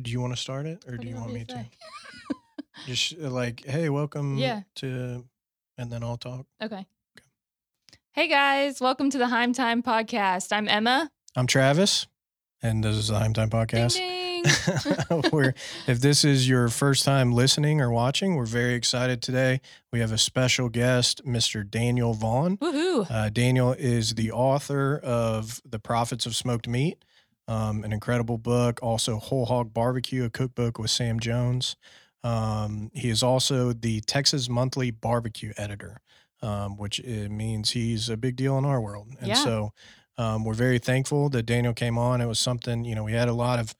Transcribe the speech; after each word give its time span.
do 0.00 0.10
you 0.10 0.20
want 0.20 0.32
to 0.34 0.40
start 0.40 0.66
it 0.66 0.84
or 0.86 0.92
What 0.92 1.00
do 1.00 1.08
you 1.08 1.14
want 1.16 1.32
me 1.32 1.44
to? 1.44 1.66
Just 2.86 3.14
uh, 3.20 3.30
like, 3.30 3.64
hey, 3.64 3.88
welcome 3.88 4.38
Yeah. 4.38 4.62
to, 4.76 5.24
and 5.76 5.90
then 5.90 6.02
I'll 6.04 6.16
talk. 6.16 6.46
Okay. 6.62 6.86
Hey 8.12 8.28
guys, 8.28 8.80
welcome 8.80 9.10
to 9.10 9.18
the 9.18 9.28
Heim 9.28 9.52
Time 9.52 9.82
podcast. 9.82 10.52
I'm 10.52 10.68
Emma. 10.68 11.10
I'm 11.36 11.46
Travis, 11.46 12.06
and 12.62 12.82
this 12.82 12.96
is 12.96 13.08
the 13.08 13.18
Time 13.18 13.32
Time 13.34 13.50
Podcast. 13.50 13.94
Ding 13.96 14.42
ding. 14.42 15.22
we're, 15.32 15.54
if 15.86 16.00
this 16.00 16.24
is 16.24 16.48
your 16.48 16.68
first 16.68 17.04
time 17.04 17.32
listening 17.32 17.80
or 17.80 17.90
watching, 17.90 18.34
we're 18.34 18.46
very 18.46 18.74
excited 18.74 19.22
today. 19.22 19.60
We 19.92 20.00
have 20.00 20.12
a 20.12 20.18
special 20.18 20.68
guest, 20.68 21.24
Mr. 21.24 21.68
Daniel 21.68 22.14
Vaughn. 22.14 22.56
Woohoo. 22.58 23.06
Uh, 23.10 23.28
Daniel 23.30 23.72
is 23.72 24.14
the 24.14 24.30
author 24.32 24.98
of 24.98 25.60
The 25.68 25.78
Prophets 25.78 26.26
of 26.26 26.34
Smoked 26.36 26.68
Meat, 26.68 27.04
um, 27.48 27.84
an 27.84 27.92
incredible 27.92 28.38
book. 28.38 28.80
Also, 28.82 29.18
Whole 29.18 29.46
Hog 29.46 29.74
Barbecue, 29.74 30.24
a 30.24 30.30
cookbook 30.30 30.78
with 30.78 30.90
Sam 30.90 31.20
Jones. 31.20 31.76
Um, 32.24 32.90
he 32.94 33.08
is 33.10 33.22
also 33.22 33.72
the 33.72 34.00
Texas 34.02 34.48
Monthly 34.48 34.90
Barbecue 34.90 35.52
editor, 35.56 36.00
um, 36.42 36.76
which 36.76 37.00
it 37.00 37.30
means 37.30 37.70
he's 37.70 38.08
a 38.08 38.16
big 38.16 38.36
deal 38.36 38.58
in 38.58 38.64
our 38.64 38.80
world. 38.80 39.08
And 39.20 39.28
Yeah. 39.28 39.34
so 39.36 39.72
um, 40.16 40.44
we're 40.44 40.54
very 40.54 40.78
thankful 40.78 41.30
that 41.30 41.44
Daniel 41.44 41.74
came 41.74 41.98
on. 41.98 42.20
It 42.20 42.26
was 42.26 42.40
something, 42.40 42.84
you 42.84 42.94
know, 42.94 43.04
we 43.04 43.12
had 43.12 43.28
a 43.28 43.34
lot 43.34 43.58
of 43.58 43.74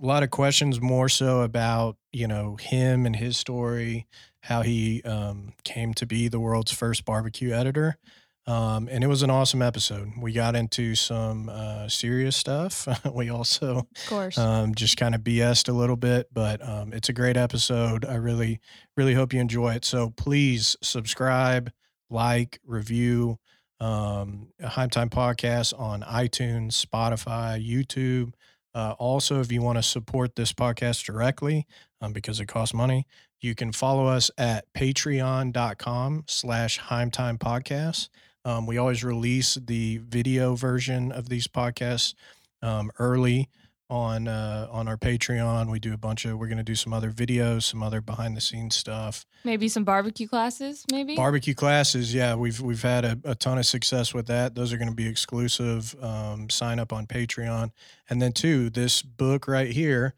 a 0.00 0.06
lot 0.06 0.22
of 0.22 0.30
questions 0.30 0.80
more 0.80 1.08
so 1.08 1.42
about 1.42 1.96
you 2.12 2.26
know 2.26 2.56
him 2.56 3.06
and 3.06 3.16
his 3.16 3.36
story 3.36 4.06
how 4.42 4.62
he 4.62 5.02
um, 5.02 5.52
came 5.64 5.92
to 5.94 6.06
be 6.06 6.28
the 6.28 6.40
world's 6.40 6.72
first 6.72 7.04
barbecue 7.04 7.52
editor 7.52 7.98
um, 8.46 8.88
and 8.90 9.04
it 9.04 9.06
was 9.06 9.22
an 9.22 9.30
awesome 9.30 9.62
episode 9.62 10.10
we 10.20 10.32
got 10.32 10.56
into 10.56 10.94
some 10.94 11.48
uh, 11.48 11.88
serious 11.88 12.36
stuff 12.36 12.88
we 13.14 13.28
also 13.30 13.78
Of 13.78 14.06
course. 14.08 14.38
um, 14.38 14.74
just 14.74 14.96
kind 14.96 15.14
of 15.14 15.20
BS'd 15.22 15.68
a 15.68 15.72
little 15.72 15.96
bit, 15.96 16.28
but 16.32 16.66
um, 16.66 16.92
it's 16.92 17.08
a 17.08 17.12
great 17.12 17.36
episode. 17.36 18.04
I 18.04 18.14
really, 18.14 18.60
really 18.96 19.14
hope 19.14 19.32
you 19.32 19.40
enjoy 19.40 19.74
it. 19.74 19.84
So 19.84 20.10
please 20.10 20.76
subscribe, 20.82 21.70
like, 22.08 22.58
review 22.64 23.38
um, 23.78 24.48
Heim 24.62 24.90
Time 24.90 25.10
Podcast 25.10 25.78
on 25.78 26.02
iTunes, 26.02 26.72
Spotify, 26.84 27.64
YouTube. 27.64 28.32
Uh, 28.74 28.94
also, 28.98 29.40
if 29.40 29.50
you 29.50 29.62
want 29.62 29.78
to 29.78 29.82
support 29.82 30.36
this 30.36 30.52
podcast 30.52 31.04
directly, 31.04 31.66
um, 32.00 32.12
because 32.12 32.40
it 32.40 32.46
costs 32.46 32.74
money, 32.74 33.06
you 33.40 33.54
can 33.54 33.72
follow 33.72 34.06
us 34.06 34.30
at 34.38 34.64
patreon.com 34.74 36.24
slash 36.26 36.78
Time 36.78 37.10
Podcast. 37.38 38.08
Um, 38.44 38.66
we 38.66 38.78
always 38.78 39.04
release 39.04 39.54
the 39.54 39.98
video 39.98 40.54
version 40.54 41.12
of 41.12 41.28
these 41.28 41.46
podcasts 41.46 42.14
um, 42.62 42.90
early 42.98 43.48
on 43.90 44.28
uh, 44.28 44.68
on 44.70 44.88
our 44.88 44.96
Patreon. 44.96 45.70
We 45.70 45.80
do 45.80 45.92
a 45.92 45.98
bunch 45.98 46.24
of. 46.24 46.38
We're 46.38 46.46
going 46.46 46.58
to 46.58 46.64
do 46.64 46.76
some 46.76 46.92
other 46.92 47.10
videos, 47.10 47.64
some 47.64 47.82
other 47.82 48.00
behind 48.00 48.36
the 48.36 48.40
scenes 48.40 48.76
stuff. 48.76 49.26
maybe 49.44 49.68
some 49.68 49.84
barbecue 49.84 50.28
classes, 50.28 50.84
maybe? 50.90 51.16
Barbecue 51.16 51.54
classes, 51.54 52.14
yeah, 52.14 52.34
we've 52.36 52.60
we've 52.60 52.82
had 52.82 53.04
a, 53.04 53.18
a 53.24 53.34
ton 53.34 53.58
of 53.58 53.66
success 53.66 54.14
with 54.14 54.26
that. 54.28 54.54
Those 54.54 54.72
are 54.72 54.78
going 54.78 54.88
to 54.88 54.94
be 54.94 55.08
exclusive. 55.08 55.94
Um, 56.02 56.48
sign 56.48 56.78
up 56.78 56.92
on 56.92 57.06
Patreon, 57.06 57.72
and 58.08 58.22
then 58.22 58.32
two, 58.32 58.70
this 58.70 59.02
book 59.02 59.48
right 59.48 59.70
here. 59.70 60.14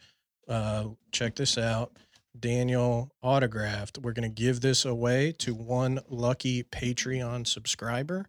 Uh, 0.47 0.89
check 1.11 1.35
this 1.35 1.57
out. 1.57 1.97
Daniel 2.39 3.11
autographed. 3.23 3.99
We're 3.99 4.13
going 4.13 4.29
to 4.29 4.43
give 4.43 4.61
this 4.61 4.85
away 4.85 5.33
to 5.39 5.55
one 5.55 6.01
lucky 6.09 6.65
Patreon 6.65 7.47
subscriber. 7.47 8.27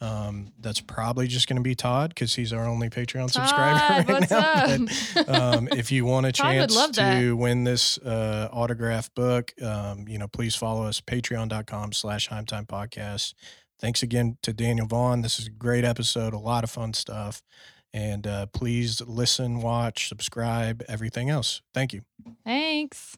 Um, 0.00 0.52
that's 0.60 0.80
probably 0.80 1.26
just 1.26 1.48
going 1.48 1.56
to 1.56 1.62
be 1.62 1.74
Todd 1.74 2.10
because 2.10 2.34
he's 2.34 2.52
our 2.52 2.64
only 2.64 2.88
Patreon 2.88 3.30
subscriber 3.30 3.78
right 4.08 4.08
what's 4.08 4.30
now. 4.30 4.76
But, 5.14 5.28
up? 5.28 5.28
um, 5.28 5.68
if 5.72 5.90
you 5.90 6.04
want 6.04 6.26
a 6.26 6.32
chance 6.32 6.74
to 6.90 6.92
that. 6.92 7.36
win 7.36 7.64
this 7.64 7.98
uh, 7.98 8.48
autograph 8.52 9.12
book, 9.14 9.52
um, 9.60 10.06
you 10.06 10.18
know, 10.18 10.28
please 10.28 10.54
follow 10.54 10.84
us, 10.84 11.00
patreon.com 11.00 11.92
slash 11.92 12.28
Time 12.28 12.46
Podcast. 12.46 13.34
Thanks 13.80 14.02
again 14.02 14.38
to 14.42 14.52
Daniel 14.52 14.86
Vaughn. 14.86 15.22
This 15.22 15.38
is 15.38 15.46
a 15.46 15.50
great 15.50 15.84
episode, 15.84 16.32
a 16.32 16.38
lot 16.38 16.64
of 16.64 16.70
fun 16.70 16.94
stuff. 16.94 17.42
And 17.92 18.26
uh, 18.26 18.46
please 18.46 19.00
listen, 19.00 19.62
watch, 19.62 20.08
subscribe, 20.08 20.82
everything 20.88 21.30
else. 21.30 21.62
Thank 21.72 21.92
you. 21.92 22.02
Thanks. 22.44 23.16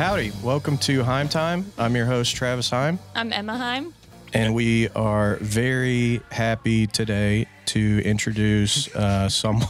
Howdy. 0.00 0.32
Welcome 0.42 0.78
to 0.78 1.04
Heim 1.04 1.28
Time. 1.28 1.70
I'm 1.76 1.94
your 1.94 2.06
host, 2.06 2.34
Travis 2.34 2.70
Heim. 2.70 2.98
I'm 3.14 3.34
Emma 3.34 3.58
Heim. 3.58 3.92
And 4.32 4.54
we 4.54 4.88
are 4.96 5.36
very 5.42 6.22
happy 6.30 6.86
today 6.86 7.46
to 7.66 8.00
introduce 8.02 8.88
uh, 8.96 9.28
someone. 9.28 9.68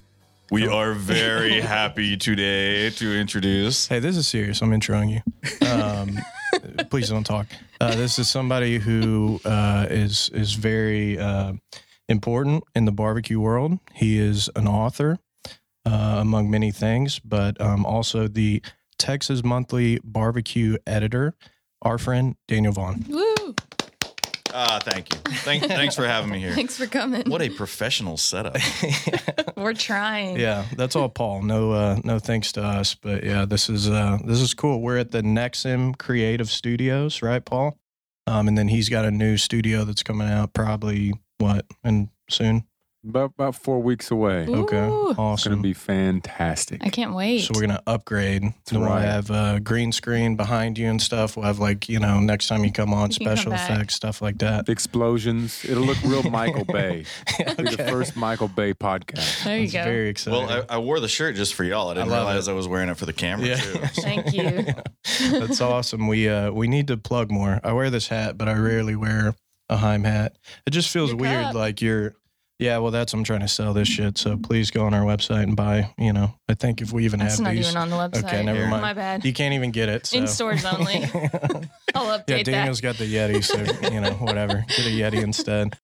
We 0.52 0.68
are 0.68 0.92
very 0.92 1.60
happy 1.60 2.16
today 2.16 2.90
to 2.90 3.12
introduce. 3.12 3.88
Hey, 3.88 3.98
this 3.98 4.16
is 4.16 4.28
serious. 4.28 4.62
I'm 4.62 4.70
introing 4.70 5.10
you. 5.10 5.66
Um, 5.68 6.16
please 6.90 7.08
don't 7.08 7.24
talk. 7.24 7.48
Uh, 7.80 7.96
this 7.96 8.20
is 8.20 8.30
somebody 8.30 8.78
who 8.78 9.40
uh, 9.44 9.88
is 9.90 10.30
is 10.32 10.52
very 10.52 11.18
uh, 11.18 11.54
important 12.08 12.62
in 12.76 12.84
the 12.84 12.92
barbecue 12.92 13.40
world. 13.40 13.80
He 13.94 14.20
is 14.20 14.48
an 14.54 14.68
author, 14.68 15.18
uh, 15.84 16.18
among 16.20 16.52
many 16.52 16.70
things, 16.70 17.18
but 17.18 17.60
um, 17.60 17.84
also 17.84 18.28
the 18.28 18.62
Texas 19.00 19.42
Monthly 19.42 19.98
Barbecue 20.04 20.76
editor. 20.86 21.34
Our 21.82 21.96
friend 21.96 22.36
Daniel 22.46 22.74
Vaughn. 22.74 23.06
Woo. 23.08 23.54
Ah, 24.52 24.78
thank 24.82 25.14
you. 25.14 25.20
Thank, 25.38 25.64
thanks 25.64 25.94
for 25.94 26.06
having 26.06 26.30
me 26.30 26.38
here. 26.38 26.52
Thanks 26.54 26.76
for 26.76 26.86
coming. 26.86 27.22
What 27.30 27.40
a 27.40 27.48
professional 27.48 28.16
setup. 28.16 28.56
We're 29.56 29.74
trying. 29.74 30.38
Yeah, 30.38 30.66
that's 30.76 30.96
all 30.96 31.08
Paul. 31.08 31.42
No 31.42 31.72
uh 31.72 32.00
no 32.04 32.18
thanks 32.18 32.52
to 32.52 32.62
us, 32.62 32.94
but 32.94 33.24
yeah, 33.24 33.44
this 33.46 33.70
is 33.70 33.88
uh 33.88 34.18
this 34.24 34.40
is 34.40 34.52
cool. 34.52 34.82
We're 34.82 34.98
at 34.98 35.12
the 35.12 35.22
Nexim 35.22 35.96
Creative 35.96 36.50
Studios, 36.50 37.22
right, 37.22 37.44
Paul? 37.44 37.78
Um 38.26 38.48
and 38.48 38.58
then 38.58 38.68
he's 38.68 38.88
got 38.88 39.04
a 39.04 39.10
new 39.10 39.36
studio 39.36 39.84
that's 39.84 40.02
coming 40.02 40.28
out 40.28 40.52
probably 40.52 41.14
what 41.38 41.64
and 41.84 42.08
soon. 42.28 42.64
About 43.02 43.30
about 43.30 43.54
four 43.54 43.80
weeks 43.82 44.10
away. 44.10 44.44
Ooh. 44.46 44.56
Okay. 44.64 44.86
It's 45.10 45.18
Awesome. 45.18 45.52
gonna 45.52 45.62
be 45.62 45.72
fantastic. 45.72 46.84
I 46.84 46.90
can't 46.90 47.14
wait. 47.14 47.40
so 47.40 47.52
we're 47.54 47.62
gonna 47.62 47.82
upgrade. 47.86 48.42
So 48.66 48.78
we'll 48.80 48.90
right. 48.90 49.00
have 49.02 49.30
uh, 49.30 49.58
green 49.60 49.90
screen 49.90 50.36
behind 50.36 50.76
you 50.76 50.86
and 50.86 51.00
stuff. 51.00 51.34
We'll 51.34 51.46
have 51.46 51.58
like 51.58 51.88
you 51.88 51.98
know 51.98 52.20
next 52.20 52.48
time 52.48 52.62
you 52.62 52.70
come 52.70 52.92
on 52.92 53.10
You 53.10 53.16
can 53.16 53.26
come 53.28 53.36
special 53.36 53.52
back. 53.52 53.70
effects 53.70 53.94
stuff 53.94 54.20
like 54.20 54.36
that. 54.38 54.68
Explosions. 54.68 55.64
It'll 55.64 55.82
look 55.84 55.96
real 56.04 56.22
Michael 56.30 56.66
Bay. 56.66 57.04
It'll 57.38 57.64
be 57.64 57.74
the 57.76 57.88
first 57.88 58.16
Michael 58.16 58.48
Bay 58.48 58.74
podcast. 58.74 59.44
there 59.44 59.56
you 59.56 59.62
That's 59.68 59.72
go. 59.72 59.84
very 59.84 60.08
exciting. 60.10 60.46
well, 60.46 60.64
I, 60.68 60.74
I 60.74 60.78
wore 60.78 61.00
the 61.00 61.08
shirt 61.08 61.36
just 61.36 61.54
for 61.54 61.64
y'all. 61.64 61.88
I 61.88 61.94
didn't 61.94 62.08
I 62.08 62.10
love 62.10 62.26
realize 62.26 62.48
it. 62.48 62.50
I 62.50 62.54
was 62.54 62.68
wearing 62.68 62.90
it 62.90 62.98
for 62.98 63.06
the 63.06 63.14
camera 63.14 63.46
Yeah. 63.46 63.56
too. 63.56 63.78
Thank 64.02 64.34
you. 64.34 64.66
That's 65.40 65.62
awesome. 65.62 66.06
We 66.06 66.28
uh 66.28 66.50
we 66.50 66.68
need 66.68 66.88
to 66.88 66.98
plug 66.98 67.30
more. 67.30 67.60
I 67.64 67.72
wear 67.72 67.88
this 67.88 68.08
hat, 68.08 68.36
but 68.36 68.46
I 68.46 68.52
rarely 68.58 68.94
wear 68.94 69.34
a 69.70 69.76
Heim 69.78 70.04
hat. 70.04 70.36
It 70.66 70.70
just 70.70 70.90
feels 70.90 71.10
Your 71.10 71.18
weird. 71.18 71.44
cup. 71.44 71.54
Like 71.54 71.80
you're, 71.80 72.14
yeah. 72.60 72.78
Well, 72.78 72.90
that's 72.90 73.12
I'm 73.12 73.24
trying 73.24 73.40
to 73.40 73.48
sell 73.48 73.72
this 73.72 73.88
shit. 73.88 74.18
So 74.18 74.36
please 74.36 74.70
go 74.70 74.84
on 74.84 74.94
our 74.94 75.02
website 75.02 75.44
and 75.44 75.56
buy. 75.56 75.92
You 75.98 76.12
know, 76.12 76.34
I 76.48 76.54
think 76.54 76.80
if 76.80 76.92
we 76.92 77.04
even 77.04 77.20
That's 77.20 77.36
have 77.36 77.44
not 77.44 77.52
these, 77.52 77.68
even 77.68 77.80
on 77.80 77.90
the 77.90 77.96
website. 77.96 78.24
Okay, 78.24 78.42
never 78.42 78.66
mind. 78.66 78.82
My 78.82 78.92
bad. 78.92 79.24
you 79.24 79.32
can't 79.32 79.54
even 79.54 79.70
get 79.70 79.88
it. 79.88 80.06
So. 80.06 80.18
In 80.18 80.26
stores 80.26 80.64
only. 80.64 80.96
I'll 81.94 82.18
update 82.18 82.28
yeah, 82.28 82.42
Daniel's 82.42 82.80
got 82.80 82.96
the 82.96 83.12
Yeti, 83.12 83.42
so 83.42 83.88
you 83.90 84.00
know 84.00 84.12
whatever. 84.12 84.64
Get 84.68 84.86
a 84.86 84.90
Yeti 84.90 85.22
instead. 85.22 85.76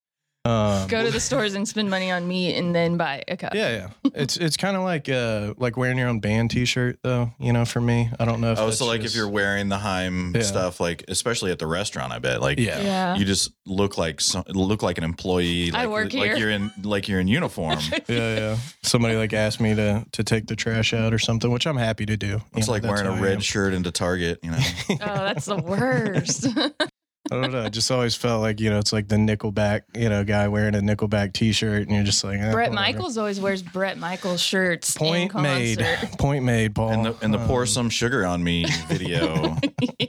Um. 0.47 0.87
Go 0.87 1.03
to 1.03 1.11
the 1.11 1.19
stores 1.19 1.53
and 1.55 1.67
spend 1.67 1.89
money 1.89 2.09
on 2.11 2.27
meat 2.27 2.55
and 2.55 2.73
then 2.73 2.95
buy 2.95 3.23
a 3.27 3.35
cup. 3.35 3.53
Yeah, 3.53 3.89
yeah. 4.03 4.11
It's 4.15 4.37
it's 4.37 4.55
kind 4.55 4.77
of 4.77 4.83
like 4.83 5.09
uh 5.09 5.53
like 5.57 5.75
wearing 5.75 5.97
your 5.97 6.07
own 6.07 6.19
band 6.19 6.51
T-shirt 6.51 6.99
though. 7.03 7.31
You 7.39 7.51
know, 7.53 7.65
for 7.65 7.81
me, 7.81 8.09
I 8.19 8.25
don't 8.25 8.39
know 8.39 8.53
if 8.53 8.59
Oh, 8.59 8.69
so 8.71 8.85
like 8.85 9.01
just- 9.01 9.13
if 9.13 9.17
you're 9.17 9.27
wearing 9.29 9.67
the 9.69 9.77
Heim 9.77 10.33
Yeah. 10.35 10.43
stuff, 10.43 10.79
like 10.79 11.03
especially 11.09 11.51
at 11.51 11.59
the 11.59 11.67
restaurant, 11.67 12.13
I 12.13 12.19
bet, 12.19 12.41
like 12.41 12.59
yeah. 12.59 12.79
Yeah. 12.81 13.15
you 13.17 13.25
just 13.25 13.51
look 13.65 13.97
like 13.97 14.21
some, 14.21 14.43
look 14.47 14.81
like 14.83 14.97
an 14.97 15.03
employee. 15.03 15.71
I 15.73 15.81
Like, 15.85 15.89
work 15.89 16.13
like 16.13 16.37
you're 16.37 16.49
in 16.51 16.71
like 16.83 17.07
you're 17.07 17.19
in 17.19 17.27
uniform. 17.27 17.79
yeah, 18.07 18.35
yeah. 18.37 18.57
Somebody 18.83 19.15
like 19.17 19.33
asked 19.33 19.59
me 19.59 19.75
to 19.75 20.05
to 20.13 20.23
take 20.23 20.47
the 20.47 20.55
trash 20.55 20.93
out 20.93 21.13
or 21.13 21.19
something, 21.19 21.51
which 21.51 21.67
I'm 21.67 21.77
happy 21.77 22.05
to 22.05 22.15
do. 22.17 22.41
It's 22.55 22.67
know, 22.67 22.73
like 22.73 22.83
wearing 22.83 23.05
a 23.07 23.21
red 23.21 23.43
shirt 23.43 23.73
into 23.73 23.91
Target. 23.91 24.39
You 24.43 24.51
know, 24.51 24.59
Oh, 24.89 24.95
that's 24.97 25.45
the 25.45 25.57
worst. 25.57 26.47
I 27.31 27.41
don't 27.41 27.51
know. 27.51 27.63
I 27.63 27.69
just 27.69 27.91
always 27.91 28.15
felt 28.15 28.41
like 28.41 28.59
you 28.59 28.69
know 28.69 28.79
it's 28.79 28.93
like 28.93 29.07
the 29.07 29.15
Nickelback 29.15 29.81
you 29.95 30.09
know 30.09 30.23
guy 30.23 30.47
wearing 30.47 30.75
a 30.75 30.79
Nickelback 30.79 31.33
T-shirt, 31.33 31.83
and 31.83 31.91
you're 31.91 32.03
just 32.03 32.23
like 32.23 32.39
eh, 32.39 32.51
Bret 32.51 32.71
whatever. 32.71 32.75
Michaels 32.75 33.17
always 33.17 33.39
wears 33.39 33.61
Bret 33.61 33.97
Michaels 33.97 34.41
shirts. 34.41 34.95
in 34.95 34.99
Point 34.99 35.35
made. 35.35 35.85
Point 36.19 36.45
made, 36.45 36.75
Paul. 36.75 36.91
And 36.91 37.05
the 37.05 37.15
and 37.21 37.33
the 37.33 37.39
pour 37.45 37.61
Um, 37.61 37.67
some 37.67 37.89
sugar 37.89 38.25
on 38.25 38.43
me 38.43 38.65
video, 38.87 39.57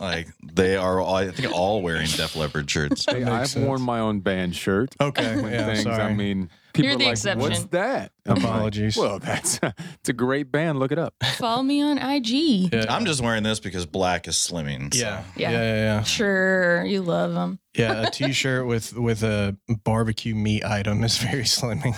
like 0.01 0.29
they 0.43 0.77
are, 0.77 1.01
all, 1.01 1.15
I 1.15 1.31
think, 1.31 1.53
all 1.55 1.83
wearing 1.83 2.09
Def 2.09 2.37
Leppard 2.37 2.71
shirts. 2.71 3.05
Hey, 3.09 3.23
I've 3.25 3.41
makes 3.41 3.57
worn 3.57 3.83
my 3.83 4.01
own 4.01 4.21
band 4.21 4.55
shirt. 4.55 4.95
Okay, 5.01 5.35
yeah, 5.51 5.67
things. 5.67 5.83
sorry. 5.83 6.03
I 6.03 6.15
mean, 6.15 6.51
people 6.83 6.91
You're 6.91 7.15
the 7.15 7.31
are 7.31 7.35
like, 7.35 7.43
"What's 7.43 7.65
that?" 7.67 8.13
I'm 8.27 8.35
like, 8.37 8.45
Apologies. 8.45 8.97
well, 8.97 9.19
that's 9.19 9.59
it's 9.63 10.09
a 10.09 10.13
great 10.13 10.53
band. 10.53 10.79
Look 10.79 10.93
it 10.93 10.99
up. 10.99 11.15
Follow 11.37 11.63
me 11.63 11.81
on 11.83 11.99
IG. 11.99 12.73
Yeah. 12.73 12.85
I'm 12.89 13.05
just 13.07 13.23
wearing 13.23 13.43
this 13.43 13.59
because 13.61 13.87
black 13.87 14.29
is 14.29 14.35
slimming. 14.37 14.93
so. 14.95 15.01
Yeah. 15.01 15.25
Yeah. 15.37 15.51
yeah, 15.51 15.63
yeah, 15.63 15.75
yeah, 15.75 16.03
Sure, 16.03 16.85
you 16.85 17.01
love 17.03 17.33
them. 17.35 17.59
yeah. 17.75 18.07
A 18.07 18.11
T-shirt 18.11 18.67
with 18.67 18.95
with 18.97 19.23
a 19.23 19.57
barbecue 19.85 20.35
meat 20.35 20.65
item 20.65 21.03
is 21.05 21.17
very 21.19 21.43
slimming. 21.45 21.95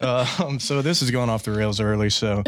um, 0.02 0.58
so 0.60 0.82
this 0.82 1.02
is 1.02 1.10
going 1.10 1.30
off 1.30 1.44
the 1.44 1.52
rails 1.52 1.80
early. 1.80 2.10
So 2.10 2.42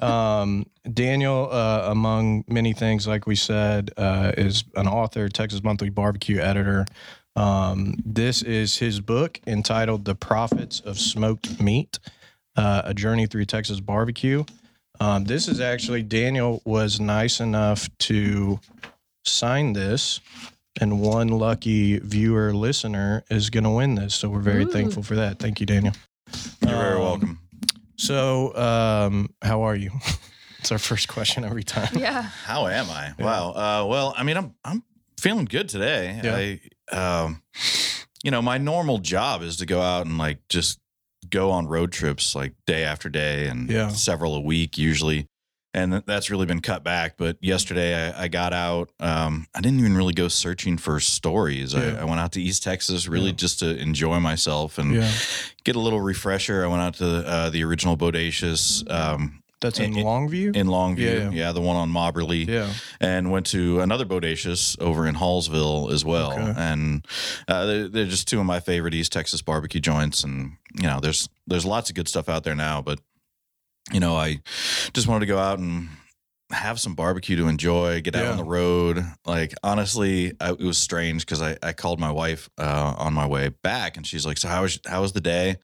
um, 0.00 0.64
Daniel, 0.92 1.48
uh, 1.50 1.84
among 1.86 2.44
many 2.48 2.72
things, 2.72 3.06
like 3.06 3.26
we 3.26 3.36
said, 3.36 3.90
uh, 3.96 4.32
is 4.36 4.64
an 4.76 4.88
author, 4.88 5.28
Texas 5.28 5.62
Monthly 5.62 5.90
Barbecue 5.90 6.38
editor. 6.38 6.86
Um, 7.36 7.94
this 8.04 8.42
is 8.42 8.76
his 8.78 9.00
book 9.00 9.40
entitled 9.46 10.04
"The 10.04 10.14
Prophets 10.14 10.80
of 10.80 10.98
Smoked 10.98 11.60
Meat: 11.60 11.98
uh, 12.56 12.82
A 12.84 12.94
Journey 12.94 13.26
Through 13.26 13.46
Texas 13.46 13.80
Barbecue." 13.80 14.44
Um, 15.00 15.24
this 15.24 15.48
is 15.48 15.60
actually 15.60 16.02
Daniel 16.02 16.60
was 16.64 17.00
nice 17.00 17.40
enough 17.40 17.88
to 18.00 18.60
sign 19.24 19.72
this, 19.72 20.20
and 20.80 21.00
one 21.00 21.28
lucky 21.28 21.98
viewer 21.98 22.52
listener 22.52 23.24
is 23.30 23.50
going 23.50 23.64
to 23.64 23.70
win 23.70 23.94
this. 23.94 24.14
So 24.14 24.28
we're 24.28 24.40
very 24.40 24.64
Ooh. 24.64 24.70
thankful 24.70 25.02
for 25.02 25.16
that. 25.16 25.38
Thank 25.38 25.60
you, 25.60 25.66
Daniel. 25.66 25.94
You're 26.60 26.76
very 26.76 26.94
Um, 26.96 27.00
welcome. 27.00 27.38
So, 27.96 28.54
um, 28.56 29.30
how 29.42 29.62
are 29.62 29.76
you? 29.76 29.90
it's 30.58 30.70
our 30.72 30.78
first 30.78 31.08
question 31.08 31.44
every 31.44 31.62
time. 31.64 31.90
Yeah. 31.96 32.22
How 32.22 32.66
am 32.66 32.90
I? 32.90 33.14
Yeah. 33.18 33.24
Wow. 33.24 33.50
Uh, 33.50 33.86
well, 33.86 34.14
I 34.16 34.22
mean, 34.22 34.36
I'm 34.36 34.54
I'm 34.64 34.82
feeling 35.18 35.44
good 35.46 35.68
today. 35.68 36.20
I, 36.24 36.60
um, 36.92 37.42
you 38.22 38.30
know, 38.30 38.42
my 38.42 38.58
normal 38.58 38.98
job 38.98 39.42
is 39.42 39.56
to 39.58 39.66
go 39.66 39.80
out 39.80 40.06
and 40.06 40.18
like 40.18 40.38
just 40.48 40.78
go 41.30 41.50
on 41.50 41.66
road 41.66 41.92
trips 41.92 42.34
like 42.34 42.52
day 42.66 42.84
after 42.84 43.08
day 43.08 43.46
and 43.48 43.70
Yeah. 43.70 43.88
several 43.88 44.34
a 44.34 44.40
week 44.40 44.76
usually. 44.78 45.26
And 45.74 45.94
that's 46.06 46.28
really 46.30 46.44
been 46.44 46.60
cut 46.60 46.84
back. 46.84 47.14
But 47.16 47.38
yesterday 47.40 48.10
I, 48.12 48.24
I 48.24 48.28
got 48.28 48.52
out. 48.52 48.90
Um, 49.00 49.46
I 49.54 49.62
didn't 49.62 49.78
even 49.80 49.96
really 49.96 50.12
go 50.12 50.28
searching 50.28 50.76
for 50.76 51.00
stories. 51.00 51.72
Yeah. 51.72 51.96
I, 51.98 52.02
I 52.02 52.04
went 52.04 52.20
out 52.20 52.32
to 52.32 52.42
East 52.42 52.62
Texas 52.62 53.08
really 53.08 53.28
Yeah. 53.30 53.36
just 53.36 53.60
to 53.60 53.76
enjoy 53.78 54.20
myself 54.20 54.76
and 54.76 55.02
get 55.64 55.74
a 55.74 55.80
little 55.80 56.02
refresher. 56.02 56.62
I 56.62 56.66
went 56.68 56.82
out 56.82 56.94
to 56.96 57.06
uh, 57.26 57.48
the 57.50 57.64
original 57.64 57.96
Bodacious 57.96 58.88
um, 58.90 59.41
that's 59.62 59.78
in 59.80 59.96
In- 59.96 60.04
Longview. 60.04 60.54
in 60.54 60.66
Longview. 60.66 60.98
Yeah. 60.98 61.30
Yeah. 61.30 61.52
the 61.52 61.62
one 61.62 61.76
on 61.76 61.90
Mobberly 61.90 62.46
yeah, 62.46 62.70
and 63.00 63.30
went 63.30 63.46
to 63.46 63.80
another 63.80 64.04
bodacious 64.04 64.78
over 64.80 65.06
in 65.06 65.14
Hallsville 65.14 65.90
as 65.90 66.04
well. 66.04 66.32
Okay. 66.32 66.52
And 66.56 67.06
uh, 67.48 67.64
they're, 67.64 67.88
they're 67.88 68.04
just 68.06 68.28
two 68.28 68.38
of 68.40 68.44
my 68.46 68.60
favorite 68.60 68.92
East 68.92 69.12
Texas 69.12 69.40
barbecue 69.40 69.80
joints. 69.80 70.22
And 70.24 70.52
you 70.76 70.82
know, 70.88 71.00
there's 71.00 71.28
there's 71.46 71.64
lots 71.64 71.88
of 71.88 71.96
good 71.96 72.08
stuff 72.08 72.28
out 72.28 72.44
there 72.44 72.54
now, 72.54 72.82
but 72.82 73.00
you 73.92 74.00
know, 74.00 74.14
I 74.16 74.40
just 74.92 75.08
wanted 75.08 75.20
to 75.20 75.32
go 75.32 75.38
out 75.38 75.58
and 75.58 75.88
have 76.50 76.78
some 76.78 76.94
barbecue 76.94 77.34
to 77.36 77.48
enjoy, 77.48 78.02
get 78.02 78.14
out 78.14 78.24
Yeah. 78.24 78.30
on 78.32 78.36
the 78.36 78.44
road. 78.44 79.04
Like 79.26 79.54
honestly, 79.62 80.32
I, 80.40 80.50
it 80.50 80.60
was 80.60 80.76
strange 80.78 81.24
because 81.24 81.40
I, 81.40 81.56
I 81.62 81.72
called 81.72 81.98
my 81.98 82.10
wife 82.10 82.50
uh, 82.58 82.94
on 82.98 83.14
my 83.14 83.26
way 83.26 83.48
back, 83.62 83.96
and 83.96 84.06
she's 84.06 84.26
like, 84.26 84.36
"So 84.38 84.48
how 84.48 84.62
was 84.62 84.78
how 84.86 85.00
was 85.02 85.12
the 85.12 85.20
day?" 85.22 85.56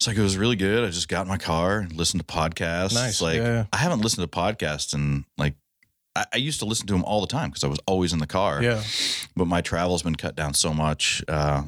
It's 0.00 0.06
like 0.06 0.16
it 0.16 0.22
was 0.22 0.38
really 0.38 0.56
good. 0.56 0.82
I 0.82 0.86
just 0.88 1.08
got 1.08 1.22
in 1.22 1.28
my 1.28 1.36
car, 1.36 1.80
and 1.80 1.92
listened 1.92 2.26
to 2.26 2.34
podcasts. 2.34 2.94
Nice. 2.94 3.20
Like 3.20 3.36
Yeah. 3.36 3.66
I 3.70 3.76
haven't 3.76 4.00
listened 4.00 4.30
to 4.30 4.34
podcasts 4.34 4.94
in 4.94 5.26
like 5.36 5.56
I, 6.16 6.24
I 6.32 6.36
used 6.38 6.58
to 6.60 6.64
listen 6.64 6.86
to 6.86 6.94
them 6.94 7.04
all 7.04 7.20
the 7.20 7.26
time 7.26 7.50
because 7.50 7.64
I 7.64 7.66
was 7.66 7.78
always 7.86 8.14
in 8.14 8.18
the 8.18 8.26
car. 8.26 8.62
yeah. 8.62 8.82
But 9.36 9.44
my 9.44 9.60
travel's 9.60 10.02
been 10.02 10.16
cut 10.16 10.34
down 10.34 10.54
so 10.54 10.72
much. 10.72 11.22
Uh, 11.28 11.64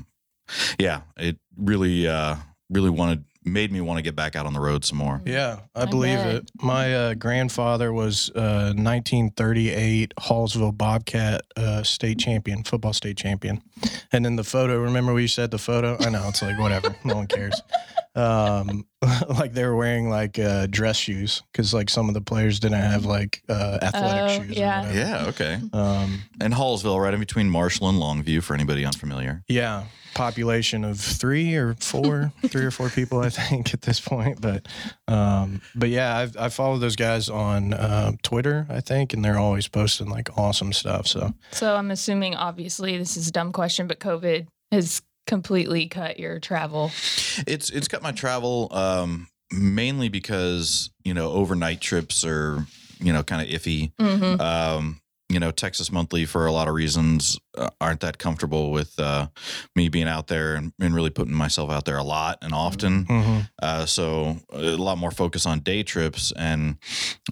yeah, 0.79 1.03
it 1.19 1.37
really, 1.59 2.09
uh, 2.09 2.37
really 2.71 2.89
wanted 2.89 3.25
made 3.45 3.71
me 3.71 3.81
want 3.83 3.99
to 3.99 4.03
get 4.03 4.17
back 4.17 4.35
out 4.35 4.47
on 4.47 4.55
the 4.55 4.61
road 4.61 4.85
some 4.85 4.97
more. 4.97 5.21
Yeah, 5.27 5.59
I 5.75 5.83
I 5.83 5.85
believe 5.85 6.17
bet. 6.17 6.35
it. 6.37 6.51
My 6.63 6.95
uh, 6.95 7.15
grandfather 7.15 7.93
was 7.93 8.31
uh, 8.31 8.73
1938 8.75 10.15
Hallsville 10.21 10.77
Bobcat 10.77 11.43
uh, 11.57 11.83
state 11.83 12.19
champion, 12.19 12.63
football 12.63 12.93
state 12.93 13.17
champion. 13.17 13.61
And 14.13 14.25
then 14.25 14.37
the 14.37 14.45
photo, 14.45 14.79
remember 14.79 15.13
we 15.13 15.27
said 15.27 15.51
the 15.51 15.59
photo? 15.59 15.97
I 16.01 16.09
know, 16.11 16.27
it's 16.29 16.41
like, 16.41 16.59
whatever. 16.59 16.95
no 17.05 17.17
one 17.17 17.27
cares. 17.27 17.61
Um, 18.15 18.87
like 19.29 19.53
they 19.55 19.65
were 19.65 19.75
wearing 19.75 20.09
like 20.11 20.39
uh, 20.39 20.67
dress 20.67 20.97
shoes 20.97 21.43
because 21.51 21.73
like 21.75 21.89
some 21.91 22.09
of 22.09 22.15
the 22.15 22.21
players 22.21 22.61
didn't 22.61 22.81
have 22.81 23.05
like 23.05 23.43
uh, 23.49 23.79
athletic 23.83 24.41
Oh, 24.41 24.45
shoes. 24.47 24.57
yeah. 24.57 24.89
Or. 24.91 24.93
Yeah, 24.95 25.25
okay. 25.29 25.59
Um, 25.73 26.21
And 26.41 26.53
Hallsville, 26.55 27.03
right 27.03 27.15
in 27.15 27.21
between 27.21 27.49
Marshall 27.51 27.89
and 27.89 27.99
Longview, 27.99 28.43
for 28.43 28.55
anybody 28.55 28.85
unfamiliar. 28.85 29.43
yeah. 29.49 29.85
Population 30.15 30.85
of 30.85 31.01
three 31.01 31.55
or 31.55 31.73
four, 31.81 32.35
three 32.49 32.67
or 32.67 32.71
four 32.71 32.91
people, 32.91 33.21
I 33.21 33.31
think, 33.31 33.73
at 33.73 33.81
this 33.81 33.99
point. 33.99 34.43
But, 34.43 34.69
um, 35.09 35.63
but 35.75 35.89
yeah, 35.89 36.15
I've, 36.19 36.37
I 36.37 36.51
follow 36.51 36.77
those 36.77 36.97
guys 36.97 37.31
on 37.31 37.73
uh, 37.73 38.13
Twitter, 38.23 38.67
I 38.69 38.81
think, 38.83 39.15
and 39.15 39.25
they're 39.25 39.39
always 39.39 39.69
posting 39.69 40.11
like 40.11 40.29
awesome 40.37 40.75
stuff. 40.75 41.07
So 41.07 41.33
So 41.53 41.75
I'm 41.77 41.91
assuming, 41.91 42.35
obviously, 42.37 42.99
this 42.99 43.17
is 43.17 43.29
a 43.29 43.33
dumb 43.33 43.53
question, 43.53 43.87
but 43.87 44.01
COVID 44.01 44.49
has 44.71 45.01
completely 45.27 45.87
cut 45.89 46.19
your 46.19 46.41
travel. 46.41 46.91
It's 47.47 47.71
it's 47.71 47.89
cut 47.89 48.03
my 48.03 48.13
travel 48.13 48.69
um, 48.73 49.29
mainly 49.53 50.09
because 50.09 50.91
you 51.05 51.15
know 51.15 51.31
overnight 51.33 51.81
trips 51.81 52.25
are 52.25 52.67
you 53.01 53.13
know 53.13 53.23
kind 53.23 53.43
of 53.43 53.49
iffy. 53.49 53.93
hmm 53.99 54.41
um, 54.41 55.01
you 55.29 55.41
know, 55.41 55.51
Texas 55.51 55.91
Monthly 55.91 56.27
for 56.27 56.45
a 56.47 56.53
lot 56.53 56.69
of 56.69 56.75
reasons 56.75 57.39
uh, 57.57 57.71
aren't 57.81 58.01
that 58.01 58.19
comfortable 58.19 58.71
with 58.71 58.99
uh, 59.01 59.29
me 59.75 59.89
being 59.89 60.07
out 60.07 60.27
there 60.27 60.55
and, 60.57 60.75
and 60.79 60.95
really 60.95 61.09
putting 61.09 61.33
myself 61.33 61.71
out 61.71 61.87
there 61.87 61.97
a 61.97 62.03
lot 62.03 62.37
and 62.43 62.53
often. 62.53 63.07
mhm. 63.07 63.49
Uh, 63.63 63.87
so 63.87 64.37
a 64.53 64.77
lot 64.77 64.99
more 64.99 65.11
focus 65.11 65.47
on 65.47 65.61
day 65.61 65.83
trips. 65.83 66.33
And 66.37 66.77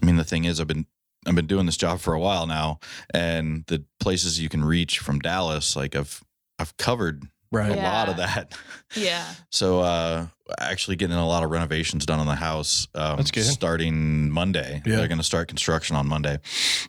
I 0.01 0.05
mean, 0.05 0.15
the 0.15 0.23
thing 0.23 0.45
is, 0.45 0.59
I've 0.59 0.65
been 0.65 0.87
I've 1.27 1.35
been 1.35 1.45
doing 1.45 1.67
this 1.67 1.77
job 1.77 1.99
for 1.99 2.15
a 2.15 2.19
while 2.19 2.47
now, 2.47 2.79
and 3.13 3.65
the 3.67 3.85
places 3.99 4.39
you 4.39 4.49
can 4.49 4.65
reach 4.65 4.97
from 4.97 5.19
Dallas, 5.19 5.75
like 5.75 5.95
I've 5.95 6.23
I've 6.57 6.75
covered 6.77 7.25
a 7.25 7.27
right. 7.51 7.75
Yeah. 7.75 7.91
lot 7.91 8.09
of 8.09 8.17
that. 8.17 8.53
Yeah. 8.95 9.25
So 9.53 9.81
uh, 9.81 10.27
actually 10.59 10.95
getting 10.95 11.15
a 11.17 11.27
lot 11.27 11.43
of 11.43 11.51
renovations 11.51 12.05
done 12.05 12.19
on 12.19 12.25
the 12.25 12.35
house. 12.35 12.87
Um, 12.95 13.17
That's 13.17 13.31
good. 13.31 13.43
Starting 13.43 14.31
Monday, 14.31 14.81
Yeah. 14.85 14.95
they're 14.95 15.07
going 15.09 15.17
to 15.17 15.23
start 15.25 15.49
construction 15.49 15.95
on 15.97 16.07
Monday. 16.07 16.39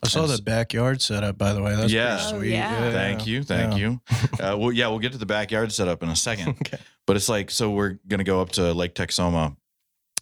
I 0.03 0.07
saw 0.07 0.21
And 0.21 0.29
the 0.29 0.33
s- 0.35 0.39
backyard 0.39 1.01
setup, 1.01 1.37
by 1.37 1.51
the 1.53 1.61
way. 1.61 1.75
That's 1.75 1.91
Yeah. 1.91 2.15
pretty 2.15 2.35
Oh, 2.35 2.39
sweet. 2.39 2.51
yeah. 2.51 2.91
Thank 2.91 3.27
you, 3.27 3.43
thank 3.43 3.73
Yeah. 3.73 3.77
you. 3.79 4.01
Uh, 4.39 4.57
well, 4.57 4.71
yeah, 4.71 4.87
we'll 4.87 4.99
get 4.99 5.11
to 5.11 5.17
the 5.17 5.25
backyard 5.25 5.71
setup 5.71 6.01
in 6.03 6.09
a 6.09 6.15
second, 6.15 6.49
Okay. 6.61 6.77
but 7.05 7.15
it's 7.15 7.29
like 7.29 7.51
so 7.51 7.69
we're 7.71 7.99
gonna 8.07 8.23
go 8.23 8.41
up 8.41 8.49
to 8.53 8.73
Lake 8.73 8.95
Texoma. 8.95 9.55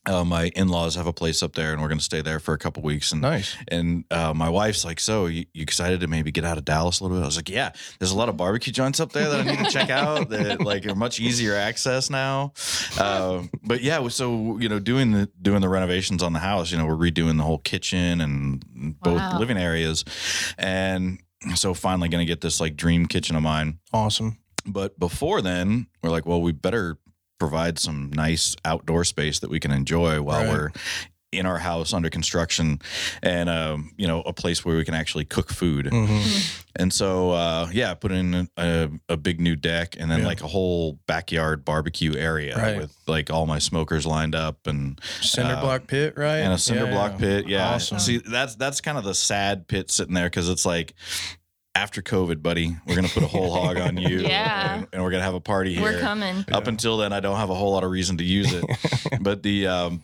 Uh, 0.08 0.24
my 0.25 0.46
in-laws 0.55 0.96
have 0.96 1.05
a 1.05 1.13
place 1.13 1.43
up 1.43 1.53
there, 1.53 1.74
and 1.74 1.81
we're 1.81 1.88
gonna 1.88 2.01
stay 2.01 2.22
there 2.22 2.39
for 2.39 2.55
a 2.55 2.58
couple 2.58 2.81
weeks. 2.81 3.12
And 3.12 3.22
Nice. 3.22 3.55
and 3.67 4.03
uh, 4.10 4.34
my 4.34 4.50
wife's 4.50 4.84
like, 4.84 5.00
"So 5.00 5.27
you, 5.27 5.46
you 5.53 5.62
excited 5.62 6.00
to 6.00 6.08
maybe 6.08 6.31
get 6.31 6.43
out 6.43 6.58
of 6.58 6.65
Dallas 6.65 7.00
a 7.00 7.03
little 7.03 7.17
bit?" 7.17 7.24
I 7.24 7.27
was 7.27 7.36
like, 7.36 7.50
"Yeah, 7.50 7.72
there's 8.00 8.12
a 8.12 8.17
lot 8.17 8.27
of 8.27 8.36
barbecue 8.36 8.74
joints 8.74 9.00
up 9.00 9.12
there 9.12 9.29
that 9.29 9.41
I 9.41 9.43
need 9.43 9.60
to 9.60 9.70
check 9.72 9.91
out 9.91 10.29
that 10.31 10.62
like 10.62 10.88
are 10.88 10.96
much 10.96 11.20
easier 11.20 11.55
access 11.55 12.10
now." 12.10 12.53
Uh, 12.98 13.43
but 13.63 13.81
yeah, 13.84 14.08
so 14.08 14.58
you 14.58 14.70
know, 14.70 14.79
doing 14.79 15.12
the 15.12 15.29
doing 15.39 15.62
the 15.62 15.70
renovations 15.70 16.24
on 16.24 16.34
the 16.34 16.39
house, 16.39 16.72
you 16.72 16.79
know, 16.79 16.88
we're 16.88 16.96
redoing 17.12 17.38
the 17.38 17.43
whole 17.43 17.60
kitchen 17.60 18.22
and 18.22 18.65
both 19.01 19.17
Wow. 19.20 19.38
living 19.38 19.58
areas, 19.58 20.03
and 20.58 21.20
so 21.55 21.74
finally 21.75 22.10
going 22.10 22.25
to 22.25 22.31
get 22.31 22.41
this 22.41 22.60
like 22.60 22.75
dream 22.75 23.05
kitchen 23.05 23.36
of 23.36 23.43
mine. 23.43 23.77
Awesome. 23.93 24.38
But 24.65 24.98
before 25.00 25.41
then, 25.41 25.88
we're 26.03 26.10
like, 26.12 26.25
well, 26.25 26.41
we 26.41 26.51
better 26.51 26.98
provide 27.42 27.80
some 27.80 28.12
nice 28.14 28.56
outdoor 28.66 29.04
space 29.04 29.40
that 29.40 29.50
we 29.50 29.60
can 29.60 29.72
enjoy 29.72 30.22
while 30.22 30.42
Right. 30.42 30.50
we're 30.54 30.70
in 31.32 31.46
our 31.46 31.58
house 31.60 31.94
under 31.94 32.10
construction 32.10 32.80
and 33.24 33.50
um, 33.50 33.92
you 33.98 34.06
know 34.06 34.20
a 34.22 34.34
place 34.34 34.66
where 34.66 34.76
we 34.78 34.84
can 34.84 34.94
actually 34.94 35.26
cook 35.26 35.50
food 35.50 35.88
hmm 35.88 36.22
and 36.76 36.92
so 36.94 37.32
uh, 37.32 37.68
yeah 37.72 37.94
put 37.96 38.12
in 38.12 38.48
a, 38.58 38.90
a 39.10 39.18
big 39.18 39.40
new 39.40 39.56
deck 39.56 39.96
and 40.00 40.12
then 40.12 40.20
Yeah. 40.20 40.28
like 40.32 40.42
a 40.44 40.48
whole 40.48 41.00
backyard 41.08 41.64
barbecue 41.66 42.14
area 42.16 42.56
Right. 42.58 42.78
with 42.78 42.94
like 43.08 43.32
all 43.34 43.46
my 43.46 43.60
smokers 43.60 44.06
lined 44.06 44.36
up 44.36 44.68
and 44.68 45.00
Cinder 45.22 45.56
Uh, 45.56 45.62
block 45.62 45.88
pit, 45.88 46.14
right? 46.18 46.44
and 46.46 46.54
a 46.54 46.58
cinder 46.58 46.86
Yeah, 46.86 46.92
block 46.92 47.12
yeah. 47.14 47.18
pit. 47.26 47.48
Yeah. 47.48 47.70
Awesome. 47.76 48.00
See, 48.00 48.18
that's 48.20 48.56
that's 48.56 48.80
kind 48.82 48.98
of 48.98 49.04
the 49.06 49.16
sad 49.16 49.68
pit 49.68 49.90
sitting 49.90 50.14
there 50.14 50.30
because 50.30 50.50
it's 50.50 50.66
like 50.66 50.94
after 51.75 52.01
COVID, 52.01 52.42
buddy, 52.42 52.75
we're 52.86 52.96
gonna 52.96 53.08
put 53.08 53.24
a 53.24 53.28
whole 53.28 53.54
hog 53.54 53.78
on 53.78 53.98
you. 53.98 54.20
Yeah. 54.32 54.75
And, 54.75 54.88
and 54.94 55.04
we're 55.04 55.12
gonna 55.12 55.24
have 55.24 55.34
a 55.34 55.40
party 55.40 55.74
here. 55.74 55.84
We're 55.84 56.00
coming. 56.00 56.46
Up 56.51 56.68
until 56.68 56.98
then, 56.98 57.13
I 57.13 57.20
don't 57.20 57.38
have 57.38 57.50
a 57.50 57.56
whole 57.56 57.72
lot 57.72 57.84
of 57.84 57.92
reason 57.92 58.18
to 58.18 58.24
use 58.24 58.54
it. 58.54 58.66
but 59.22 59.42
the 59.44 59.68
um, 59.68 60.04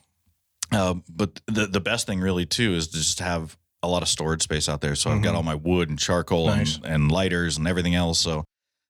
uh, 0.71 0.95
but 1.09 1.39
the 1.47 1.67
the 1.67 1.79
best 1.81 2.07
thing 2.07 2.19
really 2.19 2.45
too 2.45 2.73
is 2.73 2.87
to 2.89 2.97
just 2.97 3.19
have 3.19 3.53
a 3.53 3.57
a 3.83 3.87
lot 3.87 4.01
of 4.01 4.07
storage 4.09 4.41
space 4.41 4.67
out 4.67 4.81
there, 4.81 4.95
so 4.95 5.11
I've 5.11 5.21
got 5.21 5.33
Mhm. 5.33 5.37
all 5.37 5.43
my 5.43 5.53
wood 5.55 5.87
and 5.89 5.99
charcoal 5.99 6.47
Nice. 6.47 6.77
and, 6.77 6.85
and 6.85 7.11
lighters 7.11 7.57
and 7.57 7.67
everything 7.67 7.93
else. 7.95 8.19
So 8.19 8.43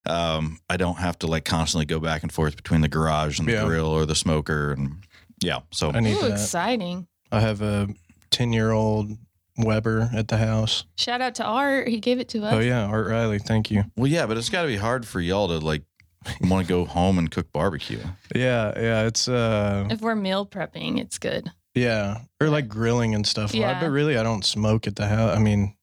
um, 0.05 0.59
I 0.69 0.77
don't 0.77 0.97
have 0.97 1.19
to 1.19 1.27
like 1.27 1.43
constantly 1.43 1.85
go 1.85 1.99
back 1.99 2.23
and 2.23 2.31
forth 2.31 2.55
between 2.55 2.79
the 2.81 2.87
garage 2.87 3.37
and 3.37 3.47
the 3.47 3.51
Yeah. 3.51 3.65
grill 3.65 3.87
or 3.87 4.05
the 4.05 4.15
smoker, 4.15 4.71
and 4.71 5.03
yeah. 5.43 5.59
So 5.71 5.91
I 5.91 5.99
need 5.99 6.15
Ooh, 6.17 6.21
that. 6.21 6.31
exciting. 6.31 7.05
I 7.31 7.41
have 7.41 7.61
a 7.61 7.89
10 8.31 8.53
year 8.53 8.71
old 8.71 9.11
Weber 9.57 10.09
at 10.13 10.27
the 10.27 10.37
house. 10.37 10.85
Shout 10.95 11.21
out 11.21 11.35
to 11.35 11.43
Art. 11.43 11.87
He 11.87 11.99
gave 11.99 12.19
it 12.19 12.29
to 12.29 12.43
us. 12.45 12.53
Oh, 12.53 12.59
yeah. 12.59 12.85
Art 12.85 13.07
Riley. 13.07 13.39
Thank 13.39 13.71
you. 13.71 13.83
well, 13.95 14.07
yeah, 14.07 14.25
but 14.25 14.37
it's 14.37 14.49
got 14.49 14.61
to 14.63 14.67
be 14.67 14.77
hard 14.77 15.05
for 15.05 15.19
y'all 15.19 15.47
to 15.47 15.57
like 15.59 15.83
want 16.41 16.67
to 16.67 16.69
go 16.71 16.85
home 16.85 17.17
and 17.17 17.29
cook 17.31 17.51
barbecue. 17.51 17.99
Yeah. 18.35 18.73
Yeah. 18.79 19.05
It's, 19.05 19.27
uh, 19.27 19.87
If 19.89 20.01
we're 20.01 20.15
meal 20.15 20.45
prepping, 20.45 20.99
it's 20.99 21.17
good. 21.17 21.51
yeah. 21.73 22.19
Or 22.39 22.49
like 22.49 22.67
grilling 22.67 23.15
and 23.15 23.25
stuff. 23.25 23.53
Well, 23.53 23.61
Yeah. 23.61 23.79
But 23.79 23.89
really, 23.89 24.17
I 24.17 24.23
don't 24.23 24.45
smoke 24.45 24.87
at 24.87 24.95
the 24.95 25.07
house. 25.07 25.35
I 25.35 25.39
mean, 25.39 25.73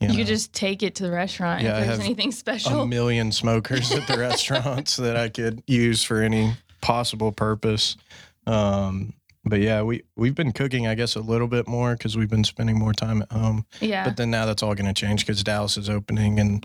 you, 0.00 0.08
You, 0.10 0.24
just 0.24 0.52
take 0.52 0.82
it 0.82 0.94
to 0.96 1.02
the 1.02 1.10
restaurant 1.10 1.62
Yeah, 1.62 1.78
if 1.80 1.86
there's 1.86 1.98
have 1.98 2.06
anything 2.06 2.32
a 2.72 2.86
million 2.86 3.32
smokers 3.32 3.90
at 3.90 4.06
the 4.06 4.16
restaurants 4.18 4.96
that 4.96 5.16
I 5.16 5.28
could 5.28 5.62
use 5.66 6.04
for 6.04 6.22
any 6.22 6.54
possible 6.80 7.32
purpose. 7.32 7.96
Um, 8.46 9.12
but 9.48 9.60
yeah, 9.60 9.82
we 9.82 10.02
we've 10.16 10.34
been 10.34 10.52
cooking, 10.52 10.86
I 10.86 10.94
guess, 10.94 11.16
a 11.16 11.20
little 11.20 11.48
bit 11.48 11.66
more 11.68 11.94
because 11.94 12.16
we've 12.16 12.30
been 12.30 12.44
spending 12.44 12.78
more 12.78 12.92
time 12.92 13.22
at 13.22 13.32
home. 13.32 13.64
yeah. 13.80 14.04
But 14.04 14.16
then 14.16 14.30
now 14.30 14.46
that's 14.46 14.62
all 14.62 14.74
going 14.74 14.92
to 14.92 14.98
change 14.98 15.26
because 15.26 15.42
Dallas 15.42 15.76
is 15.76 15.88
opening, 15.90 16.38
and 16.40 16.64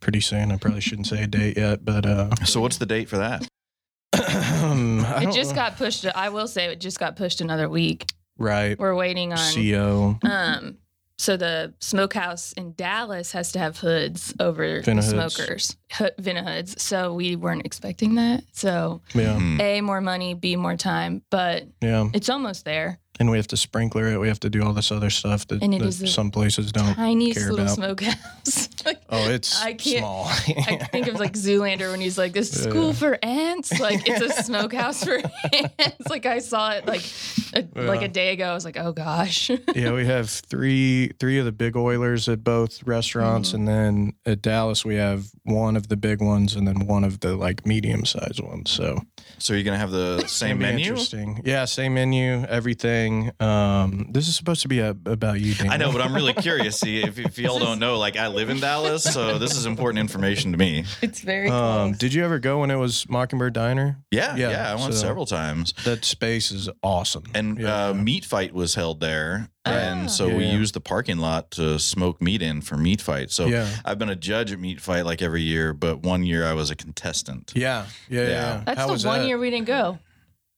pretty 0.00 0.20
soon. 0.20 0.50
I 0.52 0.56
probably 0.56 0.80
shouldn't 0.80 1.06
say 1.06 1.22
a 1.22 1.26
date 1.26 1.56
yet, 1.56 1.84
but 1.84 2.04
uh, 2.06 2.34
So 2.44 2.60
what's 2.60 2.78
the 2.78 2.86
date 2.86 3.08
for 3.08 3.18
that? 3.18 3.46
I 4.14 5.24
it 5.26 5.32
just 5.32 5.50
know. 5.50 5.56
got 5.56 5.76
pushed. 5.76 6.04
I 6.06 6.28
will 6.28 6.48
say 6.48 6.66
it 6.66 6.80
just 6.80 6.98
got 6.98 7.16
pushed 7.16 7.40
another 7.40 7.68
week. 7.68 8.06
right. 8.38 8.78
We're 8.78 8.94
waiting 8.94 9.32
on. 9.32 9.38
CO 9.54 10.18
Um, 10.22 10.76
so 11.22 11.36
the 11.36 11.72
smokehouse 11.78 12.52
in 12.54 12.72
Dallas 12.74 13.30
has 13.32 13.52
to 13.52 13.58
have 13.60 13.78
hoods 13.78 14.34
over 14.40 14.78
the 14.78 14.82
Vina 14.82 15.02
hoods. 15.02 15.34
smokers, 15.34 15.76
Ho- 15.92 16.10
Vina 16.18 16.42
hoods. 16.42 16.82
So 16.82 17.14
we 17.14 17.36
weren't 17.36 17.64
expecting 17.64 18.16
that. 18.16 18.42
So 18.52 19.00
yeah, 19.14 19.38
Hmm. 19.38 19.60
a 19.60 19.80
more 19.82 20.00
money, 20.00 20.34
b 20.34 20.56
more 20.56 20.76
time, 20.76 21.22
but 21.30 21.68
yeah, 21.80 22.08
it's 22.12 22.28
almost 22.28 22.64
there. 22.64 22.98
And 23.22 23.30
we 23.30 23.36
have 23.38 23.46
to 23.46 23.56
sprinkler 23.56 24.08
it. 24.12 24.18
We 24.18 24.26
have 24.26 24.40
to 24.40 24.50
do 24.50 24.62
all 24.64 24.72
this 24.72 24.90
other 24.90 25.08
stuff 25.10 25.46
that, 25.46 25.62
And 25.62 25.72
it 25.72 25.78
that 25.78 25.86
is 26.02 26.12
some 26.12 26.30
places 26.32 26.72
don't. 26.72 26.94
Tiniest 26.96 27.38
care 27.38 27.50
little 27.52 27.64
about. 27.66 27.76
smokehouse. 27.76 28.68
Like, 28.84 29.00
Oh, 29.10 29.30
it's 29.30 29.62
I 29.62 29.74
can't- 29.74 29.98
small. 30.00 30.24
I 30.28 30.88
think 30.90 31.06
of 31.06 31.20
like 31.20 31.34
Zoolander 31.34 31.92
when 31.92 32.00
he's 32.00 32.18
like, 32.18 32.32
"This 32.32 32.52
is 32.52 32.64
school 32.64 32.88
Yeah. 32.88 32.92
for 32.94 33.18
ants." 33.24 33.78
Like 33.78 34.08
it's 34.08 34.20
a 34.40 34.42
smokehouse 34.42 35.04
for 35.04 35.18
ants. 35.52 36.08
Like 36.10 36.26
I 36.26 36.40
saw 36.40 36.72
it 36.72 36.84
like 36.86 37.04
a, 37.54 37.64
like 37.80 38.02
a 38.02 38.08
day 38.08 38.32
ago. 38.32 38.46
I 38.50 38.54
was 38.54 38.64
like, 38.64 38.76
"Oh 38.76 38.90
gosh." 38.90 39.50
yeah, 39.76 39.92
we 39.92 40.04
have 40.06 40.28
three 40.28 41.12
three 41.20 41.38
of 41.38 41.44
the 41.44 41.52
big 41.52 41.76
oilers 41.76 42.28
at 42.28 42.42
both 42.42 42.82
restaurants, 42.84 43.50
Mhm. 43.50 43.54
and 43.54 43.68
then 43.68 44.12
at 44.26 44.42
Dallas 44.42 44.84
we 44.84 44.96
have 44.96 45.26
one 45.44 45.76
of 45.76 45.86
the 45.86 45.96
big 45.96 46.20
ones, 46.20 46.56
and 46.56 46.66
then 46.66 46.84
one 46.86 47.04
of 47.04 47.20
the 47.20 47.36
like 47.36 47.64
medium 47.64 48.04
sized 48.04 48.40
ones. 48.42 48.68
So 48.72 49.00
So 49.38 49.54
you're 49.54 49.64
gonna 49.64 49.78
have 49.78 49.90
the 49.90 50.26
same 50.28 50.58
menu? 50.58 50.86
Interesting. 50.90 51.42
Yeah, 51.44 51.64
same 51.64 51.94
menu, 51.94 52.44
everything. 52.48 53.32
Um, 53.40 54.08
this 54.12 54.28
is 54.28 54.36
supposed 54.36 54.62
to 54.62 54.68
be 54.68 54.78
a, 54.78 54.90
about 54.90 55.40
you, 55.40 55.54
Dan. 55.54 55.70
I 55.70 55.76
know, 55.76 55.90
but 55.92 56.00
I'm 56.00 56.14
really 56.14 56.32
curious. 56.48 56.78
See, 56.78 57.02
if, 57.02 57.18
if 57.18 57.38
y'all 57.38 57.58
don't 57.58 57.78
know, 57.78 57.98
like 57.98 58.16
I 58.16 58.28
live 58.28 58.50
in 58.50 58.60
Dallas, 58.60 59.02
so 59.04 59.38
this 59.38 59.56
is 59.56 59.66
important 59.66 59.98
information 60.00 60.52
to 60.52 60.58
me. 60.58 60.84
it's 61.02 61.20
very 61.20 61.48
Um, 61.48 61.92
did 61.92 62.14
you 62.14 62.24
ever 62.24 62.38
go 62.38 62.60
when 62.60 62.70
it 62.70 62.76
was 62.76 63.08
Mockingbird 63.08 63.52
Diner? 63.52 63.98
Yeah, 64.10 64.36
yeah, 64.36 64.50
Yeah, 64.50 64.72
I 64.72 64.74
went 64.76 64.94
so- 64.94 65.00
several 65.00 65.26
times. 65.26 65.74
That 65.84 66.04
space 66.04 66.50
is 66.52 66.68
awesome. 66.82 67.24
And 67.34 67.58
Yeah. 67.58 67.88
uh, 67.88 67.94
Meat 67.94 68.24
Fight 68.24 68.52
was 68.54 68.74
held 68.74 69.00
there. 69.00 69.48
And 69.64 70.04
ah. 70.04 70.06
so 70.08 70.28
we 70.28 70.44
Yeah. 70.44 70.52
used 70.52 70.74
the 70.74 70.80
parking 70.80 71.18
lot 71.18 71.50
to 71.52 71.78
smoke 71.78 72.20
meat 72.20 72.42
in 72.42 72.60
for 72.62 72.76
Meat 72.76 73.00
Fight. 73.00 73.30
So 73.30 73.46
yeah, 73.46 73.68
I've 73.84 73.98
been 73.98 74.08
a 74.08 74.16
judge 74.16 74.52
at 74.52 74.58
Meat 74.58 74.80
Fight 74.80 75.04
like 75.06 75.22
every 75.22 75.42
year, 75.42 75.72
but 75.72 76.00
one 76.02 76.24
year 76.24 76.46
I 76.46 76.52
was 76.54 76.70
a 76.70 76.76
contestant. 76.76 77.52
yeah, 77.54 77.86
yeah, 78.08 78.20
yeah. 78.22 78.28
Yeah. 78.28 78.62
That's 78.66 78.78
How 78.80 78.86
the 78.86 78.92
was 78.94 79.04
one 79.06 79.20
that? 79.20 79.26
year 79.28 79.38
we 79.38 79.50
didn't 79.50 79.66
go. 79.66 79.98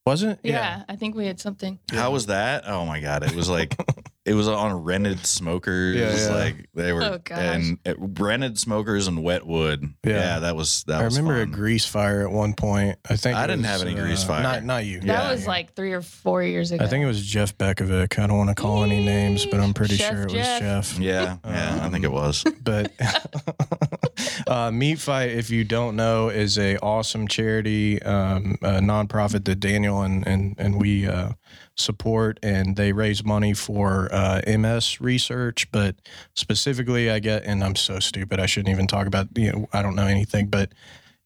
Was 0.07 0.23
it? 0.23 0.39
Yeah. 0.43 0.83
I 0.89 0.97
think 0.97 1.15
we 1.15 1.27
had 1.27 1.41
something. 1.41 1.79
How 1.91 2.11
was 2.11 2.27
that? 2.27 2.65
Oh 2.67 2.85
my 2.85 3.01
god, 3.01 3.23
it 3.25 3.35
was 3.35 3.49
like 3.49 3.75
it 4.25 4.33
was 4.35 4.49
on 4.49 4.73
rented 4.85 5.27
smokers. 5.27 5.97
Yeah, 5.97 6.17
yeah. 6.17 6.35
Like 6.35 6.69
they 6.75 6.93
were 6.95 7.03
Oh, 7.03 7.19
gosh. 7.23 7.39
and 7.39 7.79
uh, 7.87 7.95
rented 7.99 8.59
smokers 8.59 9.07
and 9.07 9.23
wet 9.23 9.47
wood. 9.47 9.93
Yeah. 10.03 10.13
Yeah, 10.13 10.39
that 10.41 10.57
was 10.57 10.85
that 10.85 10.97
was 10.97 11.03
I 11.03 11.05
was 11.05 11.19
remember 11.19 11.41
a 11.43 11.47
grease 11.47 11.85
fire 11.85 12.23
at 12.23 12.33
one 12.33 12.55
point. 12.55 12.99
I 13.09 13.17
think 13.17 13.37
I 13.37 13.47
didn't 13.47 13.63
was, 13.63 13.71
have 13.71 13.83
any 13.83 13.95
grease 13.95 14.25
uh, 14.25 14.29
fire. 14.29 14.43
Not 14.43 14.65
not 14.65 14.85
you. 14.87 15.01
That 15.01 15.07
Yeah. 15.07 15.31
was 15.31 15.47
like 15.47 15.75
three 15.75 15.93
or 15.93 16.01
four 16.01 16.43
years 16.43 16.73
ago. 16.73 16.83
I 16.85 16.89
think 16.89 17.03
it 17.05 17.07
was 17.07 17.25
Jeff 17.25 17.57
Bekovic. 17.59 18.19
I 18.19 18.27
don't 18.27 18.39
want 18.39 18.49
to 18.49 18.55
call 18.55 18.83
any 18.83 19.05
names, 19.05 19.45
but 19.45 19.61
I'm 19.61 19.75
pretty 19.75 19.97
Chef 19.97 20.11
sure 20.13 20.23
it 20.23 20.25
was 20.27 20.33
Jeff. 20.33 20.61
Jeff. 20.61 20.99
Yeah, 20.99 21.37
yeah, 21.45 21.81
I 21.83 21.91
think 21.91 22.05
it 22.05 22.13
was. 22.13 22.45
But 22.63 22.93
uh, 24.47 24.71
Meat 24.71 24.99
Fight, 24.99 25.31
if 25.33 25.51
you 25.51 25.65
don't 25.65 25.97
know, 25.97 26.29
is 26.29 26.59
a 26.59 26.77
awesome 26.79 27.29
charity, 27.29 28.03
um, 28.03 28.57
a 28.63 28.81
nonprofit 28.81 29.45
that 29.45 29.57
Daniel 29.61 30.03
and 30.03 30.27
and 30.27 30.55
and 30.59 30.81
we 30.81 31.07
uh, 31.07 31.31
support, 31.77 32.39
and 32.43 32.77
they 32.77 32.93
raise 32.93 33.25
money 33.25 33.55
for 33.55 34.09
uh, 34.13 34.41
MS 34.47 35.01
research. 35.01 35.71
But 35.73 35.97
specifically, 36.35 37.11
I 37.11 37.19
get, 37.19 37.45
and 37.45 37.63
I'm 37.63 37.77
so 37.77 37.99
stupid, 37.99 38.41
I 38.41 38.47
shouldn't 38.47 38.73
even 38.75 38.87
talk 38.87 39.07
about. 39.07 39.29
You 39.37 39.53
know, 39.53 39.69
I 39.73 39.83
don't 39.83 39.97
know 39.97 40.07
anything, 40.07 40.47
but 40.47 40.73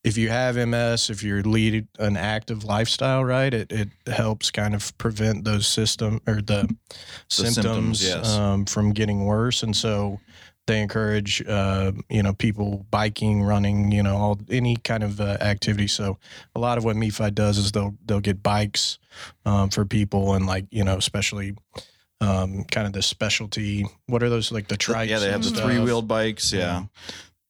if 0.04 0.16
you 0.16 0.28
have 0.30 0.56
MS, 0.56 1.10
if 1.10 1.22
you're 1.22 1.42
lead 1.42 1.86
an 1.98 2.16
active 2.16 2.64
lifestyle, 2.64 3.24
right, 3.24 3.52
it, 3.52 3.72
it 3.72 3.88
helps 4.06 4.50
kind 4.50 4.74
of 4.74 4.96
prevent 4.98 5.44
those 5.44 5.66
system 5.66 6.20
or 6.26 6.40
the, 6.40 6.74
symptoms, 7.28 7.54
symptoms, 7.54 8.04
yes. 8.04 8.28
um, 8.34 8.64
from 8.64 8.92
getting 8.92 9.26
worse. 9.26 9.62
And 9.62 9.76
so 9.76 10.20
they 10.68 10.80
encourage, 10.80 11.42
uh, 11.48 11.90
you 12.08 12.22
know, 12.22 12.32
people 12.32 12.86
biking, 12.92 13.42
running, 13.42 13.90
you 13.90 14.02
know, 14.02 14.16
all 14.16 14.38
any 14.50 14.76
kind 14.76 15.02
of 15.02 15.20
uh, 15.20 15.38
activity. 15.40 15.88
So 15.88 16.18
a 16.54 16.60
lot 16.60 16.78
of 16.78 16.84
what 16.84 16.94
Meat 16.94 17.14
Fight 17.14 17.34
does 17.34 17.58
is 17.58 17.72
they'll 17.72 17.96
they'll 18.06 18.20
get 18.20 18.40
bikes 18.42 18.98
um, 19.44 19.70
for 19.70 19.84
people 19.84 20.34
and 20.34 20.46
like 20.46 20.66
you 20.70 20.84
know, 20.84 20.96
especially. 20.96 21.56
Um, 22.20 22.64
kind 22.64 22.84
of 22.84 22.92
the 22.92 23.00
specialty. 23.00 23.86
What 24.06 24.24
are 24.24 24.28
those 24.28 24.50
like 24.50 24.66
the 24.66 24.76
trikes? 24.76 25.06
yeah, 25.06 25.20
they 25.20 25.30
have 25.30 25.44
the 25.44 25.50
three 25.50 25.78
wheeled 25.78 26.08
bikes. 26.08 26.52
Yeah. 26.52 26.58
Yeah. 26.58 26.84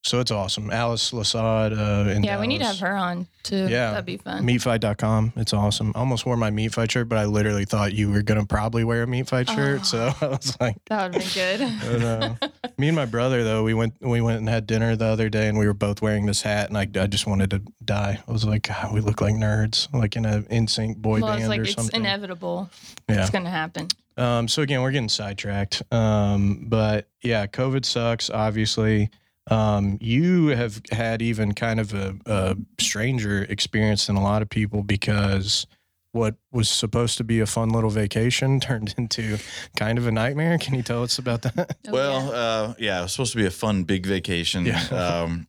So 0.05 0.21
it's 0.21 0.31
awesome. 0.31 0.71
Alice 0.71 1.13
Laussade. 1.13 1.73
Uh, 1.73 2.09
in 2.11 2.23
yeah, 2.23 2.41
we 2.41 2.47
need 2.47 2.59
to 2.59 2.67
have 2.67 2.79
her 2.79 2.95
on 2.97 3.27
too. 3.43 3.67
Yeah. 3.69 3.91
That'd 3.91 4.07
be 4.07 4.17
fun. 4.17 4.45
Meatfight.com. 4.47 5.33
It's 5.37 5.53
awesome. 5.53 5.93
I 5.95 5.99
almost 5.99 6.25
wore 6.25 6.37
my 6.37 6.51
meat 6.51 6.73
fight 6.73 6.93
shirt, 6.93 7.09
but 7.09 7.19
I 7.19 7.25
literally 7.25 7.65
thought 7.65 7.93
you 7.93 8.11
were 8.11 8.23
gonna 8.23 8.47
probably 8.47 8.85
wear 8.85 9.03
a 9.03 9.07
meat 9.07 9.29
fight 9.29 9.51
shirt. 9.51 9.85
So 9.85 10.13
I 10.21 10.27
was 10.27 10.57
like, 10.61 10.77
That 10.87 11.11
would 11.13 11.21
be 11.21 11.29
good. 11.35 11.61
but, 11.83 12.03
uh, 12.03 12.49
me 12.79 12.89
and 12.89 12.97
my 12.97 13.07
brother 13.07 13.43
though, 13.43 13.65
we 13.65 13.75
went 13.75 13.95
we 14.01 14.21
went 14.21 14.39
and 14.39 14.49
had 14.49 14.67
dinner 14.67 14.95
the 14.95 15.07
other 15.07 15.29
day, 15.29 15.49
and 15.49 15.59
we 15.59 15.67
were 15.67 15.75
both 15.75 16.01
wearing 16.01 16.27
this 16.27 16.43
hat, 16.43 16.69
and 16.69 16.79
I, 16.79 16.83
I 17.03 17.07
just 17.07 17.27
wanted 17.27 17.51
to 17.51 17.63
die. 17.85 18.21
I 18.27 18.33
was 18.33 18.45
like, 18.45 18.69
God, 18.69 18.95
we 18.95 19.01
look 19.01 19.21
like 19.21 19.35
nerds, 19.35 19.93
like 19.93 20.15
in 20.17 20.25
a 20.25 20.43
NSYNC 20.43 20.97
boy 20.99 21.21
well, 21.21 21.33
band 21.33 21.41
it's 21.41 21.49
like 21.49 21.61
or 21.61 21.63
it's 21.65 21.75
something. 21.75 22.01
inevitable. 22.01 22.71
Yeah. 23.09 23.21
It's 23.23 23.31
gonna 23.31 23.51
happen. 23.51 23.89
Um, 24.17 24.49
so 24.49 24.63
again, 24.63 24.83
we're 24.83 24.91
getting 24.91 25.09
sidetracked. 25.09 25.83
Um, 25.93 26.67
but 26.69 27.09
yeah, 27.23 27.47
COVID 27.47 27.85
sucks, 27.85 28.31
obviously. 28.31 29.11
Um, 29.51 29.99
you 30.01 30.49
have 30.49 30.81
had 30.93 31.23
even 31.23 31.53
kind 31.55 31.81
of 31.81 31.95
a, 31.95 32.15
a 32.27 32.57
stranger 32.81 33.45
experience 33.49 34.07
than 34.07 34.17
a 34.17 34.23
lot 34.23 34.43
of 34.43 34.49
people 34.51 34.83
because 34.83 35.67
what 36.13 36.37
was 36.53 36.69
supposed 36.69 37.19
to 37.19 37.25
be 37.25 37.41
a 37.41 37.47
fun 37.47 37.69
little 37.71 37.91
vacation 37.91 38.61
turned 38.69 38.95
into 38.99 39.39
kind 39.77 39.99
of 39.99 40.07
a 40.07 40.13
nightmare. 40.13 40.59
Can 40.59 40.75
you 40.75 40.83
tell 40.83 41.03
us 41.03 41.19
about 41.19 41.43
that? 41.43 41.77
Oh, 41.89 41.93
well, 41.93 42.25
yeah. 42.27 42.31
uh, 42.33 42.75
yeah, 42.79 42.99
it 42.99 43.03
was 43.03 43.13
supposed 43.13 43.33
to 43.33 43.39
be 43.39 43.47
a 43.47 43.51
fun 43.51 43.85
big 43.85 44.05
vacation. 44.07 44.67
Yeah. 44.67 44.83
um, 45.25 45.47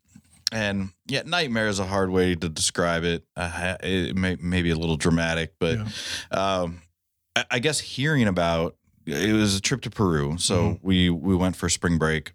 and 0.51 0.89
yeah, 1.07 1.21
nightmare 1.25 1.67
is 1.67 1.79
a 1.79 1.85
hard 1.85 2.09
way 2.09 2.35
to 2.35 2.49
describe 2.49 3.03
it. 3.03 3.23
Uh, 3.35 3.75
it 3.81 4.15
may, 4.15 4.35
may 4.41 4.61
be 4.61 4.69
a 4.71 4.75
little 4.75 4.97
dramatic, 4.97 5.53
but 5.59 5.77
um, 6.31 6.81
I, 7.35 7.45
I 7.51 7.59
guess 7.59 7.79
hearing 7.79 8.27
about 8.27 8.75
it 9.05 9.33
was 9.33 9.55
a 9.55 9.61
trip 9.61 9.81
to 9.81 9.89
Peru. 9.89 10.37
So 10.37 10.55
Mhm. 10.61 10.79
we 10.81 11.09
we 11.09 11.35
went 11.35 11.55
for 11.55 11.69
spring 11.69 11.97
break, 11.97 12.33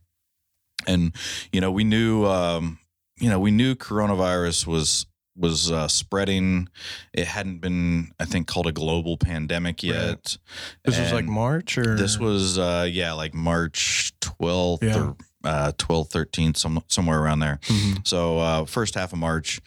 and 0.86 1.12
you 1.52 1.60
know 1.60 1.70
we 1.72 1.84
knew 1.84 2.24
um, 2.26 2.78
you 3.18 3.28
know 3.30 3.38
we 3.40 3.50
knew 3.50 3.74
coronavirus 3.74 4.66
was 4.66 5.06
was 5.36 5.70
uh, 5.72 5.88
spreading. 5.88 6.68
It 7.12 7.26
hadn't 7.26 7.58
been, 7.58 8.12
I 8.20 8.24
think, 8.24 8.46
called 8.46 8.68
a 8.68 8.72
global 8.72 9.16
pandemic 9.16 9.80
Right. 9.82 9.92
yet. 9.92 10.38
This 10.84 10.96
was 10.96 11.12
like 11.12 11.24
March 11.24 11.76
or 11.76 11.96
this 11.96 12.18
was 12.20 12.56
uh 12.56 12.86
yeah, 12.88 13.12
like 13.14 13.34
March 13.34 14.12
12th 14.20 14.82
Yeah. 14.84 15.00
or 15.00 15.16
uh 15.42 15.72
12th, 15.76 16.10
13th, 16.12 16.56
some 16.56 16.84
somewhere 16.86 17.20
around 17.20 17.40
there. 17.40 17.58
Mhm. 17.64 18.06
So 18.06 18.38
uh 18.38 18.64
first 18.64 18.94
half 18.94 19.12
of 19.12 19.18
March. 19.18 19.60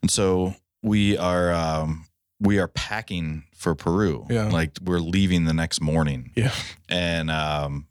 And 0.00 0.10
so 0.10 0.54
we 0.82 1.18
are 1.18 1.52
um 1.52 2.06
we 2.40 2.58
are 2.58 2.68
packing 2.68 3.44
for 3.54 3.74
Peru. 3.74 4.26
Yeah. 4.30 4.48
Like 4.48 4.78
we're 4.82 5.00
leaving 5.00 5.44
the 5.44 5.52
next 5.52 5.82
morning. 5.82 6.32
Yeah. 6.34 6.52
And 6.88 7.30
um 7.30 7.86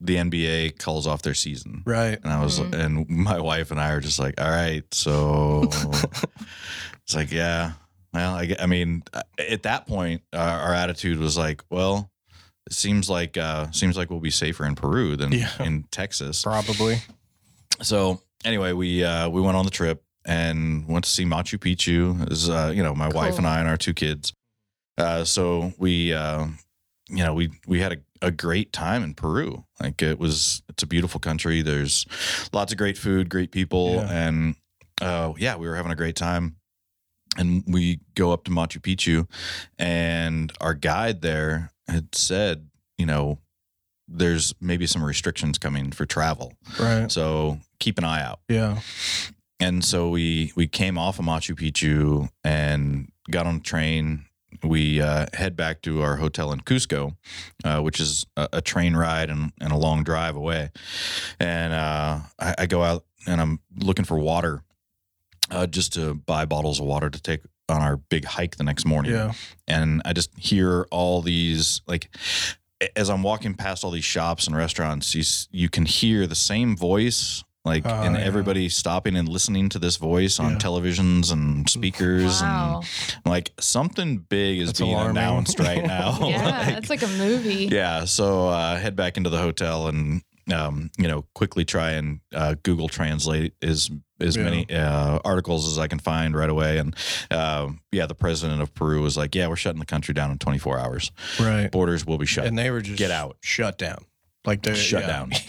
the 0.00 0.16
NBA 0.16 0.78
calls 0.78 1.06
off 1.06 1.22
their 1.22 1.34
season. 1.34 1.82
right. 1.86 2.18
And 2.22 2.32
I 2.32 2.42
was 2.42 2.60
Mhm. 2.60 2.74
and 2.74 3.08
my 3.08 3.40
wife 3.40 3.70
and 3.70 3.80
I 3.80 3.90
are 3.92 4.00
just 4.00 4.18
like, 4.18 4.40
all 4.40 4.50
right, 4.50 4.84
so 4.92 5.62
it's 7.02 7.14
like, 7.14 7.30
yeah. 7.32 7.72
Well, 8.12 8.34
I, 8.34 8.54
I 8.58 8.66
mean, 8.66 9.02
uh, 9.12 9.22
at 9.38 9.62
that 9.64 9.86
point, 9.86 10.22
our, 10.32 10.60
our 10.60 10.74
attitude 10.74 11.18
was 11.18 11.36
like, 11.36 11.62
well, 11.70 12.10
it 12.66 12.72
seems 12.72 13.08
like 13.10 13.36
uh, 13.36 13.70
seems 13.72 13.96
like 13.96 14.10
we'll 14.10 14.20
be 14.20 14.30
safer 14.30 14.64
in 14.66 14.74
Peru 14.74 15.16
than 15.16 15.32
Yeah. 15.32 15.50
in 15.62 15.84
Texas. 15.90 16.42
Probably. 16.42 16.96
So 17.82 18.22
anyway, 18.44 18.72
we 18.72 19.04
uh, 19.04 19.28
we 19.28 19.40
went 19.40 19.56
on 19.56 19.64
the 19.64 19.70
trip 19.70 20.02
and 20.24 20.88
went 20.88 21.04
to 21.04 21.10
see 21.10 21.24
Machu 21.24 21.58
Picchu. 21.58 22.30
As 22.30 22.48
uh, 22.48 22.72
you 22.74 22.82
know, 22.82 22.94
my 22.94 23.08
wife 23.08 23.38
and 23.38 23.46
I 23.46 23.60
and 23.60 23.68
our 23.68 23.76
two 23.76 23.94
kids. 23.94 24.32
Uh, 24.98 25.24
so 25.24 25.72
we, 25.78 26.12
uh, 26.14 26.46
you 27.10 27.22
know, 27.22 27.34
we 27.34 27.50
we 27.66 27.80
had 27.80 27.92
a, 27.92 27.96
a 28.22 28.30
great 28.30 28.72
time 28.72 29.02
in 29.02 29.14
Peru. 29.14 29.64
Like 29.80 30.02
it 30.02 30.18
was, 30.18 30.62
it's 30.68 30.82
a 30.82 30.86
beautiful 30.86 31.20
country. 31.20 31.62
There's 31.62 32.06
lots 32.52 32.72
of 32.72 32.78
great 32.78 32.98
food, 32.98 33.28
great 33.28 33.50
people, 33.50 33.94
Yeah. 33.96 34.08
and 34.28 34.54
uh, 35.00 35.32
yeah, 35.38 35.56
we 35.56 35.68
were 35.68 35.76
having 35.76 35.92
a 35.92 35.96
great 35.96 36.16
time. 36.16 36.56
And 37.38 37.64
we 37.66 38.00
go 38.14 38.32
up 38.32 38.44
to 38.44 38.50
Machu 38.50 38.80
Picchu, 38.80 39.28
and 39.78 40.50
our 40.60 40.72
guide 40.72 41.20
there 41.20 41.70
had 41.86 42.14
said, 42.14 42.70
you 42.96 43.04
know, 43.04 43.38
there's 44.08 44.54
maybe 44.60 44.86
some 44.86 45.04
restrictions 45.04 45.58
coming 45.58 45.90
for 45.90 46.06
travel. 46.06 46.54
Right. 46.80 47.10
So 47.12 47.58
keep 47.78 47.98
an 47.98 48.04
eye 48.04 48.22
out. 48.22 48.40
Yeah. 48.48 48.80
And 49.60 49.84
so 49.84 50.08
we 50.08 50.52
we 50.56 50.66
came 50.66 50.96
off 50.96 51.18
of 51.18 51.24
Machu 51.26 51.54
Picchu 51.54 52.30
and 52.44 53.10
got 53.30 53.46
on 53.46 53.56
a 53.56 53.60
train. 53.60 54.24
We 54.62 55.00
uh, 55.00 55.26
head 55.32 55.56
back 55.56 55.82
to 55.82 56.02
our 56.02 56.16
hotel 56.16 56.52
in 56.52 56.60
Cusco, 56.60 57.16
uh, 57.64 57.80
which 57.80 58.00
is 58.00 58.26
a, 58.36 58.48
a 58.54 58.60
train 58.60 58.96
ride 58.96 59.30
and, 59.30 59.52
and 59.60 59.72
a 59.72 59.76
long 59.76 60.04
drive 60.04 60.36
away. 60.36 60.70
And 61.40 61.72
uh, 61.72 62.20
I, 62.38 62.54
I 62.58 62.66
go 62.66 62.82
out 62.82 63.04
and 63.26 63.40
I'm 63.40 63.60
looking 63.78 64.04
for 64.04 64.18
water, 64.18 64.62
uh, 65.50 65.66
just 65.66 65.92
to 65.94 66.14
buy 66.14 66.44
bottles 66.44 66.80
of 66.80 66.86
water 66.86 67.10
to 67.10 67.20
take 67.22 67.40
on 67.68 67.82
our 67.82 67.96
big 67.96 68.24
hike 68.24 68.56
the 68.56 68.62
next 68.64 68.84
morning 68.86 69.10
Yeah. 69.12 69.32
and 69.66 70.00
I 70.04 70.12
just 70.12 70.30
hear 70.38 70.86
all 70.92 71.20
these 71.20 71.82
like 71.88 72.08
as 72.94 73.10
I'm 73.10 73.24
walking 73.24 73.54
past 73.54 73.82
all 73.82 73.90
these 73.90 74.04
shops 74.04 74.46
and 74.46 74.54
restaurants, 74.56 75.14
you 75.16 75.24
you 75.50 75.68
can 75.68 75.84
hear 75.86 76.26
the 76.28 76.34
same 76.36 76.76
voice. 76.76 77.42
Like 77.66 77.82
Oh, 77.84 77.90
and 77.90 78.14
yeah. 78.14 78.22
everybody 78.22 78.68
stopping 78.68 79.16
and 79.16 79.28
listening 79.28 79.68
to 79.70 79.78
this 79.80 79.96
voice 79.96 80.38
on 80.38 80.52
Yeah. 80.52 80.58
televisions 80.58 81.32
and 81.32 81.68
speakers 81.68 82.40
Wow. 82.40 82.82
and 83.16 83.26
like 83.26 83.50
something 83.58 84.18
big 84.18 84.60
is 84.60 84.68
That's 84.68 84.80
being 84.80 84.92
alarming. 84.94 85.16
announced 85.18 85.58
right 85.58 85.84
now. 85.96 86.16
Yeah, 86.28 86.44
Like, 86.68 86.78
it's 86.78 86.90
like 86.90 87.02
a 87.02 87.08
movie. 87.08 87.68
yeah. 87.70 88.04
So 88.04 88.48
uh, 88.48 88.76
head 88.78 88.94
back 88.94 89.16
into 89.16 89.30
the 89.30 89.38
hotel 89.38 89.88
and 89.88 90.22
um, 90.54 90.92
you 90.96 91.08
know 91.08 91.24
quickly 91.34 91.64
try 91.64 91.90
and 91.98 92.20
uh, 92.32 92.54
Google 92.62 92.88
Translate 92.88 93.54
as 93.62 93.90
as 94.20 94.36
Yeah. 94.36 94.44
many 94.44 94.70
uh, 94.70 95.18
articles 95.24 95.66
as 95.70 95.76
I 95.76 95.88
can 95.88 95.98
find 95.98 96.36
right 96.36 96.48
away. 96.48 96.78
And 96.78 96.94
um 97.32 97.80
yeah, 97.90 98.06
the 98.06 98.14
president 98.14 98.62
of 98.62 98.72
Peru 98.74 99.02
was 99.02 99.16
like, 99.16 99.34
"Yeah, 99.34 99.48
we're 99.48 99.56
shutting 99.56 99.80
the 99.80 99.86
country 99.86 100.14
down 100.14 100.30
in 100.30 100.38
24 100.38 100.78
hours. 100.78 101.10
Right. 101.40 101.68
Borders 101.72 102.06
will 102.06 102.16
be 102.18 102.26
shut." 102.26 102.46
And 102.46 102.56
they 102.56 102.70
were 102.70 102.80
just 102.80 102.96
Get 102.96 103.10
out. 103.10 103.38
shut 103.42 103.76
down. 103.76 104.04
Like 104.46 104.62
they 104.62 104.74
Shut 104.74 105.02
yeah. 105.02 105.06
down. 105.08 105.32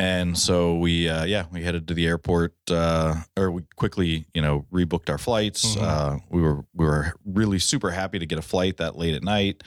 And 0.00 0.38
so 0.38 0.76
we, 0.76 1.08
uh, 1.08 1.24
yeah, 1.24 1.46
we 1.50 1.64
headed 1.64 1.88
to 1.88 1.94
the 1.94 2.06
airport, 2.06 2.54
uh, 2.70 3.16
or 3.36 3.50
we 3.50 3.62
quickly, 3.74 4.26
you 4.32 4.40
know, 4.40 4.64
rebooked 4.72 5.10
our 5.10 5.18
flights. 5.18 5.74
Mhm. 5.74 5.82
Uh, 5.82 6.18
we 6.30 6.40
were 6.40 6.64
we 6.72 6.86
were 6.86 7.12
really 7.24 7.58
super 7.58 7.90
happy 7.90 8.20
to 8.20 8.24
get 8.24 8.38
a 8.38 8.42
flight 8.42 8.76
that 8.76 8.94
late 8.96 9.16
at 9.16 9.24
night 9.24 9.64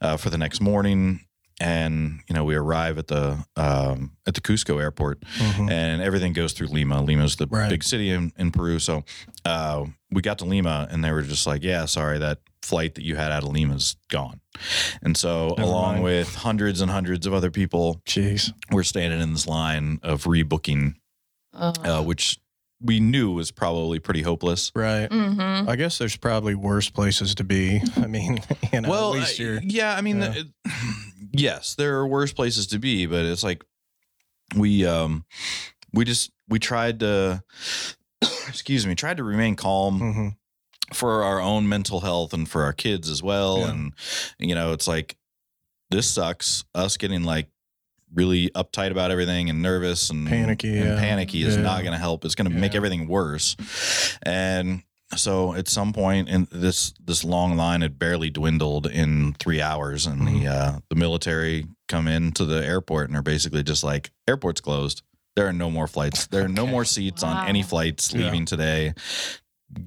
uh, 0.00 0.16
for 0.16 0.30
the 0.30 0.38
next 0.38 0.62
morning. 0.62 1.20
And 1.60 2.20
you 2.30 2.34
know, 2.34 2.44
we 2.44 2.54
arrive 2.54 2.96
at 2.96 3.08
the 3.08 3.44
um, 3.56 4.12
at 4.26 4.32
the 4.34 4.40
Cusco 4.40 4.80
airport, 4.80 5.20
Mhm. 5.20 5.70
and 5.70 6.00
everything 6.00 6.32
goes 6.32 6.54
through 6.54 6.68
Lima. 6.68 7.02
Lima's 7.02 7.36
the 7.36 7.46
Right. 7.46 7.68
big 7.68 7.82
city 7.84 8.08
in, 8.08 8.32
in 8.38 8.52
Peru. 8.52 8.78
So 8.78 9.04
uh, 9.44 9.84
we 10.10 10.22
got 10.22 10.38
to 10.38 10.46
Lima, 10.46 10.88
and 10.90 11.04
they 11.04 11.12
were 11.12 11.20
just 11.22 11.46
like, 11.46 11.62
"Yeah, 11.62 11.84
sorry, 11.84 12.18
that 12.20 12.38
flight 12.64 12.94
that 12.96 13.04
you 13.04 13.16
had 13.16 13.30
out 13.30 13.42
of 13.44 13.50
Lima's 13.50 13.96
gone." 14.08 14.40
And 15.02 15.16
so, 15.16 15.54
Never 15.58 15.62
along 15.68 15.92
mind. 15.94 16.04
with 16.04 16.34
hundreds 16.34 16.80
and 16.80 16.90
hundreds 16.90 17.26
of 17.26 17.32
other 17.34 17.50
people, 17.50 18.00
Jeez. 18.06 18.52
we're 18.70 18.82
standing 18.84 19.20
in 19.20 19.32
this 19.32 19.46
line 19.46 20.00
of 20.02 20.24
rebooking, 20.24 20.94
Oh. 21.52 21.72
uh, 21.84 22.02
which 22.02 22.38
we 22.80 23.00
knew 23.00 23.32
was 23.32 23.50
probably 23.50 23.98
pretty 23.98 24.22
hopeless. 24.22 24.70
Right. 24.74 25.06
hmm 25.10 25.68
I 25.68 25.76
guess 25.76 25.96
there's 25.98 26.16
probably 26.16 26.54
worse 26.54 26.90
places 26.90 27.34
to 27.36 27.44
be. 27.44 27.80
I 27.96 28.06
mean, 28.06 28.38
you 28.72 28.80
know, 28.80 28.88
well, 28.90 29.14
at 29.14 29.20
least 29.20 29.40
uh, 29.40 29.42
you're. 29.44 29.60
yeah, 29.62 29.94
I 29.96 30.00
mean, 30.00 30.18
yeah. 30.20 30.34
it- 30.34 30.72
yes, 31.32 31.74
there 31.76 31.96
are 31.98 32.06
worse 32.06 32.32
places 32.32 32.66
to 32.68 32.78
be, 32.78 33.06
but 33.06 33.24
it's 33.24 33.42
like 33.44 33.64
we 34.56 34.84
um 34.86 35.24
we 35.92 36.04
just 36.04 36.30
we 36.48 36.58
tried 36.58 37.00
to 37.00 37.42
excuse 38.48 38.86
me 38.86 38.94
tried 38.94 39.16
to 39.16 39.24
remain 39.24 39.56
calm 39.56 40.00
Mhm. 40.00 40.36
For 40.92 41.22
our 41.22 41.40
own 41.40 41.68
mental 41.68 42.00
health 42.00 42.32
and 42.34 42.48
for 42.48 42.62
our 42.62 42.72
kids 42.72 43.08
as 43.08 43.22
well 43.22 43.58
Yeah. 43.60 43.70
and 43.70 43.92
you 44.38 44.54
know 44.54 44.72
it's 44.72 44.86
like 44.86 45.16
this 45.90 46.10
sucks 46.10 46.64
us 46.74 46.96
getting 46.96 47.24
like 47.24 47.48
really 48.14 48.50
uptight 48.50 48.90
about 48.90 49.10
everything 49.10 49.50
and 49.50 49.60
nervous 49.60 50.10
and 50.10 50.28
Panicky, 50.28 50.76
and 50.78 50.90
yeah. 50.90 50.98
panicky 51.00 51.42
is 51.42 51.56
Yeah. 51.56 51.62
not 51.62 51.80
going 51.82 51.92
to 51.92 51.98
help 51.98 52.24
it's 52.24 52.34
going 52.34 52.50
to 52.50 52.56
make 52.56 52.74
everything 52.74 53.08
worse 53.08 53.56
and 54.22 54.82
so 55.16 55.54
at 55.54 55.68
some 55.68 55.92
point 55.92 56.28
in 56.28 56.48
this 56.50 56.92
this 57.04 57.24
long 57.24 57.56
line 57.56 57.80
had 57.82 57.98
barely 57.98 58.30
dwindled 58.30 58.86
in 58.86 59.34
three 59.34 59.60
hours 59.60 60.06
and 60.06 60.22
Mm-hmm. 60.22 60.40
the 60.44 60.46
uh 60.48 60.78
the 60.90 60.96
military 60.96 61.66
come 61.88 62.08
into 62.08 62.44
the 62.44 62.64
airport 62.64 63.08
and 63.08 63.16
are 63.16 63.22
basically 63.22 63.62
just 63.62 63.82
like 63.84 64.10
airport's 64.28 64.60
closed 64.60 65.02
there 65.36 65.46
are 65.46 65.52
no 65.52 65.70
more 65.70 65.86
flights 65.86 66.26
there 66.28 66.44
are 66.44 66.48
no 66.48 66.66
more 66.66 66.84
seats 66.84 67.22
on 67.22 67.48
any 67.48 67.62
flights 67.62 68.12
Yeah. 68.12 68.24
leaving 68.26 68.44
today 68.44 68.94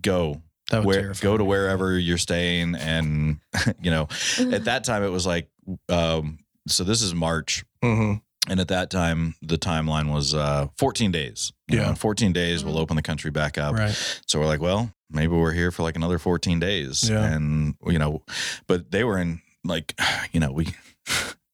go 0.01 0.41
That 0.71 0.83
would 0.83 0.95
where 0.95 1.13
go 1.21 1.37
to 1.37 1.43
wherever 1.45 1.97
you're 1.97 2.17
staying 2.17 2.75
and 2.75 3.39
you 3.81 3.91
know 3.91 4.07
at 4.51 4.65
that 4.65 4.83
time 4.83 5.03
it 5.03 5.09
was 5.09 5.25
like 5.25 5.49
um 5.89 6.39
so 6.67 6.83
this 6.83 7.01
is 7.01 7.13
march 7.15 7.63
Mhm. 7.83 8.21
and 8.49 8.59
at 8.59 8.67
that 8.69 8.89
time 8.89 9.35
the 9.41 9.57
timeline 9.57 10.11
was 10.11 10.33
uh 10.33 10.67
14 10.77 11.11
days 11.11 11.53
You 11.69 11.79
Yeah. 11.79 11.89
in 11.89 11.95
14 11.95 12.33
days 12.33 12.63
we'll 12.65 12.75
Mhm. 12.75 12.79
open 12.81 12.95
the 12.97 13.01
country 13.01 13.31
back 13.31 13.57
up 13.57 13.75
Right. 13.75 14.21
so 14.25 14.39
we're 14.39 14.45
like 14.45 14.59
well 14.61 14.91
maybe 15.09 15.33
we're 15.33 15.53
here 15.53 15.71
for 15.71 15.83
like 15.83 15.95
another 15.95 16.19
14 16.19 16.59
days 16.59 17.09
Yeah. 17.09 17.23
and 17.23 17.75
you 17.85 17.97
know 17.99 18.23
but 18.67 18.91
they 18.91 19.03
were 19.05 19.17
in 19.17 19.41
like 19.63 19.97
you 20.33 20.39
know 20.41 20.51
we 20.51 20.67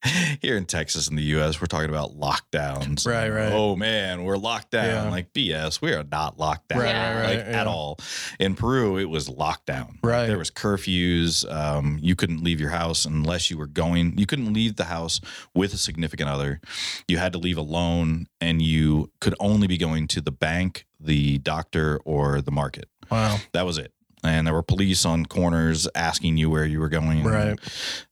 here 0.41 0.57
in 0.57 0.65
Texas 0.65 1.07
in 1.07 1.15
the 1.15 1.23
US 1.37 1.59
we're 1.61 1.67
talking 1.67 1.89
about 1.89 2.17
lockdowns 2.19 3.07
Right, 3.07 3.29
right. 3.29 3.51
oh 3.51 3.75
man 3.75 4.23
we're 4.23 4.37
locked 4.37 4.71
down 4.71 5.05
Yeah. 5.05 5.09
like 5.11 5.33
BS 5.33 5.81
we 5.81 5.93
are 5.93 6.03
not 6.03 6.37
locked 6.37 6.69
down 6.69 6.79
Right, 6.79 6.89
Yeah. 6.89 7.13
right, 7.13 7.21
right. 7.21 7.37
like 7.37 7.45
yeah. 7.47 7.61
at 7.61 7.67
all 7.67 7.97
in 8.39 8.55
Peru 8.55 8.97
it 8.97 9.05
was 9.05 9.29
lockdown 9.29 9.95
Right. 10.03 10.27
there 10.27 10.37
was 10.37 10.51
curfews 10.51 11.49
um, 11.51 11.97
you 12.01 12.15
couldn't 12.15 12.43
leave 12.43 12.59
your 12.59 12.69
house 12.71 13.05
unless 13.05 13.49
you 13.49 13.57
were 13.57 13.67
going 13.67 14.17
you 14.17 14.25
couldn't 14.25 14.51
leave 14.53 14.75
the 14.75 14.85
house 14.85 15.21
with 15.55 15.73
a 15.73 15.77
significant 15.77 16.29
other 16.29 16.59
you 17.07 17.17
had 17.17 17.31
to 17.33 17.39
leave 17.39 17.57
alone 17.57 18.27
and 18.41 18.61
you 18.61 19.09
could 19.21 19.35
only 19.39 19.67
be 19.67 19.77
going 19.77 20.07
to 20.07 20.21
the 20.21 20.31
bank 20.31 20.85
the 20.99 21.37
doctor 21.39 21.99
or 22.05 22.41
the 22.41 22.51
market 22.51 22.89
Wow. 23.09 23.37
that 23.53 23.65
was 23.65 23.77
it 23.77 23.93
and 24.25 24.47
there 24.47 24.53
were 24.53 24.63
police 24.63 25.05
on 25.05 25.25
corners 25.25 25.87
asking 25.95 26.37
you 26.37 26.49
where 26.49 26.65
you 26.65 26.79
were 26.79 26.89
going 26.89 27.23
Right. 27.23 27.59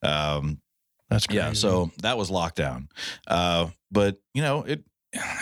um, 0.02 0.60
That's 1.12 1.26
crazy. 1.26 1.38
yeah 1.38 1.52
so 1.52 1.90
that 2.02 2.16
was 2.18 2.30
lockdown 2.30 2.88
uh, 3.26 3.68
but 3.90 4.16
you 4.34 4.42
know 4.42 4.62
it 4.62 4.84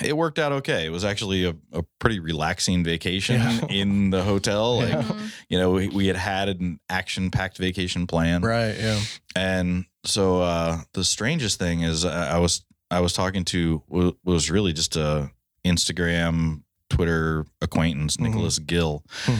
it 0.03 0.17
worked 0.17 0.39
out 0.41 0.51
okay 0.53 0.85
it 0.85 0.91
was 0.91 1.05
actually 1.05 1.45
a, 1.45 1.55
a 1.73 1.85
pretty 2.01 2.19
relaxing 2.19 2.83
vacation 2.83 3.41
Yeah. 3.41 3.67
in 3.71 4.11
the 4.11 4.23
hotel 4.25 4.79
like 4.79 4.89
Yeah. 4.89 5.03
Mhm. 5.03 5.31
you 5.49 5.59
know 5.59 5.71
we, 5.71 5.89
we 5.89 6.07
had 6.09 6.17
had 6.17 6.49
an 6.49 6.81
action 6.89 7.31
packed 7.31 7.57
vacation 7.59 8.07
plan 8.09 8.43
Right. 8.43 8.77
Yeah. 8.77 9.01
and 9.37 9.85
so 10.05 10.41
uh 10.43 10.79
the 10.95 11.05
strangest 11.05 11.59
thing 11.61 11.83
is 11.83 12.05
uh, 12.05 12.29
i 12.33 12.39
was 12.39 12.65
i 12.91 12.99
was 13.01 13.13
talking 13.13 13.45
to 13.45 13.83
wa- 13.89 14.13
was 14.25 14.51
really 14.51 14.73
just 14.73 14.97
a 14.97 15.31
instagram 15.65 16.63
twitter 16.89 17.47
acquaintance 17.63 18.17
Mhm. 18.17 18.23
nicholas 18.23 18.59
gill 18.59 19.05
Hmm. 19.25 19.35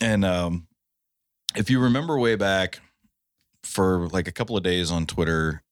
and 0.00 0.24
um 0.24 0.66
if 1.54 1.68
you 1.70 1.80
remember 1.80 2.18
way 2.18 2.36
back 2.36 2.80
for 3.62 4.08
like 4.08 4.28
a 4.28 4.32
couple 4.32 4.56
of 4.56 4.62
days 4.62 4.90
on 4.90 5.04
twitter 5.06 5.62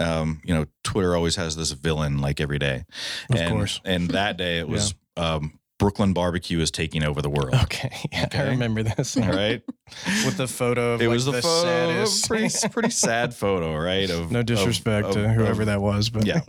um 0.00 0.40
you 0.44 0.54
know 0.54 0.66
twitter 0.84 1.14
always 1.16 1.36
has 1.36 1.56
this 1.56 1.70
villain 1.72 2.18
like 2.18 2.40
every 2.40 2.58
day 2.58 2.84
Of 3.30 3.40
and, 3.40 3.50
course. 3.54 3.80
and 3.84 4.08
that 4.10 4.36
day 4.36 4.58
it 4.58 4.68
was 4.68 4.94
um 5.16 5.58
brooklyn 5.78 6.12
barbecue 6.14 6.58
is 6.60 6.70
taking 6.70 7.04
over 7.04 7.20
the 7.20 7.28
world 7.30 7.54
Okay. 7.64 7.90
Yeah, 8.12 8.28
I 8.32 8.42
remember 8.48 8.82
this. 8.82 9.16
all 9.16 9.28
right 9.28 9.62
With 10.24 10.36
the 10.36 10.48
photo 10.48 10.94
of 10.94 11.02
it 11.02 11.06
like, 11.08 11.12
was 11.14 11.24
the, 11.26 11.32
the 11.32 11.42
photo, 11.42 11.62
saddest. 12.04 12.28
pretty 12.28 12.68
pretty 12.70 12.90
sad 12.90 13.34
photo, 13.34 13.76
right? 13.76 14.08
Of 14.10 14.32
no 14.32 14.42
disrespect 14.42 15.08
of- 15.08 15.14
to 15.14 15.24
of- 15.26 15.30
whoever 15.32 15.62
of- 15.62 15.66
that 15.66 15.80
was, 15.80 16.10
but 16.10 16.24
Yeah, 16.26 16.40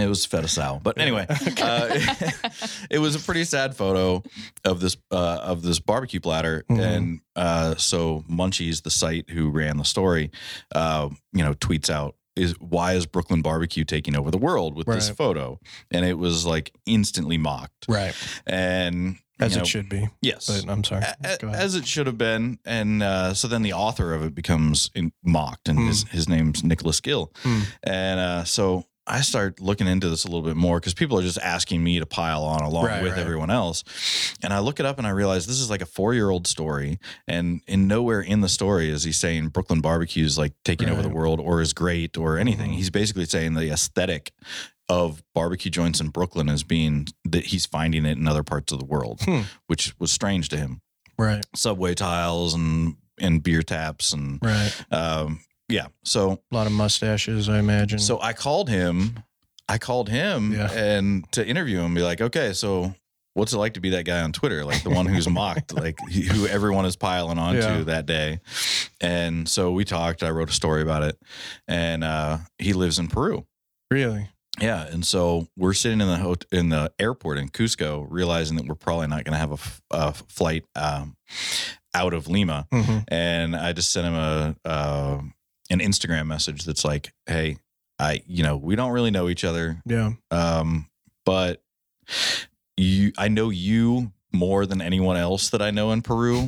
it 0.00 0.08
was 0.08 0.26
Fedasal. 0.26 0.82
But 0.82 0.98
anyway, 0.98 1.26
uh, 1.60 1.88
it 2.90 2.98
was 2.98 3.14
a 3.14 3.18
pretty 3.20 3.44
sad 3.44 3.76
photo 3.76 4.22
of 4.64 4.80
this 4.80 4.96
uh, 5.10 5.38
of 5.42 5.62
this 5.62 5.80
barbecue 5.80 6.20
platter, 6.20 6.64
Mhm. 6.70 6.80
and 6.80 7.20
uh, 7.36 7.74
so 7.76 8.24
Munchies, 8.30 8.82
the 8.82 8.90
site 8.90 9.30
who 9.30 9.50
ran 9.50 9.76
the 9.76 9.84
story, 9.84 10.30
uh, 10.74 11.08
you 11.32 11.44
know, 11.44 11.54
tweets 11.54 11.90
out. 11.90 12.14
Is 12.36 12.54
why 12.60 12.92
is 12.92 13.04
Brooklyn 13.04 13.42
barbecue 13.42 13.82
taking 13.82 14.14
over 14.16 14.30
the 14.30 14.38
world 14.38 14.76
with 14.76 14.86
this 14.86 15.10
photo? 15.10 15.58
And 15.90 16.04
it 16.04 16.16
was 16.18 16.46
like 16.46 16.72
instantly 16.86 17.36
mocked. 17.36 17.86
right. 17.88 18.14
And 18.46 19.16
as 19.40 19.56
you 19.56 19.62
it 19.62 19.66
should 19.66 19.88
be. 19.88 20.08
Yes. 20.22 20.46
But 20.46 20.70
I'm 20.70 20.84
sorry. 20.84 21.02
A- 21.24 21.44
as 21.46 21.74
it 21.74 21.84
should 21.84 22.06
have 22.06 22.16
been, 22.18 22.60
and 22.64 23.02
uh, 23.02 23.34
so 23.34 23.48
then 23.48 23.62
the 23.62 23.72
author 23.72 24.14
of 24.14 24.22
it 24.22 24.36
becomes 24.36 24.90
in, 24.94 25.12
mocked, 25.24 25.68
and 25.68 25.80
his 25.80 26.04
his 26.10 26.28
name's 26.28 26.62
Nicholas 26.62 27.00
Gill, 27.00 27.32
Hmm. 27.42 27.60
and 27.82 28.20
uh, 28.20 28.44
so 28.44 28.84
I 29.10 29.22
start 29.22 29.58
looking 29.60 29.86
into 29.86 30.08
this 30.10 30.24
a 30.24 30.28
little 30.28 30.42
bit 30.46 30.56
more 30.56 30.78
because 30.78 30.92
people 30.94 31.18
are 31.18 31.22
just 31.22 31.38
asking 31.38 31.82
me 31.82 31.98
to 31.98 32.06
pile 32.06 32.44
on 32.44 32.60
along 32.60 32.84
Right, 32.84 33.02
with 33.02 33.12
right. 33.12 33.20
everyone 33.20 33.50
else, 33.50 33.82
and 34.42 34.52
I 34.52 34.58
look 34.58 34.78
it 34.80 34.86
up 34.86 34.98
and 34.98 35.06
I 35.06 35.10
realize 35.10 35.46
this 35.46 35.58
is 35.60 35.70
like 35.70 35.80
a 35.82 35.86
four 35.86 36.12
year 36.14 36.28
old 36.30 36.46
story, 36.46 36.98
and 37.26 37.62
in 37.66 37.88
nowhere 37.88 38.20
in 38.20 38.40
the 38.42 38.48
story 38.48 38.90
is 38.90 39.04
he 39.04 39.12
saying 39.12 39.48
Brooklyn 39.48 39.80
barbecue 39.80 40.24
is 40.24 40.36
like 40.36 40.52
taking 40.64 40.88
over 40.90 41.00
the 41.02 41.08
world 41.08 41.40
or 41.40 41.60
is 41.62 41.72
great 41.72 42.16
or 42.18 42.36
anything. 42.38 42.72
Mhm. 42.72 42.76
He's 42.76 42.90
basically 42.90 43.24
saying 43.24 43.54
the 43.54 43.70
aesthetic 43.72 44.32
of 44.90 45.22
barbecue 45.34 45.70
joints 45.70 46.00
in 46.00 46.08
Brooklyn 46.08 46.48
is 46.48 46.62
being 46.62 47.08
that 47.24 47.46
he's 47.46 47.66
finding 47.66 48.04
it 48.06 48.16
in 48.18 48.26
other 48.28 48.42
parts 48.42 48.72
of 48.72 48.78
the 48.78 48.84
world, 48.86 49.20
Hmm. 49.24 49.42
which 49.66 49.94
was 49.98 50.10
strange 50.12 50.48
to 50.50 50.56
him 50.56 50.80
right. 51.18 51.44
subway 51.54 51.94
tiles 51.94 52.54
and 52.54 52.96
and 53.20 53.42
beer 53.42 53.62
taps 53.62 54.12
and 54.12 54.38
Right. 54.42 54.72
um 54.92 55.40
yeah 55.68 55.86
so 56.04 56.40
A 56.50 56.54
lot 56.54 56.66
of 56.66 56.72
mustaches, 56.72 57.48
I 57.48 57.58
imagine. 57.58 57.98
so 57.98 58.20
i 58.20 58.32
called 58.32 58.68
him 58.68 59.22
i 59.68 59.78
called 59.78 60.08
him 60.08 60.52
Yeah. 60.52 60.70
and 60.72 61.30
to 61.32 61.46
interview 61.46 61.80
him 61.80 61.94
be 61.94 62.02
like 62.02 62.20
okay 62.20 62.52
so 62.52 62.94
what's 63.34 63.52
it 63.52 63.58
like 63.58 63.74
to 63.74 63.80
be 63.80 63.90
that 63.90 64.04
guy 64.04 64.20
on 64.22 64.32
twitter 64.32 64.64
like 64.64 64.82
the 64.82 64.90
one 64.90 65.06
who's 65.06 65.28
mocked 65.42 65.74
like 65.74 65.98
who 66.10 66.46
everyone 66.46 66.84
is 66.86 66.96
piling 66.96 67.38
onto 67.38 67.60
Yeah. 67.60 67.82
that 67.84 68.06
day 68.06 68.40
and 69.00 69.48
so 69.48 69.70
we 69.72 69.84
talked 69.84 70.22
i 70.22 70.30
wrote 70.30 70.48
a 70.50 70.52
story 70.54 70.82
about 70.82 71.02
it 71.02 71.18
and 71.68 72.02
uh 72.02 72.38
he 72.58 72.72
lives 72.72 72.98
in 72.98 73.08
peru 73.08 73.46
really. 73.90 74.28
yeah, 74.60 74.86
and 74.86 75.06
so 75.06 75.46
we're 75.56 75.72
sitting 75.72 76.00
in 76.00 76.08
the 76.08 76.16
hot- 76.18 76.44
in 76.52 76.68
the 76.68 76.92
airport 76.98 77.38
in 77.38 77.48
Cusco, 77.48 78.04
realizing 78.10 78.56
that 78.58 78.66
we're 78.66 78.74
probably 78.74 79.06
not 79.06 79.22
going 79.24 79.32
to 79.32 79.38
have 79.38 79.50
a, 79.52 79.54
f- 79.54 79.80
a 79.92 80.12
flight 80.12 80.64
um, 80.74 81.16
out 81.94 82.12
of 82.12 82.26
Lima, 82.28 82.66
Mhm. 82.72 83.04
and 83.08 83.54
I 83.56 83.72
just 83.72 83.92
sent 83.92 84.08
him 84.08 84.14
a 84.14 84.56
uh, 84.64 85.20
an 85.70 85.80
Instagram 85.80 86.26
message 86.26 86.64
that's 86.64 86.84
like, 86.84 87.12
"Hey, 87.26 87.58
I 87.98 88.22
you 88.26 88.42
know 88.42 88.56
we 88.56 88.76
don't 88.76 88.92
really 88.92 89.10
know 89.10 89.28
each 89.28 89.44
other, 89.44 89.82
Yeah. 89.86 90.12
um, 90.30 90.88
but 91.24 91.62
you 92.76 93.12
I 93.18 93.28
know 93.28 93.50
you 93.50 94.12
more 94.32 94.66
than 94.66 94.82
anyone 94.82 95.16
else 95.16 95.50
that 95.50 95.62
I 95.62 95.70
know 95.70 95.90
in 95.92 96.02
Peru, 96.02 96.46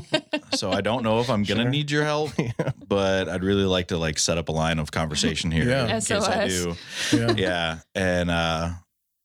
so 0.54 0.70
I 0.70 0.80
don't 0.80 1.02
know 1.02 1.20
if 1.20 1.28
I'm 1.28 1.42
gonna 1.42 1.62
Sure. 1.62 1.70
need 1.70 1.90
your 1.90 2.04
help, 2.04 2.30
yeah. 2.38 2.52
but 2.88 3.28
I'd 3.28 3.42
really 3.42 3.64
like 3.64 3.88
to 3.88 3.98
like 3.98 4.18
set 4.18 4.38
up 4.38 4.48
a 4.48 4.52
line 4.52 4.78
of 4.78 4.90
conversation 4.92 5.50
here 5.50 5.68
Yeah. 5.68 5.82
in 5.84 6.00
case 6.00 6.10
I 6.10 6.48
SOS. 6.48 6.76
do." 7.10 7.16
Yeah. 7.18 7.32
yeah 7.36 7.78
and 7.94 8.30
uh 8.30 8.70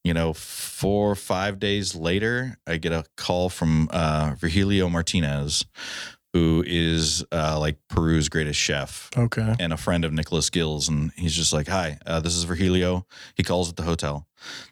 you 0.04 0.14
know 0.16 0.34
four 0.34 1.12
or 1.12 1.16
five 1.16 1.60
days 1.60 1.94
later 1.94 2.58
i 2.66 2.78
get 2.78 2.92
a 2.92 3.04
call 3.18 3.50
from 3.50 3.88
uh 3.92 4.34
virgilio 4.40 4.90
martinez 4.90 5.64
who 6.34 6.64
is 6.66 7.24
uh 7.32 7.58
like 7.60 7.78
peru's 7.90 8.30
greatest 8.30 8.60
chef 8.60 9.10
Okay. 9.18 9.56
and 9.60 9.74
a 9.74 9.78
friend 9.78 10.06
of 10.06 10.14
nicholas 10.14 10.50
gills 10.50 10.88
and 10.90 11.12
he's 11.16 11.36
just 11.36 11.52
like 11.54 11.68
hi 11.68 11.98
uh, 12.06 12.20
this 12.20 12.36
is 12.36 12.44
virgilio 12.46 13.06
he 13.36 13.44
calls 13.44 13.70
at 13.70 13.76
the 13.76 13.84
hotel 13.84 14.28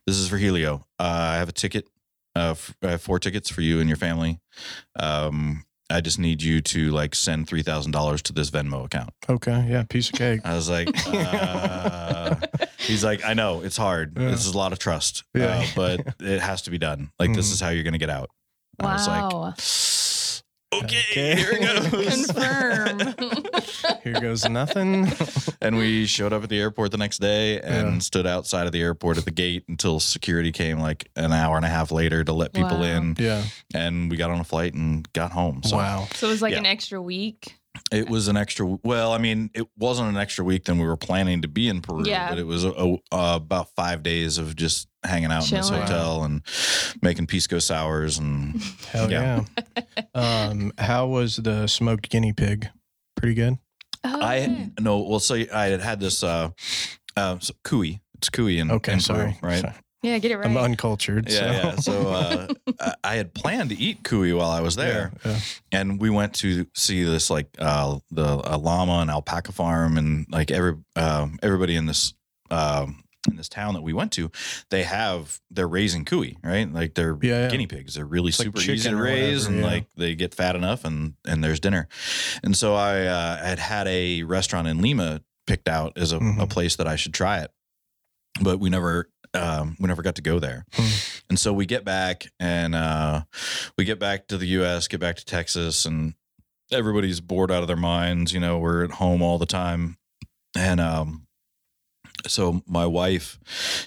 this 0.07 0.15
is 0.17 0.27
virgilio 0.29 0.85
uh, 0.99 1.03
i 1.33 1.35
have 1.35 1.49
a 1.49 1.53
ticket 1.53 1.87
uh, 2.35 2.51
f- 2.51 2.75
I 2.83 2.91
have 2.91 3.01
four 3.01 3.19
tickets 3.19 3.49
for 3.49 3.61
you 3.61 3.79
and 3.79 3.89
your 3.89 3.97
family 3.97 4.39
um 4.97 5.65
I 5.91 6.01
just 6.01 6.19
need 6.19 6.43
you 6.43 6.61
to 6.61 6.91
like 6.91 7.15
send 7.15 7.47
three 7.47 7.63
thousand 7.63 7.93
dollars 7.93 8.21
to 8.21 8.31
this 8.33 8.51
Venmo 8.51 8.85
account. 8.85 9.09
Okay. 9.27 9.65
Yeah. 9.67 9.85
Piece 9.89 10.09
of 10.09 10.13
cake. 10.13 10.41
I 10.45 10.53
was 10.53 10.69
like, 10.69 10.87
uh, 11.07 12.35
he's 12.77 13.03
like, 13.03 13.25
I 13.25 13.33
know 13.33 13.61
it's 13.61 13.75
hard. 13.75 14.15
Yeah. 14.15 14.29
This 14.29 14.45
is 14.45 14.53
a 14.53 14.57
lot 14.57 14.71
of 14.71 14.77
trust, 14.77 15.23
Yeah. 15.33 15.45
uh, 15.61 15.65
but 15.75 16.01
it 16.19 16.41
has 16.41 16.61
to 16.63 16.69
be 16.69 16.77
done. 16.77 17.09
Like 17.17 17.33
this 17.33 17.49
Mhm. 17.49 17.53
is 17.53 17.59
how 17.59 17.69
you're 17.69 17.83
gonna 17.83 17.97
get 17.97 18.11
out. 18.11 18.29
And 18.77 18.87
I 18.87 18.93
was 18.93 19.07
Wow. 19.07 19.29
like, 19.41 19.55
okay, 20.73 21.01
Okay. 21.11 21.35
here 21.35 21.51
it 21.51 21.91
goes. 21.91 22.25
Confirm. 22.27 22.99
Here 24.03 24.19
goes 24.21 24.47
nothing. 24.47 25.07
and 25.61 25.77
we 25.77 26.05
showed 26.05 26.31
up 26.33 26.43
at 26.43 26.49
the 26.49 26.59
airport 26.59 26.91
the 26.91 26.97
next 26.97 27.19
day 27.19 27.59
and 27.59 27.93
Yeah. 27.95 27.99
stood 27.99 28.25
outside 28.25 28.65
of 28.65 28.71
the 28.71 28.81
airport 28.81 29.17
at 29.17 29.25
the 29.25 29.31
gate 29.31 29.65
until 29.67 29.99
security 29.99 30.51
came 30.51 30.79
like 30.79 31.09
an 31.15 31.31
hour 31.33 31.57
and 31.57 31.65
a 31.65 31.69
half 31.69 31.91
later 31.91 32.23
to 32.23 32.33
let 32.33 32.53
people 32.53 32.79
Wow. 32.79 32.83
in. 32.83 33.15
yeah. 33.19 33.43
And 33.73 34.09
we 34.09 34.17
got 34.17 34.31
on 34.31 34.39
a 34.39 34.43
flight 34.43 34.73
and 34.73 35.11
got 35.13 35.31
home. 35.31 35.61
So 35.63 35.77
wow. 35.77 36.07
so 36.13 36.27
it 36.27 36.31
was 36.31 36.41
like 36.41 36.53
Yeah. 36.53 36.59
an 36.59 36.65
extra 36.65 37.01
week. 37.01 37.55
It 37.91 38.09
was 38.09 38.27
an 38.27 38.37
extra. 38.37 38.65
Well, 38.83 39.11
I 39.13 39.17
mean, 39.17 39.49
it 39.53 39.67
wasn't 39.77 40.09
an 40.09 40.17
extra 40.17 40.43
week 40.45 40.65
than 40.65 40.77
we 40.79 40.85
were 40.85 40.97
planning 40.97 41.41
to 41.41 41.47
be 41.47 41.67
in 41.67 41.81
Peru, 41.81 42.03
Yeah. 42.05 42.29
but 42.29 42.37
it 42.37 42.45
was 42.45 42.63
a, 42.63 42.69
a, 42.71 42.93
uh, 43.11 43.35
about 43.37 43.69
five 43.75 44.03
days 44.03 44.37
of 44.37 44.55
just 44.55 44.87
hanging 45.03 45.31
out 45.31 45.49
in 45.51 45.57
this 45.57 45.69
Chilling. 45.69 45.81
hotel 45.83 46.23
and 46.23 46.41
making 47.01 47.25
pisco 47.27 47.57
sours 47.59 48.17
and 48.19 48.61
Hell 48.91 49.09
yeah. 49.11 49.43
um, 50.13 50.71
how 50.77 51.07
was 51.07 51.37
the 51.37 51.67
smoked 51.67 52.09
guinea 52.09 52.33
pig? 52.33 52.69
Pretty 53.15 53.33
good. 53.33 53.57
Oh, 54.03 54.21
I 54.21 54.35
yeah. 54.37 54.65
no. 54.79 54.99
Well, 55.01 55.19
so 55.19 55.35
I 55.35 55.65
had 55.65 55.81
had 55.81 55.99
this 55.99 56.23
uh, 56.23 56.49
uh, 57.17 57.39
so 57.39 57.53
cuy. 57.65 57.99
It's 58.15 58.29
cuy 58.29 58.57
in, 58.59 58.69
Okay. 58.71 58.93
in 58.93 58.99
sorry. 58.99 59.37
Peru, 59.39 59.49
right? 59.51 59.61
Sorry. 59.61 59.73
Yeah, 60.01 60.17
get 60.19 60.31
it 60.31 60.37
right. 60.37 60.45
I'm 60.45 60.55
uncultured. 60.57 61.29
Yeah, 61.29 61.75
so. 61.75 61.91
yeah. 61.91 62.03
So 62.03 62.09
uh, 62.09 62.47
I- 62.79 62.93
I 63.03 63.15
had 63.15 63.33
planned 63.33 63.69
to 63.71 63.75
eat 63.77 64.03
cuy 64.03 64.35
while 64.37 64.49
I 64.49 64.61
was 64.61 64.75
there, 64.75 65.11
Yeah, 65.25 65.31
yeah. 65.31 65.39
and 65.73 65.99
we 65.99 66.09
went 66.09 66.33
to 66.35 66.67
see 66.73 67.03
this 67.03 67.29
like 67.29 67.47
uh, 67.59 67.99
the 68.11 68.41
a 68.45 68.57
llama 68.57 68.99
and 69.01 69.09
alpaca 69.09 69.51
farm, 69.51 69.97
and 69.97 70.25
like 70.29 70.51
every 70.51 70.75
um, 70.95 71.37
everybody 71.43 71.75
in 71.75 71.85
this 71.85 72.13
um, 72.49 73.03
in 73.29 73.35
this 73.35 73.49
town 73.49 73.73
that 73.73 73.81
we 73.81 73.91
went 73.91 74.13
to, 74.13 74.31
they 74.69 74.83
have 74.83 75.41
they're 75.51 75.67
raising 75.67 76.05
cuy, 76.05 76.37
right? 76.43 76.71
Like 76.71 76.93
they're 76.93 77.17
Yeah, 77.21 77.43
yeah. 77.43 77.49
guinea 77.49 77.67
pigs. 77.67 77.95
They're 77.95 78.05
really 78.05 78.29
It's 78.29 78.39
like 78.39 78.45
super 78.57 78.61
easy 78.61 78.89
to 78.89 78.95
raise, 78.95 79.45
whatever, 79.47 79.53
and 79.53 79.59
yeah. 79.65 79.71
like 79.71 79.85
they 79.97 80.15
get 80.15 80.33
fat 80.33 80.55
enough, 80.55 80.85
and 80.85 81.15
and 81.27 81.43
there's 81.43 81.59
dinner. 81.59 81.89
And 82.41 82.55
so 82.55 82.73
I 82.75 83.01
uh, 83.05 83.37
had 83.43 83.59
had 83.59 83.87
a 83.89 84.23
restaurant 84.23 84.67
in 84.69 84.81
Lima 84.81 85.21
picked 85.45 85.67
out 85.67 85.97
as 85.97 86.13
a, 86.13 86.17
a 86.17 86.19
Mhm. 86.21 86.49
place 86.49 86.77
that 86.77 86.87
I 86.87 86.95
should 86.95 87.13
try 87.13 87.39
it, 87.39 87.51
but 88.41 88.59
we 88.59 88.69
never 88.69 89.09
um, 89.33 89.75
we 89.79 89.87
never 89.87 90.01
got 90.01 90.15
to 90.15 90.21
go 90.21 90.39
there. 90.39 90.65
Hmm. 90.73 90.87
And 91.29 91.39
so 91.39 91.53
we 91.53 91.65
get 91.65 91.85
back 91.85 92.27
and 92.39 92.73
uh, 92.73 93.21
we 93.77 93.85
get 93.85 93.99
back 93.99 94.27
to 94.27 94.37
the 94.37 94.47
U.S., 94.47 94.87
get 94.87 94.99
back 94.99 95.17
to 95.17 95.25
Texas, 95.25 95.85
and 95.85 96.13
everybody's 96.71 97.21
bored 97.21 97.51
out 97.51 97.61
of 97.61 97.67
their 97.67 97.77
minds. 97.77 98.33
You 98.33 98.39
know, 98.39 98.57
we're 98.57 98.83
at 98.83 98.91
home 98.91 99.21
all 99.21 99.37
the 99.37 99.45
time, 99.45 99.97
and 100.55 100.79
um, 100.79 101.27
so 102.27 102.63
my 102.67 102.85
wife, 102.85 103.39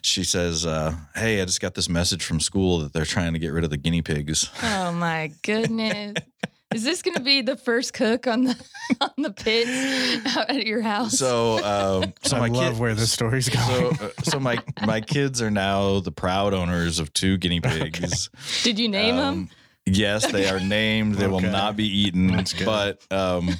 she 0.02 0.24
says, 0.24 0.64
uh, 0.64 0.94
"Hey, 1.14 1.40
I 1.40 1.44
just 1.44 1.60
got 1.60 1.74
this 1.74 1.88
message 1.88 2.24
from 2.24 2.40
school 2.40 2.78
that 2.78 2.92
they're 2.92 3.04
trying 3.04 3.32
to 3.32 3.38
get 3.38 3.52
rid 3.52 3.64
of 3.64 3.70
the 3.70 3.76
guinea 3.76 4.02
pigs." 4.02 4.50
Oh 4.62 4.92
my 4.92 5.32
goodness. 5.42 6.14
Is 6.74 6.84
this 6.84 7.02
going 7.02 7.14
to 7.14 7.22
be 7.22 7.42
the 7.42 7.56
first 7.56 7.92
cook 7.94 8.26
on 8.26 8.44
the 8.44 8.56
on 9.00 9.10
the 9.18 9.30
pits 9.30 10.36
out 10.36 10.50
at 10.50 10.66
your 10.66 10.82
house? 10.82 11.18
So, 11.18 11.62
um, 11.64 12.12
so 12.22 12.36
I 12.36 12.40
my 12.40 12.48
love 12.48 12.74
kid, 12.74 12.80
where 12.80 12.94
this 12.94 13.12
story's 13.12 13.50
So, 13.52 13.90
going. 13.90 14.00
uh, 14.00 14.08
so 14.24 14.40
my 14.40 14.58
my 14.86 15.00
kids 15.00 15.40
are 15.42 15.50
now 15.50 16.00
the 16.00 16.12
proud 16.12 16.54
owners 16.54 16.98
of 16.98 17.12
two 17.12 17.36
guinea 17.38 17.60
pigs. 17.60 18.30
Did 18.62 18.78
you 18.78 18.88
name 18.88 19.16
them? 19.16 19.28
Um, 19.28 19.50
Yes, 19.84 20.30
they 20.30 20.48
are 20.48 20.60
named. 20.60 21.16
They 21.16 21.26
will 21.26 21.40
not 21.40 21.74
be 21.76 21.88
eaten. 21.88 22.44
But 22.64 23.04
um, 23.10 23.50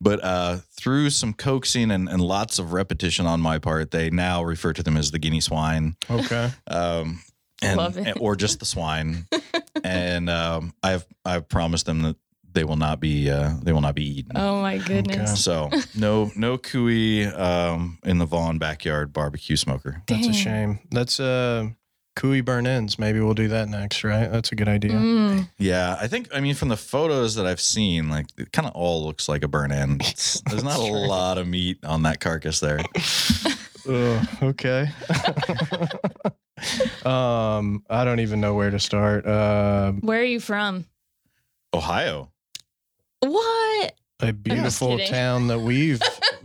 but 0.00 0.22
uh, 0.22 0.58
through 0.76 1.10
some 1.10 1.34
coaxing 1.34 1.90
and, 1.90 2.08
and 2.08 2.20
lots 2.22 2.60
of 2.60 2.72
repetition 2.72 3.26
on 3.26 3.40
my 3.40 3.58
part, 3.58 3.90
they 3.90 4.10
now 4.10 4.44
refer 4.44 4.72
to 4.72 4.80
them 4.84 4.96
as 4.96 5.10
the 5.10 5.18
guinea 5.18 5.40
swine, 5.40 5.96
okay. 6.08 6.50
um, 6.68 7.20
and 7.62 7.78
Love 7.78 7.98
it. 7.98 8.16
or 8.20 8.36
just 8.36 8.60
the 8.60 8.64
swine. 8.64 9.26
and 9.84 10.30
um, 10.30 10.72
I've 10.84 11.04
I've 11.24 11.48
promised 11.48 11.84
them 11.84 12.02
that 12.02 12.16
they 12.52 12.64
will 12.64 12.76
not 12.76 13.00
be 13.00 13.30
uh, 13.30 13.54
they 13.62 13.72
will 13.72 13.80
not 13.80 13.94
be 13.94 14.18
eaten. 14.18 14.32
Oh 14.34 14.60
my 14.60 14.78
goodness. 14.78 15.42
So 15.42 15.70
no 15.96 16.30
no 16.36 16.58
cuy 16.58 17.26
um, 17.38 17.98
in 18.04 18.18
the 18.18 18.26
Vaughn 18.26 18.58
backyard 18.58 19.12
barbecue 19.12 19.56
smoker. 19.56 20.02
That's 20.06 20.28
a 20.28 20.32
shame. 20.32 20.80
That's 20.90 21.20
uh 21.20 21.70
Cuy 22.16 22.44
burn 22.44 22.66
ins. 22.66 22.98
Maybe 22.98 23.20
we'll 23.20 23.34
do 23.34 23.48
that 23.48 23.68
next, 23.68 24.02
right? 24.04 24.30
That's 24.30 24.52
a 24.52 24.54
good 24.56 24.68
idea. 24.68 24.92
Mm. 24.92 25.48
Yeah, 25.58 25.96
I 25.98 26.06
think 26.08 26.28
I 26.34 26.40
mean 26.40 26.54
from 26.54 26.68
the 26.68 26.76
photos 26.76 27.36
that 27.36 27.46
I've 27.46 27.60
seen, 27.60 28.10
like 28.10 28.26
it 28.36 28.52
kind 28.52 28.66
of 28.66 28.74
all 28.74 29.04
looks 29.04 29.28
like 29.28 29.44
a 29.44 29.48
burn 29.48 29.72
end. 29.72 30.00
There's 30.50 30.64
not 30.64 30.78
a 30.78 30.82
lot 30.82 31.38
of 31.38 31.46
meat 31.46 31.78
on 31.84 32.02
that 32.02 32.20
carcass 32.20 32.60
there. 32.60 32.80
Ugh, 33.88 34.28
okay. 34.42 34.88
um, 37.04 37.82
I 37.88 38.04
don't 38.04 38.20
even 38.20 38.40
know 38.40 38.54
where 38.54 38.70
to 38.70 38.78
start. 38.78 39.24
Uh, 39.24 39.92
Where 39.92 40.20
are 40.20 40.24
you 40.24 40.40
from? 40.40 40.84
Ohio. 41.72 42.30
What? 43.20 43.94
a 44.22 44.32
beautiful 44.34 44.98
town 44.98 45.46
that 45.46 45.58
we've 45.62 46.00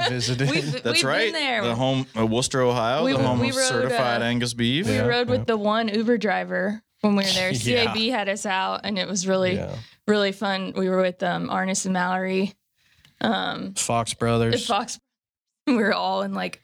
visited. 0.08 0.50
We've, 0.50 0.82
That's 0.82 1.00
we've 1.00 1.04
right. 1.04 1.34
Been 1.34 1.34
there. 1.34 1.62
The 1.64 1.76
home 1.76 2.06
uh, 2.18 2.26
Wooster, 2.26 2.62
Ohio, 2.62 3.04
We- 3.04 3.12
the 3.14 3.20
home 3.20 3.40
we 3.40 3.50
of 3.50 3.56
rode, 3.58 3.66
certified 3.68 4.22
uh, 4.22 4.26
Angus 4.26 4.54
beef. 4.54 4.88
we 4.88 4.94
Yeah, 4.94 5.06
rode 5.08 5.28
with 5.30 5.42
yeah. 5.42 5.46
the 5.46 5.58
one 5.58 5.90
Uber 5.90 6.18
driver 6.18 6.82
when 7.02 7.16
we 7.18 7.24
were 7.26 7.30
there. 7.32 7.52
Yeah. 7.54 7.86
CAB 7.94 7.98
had 8.12 8.30
us 8.30 8.46
out, 8.46 8.82
and 8.86 8.98
it 8.98 9.08
was 9.10 9.28
really, 9.28 9.56
yeah. 9.56 9.76
really 10.08 10.32
fun. 10.32 10.74
We 10.76 10.88
were 10.90 11.02
with 11.02 11.22
um, 11.22 11.50
Arnis 11.50 11.86
and 11.86 11.94
Mallory. 11.94 12.54
Um, 13.22 13.74
Fox 13.74 14.12
the 14.12 14.18
Brothers. 14.18 14.66
Fox. 14.66 15.00
We 15.68 15.76
were 15.76 15.94
all 15.94 16.22
in 16.22 16.34
like, 16.34 16.62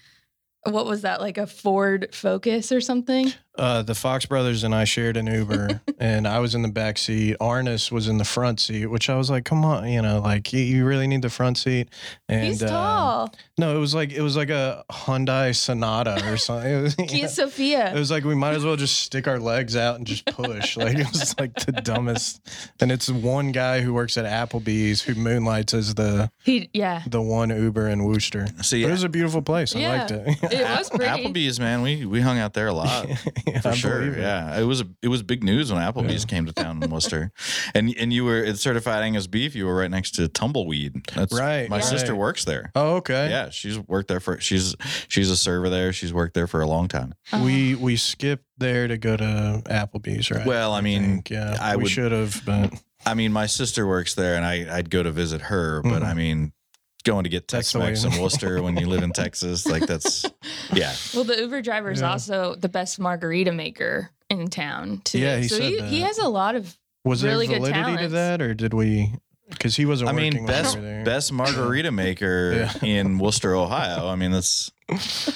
what 0.63 0.85
was 0.85 1.01
that? 1.01 1.19
Like 1.21 1.37
a 1.37 1.47
Ford 1.47 2.09
Focus 2.13 2.71
or 2.71 2.79
something? 2.81 3.33
Uh, 3.57 3.81
the 3.83 3.93
Fox 3.93 4.25
brothers 4.25 4.63
and 4.63 4.73
I 4.73 4.85
shared 4.85 5.17
an 5.17 5.27
Uber, 5.27 5.81
and 5.99 6.25
I 6.27 6.39
was 6.39 6.55
in 6.55 6.61
the 6.61 6.69
back 6.71 6.97
seat. 6.97 7.35
Arnis 7.41 7.91
was 7.91 8.07
in 8.07 8.17
the 8.17 8.23
front 8.23 8.59
seat, 8.61 8.85
which 8.87 9.09
I 9.09 9.15
was 9.17 9.29
like, 9.29 9.43
"Come 9.43 9.65
on, 9.65 9.89
you 9.89 10.01
know, 10.01 10.21
like 10.21 10.51
you, 10.53 10.61
you 10.61 10.85
really 10.85 11.05
need 11.05 11.21
the 11.21 11.29
front 11.29 11.57
seat." 11.57 11.89
And 12.29 12.45
He's 12.45 12.63
uh, 12.63 12.69
tall. 12.69 13.35
no, 13.57 13.75
it 13.75 13.79
was 13.79 13.93
like 13.93 14.13
it 14.13 14.21
was 14.21 14.37
like 14.37 14.49
a 14.49 14.85
Hyundai 14.89 15.53
Sonata 15.53 16.31
or 16.31 16.37
something. 16.37 16.71
It 16.71 16.81
was, 16.81 16.95
Kia 16.95 17.25
it 17.25 17.29
Sephia. 17.29 17.93
was 17.93 18.09
like 18.09 18.23
we 18.23 18.35
might 18.35 18.53
as 18.55 18.63
well 18.63 18.77
just 18.77 18.99
stick 18.99 19.27
our 19.27 19.39
legs 19.39 19.75
out 19.75 19.97
and 19.97 20.07
just 20.07 20.25
push. 20.27 20.77
like 20.77 20.97
it 20.97 21.11
was 21.11 21.37
like 21.37 21.53
the 21.65 21.73
dumbest. 21.73 22.41
And 22.79 22.89
it's 22.91 23.09
one 23.09 23.51
guy 23.51 23.81
who 23.81 23.93
works 23.93 24.17
at 24.17 24.25
Applebee's 24.25 25.01
who 25.01 25.13
moonlights 25.15 25.73
as 25.73 25.93
the 25.95 26.31
He, 26.43 26.69
yeah. 26.73 27.03
the 27.05 27.21
one 27.21 27.49
Uber 27.49 27.89
in 27.89 28.05
Wooster. 28.05 28.47
See, 28.61 28.83
But 28.83 28.89
it 28.89 28.91
was 28.91 29.03
a 29.03 29.09
beautiful 29.09 29.41
place. 29.41 29.75
I 29.75 29.79
Yeah. 29.79 29.97
liked 29.99 30.11
it. 30.11 30.37
It 30.53 30.63
was 30.77 30.89
pretty. 30.89 31.05
Applebee's, 31.05 31.59
man, 31.59 31.81
we 31.81 32.05
we 32.05 32.21
hung 32.21 32.39
out 32.39 32.53
there 32.53 32.67
a 32.67 32.73
lot. 32.73 33.07
Yeah, 33.47 33.59
For 33.61 33.73
sure, 33.73 34.17
yeah. 34.17 34.59
It 34.59 34.63
was 34.63 34.81
a, 34.81 34.87
it 35.01 35.07
was 35.07 35.23
big 35.23 35.43
news 35.43 35.71
when 35.71 35.81
Applebee's 35.81 36.23
Yeah. 36.23 36.27
came 36.29 36.45
to 36.45 36.53
town 36.53 36.81
in 36.83 36.89
Wooster, 36.91 37.31
and 37.73 37.93
and 37.97 38.11
you 38.13 38.25
were 38.25 38.43
at 38.43 38.57
certified 38.57 39.03
Angus 39.03 39.27
beef. 39.27 39.55
You 39.55 39.65
were 39.65 39.75
right 39.75 39.89
next 39.91 40.11
to 40.15 40.27
Tumbleweed. 40.27 41.07
That's 41.13 41.33
Right, 41.33 41.69
My 41.69 41.77
right. 41.77 41.83
sister 41.85 42.15
works 42.15 42.45
there. 42.45 42.71
Oh, 42.75 42.95
okay. 42.97 43.29
Yeah, 43.29 43.49
she's 43.49 43.77
worked 43.79 44.07
there 44.07 44.19
for 44.19 44.39
she's 44.39 44.75
she's 45.07 45.29
a 45.29 45.37
server 45.37 45.69
there. 45.69 45.93
She's 45.93 46.13
worked 46.13 46.33
there 46.33 46.47
for 46.47 46.61
a 46.61 46.67
long 46.67 46.87
time. 46.87 47.13
Uh-huh. 47.31 47.43
We 47.43 47.75
we 47.75 47.95
skipped 47.95 48.45
there 48.57 48.87
to 48.87 48.97
go 48.97 49.17
to 49.17 49.61
Applebee's, 49.65 50.29
right? 50.31 50.45
Well, 50.45 50.73
I 50.73 50.81
mean, 50.81 51.01
think, 51.03 51.29
yeah, 51.31 51.57
I 51.59 51.75
we 51.77 51.83
would- 51.83 51.91
should 51.91 52.11
have, 52.11 52.41
but 52.45 52.73
I 53.05 53.15
mean, 53.15 53.31
my 53.33 53.47
sister 53.47 53.87
works 53.87 54.13
there, 54.13 54.35
and 54.35 54.45
I 54.45 54.77
I'd 54.77 54.89
go 54.89 55.01
to 55.01 55.11
visit 55.11 55.41
her, 55.41 55.81
but 55.81 56.01
Mhm. 56.03 56.05
I 56.05 56.13
mean, 56.13 56.53
going 57.03 57.23
to 57.23 57.29
get 57.29 57.47
Tex 57.47 57.73
Mex 57.75 58.03
in 58.03 58.19
Wooster 58.21 58.61
when 58.61 58.77
you 58.77 58.87
live 58.87 59.03
in 59.03 59.11
Texas, 59.11 59.65
like 59.67 59.85
that's 59.87 60.25
yeah. 60.73 60.93
Well, 61.13 61.23
the 61.23 61.37
Uber 61.39 61.61
driver 61.61 61.91
is 61.91 62.01
Yeah. 62.01 62.11
also 62.11 62.55
the 62.55 62.69
best 62.69 62.99
margarita 62.99 63.51
maker 63.51 64.09
in 64.29 64.47
town 64.49 65.01
too. 65.03 65.19
Yeah, 65.19 65.37
he 65.37 65.47
so 65.47 65.57
said 65.57 65.63
he, 65.65 65.81
he 65.83 66.01
has 66.01 66.17
a 66.17 66.27
lot 66.29 66.55
of. 66.55 66.77
was 67.03 67.23
Really 67.23 67.47
there 67.47 67.59
good 67.59 67.73
validity 67.73 68.03
to 68.03 68.09
that, 68.09 68.41
or 68.41 68.53
did 68.53 68.73
we? 68.73 69.13
Because 69.49 69.75
he 69.75 69.85
wasn't. 69.85 70.09
I 70.09 70.13
mean, 70.13 70.33
when 70.35 70.45
best 70.45 70.79
there. 70.81 71.03
best 71.03 71.31
margarita 71.33 71.91
maker 72.05 72.53
Yeah. 72.53 72.85
in 72.87 73.17
Wooster, 73.19 73.55
Ohio. 73.55 74.07
I 74.07 74.15
mean, 74.15 74.31
that's 74.31 74.71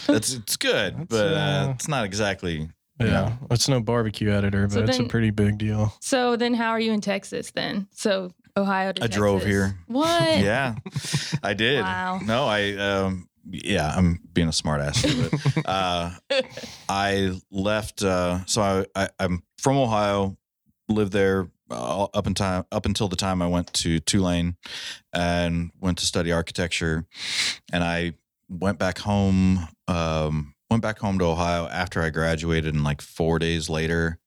that's 0.07 0.33
it's 0.33 0.55
good, 0.57 0.95
That's, 0.97 1.07
but 1.09 1.33
uh, 1.33 1.37
uh, 1.37 1.71
it's 1.75 1.87
not 1.87 2.05
exactly. 2.05 2.69
Yeah, 2.99 3.05
Yeah. 3.07 3.33
it's 3.51 3.67
no 3.67 3.81
barbecue 3.81 4.29
editor, 4.31 4.67
but 4.67 4.73
So 4.73 4.83
it's 4.83 4.99
a 4.99 5.03
pretty 5.03 5.31
big 5.31 5.57
deal. 5.57 5.93
So 5.99 6.37
then, 6.37 6.53
how 6.53 6.69
are 6.69 6.79
you 6.79 6.93
in 6.93 7.01
Texas 7.01 7.51
then? 7.51 7.87
So 7.91 8.31
Ohio 8.57 8.93
to 8.93 9.03
I 9.03 9.07
drove 9.07 9.43
here. 9.45 9.77
What? 9.87 10.39
Yeah, 10.39 10.75
I 11.43 11.53
did. 11.53 11.81
Wow. 11.83 12.19
No, 12.23 12.45
I 12.45 12.73
um 12.73 13.27
yeah, 13.49 13.93
I'm 13.95 14.19
being 14.33 14.47
a 14.47 14.53
smart 14.53 14.81
ass 14.81 15.01
to 15.03 15.29
it. 15.31 15.65
uh, 15.67 16.11
I 16.89 17.39
left. 17.51 18.01
Uh, 18.03 18.43
so 18.45 18.61
I, 18.61 18.85
I 18.95 19.09
I'm 19.19 19.43
from 19.59 19.77
Ohio, 19.77 20.35
lived 20.89 21.11
there 21.11 21.47
uh, 21.69 22.05
up 22.13 22.25
in 22.27 22.33
time 22.33 22.65
up 22.71 22.85
until 22.85 23.07
the 23.07 23.15
time 23.15 23.41
I 23.41 23.47
went 23.47 23.71
to 23.73 23.99
Tulane 23.99 24.55
and 25.13 25.71
went 25.79 25.99
to 25.99 26.05
study 26.05 26.31
architecture, 26.31 27.05
and 27.71 27.83
I 27.83 28.13
went 28.49 28.79
back 28.79 28.97
home. 28.99 29.67
Um, 29.87 30.55
went 30.71 30.81
back 30.81 30.97
home 30.97 31.19
to 31.19 31.25
Ohio 31.25 31.67
after 31.67 32.01
I 32.01 32.09
graduated, 32.09 32.73
and 32.73 32.83
like 32.83 33.01
four 33.01 33.37
days 33.39 33.69
later. 33.69 34.17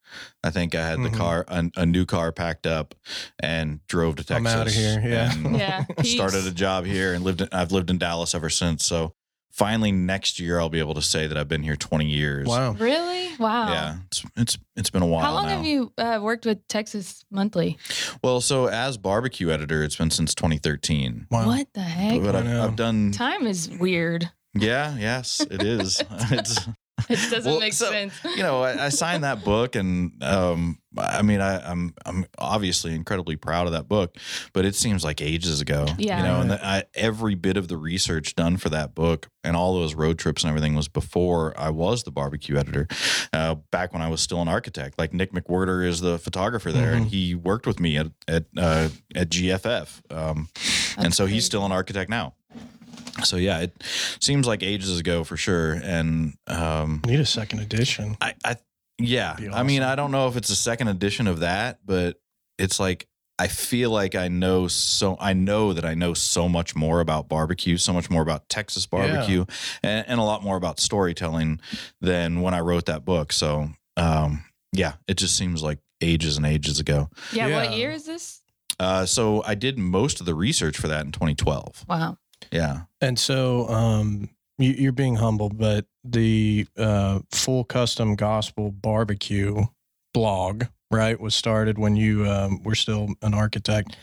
I 0.44 0.50
think 0.50 0.74
I 0.74 0.86
had 0.86 0.98
the 1.02 1.08
Mhm. 1.10 1.16
car, 1.16 1.44
a, 1.48 1.70
a 1.76 1.86
new 1.86 2.06
car 2.06 2.32
packed 2.32 2.66
up, 2.66 2.94
and 3.40 3.80
drove 3.88 4.16
to 4.16 4.24
Texas. 4.24 4.52
I'm 4.52 4.60
outta 4.60 4.70
here, 4.70 5.02
yeah. 5.04 5.32
and 5.32 5.56
Yeah. 5.58 5.84
started 6.02 6.46
a 6.46 6.50
job 6.52 6.84
here 6.84 7.14
and 7.14 7.24
lived. 7.24 7.40
In, 7.42 7.48
I've 7.52 7.72
lived 7.72 7.90
in 7.90 7.98
Dallas 7.98 8.34
ever 8.34 8.48
since. 8.50 8.84
So 8.84 9.12
finally, 9.50 9.90
next 9.90 10.38
year 10.38 10.60
I'll 10.60 10.68
be 10.68 10.78
able 10.78 10.94
to 10.94 11.02
say 11.02 11.26
that 11.26 11.36
I've 11.36 11.48
been 11.48 11.62
here 11.64 11.74
20 11.76 12.06
years. 12.06 12.46
Wow. 12.46 12.72
Really? 12.72 13.28
Wow. 13.38 13.68
Yeah, 13.72 13.96
it's 14.06 14.24
it's 14.36 14.58
it's 14.76 14.90
been 14.90 15.02
a 15.02 15.06
while 15.06 15.24
How 15.24 15.32
long 15.32 15.46
now. 15.46 15.56
have 15.56 15.64
you 15.64 15.92
uh, 15.98 16.18
worked 16.22 16.46
with 16.46 16.66
Texas 16.68 17.24
Monthly? 17.30 17.76
well, 18.22 18.40
so 18.40 18.66
as 18.66 18.96
barbecue 18.96 19.50
editor, 19.50 19.82
it's 19.82 19.96
been 19.96 20.10
since 20.10 20.34
2013. 20.34 21.26
Wow. 21.30 21.46
What 21.46 21.68
the 21.74 21.80
heck? 21.80 22.22
But 22.22 22.34
I 22.36 22.40
I've. 22.40 22.60
I've 22.70 22.76
done. 22.76 23.12
Time 23.12 23.46
is 23.46 23.68
weird. 23.70 24.30
Yeah. 24.54 24.96
Yes, 24.98 25.40
it 25.50 25.62
is. 25.62 26.02
it's 26.10 26.66
It 27.08 27.30
doesn't 27.30 27.44
Well, 27.50 27.60
make 27.60 27.72
so, 27.72 27.90
sense. 27.90 28.12
you 28.24 28.42
know, 28.42 28.62
I, 28.62 28.86
I 28.86 28.88
signed 28.90 29.24
that 29.24 29.44
book, 29.44 29.76
and 29.76 30.22
um, 30.22 30.78
I 30.96 31.22
mean, 31.22 31.40
I, 31.40 31.60
I'm 31.70 31.94
I'm 32.04 32.26
obviously 32.38 32.94
incredibly 32.94 33.36
proud 33.36 33.66
of 33.66 33.72
that 33.72 33.88
book, 33.88 34.16
but 34.52 34.64
it 34.64 34.74
seems 34.74 35.04
like 35.04 35.20
ages 35.22 35.60
ago. 35.60 35.86
Yeah. 35.98 36.18
you 36.18 36.22
know, 36.24 36.40
and 36.40 36.50
the, 36.50 36.64
I, 36.66 36.84
every 36.94 37.34
bit 37.34 37.56
of 37.56 37.68
the 37.68 37.76
research 37.76 38.34
done 38.34 38.56
for 38.56 38.68
that 38.70 38.94
book 38.94 39.28
and 39.44 39.56
all 39.56 39.74
those 39.74 39.94
road 39.94 40.18
trips 40.18 40.42
and 40.42 40.48
everything 40.50 40.74
was 40.74 40.88
before 40.88 41.54
I 41.58 41.70
was 41.70 42.02
the 42.02 42.10
barbecue 42.10 42.56
editor. 42.56 42.86
Uh, 43.32 43.54
back 43.70 43.92
when 43.92 44.02
I 44.02 44.08
was 44.08 44.20
still 44.20 44.42
an 44.42 44.48
architect, 44.48 44.98
like 44.98 45.12
Nick 45.12 45.32
McWhirter 45.32 45.86
is 45.86 46.00
the 46.00 46.18
photographer 46.18 46.72
there, 46.72 46.92
and 46.92 47.06
Mhm. 47.06 47.10
he 47.10 47.34
worked 47.34 47.66
with 47.66 47.78
me 47.80 47.96
at 47.96 48.08
at 48.26 48.44
uh, 48.56 48.88
at 49.14 49.28
GFF, 49.30 50.00
um, 50.10 50.48
and 50.96 51.06
That's 51.06 51.16
so 51.16 51.26
he's 51.26 51.44
still 51.44 51.64
an 51.64 51.72
architect 51.72 52.10
now. 52.10 52.34
So 53.24 53.36
yeah, 53.36 53.60
it 53.60 53.82
seems 54.20 54.46
like 54.46 54.62
ages 54.62 54.98
ago 54.98 55.24
for 55.24 55.36
sure, 55.36 55.72
and 55.72 56.34
um, 56.46 57.02
Need 57.06 57.20
a 57.20 57.26
second 57.26 57.60
edition. 57.60 58.16
I, 58.20 58.34
I 58.44 58.56
yeah. 58.98 59.34
Be 59.34 59.48
I 59.48 59.62
mean. 59.62 59.82
I 59.82 59.94
don't 59.94 60.10
know 60.10 60.28
if 60.28 60.36
it's 60.36 60.50
a 60.50 60.56
second 60.56 60.88
edition 60.88 61.26
of 61.26 61.40
that, 61.40 61.80
but 61.84 62.20
it's 62.58 62.78
like 62.78 63.08
I 63.38 63.46
feel 63.46 63.90
like 63.90 64.14
I 64.14 64.28
know 64.28 64.66
so 64.68 65.16
I 65.20 65.32
know 65.32 65.72
that 65.72 65.84
I 65.84 65.94
know 65.94 66.14
so 66.14 66.48
much 66.48 66.74
more 66.74 67.00
about 67.00 67.28
barbecue, 67.28 67.76
so 67.76 67.92
much 67.92 68.10
more 68.10 68.22
about 68.22 68.48
Texas 68.48 68.86
barbecue, 68.86 69.44
and, 69.82 70.06
and 70.08 70.20
a 70.20 70.24
lot 70.24 70.42
more 70.42 70.56
about 70.56 70.80
storytelling 70.80 71.60
than 72.00 72.40
when 72.40 72.54
I 72.54 72.60
wrote 72.60 72.86
that 72.86 73.04
book. 73.04 73.32
So 73.32 73.70
um, 73.96 74.44
yeah, 74.72 74.94
it 75.06 75.18
just 75.18 75.36
seems 75.36 75.62
like 75.62 75.78
ages 76.00 76.36
and 76.36 76.46
ages 76.46 76.80
ago. 76.80 77.10
Yeah, 77.32 77.54
What 77.54 77.76
year 77.76 77.90
is 77.90 78.06
this? 78.06 78.42
Uh, 78.80 79.06
so 79.06 79.42
I 79.44 79.54
did 79.54 79.78
most 79.78 80.20
of 80.20 80.26
the 80.26 80.34
research 80.34 80.76
for 80.76 80.88
that 80.88 81.04
in 81.04 81.12
2012. 81.12 81.84
Wow. 81.88 82.18
Yeah. 82.50 82.82
And 83.00 83.18
so, 83.18 83.68
um, 83.68 84.30
you, 84.58 84.72
you're 84.72 84.92
being 84.92 85.16
humble, 85.16 85.48
but 85.48 85.86
the 86.04 86.66
uh, 86.76 87.20
full 87.30 87.64
custom 87.64 88.16
gospel 88.16 88.70
barbecue 88.70 89.64
blog, 90.12 90.64
right, 90.90 91.18
was 91.18 91.34
started 91.34 91.78
when 91.78 91.96
you 91.96 92.26
um, 92.26 92.62
were 92.62 92.74
still 92.74 93.08
an 93.22 93.34
architect. 93.34 93.96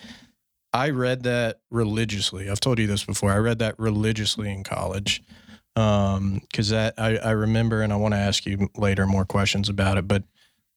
I 0.73 0.89
read 0.89 1.23
that 1.23 1.59
religiously. 1.71 2.49
I've 2.49 2.59
told 2.59 2.79
you 2.79 2.87
this 2.87 3.03
before. 3.05 3.31
I 3.31 3.37
read 3.37 3.59
that 3.59 3.79
religiously 3.79 4.51
in 4.51 4.63
college 4.63 5.21
because 5.73 6.69
that 6.69 6.93
I, 6.97 7.17
I 7.17 7.31
remember, 7.31 7.81
and 7.81 7.91
I 7.91 7.97
want 7.97 8.13
to 8.13 8.19
ask 8.19 8.45
you 8.45 8.69
later 8.75 9.05
more 9.05 9.25
questions 9.25 9.69
about 9.69 9.97
it. 9.97 10.07
But 10.07 10.23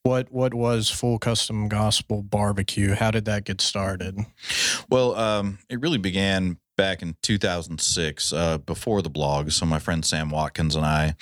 what 0.03 0.31
what 0.33 0.55
was 0.55 0.91
full 0.91 1.19
custom 1.19 1.69
gospel 1.69 2.23
barbecue? 2.23 2.95
How 2.95 3.11
did 3.11 3.25
that 3.27 3.45
get 3.45 3.61
started? 3.61 4.19
Well, 4.89 5.15
um, 5.15 5.59
it 5.69 5.81
really 5.81 5.99
began 5.99 6.59
back 6.79 7.03
in 7.03 7.15
2006, 7.23 8.33
uh, 8.33 8.57
before 8.59 9.03
the 9.03 9.11
blog. 9.11 9.51
So 9.51 9.67
my 9.67 9.79
friend 9.79 10.03
Sam 10.03 10.31
Watkins 10.31 10.75
and 10.77 10.87
I, 10.87 11.17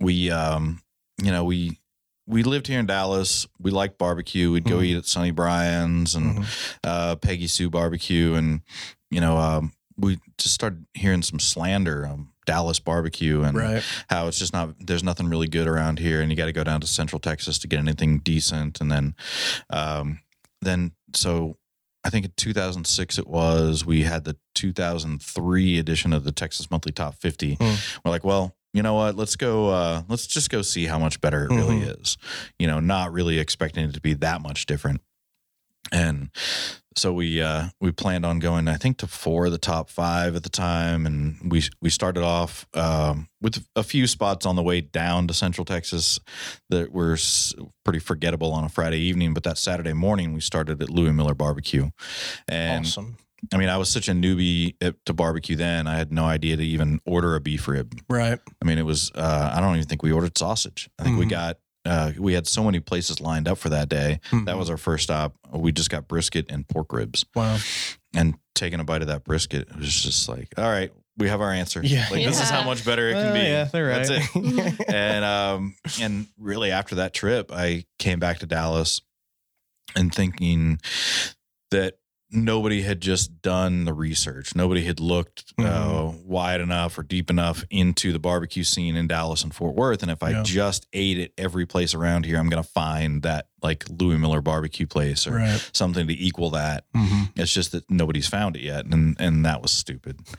we, 0.00 0.30
um, 0.30 0.82
you 1.22 1.30
know, 1.30 1.44
we 1.44 1.78
we 2.26 2.42
lived 2.44 2.66
here 2.68 2.78
in 2.80 2.86
Dallas. 2.86 3.46
We 3.60 3.70
liked 3.72 3.98
barbecue. 3.98 4.50
We'd 4.52 4.64
go 4.64 4.78
Mhm. 4.78 4.84
eat 4.84 4.96
at 4.96 5.06
Sonny 5.06 5.32
Bryan's 5.32 6.14
and 6.14 6.38
Mhm. 6.38 6.46
uh, 6.84 7.16
Peggy 7.16 7.46
Sue 7.48 7.68
Barbecue, 7.68 8.34
and 8.34 8.62
you 9.10 9.20
know, 9.20 9.36
um, 9.38 9.72
we 9.98 10.18
just 10.38 10.54
started 10.54 10.86
hearing 10.94 11.22
some 11.22 11.38
slander. 11.38 12.06
Um, 12.06 12.30
Dallas 12.44 12.80
barbecue 12.80 13.42
and 13.42 13.56
Right. 13.56 13.84
how 14.10 14.26
it's 14.26 14.38
just 14.38 14.52
not 14.52 14.74
there's 14.80 15.04
nothing 15.04 15.28
really 15.28 15.46
good 15.46 15.68
around 15.68 16.00
here 16.00 16.20
and 16.20 16.28
you 16.28 16.36
got 16.36 16.46
to 16.46 16.52
go 16.52 16.64
down 16.64 16.80
to 16.80 16.88
central 16.88 17.20
texas 17.20 17.56
to 17.60 17.68
get 17.68 17.78
anything 17.78 18.18
decent 18.18 18.80
and 18.80 18.90
then 18.90 19.14
um 19.70 20.18
then 20.60 20.90
so 21.14 21.56
i 22.04 22.10
think 22.10 22.24
in 22.24 22.32
2006 22.36 23.18
it 23.18 23.26
was 23.26 23.84
we 23.86 24.02
had 24.02 24.24
the 24.24 24.36
2003 24.54 25.78
edition 25.78 26.12
of 26.12 26.24
the 26.24 26.32
texas 26.32 26.70
monthly 26.70 26.92
top 26.92 27.14
50 27.14 27.54
Hmm. 27.60 27.74
we're 28.04 28.10
like 28.10 28.24
well 28.24 28.54
you 28.74 28.82
know 28.82 28.94
what? 28.94 29.16
Let's 29.16 29.36
go 29.36 29.68
uh 29.68 30.00
let's 30.08 30.26
just 30.26 30.48
go 30.48 30.62
see 30.62 30.86
how 30.86 30.98
much 30.98 31.20
better 31.20 31.44
it 31.44 31.50
really 31.50 31.80
is. 31.80 32.16
You 32.58 32.66
know 32.66 32.80
not 32.80 33.12
really 33.12 33.38
expecting 33.38 33.84
it 33.84 33.92
to 33.92 34.00
be 34.00 34.14
that 34.14 34.40
much 34.40 34.64
different. 34.64 35.02
And 35.92 36.30
so 36.96 37.12
we 37.12 37.40
uh, 37.40 37.68
we 37.80 37.92
planned 37.92 38.24
on 38.26 38.38
going, 38.38 38.68
I 38.68 38.76
think, 38.76 38.98
to 38.98 39.06
four 39.06 39.46
of 39.46 39.52
the 39.52 39.58
top 39.58 39.88
five 39.90 40.36
at 40.36 40.42
the 40.42 40.48
time, 40.48 41.06
and 41.06 41.50
we 41.50 41.62
we 41.80 41.90
started 41.90 42.22
off 42.22 42.66
um, 42.74 43.28
with 43.40 43.66
a 43.76 43.82
few 43.82 44.06
spots 44.06 44.46
on 44.46 44.56
the 44.56 44.62
way 44.62 44.80
down 44.80 45.26
to 45.28 45.34
Central 45.34 45.64
Texas 45.64 46.18
that 46.70 46.92
were 46.92 47.16
pretty 47.84 47.98
forgettable 47.98 48.52
on 48.52 48.64
a 48.64 48.68
Friday 48.68 48.98
evening. 48.98 49.34
But 49.34 49.42
that 49.44 49.58
Saturday 49.58 49.92
morning, 49.92 50.32
we 50.34 50.40
started 50.40 50.82
at 50.82 50.90
Louie 50.90 51.12
Mueller 51.12 51.34
Barbecue, 51.34 51.90
and 52.48 52.84
awesome. 52.84 53.16
I 53.52 53.56
mean, 53.56 53.68
I 53.68 53.76
was 53.76 53.88
such 53.88 54.08
a 54.08 54.12
newbie 54.12 54.76
at, 54.80 54.94
to 55.06 55.12
barbecue 55.12 55.56
then; 55.56 55.86
I 55.86 55.96
had 55.96 56.12
no 56.12 56.24
idea 56.24 56.56
to 56.56 56.62
even 56.64 57.00
order 57.04 57.34
a 57.34 57.40
beef 57.40 57.66
rib. 57.66 57.98
Right. 58.08 58.38
I 58.62 58.64
mean, 58.64 58.78
it 58.78 58.84
was 58.86 59.10
uh, 59.14 59.52
I 59.54 59.60
don't 59.60 59.74
even 59.76 59.88
think 59.88 60.02
we 60.02 60.12
ordered 60.12 60.38
sausage. 60.38 60.88
I 60.98 61.02
think 61.04 61.18
we 61.18 61.26
Mhm. 61.26 61.30
got. 61.30 61.58
Uh, 61.84 62.12
we 62.18 62.32
had 62.34 62.46
so 62.46 62.62
many 62.62 62.78
places 62.80 63.20
lined 63.20 63.48
up 63.48 63.58
for 63.58 63.68
that 63.70 63.88
day. 63.88 64.20
That 64.30 64.36
Mhm. 64.46 64.58
was 64.58 64.70
our 64.70 64.76
first 64.76 65.04
stop. 65.04 65.34
We 65.52 65.72
just 65.72 65.90
got 65.90 66.06
brisket 66.06 66.46
and 66.48 66.66
pork 66.68 66.92
ribs 66.92 67.24
wow. 67.34 67.58
and 68.14 68.34
taking 68.54 68.78
a 68.80 68.84
bite 68.84 69.02
of 69.02 69.08
that 69.08 69.24
brisket, 69.24 69.68
it 69.68 69.76
was 69.76 70.02
just 70.02 70.28
like, 70.28 70.48
all 70.56 70.68
right, 70.70 70.92
we 71.16 71.28
have 71.28 71.40
our 71.40 71.50
answer. 71.50 71.80
Yeah. 71.82 72.06
like 72.10 72.24
this 72.24 72.40
is 72.40 72.48
how 72.50 72.62
much 72.64 72.84
better 72.84 73.08
it 73.08 73.14
can 73.14 73.28
Oh, 73.28 73.32
be. 73.32 73.40
yeah, 73.40 73.64
they're 73.64 73.86
right. 73.88 74.06
That's 74.06 74.36
it. 74.36 74.88
and 74.94 75.24
um 75.24 75.74
and 76.00 76.26
really 76.38 76.70
after 76.70 76.94
that 76.96 77.12
trip 77.14 77.50
i 77.52 77.84
came 77.98 78.18
back 78.18 78.38
to 78.38 78.46
dallas 78.46 79.00
and 79.96 80.14
thinking 80.14 80.80
that 81.70 81.94
nobody 82.32 82.82
had 82.82 83.00
just 83.00 83.42
done 83.42 83.84
the 83.84 83.92
research 83.92 84.56
nobody 84.56 84.84
had 84.84 84.98
looked 84.98 85.52
uh, 85.58 85.62
Mhm. 85.64 86.24
wide 86.24 86.60
enough 86.60 86.96
or 86.98 87.02
deep 87.02 87.28
enough 87.30 87.64
into 87.70 88.12
the 88.12 88.18
barbecue 88.18 88.64
scene 88.64 88.96
in 88.96 89.06
dallas 89.06 89.42
and 89.44 89.54
fort 89.54 89.74
worth 89.74 90.02
and 90.02 90.10
if 90.10 90.22
i 90.22 90.30
Yeah. 90.30 90.42
just 90.42 90.86
ate 90.92 91.18
at 91.18 91.30
every 91.36 91.66
place 91.66 91.94
around 91.94 92.24
here 92.24 92.38
i'm 92.38 92.48
going 92.48 92.62
to 92.62 92.68
find 92.68 93.22
that 93.22 93.46
like 93.62 93.84
louie 93.88 94.18
mueller 94.18 94.40
barbecue 94.40 94.86
place 94.86 95.26
or 95.26 95.32
right. 95.34 95.70
something 95.72 96.06
to 96.08 96.12
equal 96.14 96.50
that 96.50 96.84
hmm 96.94 97.22
it's 97.36 97.52
just 97.54 97.72
that 97.72 97.88
nobody's 97.90 98.26
found 98.28 98.56
it 98.56 98.62
yet, 98.62 98.84
and 98.86 99.16
and 99.18 99.44
that 99.46 99.62
was 99.62 99.70
stupid. 99.72 100.18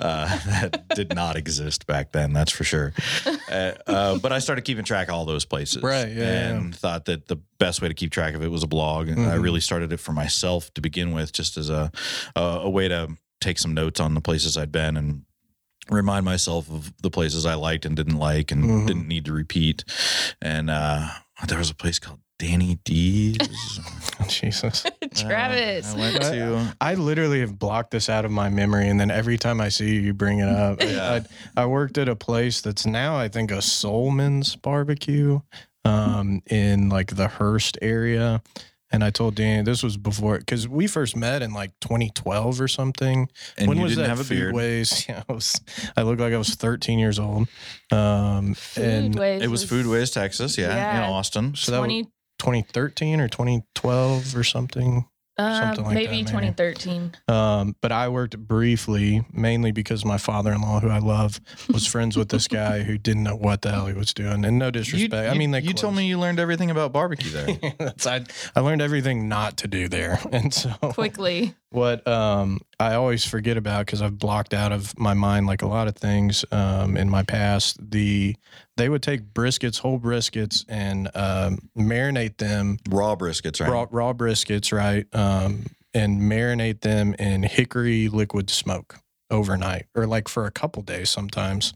Uh, 0.00 0.26
that 0.46 0.88
did 0.96 1.14
not 1.14 1.36
exist 1.36 1.86
back 1.86 2.10
then, 2.10 2.32
that's 2.32 2.50
for 2.50 2.64
sure. 2.64 2.92
Uh, 3.48 3.72
uh, 3.86 4.18
but 4.18 4.32
I 4.32 4.40
started 4.40 4.62
keeping 4.64 4.82
track 4.84 5.06
of 5.06 5.14
all 5.14 5.24
those 5.24 5.44
places, 5.44 5.80
Right, 5.80 6.08
yeah, 6.08 6.18
yeah. 6.24 6.48
and 6.48 6.74
thought 6.74 7.04
that 7.04 7.28
the 7.28 7.36
best 7.58 7.80
way 7.80 7.86
to 7.86 7.94
keep 7.94 8.10
track 8.10 8.34
of 8.34 8.42
it 8.42 8.48
was 8.50 8.64
a 8.64 8.66
blog. 8.66 9.06
And 9.08 9.20
I 9.20 9.36
Mhm. 9.36 9.42
really 9.42 9.60
started 9.60 9.92
it 9.92 9.98
for 10.00 10.12
myself 10.12 10.74
to 10.74 10.80
begin 10.80 11.12
with, 11.12 11.32
just 11.32 11.56
as 11.56 11.70
a 11.70 11.92
a, 12.34 12.40
a 12.40 12.70
way 12.70 12.88
to 12.88 13.16
take 13.40 13.60
some 13.60 13.74
notes 13.74 14.00
on 14.00 14.14
the 14.14 14.20
places 14.20 14.56
I'd 14.56 14.72
been 14.72 14.96
and 14.96 15.22
remind 15.88 16.24
myself 16.24 16.68
of 16.68 16.92
the 17.02 17.10
places 17.10 17.46
I 17.46 17.54
liked 17.54 17.84
and 17.86 17.94
didn't 17.94 18.18
like 18.18 18.50
and 18.50 18.64
Mhm. 18.64 18.86
didn't 18.88 19.06
need 19.06 19.24
to 19.26 19.32
repeat. 19.32 19.84
And 20.40 20.68
uh, 20.68 21.06
there 21.46 21.58
was 21.58 21.70
a 21.70 21.74
place 21.76 22.00
called 22.00 22.18
Danny 22.42 22.76
D's. 22.84 23.38
Jesus. 24.28 24.84
Travis. 25.14 25.94
Uh, 25.94 25.96
I 25.96 26.00
went 26.00 26.22
to. 26.22 26.76
I 26.80 26.94
literally 26.94 27.38
have 27.38 27.56
blocked 27.56 27.92
this 27.92 28.08
out 28.08 28.24
of 28.24 28.32
my 28.32 28.48
memory, 28.48 28.88
and 28.88 28.98
then 28.98 29.12
every 29.12 29.38
time 29.38 29.60
I 29.60 29.68
see 29.68 29.94
you, 29.94 30.00
you 30.00 30.12
bring 30.12 30.40
it 30.40 30.48
up. 30.48 30.82
Yeah. 30.92 31.20
I, 31.56 31.62
I 31.62 31.66
worked 31.66 31.98
at 31.98 32.08
a 32.08 32.16
place 32.16 32.60
that's 32.60 32.84
now, 32.84 33.16
I 33.16 33.28
think, 33.28 33.52
a 33.52 33.58
Soulman's 33.58 34.56
barbecue 34.56 35.40
um, 35.84 36.42
in 36.50 36.88
like 36.88 37.14
the 37.14 37.28
Hurst 37.28 37.78
area. 37.80 38.42
And 38.90 39.04
I 39.04 39.10
told 39.10 39.36
Danny 39.36 39.62
this 39.62 39.82
was 39.84 39.96
before 39.96 40.38
because 40.38 40.68
we 40.68 40.86
first 40.88 41.16
met 41.16 41.40
in 41.42 41.52
like 41.54 41.70
2012 41.80 42.60
or 42.60 42.68
something. 42.68 43.28
And 43.56 43.68
when 43.68 43.78
you 43.78 43.84
was 43.84 43.92
didn't 43.92 44.08
that 44.10 44.16
have 44.18 44.26
a 44.26 44.28
beard. 44.28 44.54
Foodways? 44.54 45.08
Yeah, 45.08 45.22
I 45.28 45.32
was. 45.32 45.60
I 45.96 46.02
looked 46.02 46.20
like 46.20 46.34
I 46.34 46.38
was 46.38 46.56
13 46.56 46.98
years 46.98 47.18
old. 47.20 47.48
Um, 47.92 48.56
and 48.76 49.14
Foodways 49.14 49.40
It 49.42 49.48
was 49.48 49.64
food 49.64 49.86
Foodways, 49.86 50.12
Texas, 50.12 50.58
yeah, 50.58 50.74
Yeah. 50.74 51.04
in 51.06 51.10
Austin. 51.10 51.54
so 51.54 51.70
that 51.72 51.78
was 51.78 51.86
20, 51.86 52.08
2013 52.42 53.20
or 53.20 53.28
2012 53.28 54.36
or 54.36 54.42
something. 54.44 55.06
uh, 55.38 55.60
something 55.60 55.84
like 55.84 55.94
maybe 55.94 56.22
that, 56.22 56.32
maybe. 56.34 56.50
2013. 56.52 57.12
Um, 57.28 57.74
but 57.80 57.90
I 57.90 58.08
worked 58.08 58.36
briefly, 58.38 59.24
mainly 59.32 59.72
because 59.72 60.04
my 60.04 60.18
father-in-law, 60.18 60.80
who 60.80 60.90
I 60.90 60.98
love, 60.98 61.40
was 61.72 61.86
friends 61.86 62.16
with 62.18 62.28
this 62.28 62.46
guy 62.48 62.82
who 62.82 62.98
didn't 62.98 63.22
know 63.22 63.36
what 63.36 63.62
the 63.62 63.70
hell 63.72 63.86
he 63.86 63.94
was 63.94 64.12
doing. 64.12 64.44
And 64.44 64.58
no 64.58 64.70
disrespect, 64.70 65.30
I 65.34 65.38
mean, 65.38 65.52
they 65.52 65.60
you 65.62 65.72
told 65.72 65.94
me 65.96 66.06
you 66.06 66.18
learned 66.18 66.38
everything 66.38 66.70
about 66.70 66.92
barbecue 66.92 67.30
there. 67.30 67.72
That's, 67.78 68.06
I, 68.06 68.24
I 68.54 68.60
learned 68.60 68.82
everything 68.82 69.26
not 69.28 69.56
to 69.58 69.68
do 69.68 69.88
there. 69.88 70.18
And 70.32 70.52
so 70.52 70.70
Quickly. 70.80 71.54
what 71.70 72.06
um, 72.08 72.60
I 72.80 72.94
always 72.94 73.24
forget 73.24 73.56
about 73.56 73.86
because 73.86 74.02
I've 74.02 74.18
blocked 74.18 74.52
out 74.52 74.72
of 74.72 74.98
my 74.98 75.14
mind 75.14 75.46
like 75.46 75.62
a 75.62 75.66
lot 75.68 75.88
of 75.88 75.94
things 75.96 76.44
um, 76.50 76.96
in 76.96 77.08
my 77.08 77.22
past. 77.22 77.78
The 77.90 78.36
they 78.76 78.88
would 78.88 79.02
take 79.02 79.32
briskets, 79.34 79.78
whole 79.78 79.98
briskets, 80.00 80.64
and 80.68 81.08
um, 81.14 81.58
marinate 81.76 82.38
them 82.38 82.78
Raw 82.88 83.16
briskets, 83.16 83.60
right? 83.60 83.70
raw, 83.70 83.86
raw 83.90 84.12
briskets, 84.12 84.72
right? 84.72 85.06
Um, 85.14 85.66
and 85.94 86.20
marinate 86.22 86.80
them 86.80 87.14
in 87.18 87.42
hickory 87.42 88.08
liquid 88.08 88.48
smoke 88.48 88.96
overnight, 89.30 89.86
or 89.94 90.06
like 90.06 90.28
for 90.28 90.44
a 90.44 90.50
couple 90.50 90.82
days 90.82 91.08
sometimes. 91.08 91.72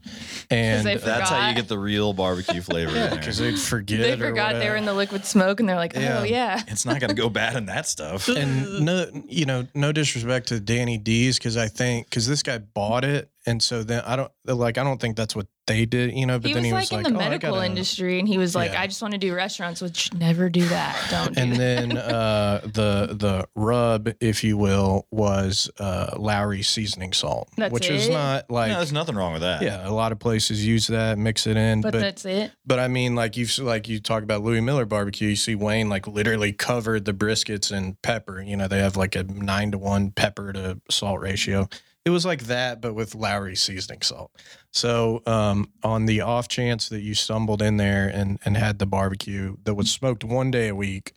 And 0.51 0.85
That's 0.85 1.29
how 1.29 1.49
you 1.49 1.55
get 1.55 1.67
the 1.67 1.79
real 1.79 2.13
barbecue 2.13 2.61
flavor. 2.63 2.91
yeah, 2.95 3.05
in 3.05 3.09
there. 3.11 3.19
because 3.19 3.37
they'd 3.39 3.57
forget. 3.59 3.99
They 3.99 4.15
forgot 4.15 4.53
they 4.53 4.69
were 4.69 4.75
in 4.75 4.85
the 4.85 4.93
liquid 4.93 5.25
smoke 5.25 5.59
and 5.59 5.67
they're 5.67 5.75
like, 5.75 5.93
Yeah. 5.95 6.19
oh, 6.19 6.23
yeah. 6.23 6.61
it's 6.67 6.85
not 6.85 6.99
going 6.99 7.09
to 7.09 7.15
go 7.19 7.29
bad 7.31 7.55
in 7.55 7.65
that 7.67 7.87
stuff. 7.87 8.27
and 8.27 8.85
no, 8.85 9.07
you 9.27 9.45
know, 9.45 9.67
no 9.73 9.91
disrespect 9.91 10.49
to 10.49 10.59
Danny 10.59 10.97
D's 10.99 11.37
because 11.39 11.57
I 11.57 11.67
think 11.67 12.07
because 12.09 12.27
this 12.27 12.43
guy 12.43 12.59
bought 12.59 13.03
it, 13.03 13.29
and 13.47 13.63
so 13.63 13.81
then 13.81 14.03
I 14.05 14.15
don't 14.15 14.31
like 14.45 14.77
I 14.77 14.83
don't 14.83 15.01
think 15.01 15.15
that's 15.17 15.35
what 15.35 15.47
they 15.65 15.85
did, 15.85 16.13
you 16.13 16.25
know. 16.25 16.37
But 16.39 16.47
he 16.49 16.53
then 16.53 16.63
was 16.63 16.69
he 16.69 16.73
was 16.73 16.91
like 16.91 17.03
was 17.05 17.07
in 17.11 17.13
like, 17.17 17.19
the 17.19 17.19
"Oh, 17.19 17.25
I 17.25 17.29
medical 17.29 17.59
industry 17.61 18.19
and 18.19 18.27
he 18.27 18.37
was 18.37 18.55
like, 18.55 18.71
Yeah. 18.71 18.81
I 18.81 18.87
just 18.87 19.01
want 19.01 19.13
to 19.13 19.17
do 19.17 19.33
restaurants, 19.33 19.81
which 19.81 20.13
never 20.13 20.49
do 20.49 20.65
that. 20.67 21.07
Don't 21.09 21.33
do 21.35 21.41
And 21.41 21.53
that. 21.53 21.57
then 21.57 21.97
uh, 21.97 22.61
the 22.63 23.15
the 23.17 23.47
rub, 23.55 24.09
if 24.21 24.43
you 24.43 24.57
will, 24.57 25.07
was 25.11 25.69
uh, 25.79 26.11
Lawry 26.17 26.61
seasoning 26.61 27.11
salt, 27.13 27.49
That's 27.57 27.73
which 27.73 27.89
is 27.89 28.07
not 28.09 28.49
like 28.51 28.69
no, 28.69 28.77
there's 28.77 28.93
nothing 28.93 29.15
wrong 29.15 29.33
with 29.33 29.41
that. 29.41 29.61
yeah, 29.61 29.87
a 29.87 29.91
lot 29.91 30.11
of 30.11 30.19
places 30.19 30.65
use 30.65 30.87
that, 30.87 31.17
mix 31.17 31.47
it 31.47 31.57
in, 31.57 31.81
but, 31.81 31.93
but 31.93 31.99
that's 31.99 32.25
it. 32.25 32.51
But 32.65 32.79
I 32.79 32.87
mean, 32.87 33.15
like 33.15 33.35
you 33.37 33.47
like 33.63 33.87
you 33.87 33.99
talk 33.99 34.23
about 34.23 34.43
Louie 34.43 34.61
Mueller 34.61 34.85
barbecue. 34.85 35.29
You 35.29 35.35
see 35.35 35.55
Wayne 35.55 35.89
like 35.89 36.05
literally 36.07 36.53
covered 36.53 37.05
the 37.05 37.13
briskets 37.13 37.75
in 37.75 37.97
pepper. 38.03 38.41
You 38.41 38.57
know, 38.57 38.67
they 38.67 38.79
have 38.79 38.95
like 38.97 39.15
a 39.15 39.23
nine 39.23 39.71
to 39.71 39.77
one 39.77 40.11
pepper 40.11 40.53
to 40.53 40.79
salt 40.89 41.19
ratio. 41.21 41.67
It 42.07 42.11
was 42.11 42.25
like 42.25 42.43
that, 42.43 42.79
but 42.79 42.93
with 42.93 43.15
Lawry 43.15 43.57
seasoning 43.57 44.01
salt. 44.01 44.31
So, 44.71 45.21
um, 45.25 45.69
on 45.83 46.05
the 46.05 46.21
off 46.21 46.47
chance 46.47 46.87
that 46.87 47.01
you 47.01 47.13
stumbled 47.13 47.61
in 47.61 47.75
there 47.75 48.07
and 48.07 48.39
and 48.45 48.55
had 48.55 48.79
the 48.79 48.85
barbecue 48.85 49.57
that 49.65 49.75
was 49.75 49.91
smoked 49.91 50.23
one 50.23 50.49
day 50.49 50.69
a 50.69 50.75
week, 50.75 51.11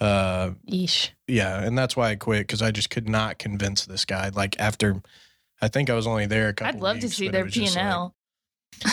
uh, 0.00 0.50
Yeesh. 0.68 1.10
yeah, 1.28 1.62
and 1.62 1.78
that's 1.78 1.96
why 1.96 2.10
I 2.10 2.16
quit 2.16 2.48
because 2.48 2.60
I 2.60 2.72
just 2.72 2.90
could 2.90 3.08
not 3.08 3.38
convince 3.38 3.86
this 3.86 4.04
guy. 4.04 4.30
Like 4.30 4.58
after, 4.58 5.00
I 5.60 5.68
think 5.68 5.88
I 5.88 5.94
was 5.94 6.08
only 6.08 6.26
there 6.26 6.48
a 6.48 6.54
couple. 6.54 6.74
I'd 6.74 6.82
love 6.82 6.98
to 6.98 7.08
see 7.08 7.28
their 7.28 7.46
P 7.46 7.66
and 7.66 7.76
L. 7.76 8.16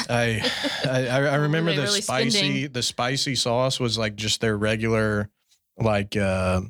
I 0.07 0.47
I, 0.85 1.07
I 1.07 1.17
I 1.29 1.35
remember 1.38 1.73
the 1.73 1.81
really 1.81 2.01
spicy 2.01 2.29
spending? 2.29 2.71
the 2.73 2.83
spicy 2.83 3.33
sauce 3.33 3.79
was 3.79 3.97
like 3.97 4.15
just 4.15 4.39
their 4.39 4.55
regular 4.55 5.31
like 5.79 6.15
uh 6.15 6.62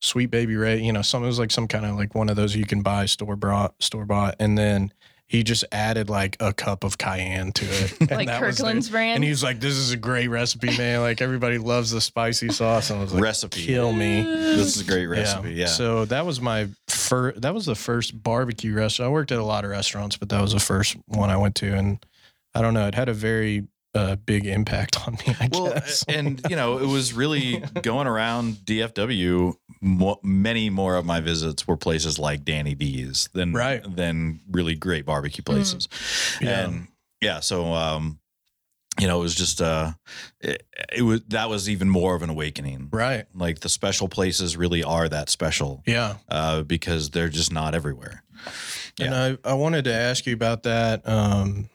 sweet 0.00 0.26
baby 0.30 0.56
ray 0.56 0.78
you 0.80 0.92
know 0.92 1.02
some 1.02 1.22
it 1.24 1.26
was 1.26 1.38
like 1.38 1.50
some 1.50 1.66
kind 1.66 1.84
of 1.86 1.96
like 1.96 2.14
one 2.14 2.28
of 2.28 2.36
those 2.36 2.54
you 2.54 2.66
can 2.66 2.82
buy 2.82 3.06
store 3.06 3.34
bought 3.36 3.74
store 3.82 4.04
bought 4.04 4.34
and 4.38 4.56
then 4.58 4.92
he 5.28 5.42
just 5.42 5.64
added 5.72 6.08
like 6.08 6.36
a 6.38 6.52
cup 6.52 6.84
of 6.84 6.98
cayenne 6.98 7.50
to 7.50 7.64
it 7.64 7.92
and 8.00 8.10
Like 8.12 8.28
that 8.28 8.40
was 8.40 8.58
their- 8.58 8.66
Kirkland's 8.66 8.90
brand. 8.90 9.16
and 9.16 9.24
he 9.24 9.30
was 9.30 9.42
like 9.42 9.58
this 9.58 9.74
is 9.74 9.90
a 9.92 9.96
great 9.96 10.28
recipe 10.28 10.76
man 10.78 11.00
like 11.00 11.20
everybody 11.20 11.58
loves 11.58 11.90
the 11.90 12.00
spicy 12.00 12.50
sauce 12.50 12.90
and 12.90 13.00
I 13.00 13.02
was 13.02 13.12
like 13.14 13.22
Recipe. 13.22 13.64
kill 13.64 13.92
me 13.92 14.22
This 14.22 14.76
is 14.76 14.82
a 14.82 14.90
great 14.90 15.06
recipe. 15.06 15.54
Yeah. 15.54 15.66
so 15.66 16.04
that 16.04 16.24
was 16.26 16.40
my 16.40 16.68
first. 16.88 17.40
That 17.42 17.54
was 17.54 17.66
the 17.66 17.74
first 17.74 18.22
barbecue 18.22 18.72
restaurant. 18.74 19.08
I 19.08 19.12
worked 19.12 19.32
at 19.32 19.38
a 19.38 19.44
lot 19.44 19.64
of 19.64 19.70
restaurants, 19.70 20.16
but 20.16 20.28
that 20.28 20.40
was 20.40 20.52
the 20.52 20.60
first 20.60 20.96
one 21.06 21.30
I 21.30 21.36
went 21.36 21.54
to, 21.56 21.72
and 21.72 22.04
I 22.54 22.62
don't 22.62 22.74
know. 22.74 22.86
It 22.88 22.94
had 22.94 23.08
a 23.08 23.12
very 23.14 23.66
uh, 23.96 24.16
big 24.16 24.46
impact 24.46 25.06
on 25.06 25.14
me. 25.14 25.34
I 25.40 25.48
well, 25.52 25.72
guess. 25.72 26.04
and 26.08 26.40
you 26.50 26.56
know, 26.56 26.78
it 26.78 26.86
was 26.86 27.12
really 27.12 27.58
going 27.82 28.06
around 28.06 28.54
DFW. 28.64 29.54
Mo- 29.80 30.20
many 30.22 30.70
more 30.70 30.96
of 30.96 31.04
my 31.04 31.20
visits 31.20 31.66
were 31.66 31.76
places 31.76 32.18
like 32.18 32.44
Danny 32.44 32.74
D's 32.74 33.28
than 33.32 33.52
Right. 33.52 33.82
than 33.96 34.40
really 34.50 34.74
great 34.74 35.04
barbecue 35.06 35.42
places. 35.44 35.88
Yeah. 36.40 36.64
And 36.66 36.88
yeah, 37.20 37.40
so 37.40 37.72
um, 37.74 38.18
you 39.00 39.06
know, 39.06 39.18
it 39.18 39.22
was 39.22 39.34
just 39.34 39.60
uh, 39.60 39.92
it, 40.40 40.62
it 40.96 41.02
was 41.02 41.20
that 41.28 41.48
was 41.50 41.68
even 41.68 41.88
more 41.90 42.14
of 42.14 42.22
an 42.22 42.30
awakening. 42.30 42.88
right. 42.92 43.26
Like 43.34 43.60
the 43.60 43.68
special 43.68 44.08
places 44.08 44.56
really 44.56 44.82
are 44.82 45.08
that 45.08 45.28
special 45.28 45.82
Yeah. 45.86 46.16
uh, 46.30 46.62
because 46.62 47.10
they're 47.10 47.28
just 47.28 47.52
not 47.52 47.74
everywhere. 47.74 48.22
And 49.00 49.14
I, 49.14 49.36
I 49.44 49.54
wanted 49.54 49.84
to 49.84 49.92
ask 49.92 50.24
you 50.26 50.32
about 50.34 50.62
that. 50.62 51.06
Um, 51.06 51.68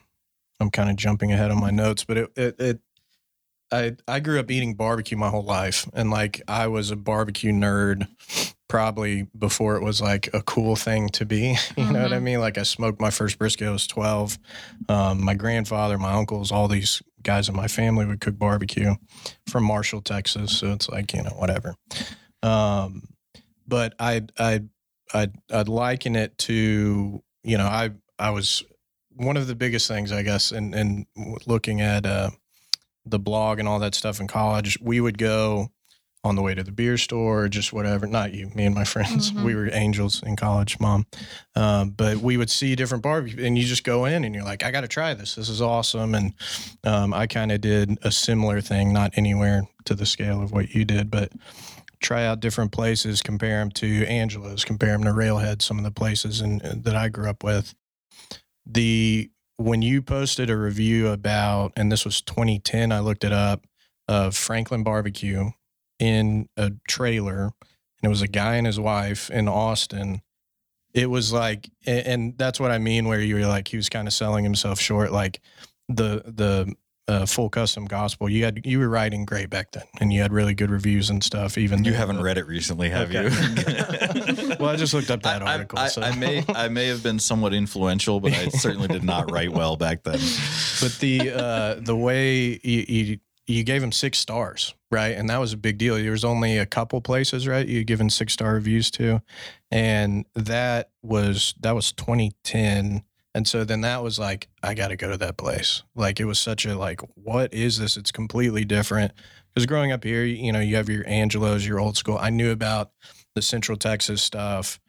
I'm 0.61 0.69
kind 0.71 0.89
of 0.89 0.95
jumping 0.95 1.31
ahead 1.31 1.51
on 1.51 1.59
my 1.59 1.71
notes, 1.71 2.03
but 2.05 2.17
it, 2.17 2.31
it, 2.37 2.55
it 2.59 2.79
I, 3.71 3.95
I 4.07 4.19
grew 4.19 4.39
up 4.39 4.51
eating 4.51 4.75
barbecue 4.75 5.17
my 5.17 5.29
whole 5.29 5.43
life. 5.45 5.89
And 5.93 6.11
like, 6.11 6.41
I 6.47 6.67
was 6.67 6.91
a 6.91 6.95
barbecue 6.95 7.51
nerd 7.53 8.07
probably 8.67 9.23
before 9.37 9.75
it 9.75 9.83
was 9.83 10.01
like 10.01 10.29
a 10.33 10.41
cool 10.43 10.75
thing 10.75 11.09
to 11.09 11.25
be. 11.25 11.57
You 11.77 11.91
know 11.91 12.03
what 12.03 12.13
I 12.13 12.17
Mhm. 12.17 12.23
mean? 12.23 12.39
Like 12.39 12.57
I 12.57 12.63
smoked 12.63 13.01
my 13.01 13.09
first 13.09 13.37
brisket, 13.39 13.67
I 13.67 13.71
was 13.71 13.87
12. 13.87 14.37
Um, 14.89 15.23
my 15.23 15.33
grandfather, 15.35 15.97
my 15.97 16.13
uncles, 16.13 16.51
all 16.51 16.67
these 16.67 17.01
guys 17.23 17.49
in 17.49 17.55
my 17.55 17.67
family 17.67 18.05
would 18.05 18.19
cook 18.21 18.37
barbecue 18.37 18.95
from 19.47 19.63
Marshall, 19.63 20.01
Texas. 20.01 20.57
So 20.57 20.71
it's 20.73 20.89
like, 20.89 21.13
you 21.13 21.23
know, 21.23 21.31
whatever. 21.37 21.75
Um, 22.43 23.03
but 23.67 23.93
I, 23.99 24.23
I, 24.37 24.61
I'd, 25.13 25.33
I'd 25.51 25.67
liken 25.69 26.15
it 26.15 26.37
to, 26.39 27.21
you 27.43 27.57
know, 27.57 27.67
I, 27.67 27.91
I 28.19 28.31
was 28.31 28.63
one 29.15 29.37
of 29.37 29.47
the 29.47 29.55
biggest 29.55 29.87
things, 29.87 30.11
I 30.11 30.23
guess, 30.23 30.51
in, 30.51 30.73
in 30.73 31.05
looking 31.45 31.81
at, 31.81 32.05
uh, 32.05 32.31
the 33.05 33.19
blog 33.19 33.59
and 33.59 33.67
all 33.67 33.79
that 33.79 33.95
stuff 33.95 34.19
in 34.19 34.27
college, 34.27 34.77
we 34.81 35.01
would 35.01 35.17
go 35.17 35.71
on 36.23 36.35
the 36.35 36.41
way 36.43 36.53
to 36.53 36.63
the 36.63 36.71
beer 36.71 36.97
store, 36.97 37.45
or 37.45 37.49
just 37.49 37.73
whatever. 37.73 38.05
Not 38.05 38.31
you, 38.31 38.51
me 38.53 38.65
and 38.65 38.75
my 38.75 38.83
friends. 38.93 39.31
Mhm. 39.31 39.43
We 39.43 39.55
were 39.55 39.69
angels 39.73 40.21
in 40.21 40.35
college, 40.35 40.79
mom. 40.79 41.07
Um, 41.55 41.89
but 41.89 42.17
we 42.17 42.37
would 42.37 42.51
see 42.51 42.75
different 42.75 43.01
barbecue, 43.03 43.43
and 43.43 43.57
you 43.57 43.63
just 43.65 43.83
go 43.83 44.05
in 44.05 44.23
and 44.23 44.35
you're 44.35 44.43
like, 44.43 44.63
I 44.63 44.69
got 44.69 44.81
to 44.81 44.87
try 44.87 45.15
this. 45.15 45.33
This 45.33 45.49
is 45.49 45.61
awesome. 45.63 46.13
And 46.13 46.33
um, 46.83 47.11
I 47.11 47.25
kind 47.25 47.51
of 47.51 47.59
did 47.61 47.97
a 48.03 48.11
similar 48.11 48.61
thing, 48.61 48.93
not 48.93 49.13
anywhere 49.15 49.63
to 49.85 49.95
the 49.95 50.05
scale 50.05 50.43
of 50.43 50.51
what 50.51 50.75
you 50.75 50.85
did, 50.85 51.09
but 51.09 51.31
try 52.01 52.25
out 52.25 52.39
different 52.39 52.71
places, 52.71 53.23
compare 53.23 53.57
them 53.57 53.71
to 53.71 54.05
Angelo's, 54.05 54.63
compare 54.63 54.91
them 54.91 55.03
to 55.05 55.13
Railhead, 55.13 55.63
some 55.63 55.79
of 55.79 55.83
the 55.83 55.91
places 55.91 56.39
and 56.41 56.61
that 56.83 56.95
I 56.95 57.09
grew 57.09 57.29
up 57.29 57.43
with. 57.43 57.73
The 58.65 59.29
when 59.57 59.81
you 59.81 60.01
posted 60.01 60.49
a 60.49 60.57
review 60.57 61.09
about, 61.09 61.73
and 61.75 61.91
this 61.91 62.03
was 62.03 62.21
2010, 62.21 62.91
I 62.91 62.99
looked 62.99 63.23
it 63.23 63.31
up, 63.31 63.65
of 64.07 64.35
Franklin 64.35 64.83
Barbecue 64.83 65.51
in 65.99 66.49
a 66.57 66.71
trailer, 66.87 67.43
and 67.43 67.53
it 68.03 68.09
was 68.09 68.21
a 68.21 68.27
guy 68.27 68.55
and 68.55 68.65
his 68.65 68.79
wife 68.79 69.29
in 69.29 69.47
Austin. 69.47 70.21
It 70.93 71.09
was 71.09 71.31
like, 71.31 71.69
and 71.85 72.37
that's 72.37 72.59
what 72.59 72.71
I 72.71 72.79
mean, 72.79 73.07
where 73.07 73.21
you 73.21 73.35
were 73.35 73.45
like, 73.45 73.67
he 73.67 73.77
was 73.77 73.87
kind 73.87 74.07
of 74.07 74.13
selling 74.13 74.43
himself 74.43 74.79
short, 74.79 75.11
like 75.11 75.39
the 75.87 76.23
the 76.25 76.73
uh, 77.07 77.25
full 77.25 77.49
custom 77.49 77.85
gospel. 77.85 78.29
You 78.29 78.43
had 78.45 78.65
you 78.65 78.79
were 78.79 78.87
writing 78.89 79.25
great 79.25 79.49
back 79.49 79.71
then, 79.71 79.83
and 79.99 80.13
you 80.13 80.21
had 80.21 80.31
really 80.31 80.53
good 80.53 80.69
reviews 80.69 81.09
and 81.09 81.23
stuff. 81.23 81.57
Even 81.57 81.83
You 81.83 81.91
though 81.91 81.97
haven't 81.97 82.17
the- 82.17 82.23
read 82.23 82.37
it 82.37 82.47
recently, 82.47 82.89
have 82.89 83.09
Okay. 83.13 83.23
you? 83.23 84.55
well, 84.59 84.69
I 84.69 84.75
just 84.75 84.93
looked 84.93 85.11
up 85.11 85.23
that 85.23 85.41
I- 85.41 85.53
article. 85.53 85.79
I, 85.79 85.87
so. 85.87 86.01
I 86.01 86.15
may 86.15 86.43
I 86.49 86.67
may 86.69 86.87
have 86.87 87.03
been 87.03 87.19
somewhat 87.19 87.53
influential, 87.53 88.19
but 88.19 88.33
I 88.33 88.47
certainly 88.49 88.87
did 88.87 89.03
not 89.03 89.31
write 89.31 89.51
well 89.51 89.75
back 89.77 90.03
then. 90.03 90.19
but 90.81 90.97
the 90.99 91.31
uh, 91.31 91.75
the 91.79 91.95
way 91.95 92.59
you, 92.63 92.85
you 92.87 93.17
you 93.47 93.63
gave 93.63 93.83
him 93.83 93.91
six 93.91 94.17
stars, 94.19 94.75
right? 94.91 95.09
And 95.17 95.29
that 95.29 95.39
was 95.39 95.51
a 95.51 95.57
big 95.57 95.77
deal. 95.77 95.95
There 95.95 96.11
was 96.11 96.23
only 96.23 96.57
a 96.57 96.65
couple 96.65 97.01
places, 97.01 97.47
right? 97.47 97.67
You 97.67 97.83
given 97.83 98.09
six 98.09 98.31
star 98.33 98.53
reviews 98.53 98.89
to, 98.91 99.21
and 99.71 100.25
that 100.35 100.91
was 101.01 101.55
that 101.59 101.73
was 101.75 101.91
2010. 101.91 103.03
And 103.33 103.47
so 103.47 103.63
then 103.63 103.81
that 103.81 104.03
was 104.03 104.19
like, 104.19 104.49
I 104.61 104.73
got 104.73 104.89
to 104.89 104.95
go 104.95 105.11
to 105.11 105.17
that 105.17 105.37
place. 105.37 105.83
Like 105.95 106.19
it 106.19 106.25
was 106.25 106.39
such 106.39 106.65
a 106.65 106.77
like, 106.77 107.01
what 107.15 107.53
is 107.53 107.77
this? 107.77 107.95
It's 107.97 108.11
completely 108.11 108.65
different. 108.65 109.13
Because 109.53 109.65
growing 109.65 109.91
up 109.91 110.03
here, 110.03 110.23
you 110.23 110.51
know, 110.51 110.59
you 110.59 110.75
have 110.75 110.89
your 110.89 111.07
Angelos, 111.07 111.65
your 111.65 111.79
old 111.79 111.97
school. 111.97 112.17
I 112.17 112.29
knew 112.29 112.51
about 112.51 112.91
the 113.35 113.41
Central 113.41 113.77
Texas 113.77 114.21
stuff, 114.21 114.79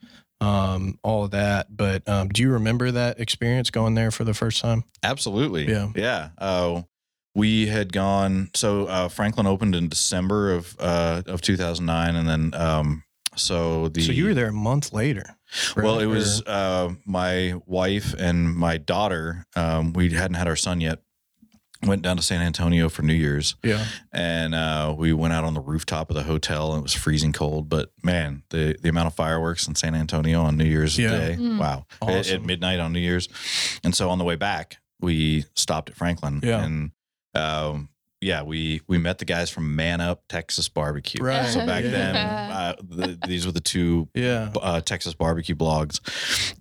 um, 0.41 0.99
all 1.03 1.25
of 1.25 1.31
that. 1.31 1.75
But 1.75 2.07
um, 2.07 2.29
do 2.29 2.41
you 2.41 2.51
remember 2.51 2.91
that 2.91 3.19
experience 3.19 3.69
going 3.69 3.95
there 3.95 4.11
for 4.11 4.23
the 4.23 4.33
first 4.33 4.61
time? 4.61 4.83
Absolutely. 5.03 5.69
Yeah. 5.69 5.91
Yeah. 5.95 6.29
Uh, 6.37 6.83
we 7.35 7.67
had 7.67 7.91
gone. 7.91 8.49
So 8.53 8.85
uh, 8.85 9.09
Franklin 9.09 9.47
opened 9.47 9.75
in 9.75 9.89
December 9.89 10.53
of 10.53 10.75
uh, 10.79 11.23
of 11.25 11.41
2009, 11.41 12.15
and 12.15 12.27
then 12.27 12.61
um, 12.61 13.03
so 13.35 13.87
the 13.89 14.01
so 14.01 14.11
you 14.11 14.25
were 14.25 14.33
there 14.33 14.47
a 14.49 14.53
month 14.53 14.93
later. 14.93 15.35
Well, 15.77 15.99
it 15.99 16.05
was 16.07 16.41
uh, 16.47 16.93
my 17.05 17.55
wife 17.65 18.13
and 18.17 18.55
my 18.55 18.77
daughter. 18.77 19.45
Um, 19.55 19.93
we 19.93 20.09
hadn't 20.11 20.35
had 20.35 20.47
our 20.47 20.55
son 20.55 20.81
yet. 20.81 20.99
Went 21.85 22.01
down 22.01 22.15
to 22.15 22.23
San 22.23 22.41
Antonio 22.41 22.87
for 22.87 23.01
New 23.01 23.13
Year's, 23.13 23.57
yeah. 23.61 23.83
and 24.13 24.55
uh, 24.55 24.95
we 24.97 25.11
went 25.11 25.33
out 25.33 25.43
on 25.43 25.53
the 25.53 25.59
rooftop 25.59 26.09
of 26.09 26.15
the 26.15 26.23
hotel. 26.23 26.71
and 26.71 26.79
It 26.79 26.83
was 26.83 26.93
freezing 26.93 27.33
cold, 27.33 27.67
but 27.67 27.91
man, 28.01 28.43
the 28.51 28.77
the 28.81 28.87
amount 28.87 29.07
of 29.07 29.15
fireworks 29.15 29.67
in 29.67 29.75
San 29.75 29.93
Antonio 29.93 30.41
on 30.43 30.55
New 30.55 30.63
Year's 30.63 30.97
Yeah. 30.97 31.11
Day, 31.11 31.35
Mm. 31.37 31.57
wow! 31.59 31.85
At- 32.01 32.29
At, 32.31 32.41
midnight 32.45 32.79
on 32.79 32.93
New 32.93 33.01
Year's, 33.01 33.27
and 33.83 33.93
so 33.93 34.09
on 34.09 34.17
the 34.17 34.23
way 34.23 34.37
back, 34.37 34.77
we 35.01 35.43
stopped 35.55 35.89
at 35.89 35.97
Franklin, 35.97 36.39
Yeah. 36.41 36.63
and 36.63 36.91
um, 37.35 37.89
yeah, 38.23 38.41
we 38.43 38.81
we 38.87 38.97
met 38.97 39.17
the 39.19 39.25
guys 39.25 39.49
from 39.49 39.75
Man 39.75 40.01
Up 40.01 40.23
Texas 40.29 40.69
Barbecue. 40.69 41.23
Right. 41.23 41.47
So 41.49 41.65
back 41.65 41.83
then, 41.83 42.15
uh, 42.17 42.75
the, 42.81 43.19
these 43.27 43.45
were 43.45 43.51
the 43.51 43.59
two 43.61 44.07
Yeah. 44.13 44.51
uh, 44.61 44.81
Texas 44.81 45.13
barbecue 45.13 45.55
blogs, 45.55 45.99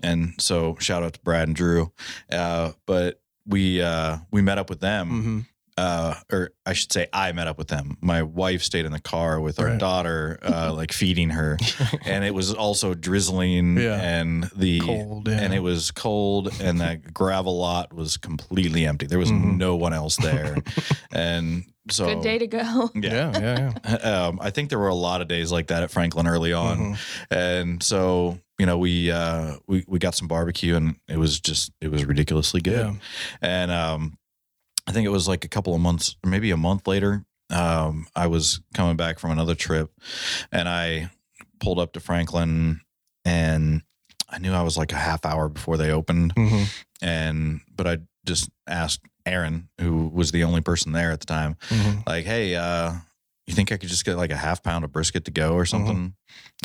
and 0.03 0.35
so 0.39 0.77
shout 0.81 1.03
out 1.03 1.15
to 1.15 1.21
Brad 1.21 1.49
and 1.49 1.57
Drew. 1.57 1.93
Uh, 2.31 2.73
but 2.87 3.21
we 3.47 3.81
uh, 3.83 4.19
we 4.31 4.43
met 4.43 4.59
up 4.59 4.69
with 4.71 4.81
them, 4.81 5.09
hmm 5.09 5.41
uh, 5.79 6.15
or 6.31 6.51
I 6.67 6.73
should 6.75 6.93
say, 6.93 7.07
I 7.13 7.33
met 7.33 7.47
up 7.47 7.57
with 7.59 7.69
them. 7.69 7.97
My 8.01 8.23
wife 8.23 8.63
stayed 8.63 8.85
in 8.85 8.93
the 8.93 9.01
car 9.01 9.41
with 9.41 9.59
our 9.59 9.67
Right. 9.67 9.79
daughter, 9.79 10.39
uh, 10.43 10.73
like 10.77 10.93
feeding 10.93 11.31
her, 11.31 11.59
and 12.05 12.25
it 12.25 12.35
was 12.35 12.53
also 12.53 12.95
drizzling, 12.95 13.77
Yeah. 13.79 14.01
and 14.01 14.45
the 14.57 14.81
Cold. 14.81 15.29
Yeah. 15.29 15.39
and 15.41 15.55
it 15.55 15.61
was 15.61 15.91
cold, 15.91 16.53
and 16.61 16.81
that 16.81 17.13
gravel 17.15 17.59
lot 17.59 17.93
was 17.93 18.17
completely 18.17 18.87
empty. 18.87 19.07
There 19.07 19.19
was 19.19 19.31
Mhm. 19.33 19.57
no 19.57 19.77
one 19.77 19.93
else 19.93 20.17
there, 20.17 20.57
and 21.11 21.65
so 21.91 22.07
Good 22.07 22.23
day 22.23 22.39
to 22.39 22.47
go. 22.47 22.91
yeah. 22.95 23.33
Yeah. 23.39 23.73
Yeah. 23.85 23.95
um, 24.27 24.39
I 24.41 24.51
think 24.51 24.69
there 24.69 24.79
were 24.79 24.89
a 24.89 24.95
lot 24.95 25.21
of 25.21 25.29
days 25.29 25.51
like 25.51 25.67
that 25.69 25.83
at 25.83 25.91
Franklin 25.91 26.27
early 26.27 26.53
on, 26.53 26.79
Mhm. 26.79 26.99
and 27.31 27.83
so 27.83 28.39
you 28.59 28.67
know 28.67 28.79
we 28.79 29.11
uh, 29.11 29.57
we 29.67 29.85
we 29.89 29.99
got 29.99 30.15
some 30.15 30.29
barbecue 30.29 30.77
and 30.77 30.97
it 31.09 31.17
was 31.19 31.41
just 31.41 31.73
it 31.81 31.91
was 31.91 32.05
ridiculously 32.05 32.61
good. 32.61 32.79
Yeah. 32.87 32.95
And 33.41 33.71
um, 33.73 34.19
I 34.87 34.93
think 34.93 35.07
it 35.07 35.11
was 35.11 35.29
like 35.29 35.45
a 35.45 35.49
couple 35.49 35.75
of 35.75 35.81
months, 35.81 36.17
maybe 36.25 36.51
a 36.51 36.57
month 36.57 36.87
later, 36.87 37.25
um, 37.51 38.07
I 38.17 38.27
was 38.27 38.61
coming 38.75 38.97
back 38.97 39.19
from 39.19 39.31
another 39.31 39.55
trip, 39.55 39.91
and 40.51 40.69
I 40.69 41.11
pulled 41.61 41.79
up 41.79 41.93
to 41.93 42.01
Franklin, 42.01 42.81
and 43.25 43.83
I 44.29 44.39
knew 44.39 44.53
I 44.53 44.63
was 44.63 44.77
like 44.79 44.93
a 44.93 44.97
half 44.97 45.25
hour 45.27 45.49
before 45.49 45.77
they 45.77 45.91
opened, 45.91 46.35
Mhm. 46.35 46.67
and 47.03 47.61
but 47.75 47.87
I 47.87 47.99
just 48.25 48.49
asked 48.67 49.03
Aaron, 49.27 49.69
who 49.79 50.09
was 50.09 50.33
the 50.33 50.45
only 50.45 50.61
person 50.63 50.93
there 50.93 51.13
at 51.13 51.21
the 51.21 51.27
time, 51.27 51.57
Mhm. 51.69 52.07
like, 52.07 52.25
hey, 52.25 52.57
uh, 52.57 52.95
you 53.47 53.55
think 53.55 53.71
I 53.71 53.77
could 53.77 53.89
just 53.89 54.05
get 54.05 54.17
like 54.17 54.31
a 54.31 54.37
half 54.37 54.63
pound 54.63 54.85
of 54.85 54.93
brisket 54.93 55.25
to 55.27 55.31
go 55.31 55.55
or 55.55 55.67
something? 55.67 56.15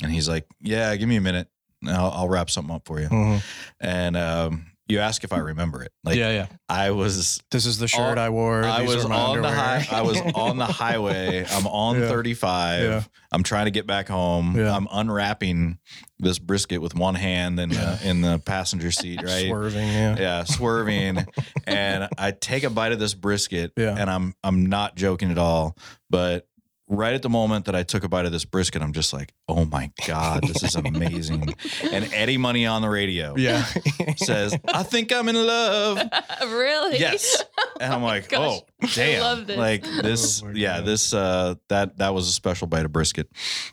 And 0.02 0.12
he's 0.12 0.28
like, 0.28 0.46
yeah, 0.60 0.94
give 0.96 1.08
me 1.08 1.16
a 1.16 1.20
minute. 1.20 1.48
I'll, 1.86 2.10
I'll 2.10 2.28
wrap 2.28 2.50
something 2.50 2.74
up 2.74 2.86
for 2.86 3.00
you. 3.00 3.08
Mhm. 3.08 3.42
And 3.80 4.16
um, 4.16 4.66
you 4.88 4.98
ask 5.00 5.22
if 5.24 5.32
I 5.32 5.38
remember 5.38 5.82
it. 5.82 5.92
Like 6.04 6.16
yeah. 6.16 6.30
Yeah. 6.30 6.46
I 6.68 6.90
was, 6.92 7.40
This 7.50 7.66
is 7.66 7.78
the 7.78 7.88
shirt 7.88 8.00
on- 8.00 8.18
I 8.18 8.30
wore. 8.30 8.64
I 8.64 8.82
was 8.82 9.02
were 9.04 9.08
my 9.10 9.16
on 9.16 9.42
the 9.42 9.48
underwear. 9.48 9.80
high, 9.80 9.98
I 9.98 10.02
was 10.02 10.20
on 10.34 10.56
the 10.56 10.64
highway. 10.66 11.44
I'm 11.50 11.66
on 11.66 12.00
Yeah. 12.00 12.08
35. 12.08 12.82
Yeah. 12.82 13.02
I'm 13.30 13.42
trying 13.42 13.66
to 13.66 13.70
get 13.70 13.86
back 13.86 14.08
home. 14.08 14.56
Yeah. 14.56 14.74
I'm 14.74 14.88
unwrapping 14.90 15.78
this 16.18 16.38
brisket 16.38 16.80
with 16.80 16.94
one 16.94 17.14
hand 17.14 17.60
in 17.60 17.68
the, 17.68 18.00
in 18.04 18.20
the 18.22 18.38
passenger 18.38 18.90
seat, 18.90 19.22
right? 19.22 19.46
Swerving. 19.46 19.86
Yeah. 19.88 20.16
yeah, 20.18 20.44
swerving, 20.44 21.24
and 21.66 22.08
I 22.18 22.30
take 22.32 22.64
a 22.64 22.70
bite 22.70 22.92
of 22.92 22.98
this 22.98 23.14
brisket, 23.14 23.72
Yeah. 23.76 23.94
and 23.96 24.08
I'm 24.10 24.34
I'm 24.42 24.66
not 24.66 24.96
joking 24.96 25.30
at 25.30 25.38
all. 25.38 25.76
But 26.10 26.46
right 26.90 27.12
at 27.14 27.22
the 27.22 27.28
moment 27.28 27.66
that 27.66 27.74
I 27.74 27.82
took 27.82 28.02
a 28.04 28.08
bite 28.08 28.24
of 28.26 28.32
this 28.32 28.44
brisket, 28.46 28.80
I'm 28.82 28.92
just 28.92 29.12
like, 29.12 29.32
oh 29.48 29.64
my 29.66 29.90
god, 30.06 30.42
this 30.46 30.62
is 30.62 30.74
amazing. 30.74 31.54
and 31.92 32.12
Eddie 32.14 32.38
Money 32.38 32.66
on 32.66 32.82
the 32.82 32.88
radio 32.88 33.34
Yeah. 33.36 33.64
says, 34.16 34.56
I 34.72 34.82
think 34.84 35.12
I'm 35.12 35.28
in 35.28 35.36
love. 35.36 35.98
really? 36.42 36.98
Yes, 36.98 37.44
and 37.80 37.92
I'm 37.92 38.02
like, 38.02 38.28
Gosh, 38.30 38.60
oh 38.82 38.86
damn, 38.94 39.20
love 39.20 39.46
this. 39.46 39.56
like 39.58 39.82
this, 39.82 40.42
Oh 40.42 40.46
my 40.46 40.52
yeah, 40.54 40.78
God. 40.78 40.86
this 40.86 41.12
uh 41.14 41.54
that 41.68 41.98
that 41.98 42.14
was 42.14 42.28
a 42.28 42.32
special 42.32 42.66
bite 42.66 42.84
of 42.84 42.92
brisket, 42.92 43.28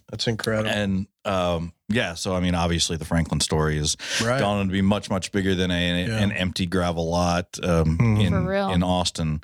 That's 0.09 0.27
incredible. 0.27 0.69
and 0.69 1.07
um 1.23 1.71
yeah, 1.87 2.15
so 2.15 2.35
I 2.35 2.39
mean, 2.39 2.55
obviously 2.55 2.97
the 2.97 3.05
Franklin 3.05 3.39
story 3.39 3.77
is 3.77 3.95
right. 4.23 4.39
gone 4.39 4.57
on 4.59 4.65
to 4.67 4.71
be 4.71 4.81
much 4.81 5.09
much 5.09 5.31
bigger 5.31 5.55
than 5.55 5.71
a, 5.71 6.05
Yeah. 6.07 6.17
an 6.17 6.31
empty 6.31 6.65
gravel 6.65 7.09
lot 7.09 7.57
um, 7.63 7.97
Mhm. 7.97 8.23
in 8.25 8.33
For 8.33 8.41
real. 8.41 8.69
in 8.71 8.83
Austin. 8.83 9.41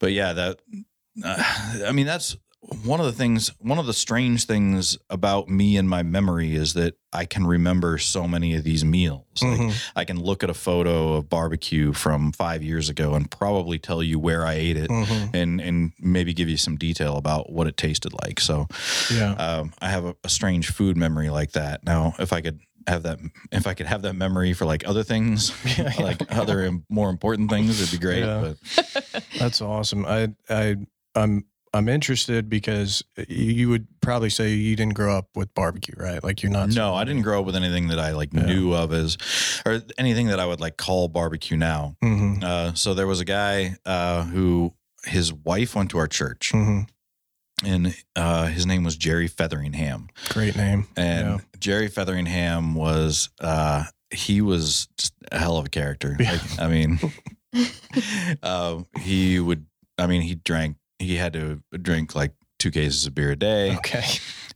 But 0.00 0.12
yeah, 0.12 0.32
that 0.34 0.60
uh, 1.24 1.82
I 1.86 1.92
mean 1.92 2.06
that's 2.06 2.36
one 2.84 2.98
of 3.00 3.06
the 3.06 3.12
things 3.12 3.52
one 3.60 3.78
of 3.78 3.86
the 3.86 3.92
strange 3.92 4.44
things 4.46 4.98
about 5.08 5.48
me 5.48 5.76
and 5.76 5.88
my 5.88 6.02
memory 6.02 6.54
is 6.56 6.74
that 6.74 6.94
I 7.12 7.24
can 7.24 7.46
remember 7.46 7.96
so 7.98 8.26
many 8.26 8.54
of 8.54 8.64
these 8.64 8.84
meals. 8.84 9.24
Like 9.40 9.60
Mhm. 9.60 9.74
I 9.94 10.04
can 10.04 10.20
look 10.20 10.42
at 10.42 10.50
a 10.50 10.54
photo 10.54 11.14
of 11.14 11.28
barbecue 11.28 11.92
from 11.92 12.32
5 12.32 12.62
years 12.64 12.88
ago 12.88 13.14
and 13.14 13.30
probably 13.30 13.78
tell 13.78 14.02
you 14.02 14.18
where 14.18 14.44
I 14.44 14.54
ate 14.54 14.76
it 14.76 14.90
Mhm. 14.90 15.34
and 15.34 15.60
and 15.60 15.92
maybe 16.00 16.34
give 16.34 16.48
you 16.48 16.56
some 16.56 16.76
detail 16.76 17.16
about 17.16 17.52
what 17.52 17.66
it 17.66 17.76
tasted 17.76 18.12
like. 18.24 18.40
So 18.40 18.66
Yeah. 19.14 19.32
um, 19.34 19.72
I 19.80 19.88
have 19.90 20.04
a, 20.04 20.16
a 20.24 20.28
strange 20.28 20.68
food 20.72 20.96
memory 20.96 21.30
like 21.30 21.52
that. 21.52 21.84
Now, 21.84 22.14
if 22.18 22.32
I 22.32 22.40
could 22.40 22.58
have 22.88 23.02
that, 23.04 23.18
if 23.52 23.66
I 23.66 23.74
could 23.74 23.86
have 23.86 24.02
that 24.02 24.14
memory 24.14 24.52
for 24.52 24.64
like 24.64 24.86
other 24.88 25.02
things, 25.04 25.52
Yeah, 25.78 25.92
yeah. 25.96 26.02
like 26.04 26.22
other 26.32 26.70
more 26.88 27.10
important 27.10 27.50
things, 27.50 27.80
it'd 27.80 27.92
be 27.98 28.04
great. 28.04 28.24
Yeah. 28.24 28.54
But 28.82 29.24
That's 29.38 29.60
awesome. 29.62 30.04
I 30.04 30.28
I 30.50 30.76
I'm 31.14 31.44
I'm 31.76 31.88
interested 31.88 32.48
because 32.48 33.02
you 33.28 33.52
you 33.52 33.68
would 33.68 33.86
probably 34.00 34.30
say 34.30 34.52
you 34.54 34.74
didn't 34.76 34.94
grow 34.94 35.16
up 35.16 35.28
with 35.34 35.54
barbecue, 35.54 35.94
right? 35.96 36.22
Like 36.24 36.42
you're 36.42 36.52
not. 36.52 36.70
no, 36.70 36.94
I 36.94 37.04
didn't 37.04 37.22
grow 37.22 37.40
up 37.40 37.46
with 37.46 37.56
anything 37.56 37.88
that 37.88 37.98
I 37.98 38.12
like 38.12 38.32
Yeah. 38.32 38.46
knew 38.46 38.72
of 38.74 38.92
as, 38.92 39.16
or 39.64 39.82
anything 39.98 40.26
that 40.28 40.40
I 40.40 40.46
would 40.46 40.60
like 40.60 40.76
call 40.76 41.08
barbecue 41.08 41.56
now. 41.56 41.96
hmm 42.02 42.42
Uh, 42.42 42.74
so 42.74 42.94
there 42.94 43.06
was 43.06 43.20
a 43.20 43.24
guy 43.24 43.76
uh, 43.86 44.24
who 44.24 44.72
his 45.04 45.32
wife 45.32 45.74
went 45.76 45.90
to 45.90 45.98
our 45.98 46.08
church, 46.08 46.50
hmm 46.52 46.80
and 47.64 47.94
uh, 48.14 48.46
his 48.48 48.66
name 48.66 48.84
was 48.84 48.96
Jerry 48.98 49.28
Featheringham. 49.28 50.08
Great 50.28 50.56
name. 50.56 50.88
And 50.96 51.26
Yeah. 51.28 51.38
Jerry 51.58 51.88
Featheringham 51.88 52.74
was 52.74 53.30
uh 53.40 53.84
he 54.10 54.40
was 54.42 54.88
just 54.98 55.14
a 55.32 55.38
hell 55.38 55.56
of 55.56 55.66
a 55.66 55.68
character. 55.70 56.16
Yeah. 56.20 56.32
Like, 56.32 56.60
I 56.60 56.68
mean 56.68 56.98
um 58.42 58.86
he 59.00 59.40
would 59.40 59.66
I 59.98 60.06
mean 60.06 60.22
he 60.22 60.34
drank 60.34 60.76
he 60.98 61.16
had 61.16 61.32
to 61.34 61.62
drink 61.82 62.14
like 62.14 62.32
two 62.58 62.70
cases 62.70 63.06
of 63.06 63.14
beer 63.14 63.32
a 63.32 63.36
day. 63.36 63.76
Okay. 63.76 64.04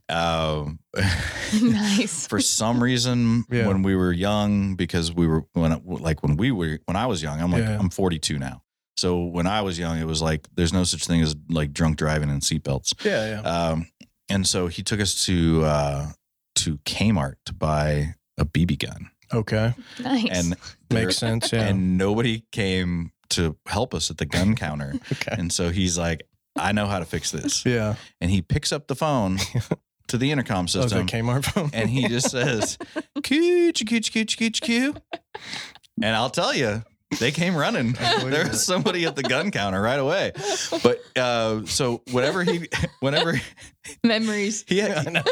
Um 0.09 0.79
nice. 1.61 2.27
for 2.27 2.39
some 2.41 2.81
reason 2.83 3.45
Yeah. 3.49 3.67
when 3.67 3.81
we 3.83 3.95
were 3.95 4.11
young 4.11 4.75
because 4.75 5.13
we 5.13 5.27
were 5.27 5.45
when 5.53 5.81
like 5.85 6.23
when 6.23 6.37
we 6.37 6.51
were 6.51 6.79
when 6.85 6.95
I 6.97 7.05
was 7.05 7.21
young 7.23 7.41
I'm 7.41 7.51
like 7.51 7.63
Yeah. 7.63 7.77
I'm 7.79 7.89
42 7.89 8.37
now. 8.39 8.63
So 8.97 9.23
when 9.23 9.47
I 9.47 9.61
was 9.61 9.79
young 9.79 9.99
it 9.99 10.05
was 10.07 10.21
like 10.21 10.47
there's 10.55 10.73
no 10.73 10.83
such 10.83 11.05
thing 11.05 11.21
as 11.21 11.35
like 11.49 11.73
drunk 11.73 11.97
driving 11.97 12.29
and 12.29 12.41
seatbelts. 12.41 12.93
Yeah. 13.05 13.41
Yeah. 13.41 13.41
Um, 13.41 13.87
and 14.29 14.45
so 14.47 14.67
he 14.67 14.81
took 14.83 14.99
us 14.99 15.25
to 15.25 15.63
uh, 15.65 16.07
to 16.55 16.77
Kmart 16.79 17.35
to 17.45 17.53
buy 17.53 18.15
a 18.37 18.45
BB 18.45 18.79
gun. 18.79 19.09
Okay. 19.33 19.73
Nice. 20.01 20.27
and 20.31 20.55
there- 20.89 21.05
Makes 21.05 21.17
sense. 21.17 21.51
Yeah. 21.53 21.63
and 21.67 21.97
nobody 21.97 22.43
came 22.51 23.11
to 23.29 23.55
help 23.65 23.93
us 23.93 24.09
at 24.11 24.17
the 24.17 24.25
gun 24.25 24.55
counter. 24.55 24.93
okay. 25.11 25.35
And 25.37 25.51
so 25.53 25.69
he's 25.69 25.97
like, 25.97 26.21
I 26.55 26.71
know 26.71 26.87
how 26.87 26.99
to 26.99 27.05
fix 27.05 27.31
this. 27.31 27.65
Yeah. 27.65 27.95
And 28.19 28.29
he 28.31 28.41
picks 28.41 28.71
up 28.71 28.87
the 28.87 28.95
phone 28.95 29.37
to 30.07 30.17
the 30.17 30.31
intercom 30.31 30.67
system. 30.67 30.81
Oh, 30.81 30.85
is 30.85 30.91
that 30.91 31.09
system 31.09 31.25
Kmart 31.27 31.45
phone? 31.45 31.69
and 31.73 31.89
he 31.89 32.07
just 32.07 32.29
says, 32.29 32.77
cooch, 33.23 33.85
cooch, 33.87 34.13
cooch, 34.13 34.37
cooch, 34.37 34.61
coo. 34.61 34.93
And 36.01 36.15
I'll 36.15 36.29
tell 36.29 36.53
you, 36.53 36.83
they 37.19 37.31
came 37.31 37.55
running. 37.55 37.93
There 38.21 38.47
was 38.47 38.65
somebody 38.65 39.05
at 39.05 39.15
the 39.15 39.23
gun 39.23 39.51
counter 39.51 39.81
right 39.81 39.99
away. 39.99 40.31
But 40.83 41.01
uh, 41.17 41.65
so 41.65 42.01
whenever 42.11 42.43
he, 42.43 42.67
whenever 43.01 43.39
Memories. 44.03 44.63
he 44.67 44.81
I 44.81 44.89
had, 44.89 45.13
know. 45.13 45.23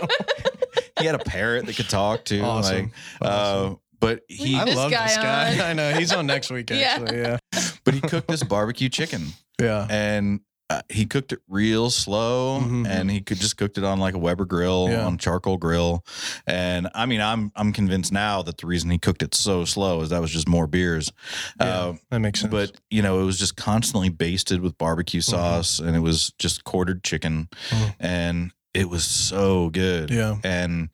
he 1.00 1.06
had 1.06 1.16
a 1.16 1.20
parrot 1.20 1.66
that 1.66 1.76
could 1.76 1.90
talk 1.90 2.26
too. 2.26 2.42
Awesome. 2.42 2.92
Like, 3.22 3.32
uh, 3.32 3.76
but 4.00 4.22
he, 4.28 4.58
I 4.58 4.66
this 4.66 4.76
love 4.76 4.92
guy 4.92 5.08
this 5.08 5.18
guy. 5.18 5.54
on. 5.54 5.62
I 5.62 5.74
know 5.74 5.94
he's 5.94 6.12
on 6.14 6.26
next 6.28 6.52
week. 6.52 6.70
Yeah. 6.70 6.98
Actually, 7.00 7.20
yeah. 7.20 7.38
but 7.86 7.94
he 7.94 8.02
cooked 8.02 8.28
this 8.28 8.44
barbecue 8.44 8.90
chicken. 8.90 9.28
Yeah. 9.62 9.88
and 9.90 10.42
uh, 10.72 10.82
he 10.90 11.06
cooked 11.06 11.32
it 11.34 11.40
real 11.48 11.90
slow 11.90 12.60
Mhm. 12.62 12.88
and 12.88 13.10
he 13.10 13.22
could 13.22 13.40
just 13.40 13.58
cooked 13.58 13.78
it 13.80 13.84
on 13.84 14.00
like 14.00 14.14
a 14.14 14.20
Weber 14.20 14.46
grill 14.46 14.88
Yeah. 14.90 15.06
on 15.06 15.18
charcoal 15.18 15.58
grill 15.58 16.06
and 16.46 16.88
I 16.94 17.06
mean 17.08 17.22
I'm 17.22 17.52
I'm 17.56 17.74
convinced 17.74 18.12
now 18.12 18.42
that 18.44 18.58
the 18.60 18.68
reason 18.68 18.90
he 18.92 19.00
cooked 19.00 19.24
it 19.24 19.34
so 19.34 19.66
slow 19.66 20.02
is 20.02 20.10
that 20.10 20.22
was 20.22 20.32
just 20.32 20.48
more 20.48 20.68
beers 20.68 21.12
Yeah. 21.60 21.66
uh, 21.68 21.94
that 22.12 22.20
makes 22.20 22.42
sense. 22.42 22.52
but 22.52 22.72
you 22.92 23.02
know 23.02 23.20
it 23.20 23.24
was 23.24 23.40
just 23.40 23.56
constantly 23.56 24.10
basted 24.10 24.62
with 24.62 24.78
barbecue 24.78 25.22
Mm-hmm. 25.22 25.32
sauce 25.32 25.80
and 25.80 25.96
it 25.96 26.00
was 26.02 26.32
just 26.38 26.64
quartered 26.66 27.04
chicken 27.04 27.50
Mhm. 27.70 27.96
and 28.00 28.52
it 28.76 28.88
was 28.90 29.04
so 29.06 29.70
good 29.72 30.12
yeah. 30.12 30.36
and 30.44 30.90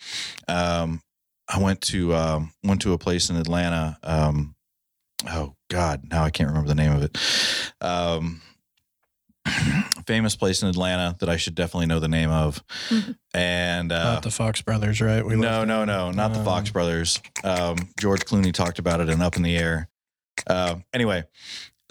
um, 0.48 1.02
I 1.54 1.60
went 1.60 1.82
to 1.82 2.16
um, 2.16 2.54
went 2.64 2.82
to 2.84 2.94
a 2.94 2.98
place 2.98 3.30
in 3.30 3.36
Atlanta. 3.36 3.98
Um, 4.02 4.56
oh 5.30 5.56
God, 5.70 6.04
now 6.10 6.24
I 6.24 6.30
can't 6.32 6.48
remember 6.50 6.70
the 6.70 6.76
name 6.76 6.92
of 6.94 7.04
it. 7.04 7.18
Um, 7.82 8.42
famous 10.08 10.36
place 10.36 10.62
in 10.62 10.68
Atlanta 10.70 11.16
that 11.20 11.30
I 11.30 11.38
should 11.38 11.56
definitely 11.56 11.88
know 11.88 12.00
the 12.00 12.08
name 12.08 12.30
of. 12.30 12.64
Mhm. 12.90 13.16
And 13.34 13.92
uh, 13.92 14.14
Not 14.16 14.24
the 14.24 14.32
Fox 14.32 14.62
brothers, 14.62 15.02
right? 15.02 15.26
We 15.26 15.36
no, 15.36 15.42
left 15.48 15.68
no, 15.68 15.86
no, 15.86 16.12
not 16.12 16.34
the 16.34 16.40
Um, 16.40 16.46
Fox 16.46 16.70
brothers. 16.70 17.20
Um, 17.44 17.90
George 18.00 18.22
Clooney 18.26 18.54
talked 18.54 18.80
about 18.80 19.02
it 19.02 19.10
in 19.10 19.22
Up 19.22 19.36
in 19.36 19.42
the 19.42 19.56
Air. 19.58 19.90
Uh, 20.48 20.76
anyway, 20.94 21.24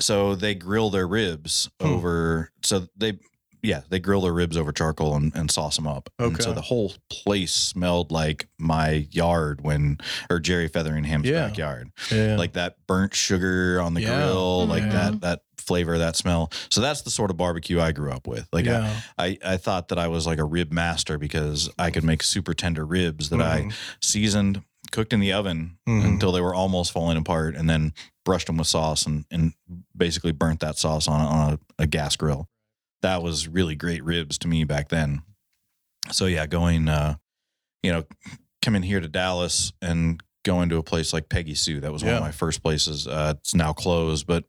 so 0.00 0.34
they 0.34 0.54
grill 0.54 0.90
their 0.90 1.06
ribs 1.08 1.68
Hmm. 1.80 1.86
over. 1.88 2.50
So 2.62 2.86
they, 2.96 3.18
yeah, 3.62 3.80
they 3.88 3.98
grill 3.98 4.20
their 4.20 4.32
ribs 4.32 4.56
over 4.56 4.72
charcoal 4.72 5.16
and, 5.16 5.34
and 5.34 5.50
sauce 5.50 5.76
them 5.76 5.86
up. 5.86 6.10
And 6.18 6.40
so 6.42 6.52
the 6.52 6.60
whole 6.60 6.92
place 7.10 7.52
smelled 7.52 8.10
like 8.12 8.46
my 8.58 9.06
yard 9.10 9.62
when, 9.62 9.98
or 10.28 10.38
Jerry 10.40 10.68
Featheringham's 10.68 11.26
Yeah. 11.26 11.48
backyard, 11.48 11.90
Yeah. 12.12 12.36
like 12.36 12.52
that 12.54 12.76
burnt 12.86 13.14
sugar 13.14 13.80
on 13.80 13.94
the 13.94 14.02
Yeah. 14.02 14.16
grill, 14.26 14.66
like 14.66 14.82
that 14.90 15.20
that 15.22 15.40
flavor, 15.66 15.98
that 15.98 16.16
smell. 16.16 16.50
So 16.70 16.80
that's 16.80 17.02
the 17.02 17.10
sort 17.10 17.30
of 17.30 17.36
barbecue 17.36 17.80
I 17.80 17.92
grew 17.92 18.10
up 18.12 18.26
with. 18.26 18.48
Like 18.52 18.66
I, 18.66 18.70
yeah. 18.70 19.00
I, 19.18 19.38
I 19.44 19.56
thought 19.56 19.88
that 19.88 19.98
I 19.98 20.08
was 20.08 20.26
like 20.26 20.38
a 20.38 20.44
rib 20.44 20.72
master 20.72 21.18
because 21.18 21.68
I 21.78 21.90
could 21.90 22.04
make 22.04 22.22
super 22.22 22.54
tender 22.54 22.84
ribs 22.86 23.30
that 23.30 23.40
I 23.40 23.62
Mhm. 23.62 23.74
seasoned, 24.00 24.62
cooked 24.92 25.12
in 25.12 25.20
the 25.20 25.32
oven 25.32 25.78
Mhm. 25.88 26.04
until 26.04 26.32
they 26.32 26.40
were 26.40 26.54
almost 26.54 26.92
falling 26.92 27.16
apart, 27.16 27.56
and 27.56 27.68
then 27.68 27.92
brushed 28.24 28.46
them 28.46 28.56
with 28.58 28.66
sauce 28.68 29.06
and, 29.06 29.24
and 29.30 29.52
basically 29.96 30.32
burnt 30.32 30.60
that 30.60 30.78
sauce 30.78 31.08
on, 31.08 31.20
a- 31.20 31.26
on 31.28 31.52
a, 31.54 31.82
a 31.82 31.86
gas 31.86 32.16
grill. 32.16 32.48
That 33.02 33.22
was 33.22 33.48
really 33.48 33.74
great 33.74 34.02
ribs 34.04 34.38
to 34.38 34.48
me 34.48 34.64
back 34.64 34.88
then. 34.88 35.22
So 36.10 36.26
yeah, 36.26 36.46
going, 36.46 36.88
uh, 36.88 37.16
you 37.82 37.92
know, 37.92 38.04
coming 38.62 38.82
here 38.82 39.00
to 39.00 39.08
Dallas 39.08 39.72
and 39.82 40.22
going 40.44 40.68
to 40.70 40.76
a 40.76 40.82
place 40.82 41.12
like 41.12 41.28
Peggy 41.28 41.54
Sue. 41.54 41.80
That 41.80 41.92
was 41.92 42.04
one 42.04 42.14
of 42.14 42.20
my 42.20 42.30
first 42.30 42.62
places. 42.62 43.06
Uh, 43.06 43.34
it's 43.38 43.54
now 43.54 43.72
closed, 43.72 44.26
but 44.26 44.44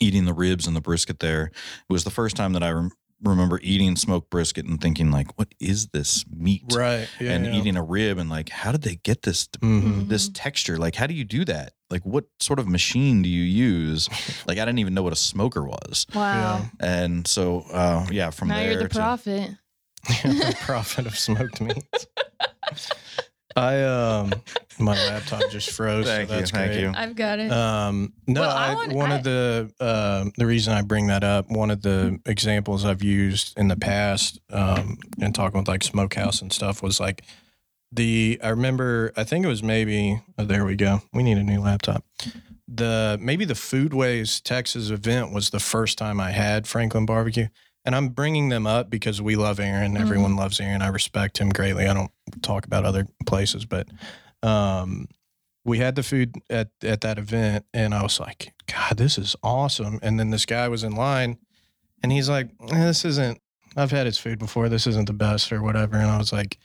eating 0.00 0.24
the 0.24 0.34
ribs 0.34 0.66
and 0.66 0.74
the 0.76 0.80
brisket 0.80 1.20
there, 1.20 1.46
it 1.46 1.52
was 1.92 2.04
the 2.04 2.10
first 2.10 2.36
time 2.36 2.52
that 2.52 2.62
I 2.62 2.70
rem- 2.70 2.90
remember 3.22 3.58
eating 3.62 3.96
smoked 3.96 4.28
brisket 4.28 4.66
and 4.66 4.78
thinking 4.80 5.10
like, 5.10 5.38
what 5.38 5.48
is 5.58 5.88
this 5.88 6.24
meat? 6.30 6.64
Right. 6.74 7.08
Yeah. 7.18 7.32
and 7.32 7.46
yeah. 7.46 7.54
eating 7.54 7.76
a 7.76 7.82
rib 7.82 8.18
and 8.18 8.28
like, 8.28 8.50
how 8.50 8.72
did 8.72 8.82
they 8.82 8.96
get 8.96 9.22
this 9.22 9.46
Mhm. 9.62 10.08
this 10.08 10.28
texture? 10.28 10.76
Like, 10.76 10.94
how 10.96 11.06
do 11.06 11.14
you 11.14 11.24
do 11.24 11.44
that? 11.46 11.72
Like, 11.88 12.04
what 12.04 12.24
sort 12.40 12.58
of 12.58 12.68
machine 12.68 13.22
do 13.22 13.28
you 13.28 13.42
use? 13.42 14.08
Like, 14.46 14.58
I 14.58 14.64
didn't 14.64 14.78
even 14.80 14.94
know 14.94 15.02
what 15.02 15.12
a 15.12 15.16
smoker 15.16 15.64
was. 15.64 16.06
Wow. 16.14 16.66
And 16.78 17.26
so, 17.26 17.64
uh, 17.72 18.06
yeah, 18.12 18.30
from 18.30 18.48
now 18.48 18.56
there 18.56 18.72
you're 18.72 18.82
the 18.84 18.88
to- 18.90 18.94
prophet. 18.94 19.50
the 20.22 20.56
prophet 20.60 21.06
of 21.06 21.18
smoked 21.18 21.60
meats. 21.60 22.06
I 23.56 23.82
um 23.84 24.32
my 24.78 24.92
laptop 25.08 25.42
just 25.50 25.70
froze. 25.70 26.04
Thank 26.06 26.28
so 26.28 26.34
you, 26.34 26.40
that's 26.40 26.50
thank 26.50 26.72
great. 26.72 26.80
you. 26.82 26.92
I've 26.94 27.16
got 27.16 27.38
it. 27.38 27.50
Um, 27.50 28.12
no, 28.26 28.42
Well, 28.42 28.50
I 28.56 28.72
I, 28.72 28.74
want- 28.74 28.92
one 28.92 29.12
I- 29.12 29.16
of 29.16 29.24
the 29.24 29.70
um 29.80 30.32
the 30.36 30.46
reason 30.46 30.74
I 30.74 30.82
bring 30.82 31.06
that 31.06 31.24
up, 31.24 31.48
one 31.50 31.70
of 31.70 31.80
the 31.82 32.18
examples 32.26 32.84
I've 32.84 33.02
used 33.02 33.58
in 33.58 33.68
the 33.68 33.76
past, 33.76 34.38
um, 34.50 34.98
and 35.20 35.34
talking 35.34 35.58
with 35.58 35.68
like 35.68 35.82
Smokehouse 35.82 36.42
and 36.42 36.52
stuff 36.52 36.82
was 36.82 37.00
like 37.00 37.22
the 37.92 38.38
I 38.42 38.48
remember 38.50 39.12
I 39.16 39.24
think 39.24 39.44
it 39.44 39.48
was 39.48 39.62
maybe 39.62 40.20
oh, 40.38 40.44
there 40.44 40.64
we 40.64 40.76
go. 40.76 41.00
We 41.14 41.22
need 41.22 41.38
a 41.38 41.42
new 41.42 41.60
laptop. 41.60 42.04
The 42.68 43.16
maybe 43.20 43.44
the 43.44 43.54
Foodways 43.54 44.42
Texas 44.42 44.90
event 44.90 45.32
was 45.32 45.50
the 45.50 45.60
first 45.60 45.96
time 45.98 46.20
I 46.20 46.32
had 46.32 46.66
Franklin 46.66 47.06
barbecue. 47.06 47.46
And 47.86 47.94
I'm 47.94 48.08
bringing 48.08 48.48
them 48.48 48.66
up 48.66 48.90
because 48.90 49.22
we 49.22 49.36
love 49.36 49.60
Aaron. 49.60 49.96
Everyone 49.96 50.34
loves 50.34 50.58
Aaron. 50.60 50.82
I 50.82 50.88
respect 50.88 51.38
him 51.38 51.50
greatly. 51.50 51.86
I 51.86 51.94
don't 51.94 52.10
talk 52.42 52.66
about 52.66 52.84
other 52.84 53.06
places, 53.26 53.64
but 53.64 53.88
um, 54.42 55.06
we 55.64 55.78
had 55.78 55.94
the 55.94 56.02
food 56.02 56.34
at 56.50 56.70
at 56.82 57.00
that 57.02 57.16
event, 57.16 57.64
and 57.72 57.94
I 57.94 58.02
was 58.02 58.18
like, 58.18 58.52
God, 58.66 58.96
this 58.96 59.18
is 59.18 59.36
awesome. 59.42 60.00
And 60.02 60.18
then 60.18 60.30
this 60.30 60.46
guy 60.46 60.68
was 60.68 60.82
in 60.82 60.96
line, 60.96 61.38
and 62.02 62.10
he's 62.10 62.28
like, 62.28 62.50
eh, 62.70 62.86
This 62.86 63.04
isn't. 63.04 63.40
I've 63.76 63.92
had 63.92 64.06
his 64.06 64.18
food 64.18 64.38
before. 64.38 64.68
This 64.68 64.86
isn't 64.86 65.06
the 65.06 65.12
best 65.12 65.52
or 65.52 65.62
whatever. 65.62 65.96
And 65.96 66.10
I 66.10 66.18
was 66.18 66.32
like, 66.32 66.58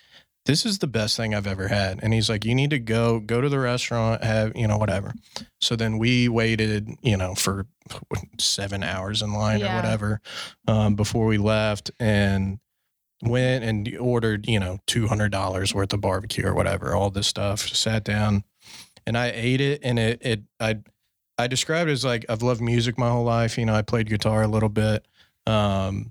This 0.46 0.66
is 0.66 0.80
the 0.80 0.88
best 0.88 1.16
thing 1.18 1.36
I've 1.36 1.46
ever 1.48 1.68
had. 1.68 2.00
And 2.02 2.14
he's 2.14 2.30
like, 2.30 2.44
You 2.46 2.56
need 2.56 2.72
to 2.72 2.80
go 2.80 3.20
go 3.20 3.42
to 3.42 3.50
the 3.50 3.60
restaurant, 3.60 4.24
have 4.24 4.54
you 4.56 4.68
know 4.68 4.78
whatever. 4.78 5.14
So 5.60 5.76
then 5.76 5.98
we 6.00 6.28
waited, 6.30 6.90
you 7.02 7.16
know, 7.18 7.36
for 7.36 7.68
seven 8.40 8.84
hours 8.84 9.22
in 9.22 9.34
line 9.34 9.60
Yeah. 9.60 9.74
or 9.74 9.76
whatever 9.76 10.22
um, 10.68 10.96
before 10.96 11.26
we 11.28 11.38
left, 11.38 11.92
and 12.00 12.60
went 13.22 13.64
and 13.64 13.96
ordered, 14.00 14.48
you 14.48 14.60
know, 14.60 14.80
two 14.88 15.08
hundred 15.08 15.32
dollars 15.32 15.76
worth 15.76 15.94
of 15.94 16.02
barbecue 16.02 16.46
or 16.48 16.56
whatever, 16.56 16.96
all 16.96 17.12
this 17.12 17.28
stuff. 17.28 17.60
Sat 17.70 18.04
down, 18.04 18.44
and 19.06 19.16
I 19.18 19.32
ate 19.36 19.62
it, 19.62 19.82
and 19.84 20.00
it 20.00 20.20
it 20.22 20.42
I 20.60 20.80
I 21.38 21.46
described 21.48 21.88
it 21.90 21.94
as 21.94 22.04
like 22.04 22.26
I've 22.30 22.42
loved 22.42 22.62
music 22.62 22.98
my 22.98 23.10
whole 23.12 23.24
life. 23.26 23.60
You 23.60 23.66
know, 23.66 23.76
I 23.76 23.84
played 23.84 24.10
guitar 24.10 24.42
a 24.42 24.48
little 24.48 24.70
bit, 24.70 25.06
um, 25.46 26.10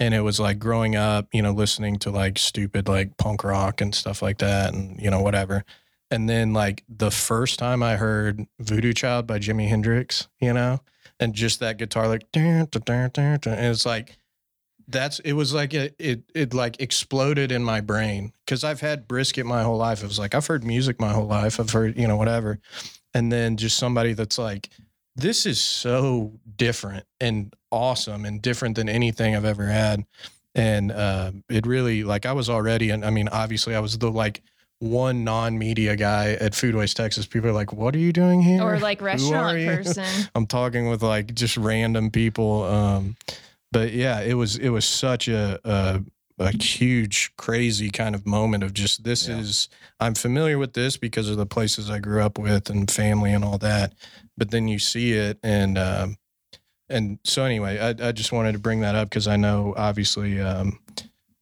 and 0.00 0.14
it 0.14 0.22
was 0.22 0.40
like 0.40 0.58
growing 0.58 0.96
up, 0.96 1.28
you 1.32 1.42
know, 1.42 1.52
listening 1.52 1.98
to 2.00 2.10
like 2.10 2.38
stupid 2.38 2.88
like 2.88 3.16
punk 3.18 3.44
rock 3.44 3.80
and 3.82 3.94
stuff 3.94 4.22
like 4.22 4.38
that, 4.38 4.72
and 4.72 5.00
you 5.00 5.10
know 5.10 5.20
whatever. 5.20 5.64
And 6.10 6.28
then 6.28 6.52
like 6.52 6.82
the 6.88 7.10
first 7.10 7.58
time 7.58 7.82
I 7.82 7.96
heard 7.96 8.46
Voodoo 8.58 8.92
Child 8.92 9.26
by 9.26 9.38
Jimi 9.38 9.68
Hendrix, 9.68 10.26
you 10.40 10.52
know, 10.52 10.80
and 11.20 11.34
just 11.34 11.60
that 11.60 11.76
guitar 11.76 12.08
like, 12.08 12.32
dun, 12.32 12.66
dun, 12.70 13.10
dun, 13.12 13.38
and 13.44 13.66
it's 13.66 13.86
like 13.86 14.16
that's 14.88 15.20
it 15.20 15.34
was 15.34 15.54
like 15.54 15.72
it 15.74 15.94
it, 15.98 16.22
it 16.34 16.54
like 16.54 16.80
exploded 16.80 17.52
in 17.52 17.62
my 17.62 17.80
brain 17.80 18.32
because 18.44 18.64
I've 18.64 18.80
had 18.80 19.06
brisket 19.06 19.46
my 19.46 19.62
whole 19.62 19.76
life. 19.76 20.02
It 20.02 20.08
was 20.08 20.18
like 20.18 20.34
I've 20.34 20.46
heard 20.46 20.64
music 20.64 20.98
my 20.98 21.12
whole 21.12 21.26
life. 21.26 21.60
I've 21.60 21.70
heard 21.70 21.96
you 21.96 22.08
know 22.08 22.16
whatever, 22.16 22.58
and 23.14 23.30
then 23.30 23.56
just 23.56 23.76
somebody 23.76 24.14
that's 24.14 24.38
like, 24.38 24.70
this 25.20 25.46
is 25.46 25.60
so 25.60 26.32
different 26.56 27.04
and 27.20 27.54
awesome 27.70 28.24
and 28.24 28.40
different 28.42 28.76
than 28.76 28.88
anything 28.88 29.36
I've 29.36 29.44
ever 29.44 29.66
had, 29.66 30.04
and 30.54 30.90
uh, 30.92 31.32
it 31.48 31.66
really 31.66 32.02
like 32.04 32.26
I 32.26 32.32
was 32.32 32.48
already 32.50 32.90
and 32.90 33.04
I 33.04 33.10
mean 33.10 33.28
obviously 33.28 33.74
I 33.74 33.80
was 33.80 33.98
the 33.98 34.10
like 34.10 34.42
one 34.80 35.24
non-media 35.24 35.94
guy 35.94 36.32
at 36.40 36.52
Foodways 36.52 36.94
Texas. 36.94 37.26
People 37.26 37.50
are 37.50 37.52
like, 37.52 37.72
"What 37.72 37.94
are 37.94 37.98
you 37.98 38.12
doing 38.12 38.40
here?" 38.42 38.62
or 38.62 38.78
like 38.78 39.00
restaurant 39.02 39.58
person. 39.66 40.04
I'm 40.34 40.46
talking 40.46 40.88
with 40.88 41.02
like 41.02 41.34
just 41.34 41.56
random 41.56 42.10
people. 42.10 42.64
Um, 42.64 43.16
but 43.72 43.92
yeah, 43.92 44.20
it 44.22 44.34
was 44.34 44.56
it 44.56 44.70
was 44.70 44.84
such 44.86 45.28
a, 45.28 45.60
a 45.64 46.02
a 46.38 46.56
huge, 46.56 47.32
crazy 47.36 47.90
kind 47.90 48.14
of 48.14 48.26
moment 48.26 48.64
of 48.64 48.72
just 48.72 49.04
this 49.04 49.28
Yeah. 49.28 49.38
is 49.40 49.68
I'm 50.00 50.14
familiar 50.14 50.56
with 50.58 50.72
this 50.72 50.96
because 50.96 51.28
of 51.28 51.36
the 51.36 51.44
places 51.44 51.90
I 51.90 51.98
grew 51.98 52.22
up 52.22 52.38
with 52.38 52.70
and 52.70 52.90
family 52.90 53.34
and 53.34 53.44
all 53.44 53.58
that. 53.58 53.92
But 54.40 54.50
then 54.50 54.68
you 54.68 54.78
see 54.78 55.12
it 55.12 55.38
and 55.42 55.76
um, 55.76 56.16
and 56.88 57.18
so 57.24 57.44
anyway, 57.44 57.78
I, 57.78 58.08
I 58.08 58.12
just 58.12 58.32
wanted 58.32 58.52
to 58.52 58.58
bring 58.58 58.80
that 58.80 58.94
up 58.94 59.10
because 59.10 59.28
I 59.28 59.36
know 59.36 59.74
obviously 59.76 60.40
um, 60.40 60.80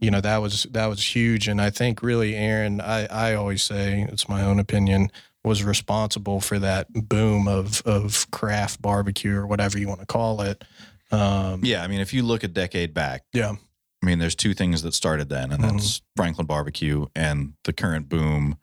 you 0.00 0.10
know 0.10 0.20
that 0.20 0.38
was 0.38 0.64
that 0.72 0.86
was 0.86 1.14
huge 1.14 1.46
and 1.46 1.60
I 1.60 1.70
think 1.70 2.02
really 2.02 2.34
Aaron 2.34 2.80
I 2.80 3.06
I 3.06 3.34
always 3.34 3.62
say 3.62 4.04
it's 4.10 4.28
my 4.28 4.42
own 4.42 4.58
opinion 4.58 5.12
was 5.44 5.62
responsible 5.62 6.40
for 6.40 6.58
that 6.58 6.92
boom 6.92 7.46
of 7.46 7.82
of 7.86 8.28
craft 8.32 8.82
barbecue 8.82 9.36
or 9.36 9.46
whatever 9.46 9.78
you 9.78 9.86
want 9.86 10.00
to 10.00 10.06
call 10.06 10.40
it. 10.42 10.64
Um, 11.12 11.64
Yeah, 11.64 11.84
I 11.84 11.86
mean, 11.86 12.00
if 12.00 12.12
you 12.12 12.24
look 12.24 12.42
a 12.42 12.48
decade 12.48 12.92
back, 12.94 13.22
yeah, 13.32 13.54
I 14.00 14.06
mean, 14.06 14.20
there's 14.20 14.36
two 14.36 14.54
things 14.54 14.82
that 14.82 14.94
started 14.94 15.28
then, 15.28 15.50
and 15.50 15.62
that's 15.64 16.02
Franklin 16.14 16.46
Barbecue 16.46 17.06
and 17.16 17.54
the 17.64 17.72
current 17.72 18.08
boom. 18.08 18.56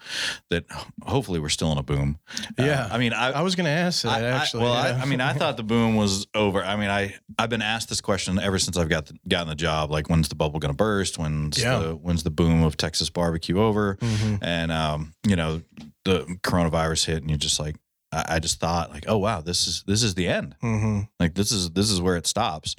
That 0.49 0.63
hopefully 1.03 1.39
we're 1.41 1.49
still 1.49 1.73
in 1.73 1.77
a 1.77 1.83
boom. 1.83 2.19
Uh, 2.57 2.63
Yeah. 2.63 2.87
I 2.89 2.97
mean, 2.97 3.11
I, 3.11 3.31
I 3.31 3.41
was 3.41 3.53
going 3.55 3.65
to 3.65 3.71
ask 3.71 4.03
that 4.03 4.11
I- 4.13 4.19
I- 4.27 4.29
actually. 4.41 4.63
well, 4.63 4.73
yeah. 4.73 4.97
I, 4.97 5.01
I 5.01 5.05
mean, 5.05 5.19
I 5.19 5.33
thought 5.33 5.57
the 5.57 5.63
boom 5.63 5.97
was 5.97 6.25
over. 6.33 6.63
I 6.63 6.77
mean, 6.77 6.89
I 6.89 7.15
I've 7.37 7.49
been 7.49 7.61
asked 7.61 7.89
this 7.89 7.99
question 7.99 8.39
ever 8.39 8.57
since 8.59 8.77
I've 8.77 8.87
got 8.87 9.07
the, 9.07 9.19
gotten 9.27 9.49
the 9.49 9.55
job. 9.55 9.91
Like, 9.91 10.09
when's 10.09 10.29
the 10.29 10.35
bubble 10.35 10.59
going 10.61 10.71
to 10.71 10.77
burst? 10.77 11.17
When's 11.17 11.61
Yeah. 11.61 11.79
the 11.79 11.95
when's 11.95 12.23
the 12.23 12.31
boom 12.31 12.63
of 12.63 12.77
Texas 12.77 13.09
barbecue 13.09 13.59
over? 13.59 13.95
Mhm. 13.97 14.39
And 14.41 14.71
um, 14.71 15.13
you 15.27 15.35
know, 15.35 15.61
the 16.05 16.21
coronavirus 16.43 17.05
hit, 17.07 17.17
and 17.17 17.29
you're 17.29 17.37
just 17.37 17.59
like, 17.59 17.75
I, 18.13 18.35
I 18.35 18.39
just 18.39 18.61
thought, 18.61 18.91
like, 18.91 19.03
oh 19.09 19.17
wow, 19.17 19.41
this 19.41 19.67
is 19.67 19.83
this 19.85 20.01
is 20.01 20.15
the 20.15 20.27
end. 20.29 20.55
Mhm. 20.63 21.09
Like, 21.19 21.33
this 21.33 21.51
is 21.51 21.71
this 21.71 21.91
is 21.91 21.99
where 21.99 22.15
it 22.15 22.25
stops. 22.25 22.75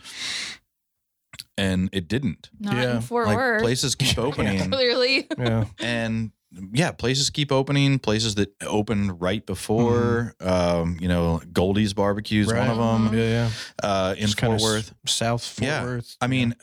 And 1.59 1.89
it 1.93 2.07
didn't. 2.09 2.51
Not 2.61 2.75
Yeah, 2.77 2.97
in 2.97 3.01
Fort 3.03 3.27
Like 3.27 3.37
Worth. 3.37 3.63
places 3.63 3.95
keep 3.95 4.19
opening, 4.29 4.71
Clearly. 4.71 5.27
Yeah. 5.39 5.65
and 5.81 6.33
yeah, 6.73 6.93
places 6.93 7.31
keep 7.31 7.51
opening. 7.53 7.99
Places 7.99 8.35
that 8.37 8.51
opened 8.63 9.21
right 9.21 9.45
before, 9.45 10.35
um, 10.41 10.97
you 11.01 11.09
know, 11.09 11.41
Goldie's 11.53 11.93
Barbecue 11.95 12.43
is 12.43 12.47
one 12.49 12.57
of 12.71 12.77
them. 12.77 13.17
Yeah. 13.19 13.29
Yeah. 13.29 13.51
Uh, 13.83 14.15
in 14.17 14.23
Just 14.27 14.37
kinda 14.37 14.59
Fort 14.59 14.79
s- 14.79 14.91
Worth, 14.91 14.95
South 15.07 15.45
Fort 15.45 15.67
Yeah. 15.67 15.83
Worth. 15.85 16.17
I 16.21 16.27
mean, 16.27 16.55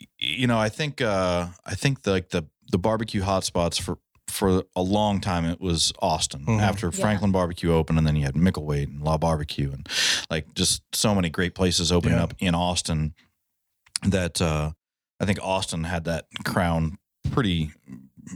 y- 0.00 0.06
you 0.18 0.46
know, 0.46 0.58
I 0.58 0.68
think 0.68 1.00
uh, 1.00 1.46
I 1.64 1.74
think 1.74 2.02
the, 2.02 2.10
like 2.12 2.30
the 2.30 2.44
the 2.70 2.78
barbecue 2.78 3.22
hotspots 3.22 3.80
for 3.80 3.98
for 4.28 4.62
a 4.76 4.82
long 4.82 5.20
time 5.22 5.46
it 5.46 5.58
was 5.60 5.90
Austin 6.02 6.44
Mhm. 6.44 6.60
after 6.60 6.88
Yeah. 6.92 7.00
Franklin 7.00 7.32
Barbecue 7.32 7.72
opened, 7.72 7.98
and 7.98 8.06
then 8.06 8.14
you 8.14 8.24
had 8.24 8.34
Micklethwait 8.34 8.84
and 8.84 9.02
La 9.02 9.16
Barbecue, 9.16 9.70
and 9.72 9.88
like 10.30 10.52
just 10.54 10.82
so 10.92 11.14
many 11.14 11.30
great 11.30 11.54
places 11.54 11.90
opening 11.90 12.18
Yeah. 12.18 12.24
up 12.24 12.34
in 12.38 12.54
Austin 12.54 13.14
that 14.02 14.40
uh, 14.42 14.72
I 15.20 15.24
think 15.24 15.38
Austin 15.42 15.84
had 15.84 16.04
that 16.04 16.26
crown 16.44 16.98
pretty, 17.32 17.72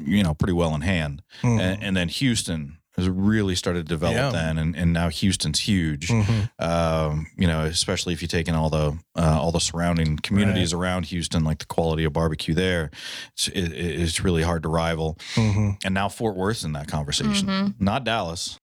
you 0.05 0.23
know, 0.23 0.35
pretty 0.35 0.53
well 0.53 0.75
in 0.75 0.81
hand, 0.83 1.23
Mhm. 1.43 1.61
and, 1.61 1.83
and 1.83 1.97
then 1.97 2.09
Houston 2.09 2.79
has 2.97 3.09
really 3.09 3.55
started 3.55 3.87
to 3.87 3.95
develop 3.95 4.17
Yeah. 4.17 4.31
then, 4.31 4.59
and, 4.59 4.77
and 4.77 4.93
now 4.93 5.09
Houston's 5.09 5.61
huge 5.61 6.09
Mhm. 6.09 6.51
um, 6.63 7.27
you 7.39 7.47
know, 7.47 7.65
especially 7.65 8.13
if 8.13 8.21
you 8.21 8.29
take 8.29 8.49
in 8.49 8.55
all 8.55 8.69
the 8.69 8.99
uh, 9.17 9.39
all 9.41 9.51
the 9.51 9.61
surrounding 9.61 10.19
communities 10.19 10.73
around 10.75 11.07
Houston, 11.07 11.43
like 11.43 11.59
the 11.59 11.65
quality 11.67 12.05
of 12.05 12.13
barbecue 12.13 12.53
there, 12.55 12.91
it's, 13.33 13.49
it, 13.49 13.73
it's 13.73 14.21
really 14.23 14.43
hard 14.43 14.63
to 14.65 14.69
rival. 14.69 15.19
Mhm. 15.37 15.79
And 15.85 15.95
now 15.95 16.09
Fort 16.11 16.37
Worth's 16.37 16.65
in 16.65 16.73
that 16.73 16.87
conversation, 16.89 17.47
Mhm. 17.49 17.75
not 17.81 18.05
Dallas. 18.05 18.59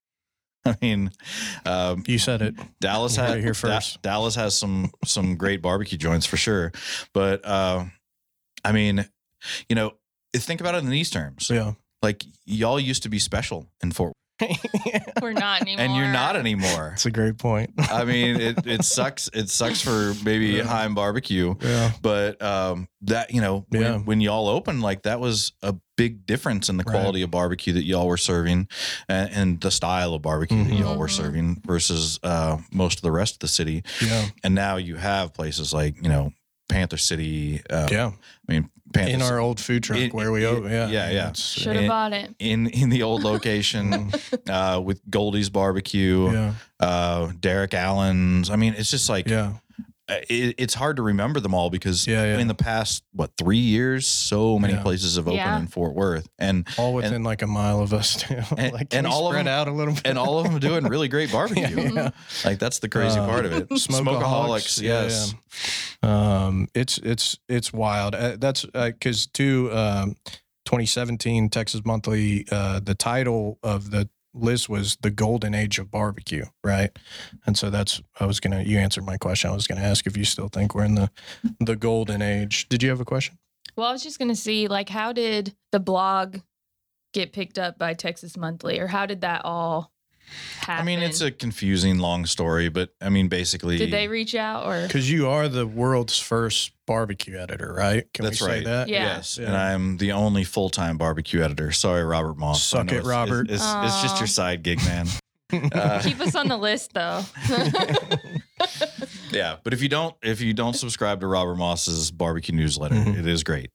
I 0.82 0.86
mean, 0.86 1.12
um, 1.66 2.04
You 2.08 2.18
said 2.20 2.42
it. 2.42 2.56
Dallas 2.80 3.16
had 3.16 3.38
it 3.38 3.42
here 3.42 3.54
Da- 3.54 3.60
first. 3.80 4.02
Dallas 4.02 4.36
has 4.36 4.58
some 4.58 4.92
some 5.06 5.36
great 5.36 5.62
barbecue 5.62 5.98
joints 5.98 6.26
for 6.26 6.38
sure, 6.38 6.72
but 7.14 7.44
uh, 7.46 7.86
I 8.64 8.72
mean, 8.72 9.06
you 9.68 9.76
know, 9.76 9.94
think 10.36 10.62
about 10.62 10.76
it 10.76 10.84
in 10.84 10.90
these 10.90 11.10
terms. 11.10 11.50
Yeah. 11.50 11.74
Like 12.02 12.24
y'all 12.46 12.80
used 12.80 13.04
to 13.04 13.10
be 13.10 13.20
special 13.20 13.68
in 13.84 13.92
Fort, 13.92 14.14
We're 15.22 15.34
not 15.34 15.62
anymore. 15.62 15.86
and 15.86 15.96
you're 15.96 16.08
not 16.12 16.36
anymore. 16.36 16.90
That's 16.92 17.06
a 17.06 17.12
great 17.12 17.38
point. 17.38 17.72
I 17.78 18.06
mean, 18.06 18.40
it, 18.40 18.66
it 18.66 18.84
sucks. 18.84 19.30
It 19.34 19.50
sucks 19.50 19.82
for 19.82 20.14
maybe 20.24 20.48
Yeah. 20.48 20.64
Heim 20.64 20.96
Barbecue, 20.96 21.56
yeah. 21.62 21.92
but 22.02 22.42
um, 22.42 22.88
that 23.02 23.34
you 23.34 23.42
know, 23.42 23.66
when, 23.70 23.82
Yeah. 23.82 23.98
when 24.00 24.22
y'all 24.22 24.48
opened, 24.48 24.82
like 24.82 25.04
that 25.04 25.20
was 25.20 25.54
a 25.62 25.76
big 25.98 26.26
difference 26.26 26.70
in 26.70 26.78
the 26.78 26.84
Right. 26.86 26.94
quality 26.94 27.22
of 27.24 27.32
barbecue 27.32 27.74
that 27.74 27.84
y'all 27.84 28.08
were 28.08 28.18
serving, 28.18 28.68
and, 29.10 29.30
and 29.32 29.62
the 29.62 29.72
style 29.72 30.14
of 30.14 30.22
barbecue 30.22 30.64
that 30.64 30.72
Mhm. 30.74 30.80
y'all 30.80 30.98
were 30.98 31.08
Mhm. 31.08 31.12
serving 31.18 31.62
versus 31.66 32.20
uh, 32.24 32.58
most 32.72 33.00
of 33.00 33.02
the 33.04 33.12
rest 33.12 33.34
of 33.36 33.40
the 33.40 33.48
city. 33.50 33.84
Yeah. 34.02 34.28
And 34.44 34.56
now 34.56 34.78
you 34.78 34.96
have 34.96 35.34
places 35.34 35.74
like 35.74 36.02
you 36.02 36.10
know 36.10 36.32
Panther 36.70 36.98
City. 36.98 37.62
Uh, 37.70 37.88
Yeah. 37.92 38.12
I 38.48 38.52
mean, 38.52 38.70
Panther 38.94 39.12
In 39.12 39.22
our 39.22 39.40
old 39.40 39.60
food 39.60 39.84
truck 39.84 40.00
In- 40.00 40.10
where 40.12 40.32
we 40.32 40.46
in- 40.46 40.56
open. 40.56 40.72
Yeah. 40.72 40.88
yeah, 40.90 41.10
yeah. 41.12 41.32
Should 41.34 41.76
have 41.76 41.88
bought 41.88 42.14
it. 42.14 42.34
in 42.40 42.68
in 42.68 42.90
the 42.90 43.04
old 43.04 43.24
location 43.32 44.12
uh, 44.50 44.82
with 44.84 45.02
Goldie's 45.10 45.50
Barbecue, 45.50 46.32
Yeah. 46.32 46.54
uh, 46.80 47.32
Derek 47.40 47.72
Allan's. 47.74 48.50
I 48.50 48.56
mean, 48.56 48.74
it's 48.78 48.90
just 48.92 49.10
like 49.10 49.28
Yeah. 49.28 49.54
Uh, 50.10 50.16
it, 50.30 50.56
it's 50.58 50.74
hard 50.74 50.96
to 50.98 51.02
remember 51.04 51.40
them 51.40 51.54
all 51.54 51.70
because 51.70 52.08
Yeah. 52.08 52.24
Yeah. 52.24 52.40
in 52.40 52.48
the 52.48 52.56
past 52.56 53.04
what 53.14 53.32
three 53.38 53.58
years 53.60 54.08
so 54.08 54.58
many 54.60 54.74
Yeah. 54.74 54.82
places 54.82 55.16
have 55.18 55.28
opened 55.28 55.38
Yeah. 55.38 55.60
in 55.60 55.68
fort 55.68 55.94
worth 55.96 56.28
and 56.40 56.68
all 56.78 56.94
within 56.94 57.24
like 57.24 57.42
a 57.42 57.48
mile 57.48 57.80
of 57.82 57.94
us 57.94 58.16
too. 58.18 58.42
and- 58.58 58.74
like, 58.74 58.90
can 58.90 59.00
and 59.00 59.08
we 59.08 59.14
all 59.14 59.28
of 59.30 59.34
them- 59.36 59.48
out 59.48 59.68
a 59.68 59.72
little 59.72 59.94
bit. 59.94 60.06
and 60.06 60.18
all 60.18 60.40
of 60.40 60.46
them 60.46 60.60
doing 60.60 60.84
really 60.86 61.08
great 61.08 61.32
barbecue 61.38 61.92
yeah. 61.94 62.10
like 62.44 62.60
that's 62.60 62.80
the 62.80 62.90
crazy 62.90 63.20
Uh, 63.20 63.26
part 63.28 63.46
of 63.46 63.52
it 63.54 63.70
Smokeaholics, 63.70 64.02
smokeaholics 64.04 64.82
yeah, 64.82 65.04
yes 65.04 65.34
Um, 66.02 66.68
it's 66.74 66.98
it's 67.00 67.38
it's 67.50 67.74
wild. 67.74 68.16
Uh, 68.16 68.38
that's 68.40 68.66
because 68.66 69.28
too. 69.28 69.70
Um, 69.74 70.16
2017 70.66 71.50
Texas 71.50 71.82
Monthly. 71.84 72.46
Uh, 72.52 72.80
the 72.80 72.94
title 72.96 73.58
of 73.64 73.92
the 73.92 74.08
list 74.44 74.70
was 74.70 74.98
the 75.02 75.10
golden 75.10 75.54
age 75.54 75.80
of 75.80 75.92
barbecue, 75.92 76.46
right? 76.64 76.92
And 77.46 77.58
so 77.58 77.70
that's 77.70 78.02
I 78.20 78.26
was 78.26 78.40
gonna. 78.40 78.62
You 78.64 78.78
answered 78.78 79.06
my 79.06 79.18
question. 79.18 79.50
I 79.50 79.54
was 79.54 79.68
gonna 79.68 79.82
ask 79.82 80.08
if 80.08 80.18
you 80.18 80.26
still 80.26 80.48
think 80.48 80.76
we're 80.76 80.86
in 80.86 80.96
the 80.96 81.12
the 81.60 81.76
golden 81.76 82.22
age. 82.22 82.68
Did 82.70 82.84
you 82.84 82.90
have 82.90 83.02
a 83.02 83.06
question? 83.06 83.38
Well, 83.76 83.88
I 83.88 83.92
was 83.92 84.04
just 84.04 84.20
gonna 84.20 84.36
see, 84.36 84.68
like, 84.68 84.90
how 84.90 85.14
did 85.14 85.56
the 85.72 85.80
blog 85.80 86.40
get 87.14 87.34
picked 87.34 87.58
up 87.58 87.78
by 87.80 87.94
Texas 87.94 88.38
Monthly, 88.38 88.80
or 88.80 88.88
how 88.88 89.06
did 89.06 89.22
that 89.22 89.44
all 89.46 89.92
i 90.68 90.84
mean 90.84 91.00
it's 91.00 91.22
a 91.22 91.32
confusing 91.32 91.98
long 92.00 92.26
story 92.26 92.70
but 92.70 92.90
i 93.02 93.10
mean 93.10 93.28
basically 93.28 93.78
Did 93.78 93.92
they 93.92 94.08
reach 94.08 94.36
out, 94.36 94.66
or 94.68 94.86
Because 94.88 95.10
you 95.12 95.28
are 95.28 95.48
the 95.48 95.66
world's 95.68 96.18
first 96.20 96.72
barbecue 96.86 97.38
editor, 97.38 97.72
right? 97.78 98.12
Can 98.14 98.26
that's 98.26 98.42
we 98.42 98.48
say 98.48 98.54
right 98.58 98.66
that? 98.66 98.88
Yeah. 98.90 99.04
yes 99.18 99.38
Yeah. 99.40 99.48
and 99.48 99.58
i'm 99.58 99.98
the 99.98 100.12
only 100.14 100.44
full-time 100.44 100.98
barbecue 100.98 101.42
editor 101.42 101.72
sorry 101.72 102.04
robert 102.04 102.38
moss 102.38 102.74
I 102.74 102.78
Suck 102.80 102.88
it, 102.88 102.96
it's- 102.98 103.06
Robert. 103.06 103.50
it's, 103.50 103.64
it's, 103.64 103.74
it's 103.94 104.02
just 104.02 104.20
your 104.20 104.28
side 104.28 104.64
gig 104.64 104.80
man 104.86 105.08
uh, 105.74 106.00
keep 106.04 106.20
us 106.20 106.36
on 106.36 106.48
the 106.48 106.58
list 106.58 106.94
though? 106.94 107.22
Yeah, 109.32 109.58
but 109.64 109.74
if 109.74 109.82
you 109.82 109.90
don't 109.90 110.16
if 110.24 110.42
you 110.42 110.54
don't 110.54 110.74
subscribe 110.76 111.20
to 111.22 111.28
Robert 111.28 111.56
Moss's 111.56 112.12
barbecue 112.12 112.56
newsletter, 112.56 112.96
Mhm. 112.96 113.18
it 113.20 113.28
is 113.28 113.44
great. 113.44 113.72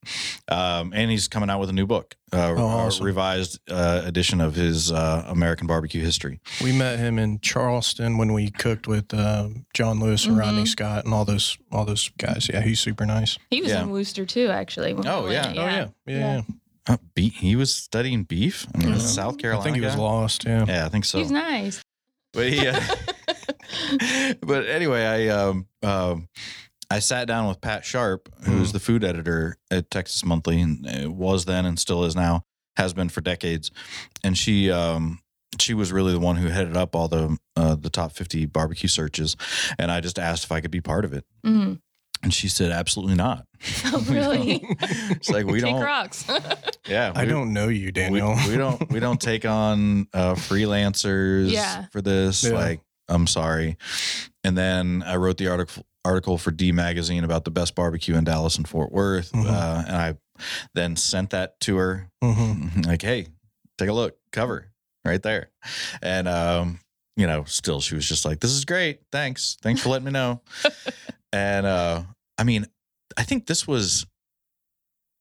Um, 0.48 0.92
and 0.94 1.10
he's 1.10 1.28
coming 1.28 1.50
out 1.50 1.60
with 1.60 1.70
a 1.70 1.72
new 1.72 1.86
book, 1.86 2.16
uh, 2.32 2.54
Oh, 2.56 2.56
a 2.56 2.66
awesome. 2.86 3.06
revised 3.06 3.60
uh, 3.70 4.02
edition 4.04 4.40
of 4.40 4.54
his 4.54 4.90
uh, 4.92 5.24
American 5.28 5.66
barbecue 5.66 6.02
history. 6.02 6.40
We 6.62 6.72
met 6.72 6.98
him 6.98 7.18
in 7.18 7.40
Charleston 7.40 8.18
when 8.18 8.32
we 8.32 8.50
cooked 8.50 8.86
with 8.88 9.12
um, 9.14 9.66
John 9.74 10.00
Lewis 10.00 10.26
and 10.26 10.36
Rodney 10.36 10.64
Mhm. 10.64 10.68
Scott 10.68 11.04
and 11.04 11.14
all 11.14 11.24
those 11.24 11.56
all 11.72 11.84
those 11.84 12.10
guys. 12.18 12.48
Yeah, 12.52 12.60
he's 12.62 12.80
super 12.80 13.06
nice. 13.06 13.38
he 13.50 13.60
was 13.60 13.70
Yeah. 13.70 13.82
in 13.82 13.90
Wooster 13.90 14.26
too, 14.26 14.48
actually. 14.50 14.92
when 14.94 15.04
we 15.04 15.08
Oh, 15.10 15.28
yeah. 15.30 15.48
Oh 15.48 15.52
yeah, 15.54 15.70
yeah. 15.70 15.86
Yeah. 16.06 16.18
yeah. 16.36 16.42
Uh, 16.86 16.96
be- 17.14 17.30
he 17.30 17.56
was 17.56 17.74
studying 17.74 18.24
beef. 18.24 18.66
I 18.74 18.78
mean, 18.78 18.94
Mhm. 18.94 19.00
South 19.00 19.38
Carolina. 19.38 19.60
I 19.60 19.64
think 19.64 19.76
he 19.76 19.80
was 19.82 19.96
lost. 19.96 20.44
Yeah. 20.44 20.66
Yeah, 20.68 20.84
I 20.84 20.88
think 20.90 21.06
so. 21.06 21.18
He's 21.18 21.30
nice. 21.30 21.80
But 22.34 22.48
he, 22.52 22.66
uh, 22.68 22.78
but 24.42 24.66
anyway, 24.66 25.04
I 25.04 25.28
um, 25.28 25.66
um, 25.82 26.28
I 26.90 26.98
sat 26.98 27.26
down 27.28 27.48
with 27.48 27.60
Pat 27.60 27.84
Sharpe, 27.84 28.28
who's 28.44 28.72
the 28.72 28.80
food 28.80 29.04
editor 29.04 29.56
at 29.70 29.90
Texas 29.90 30.24
Monthly, 30.24 30.60
and 30.60 30.86
uh, 31.06 31.10
was 31.10 31.44
then 31.44 31.64
and 31.66 31.78
still 31.78 32.04
is 32.04 32.14
now, 32.14 32.44
has 32.76 32.92
been 32.94 33.08
for 33.08 33.20
decades, 33.20 33.70
and 34.22 34.36
she 34.36 34.70
um, 34.70 35.20
she 35.58 35.74
was 35.74 35.92
really 35.92 36.12
the 36.12 36.20
one 36.20 36.36
who 36.36 36.48
headed 36.48 36.76
up 36.76 36.94
all 36.94 37.08
the 37.08 37.36
uh, 37.56 37.74
the 37.74 37.90
top 37.90 38.12
fifty 38.12 38.46
barbecue 38.46 38.88
searches, 38.88 39.36
and 39.78 39.90
I 39.90 40.00
just 40.00 40.18
asked 40.18 40.44
if 40.44 40.52
I 40.52 40.60
could 40.60 40.70
be 40.70 40.80
part 40.80 41.04
of 41.04 41.12
it, 41.12 41.24
Mhm. 41.44 41.80
and 42.22 42.34
she 42.34 42.48
said 42.48 42.70
absolutely 42.72 43.14
not. 43.16 43.46
Oh, 43.86 44.04
really? 44.10 44.62
It's 45.10 45.30
like 45.30 45.46
we 45.46 45.60
Take 45.60 45.70
don't, 45.74 45.82
rocks. 45.82 46.26
yeah, 46.86 47.12
I 47.14 47.24
don't 47.24 47.52
know 47.52 47.68
you, 47.68 47.86
we, 47.86 47.92
Daniel. 47.92 48.34
we 48.48 48.56
don't 48.56 48.90
we 48.90 49.00
don't 49.00 49.20
take 49.20 49.44
on 49.46 50.06
uh, 50.12 50.34
freelancers 50.34 51.50
Yeah. 51.50 51.86
for 51.92 52.02
this. 52.02 52.44
Yeah. 52.44 52.50
Like, 52.52 52.80
I'm 53.08 53.26
sorry. 53.26 53.76
And 54.42 54.56
then 54.56 55.02
I 55.06 55.16
wrote 55.16 55.38
the 55.38 55.48
article 55.48 55.84
article 56.06 56.36
for 56.36 56.50
D 56.50 56.70
Magazine 56.72 57.24
about 57.24 57.44
the 57.44 57.50
best 57.50 57.74
barbecue 57.74 58.14
in 58.14 58.24
Dallas 58.24 58.56
and 58.56 58.68
Fort 58.68 58.92
Worth, 58.92 59.32
Mhm. 59.32 59.46
uh, 59.46 59.84
and 59.86 59.96
I 59.96 60.14
then 60.74 60.96
sent 60.96 61.30
that 61.30 61.58
to 61.60 61.76
her. 61.76 62.10
Mhm. 62.22 62.86
Like, 62.86 63.00
hey, 63.02 63.28
take 63.78 63.88
a 63.88 63.92
look, 63.92 64.16
cover 64.32 64.70
right 65.04 65.22
there, 65.22 65.50
and 66.02 66.28
um, 66.28 66.80
you 67.16 67.26
know, 67.26 67.44
still 67.44 67.80
she 67.80 67.94
was 67.94 68.06
just 68.06 68.24
like, 68.26 68.40
"This 68.40 68.50
is 68.50 68.64
great, 68.66 69.00
thanks, 69.12 69.56
thanks 69.62 69.80
for 69.82 69.88
letting 69.90 70.04
me 70.06 70.10
know." 70.12 70.42
and 71.32 71.64
uh, 71.66 72.02
I 72.38 72.44
mean, 72.44 72.66
I 73.16 73.22
think 73.22 73.46
this 73.46 73.66
was 73.66 74.04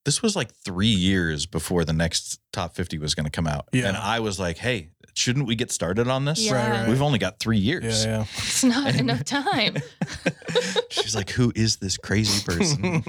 this 0.06 0.22
was 0.22 0.36
like 0.36 0.54
three 0.54 0.88
years 0.88 1.46
before 1.46 1.86
the 1.86 1.94
next 1.94 2.40
top 2.52 2.76
50 2.76 2.98
was 2.98 3.16
going 3.16 3.24
to 3.24 3.32
come 3.32 3.48
out. 3.48 3.70
Yeah. 3.72 3.88
And 3.88 3.96
I 3.96 4.20
was 4.20 4.38
like, 4.38 4.58
hey, 4.58 4.90
shouldn't 5.16 5.46
we 5.48 5.56
get 5.56 5.72
started 5.72 6.08
on 6.08 6.26
this? 6.26 6.40
Yeah. 6.42 6.54
Right, 6.54 6.80
right. 6.82 6.90
We've 6.90 7.02
only 7.02 7.20
got 7.20 7.40
three 7.40 7.58
years. 7.60 8.06
Yeah, 8.06 8.22
it's 8.38 8.64
not 8.64 8.88
And- 8.88 9.00
enough 9.02 9.24
time. 9.24 9.78
She's 10.90 11.16
like, 11.16 11.30
who 11.32 11.52
is 11.56 11.78
this 11.78 11.98
crazy 11.98 12.44
person? 12.44 13.04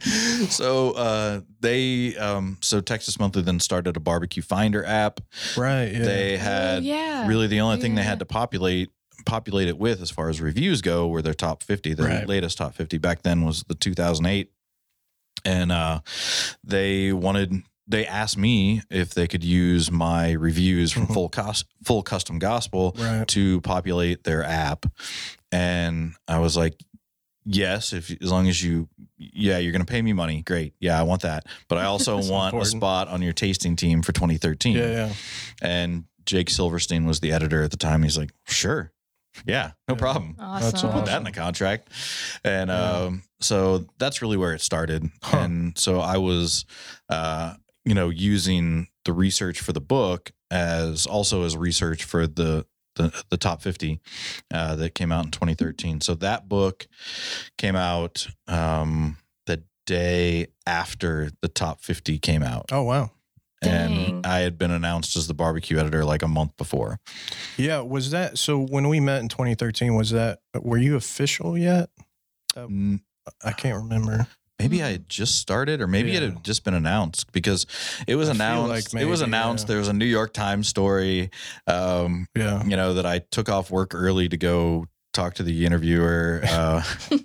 so 0.48 0.92
uh, 0.92 1.40
they, 1.60 2.16
um, 2.16 2.58
so 2.60 2.80
Texas 2.80 3.18
Monthly 3.18 3.42
then 3.42 3.60
started 3.60 3.96
a 3.96 4.00
barbecue 4.00 4.42
finder 4.42 4.84
app. 4.84 5.20
right. 5.56 5.92
Yeah. 5.92 5.98
They 6.04 6.34
Oh, 6.34 6.38
had 6.38 6.84
yeah. 6.84 7.26
really 7.26 7.46
the 7.46 7.60
only 7.60 7.78
thing 7.80 7.94
they 7.94 8.02
had 8.02 8.18
to 8.20 8.24
populate 8.26 8.90
populate 9.26 9.68
it 9.68 9.76
with 9.76 10.00
as 10.00 10.10
far 10.10 10.30
as 10.30 10.40
reviews 10.40 10.80
go 10.80 11.06
were 11.06 11.20
their 11.20 11.34
top 11.34 11.62
50 11.62 11.92
the 11.92 12.04
Right. 12.04 12.26
latest 12.26 12.56
top 12.56 12.74
50 12.74 12.96
back 12.96 13.20
then 13.22 13.44
was 13.44 13.62
the 13.64 13.74
2008 13.74 14.50
and 15.44 15.70
uh, 15.70 16.00
they 16.64 17.12
wanted 17.12 17.62
they 17.90 18.06
asked 18.06 18.38
me 18.38 18.82
if 18.90 19.14
they 19.14 19.26
could 19.26 19.42
use 19.44 19.90
my 19.90 20.30
reviews 20.32 20.92
from 20.92 21.06
full 21.14 21.28
cost 21.28 21.66
full 21.84 22.02
custom 22.02 22.38
gospel 22.38 22.94
Right. 22.98 23.26
to 23.28 23.60
populate 23.62 24.24
their 24.24 24.44
app 24.44 24.86
and 25.52 26.14
i 26.28 26.38
was 26.38 26.56
like 26.56 26.74
yes 27.44 27.92
if 27.92 28.10
as 28.22 28.30
long 28.30 28.48
as 28.48 28.62
you 28.62 28.88
yeah 29.18 29.58
you're 29.58 29.72
gonna 29.72 29.84
pay 29.84 30.02
me 30.02 30.12
money 30.12 30.42
great 30.42 30.74
yeah 30.78 30.98
i 30.98 31.02
want 31.02 31.22
that 31.22 31.46
but 31.68 31.78
i 31.78 31.84
also 31.92 32.16
want 32.16 32.54
important. 32.54 32.62
a 32.62 32.64
spot 32.78 33.08
on 33.08 33.22
your 33.22 33.32
tasting 33.32 33.76
team 33.76 34.02
for 34.02 34.12
2013 34.12 34.76
Yeah, 34.76 34.86
yeah. 34.90 35.12
and 35.62 36.04
jake 36.26 36.50
silverstein 36.50 37.06
was 37.06 37.20
the 37.20 37.32
editor 37.32 37.62
at 37.62 37.70
the 37.70 37.76
time 37.76 38.02
he's 38.02 38.18
like 38.18 38.30
sure 38.46 38.92
yeah 39.46 39.72
no 39.88 39.94
Yeah. 39.94 39.98
problem 39.98 40.36
Awesome. 40.38 40.70
That's 40.70 40.82
put 40.82 41.06
that 41.06 41.16
in 41.18 41.24
the 41.24 41.30
contract. 41.32 41.88
And 42.44 42.68
Yeah. 42.68 42.90
um, 42.92 43.22
so 43.40 43.86
that's 43.98 44.20
really 44.22 44.36
where 44.36 44.54
it 44.54 44.60
started. 44.60 45.08
Huh. 45.22 45.38
And 45.38 45.78
so 45.78 46.00
I 46.00 46.16
was, 46.18 46.64
uh, 47.08 47.54
you 47.84 47.94
know, 47.94 48.08
using 48.08 48.88
the 49.04 49.12
research 49.12 49.60
for 49.60 49.72
the 49.72 49.80
book 49.80 50.32
as 50.50 51.06
also 51.06 51.44
as 51.44 51.56
research 51.56 52.04
for 52.04 52.26
the 52.26 52.66
the, 52.96 53.24
the 53.30 53.36
top 53.36 53.62
50 53.62 54.00
uh, 54.52 54.74
that 54.74 54.94
came 54.94 55.12
out 55.12 55.24
in 55.24 55.30
2013. 55.30 56.00
So 56.00 56.14
that 56.16 56.48
book 56.48 56.88
came 57.56 57.76
out 57.76 58.26
um, 58.48 59.16
the 59.46 59.62
day 59.86 60.48
after 60.66 61.30
the 61.40 61.48
top 61.48 61.80
50 61.82 62.18
came 62.18 62.42
out. 62.42 62.66
Oh 62.72 62.82
wow. 62.82 63.12
Dang. 63.62 63.98
And 63.98 64.26
I 64.26 64.40
had 64.40 64.56
been 64.56 64.70
announced 64.70 65.16
as 65.16 65.26
the 65.26 65.34
barbecue 65.34 65.78
editor 65.78 66.04
like 66.04 66.22
a 66.22 66.28
month 66.28 66.56
before. 66.56 66.98
Yeah, 67.58 67.80
was 67.80 68.10
that 68.10 68.38
so 68.38 68.58
when 68.58 68.88
we 68.88 69.00
met 69.00 69.20
in 69.20 69.28
2013 69.28 69.94
was 69.94 70.10
that 70.10 70.40
were 70.54 70.78
you 70.78 70.96
official 70.96 71.58
yet? 71.58 71.90
I 73.44 73.52
can't 73.52 73.82
remember. 73.82 74.26
Maybe 74.60 74.82
I 74.82 74.90
had 74.92 75.08
just 75.08 75.36
started, 75.38 75.80
or 75.80 75.86
maybe 75.86 76.14
it 76.14 76.22
had 76.22 76.44
just 76.44 76.64
been 76.64 76.74
announced 76.74 77.32
because 77.32 77.64
it 78.06 78.16
was 78.16 78.28
I 78.28 78.32
announced. 78.34 78.92
like 78.94 79.02
it 79.02 79.06
was 79.06 79.22
announced. 79.22 79.64
yeah. 79.64 79.68
There 79.68 79.78
was 79.78 79.88
a 79.88 79.94
New 79.94 80.04
York 80.04 80.34
Times 80.34 80.68
story, 80.68 81.30
um, 81.66 82.26
Yeah. 82.36 82.62
you 82.64 82.76
know, 82.76 82.92
that 82.94 83.06
I 83.06 83.20
took 83.30 83.48
off 83.48 83.70
work 83.70 83.94
early 83.94 84.28
to 84.28 84.36
go 84.36 84.84
talk 85.14 85.32
to 85.36 85.42
the 85.42 85.64
interviewer. 85.64 86.42
Uh, 86.46 86.82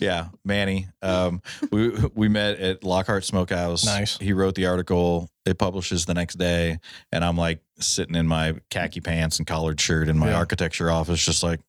yeah, 0.00 0.28
Manny. 0.44 0.88
Um, 1.02 1.40
we 1.70 1.90
we 2.14 2.28
met 2.28 2.58
at 2.58 2.82
Lockhart 2.82 3.24
Smokehouse. 3.24 3.84
Nice. 3.84 4.18
He 4.18 4.32
wrote 4.32 4.54
the 4.54 4.66
article. 4.66 5.28
It 5.44 5.58
publishes 5.58 6.06
the 6.06 6.14
next 6.14 6.36
day, 6.38 6.78
and 7.12 7.24
I'm 7.24 7.36
like 7.36 7.60
sitting 7.78 8.16
in 8.16 8.26
my 8.26 8.54
khaki 8.70 9.00
pants 9.00 9.38
and 9.38 9.46
collared 9.46 9.80
shirt 9.80 10.08
in 10.08 10.18
my 10.18 10.30
Yeah. 10.30 10.36
architecture 10.38 10.90
office, 10.90 11.24
just 11.24 11.42
like, 11.42 11.60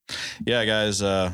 yeah, 0.45 0.65
guys. 0.65 1.01
Uh, 1.01 1.33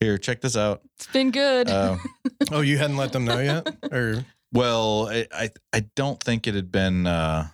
here, 0.00 0.18
check 0.18 0.40
this 0.40 0.56
out. 0.56 0.82
It's 0.96 1.06
been 1.08 1.30
good. 1.30 1.68
Uh, 1.68 1.96
Oh, 2.52 2.60
you 2.60 2.76
hadn't 2.78 2.96
let 2.96 3.12
them 3.12 3.24
know 3.24 3.38
yet? 3.38 3.66
Or 3.90 4.24
Well, 4.52 5.08
I, 5.08 5.26
I 5.32 5.50
I 5.72 5.80
don't 5.96 6.22
think 6.22 6.46
it 6.46 6.54
had 6.54 6.70
been. 6.70 7.06
Uh, 7.06 7.48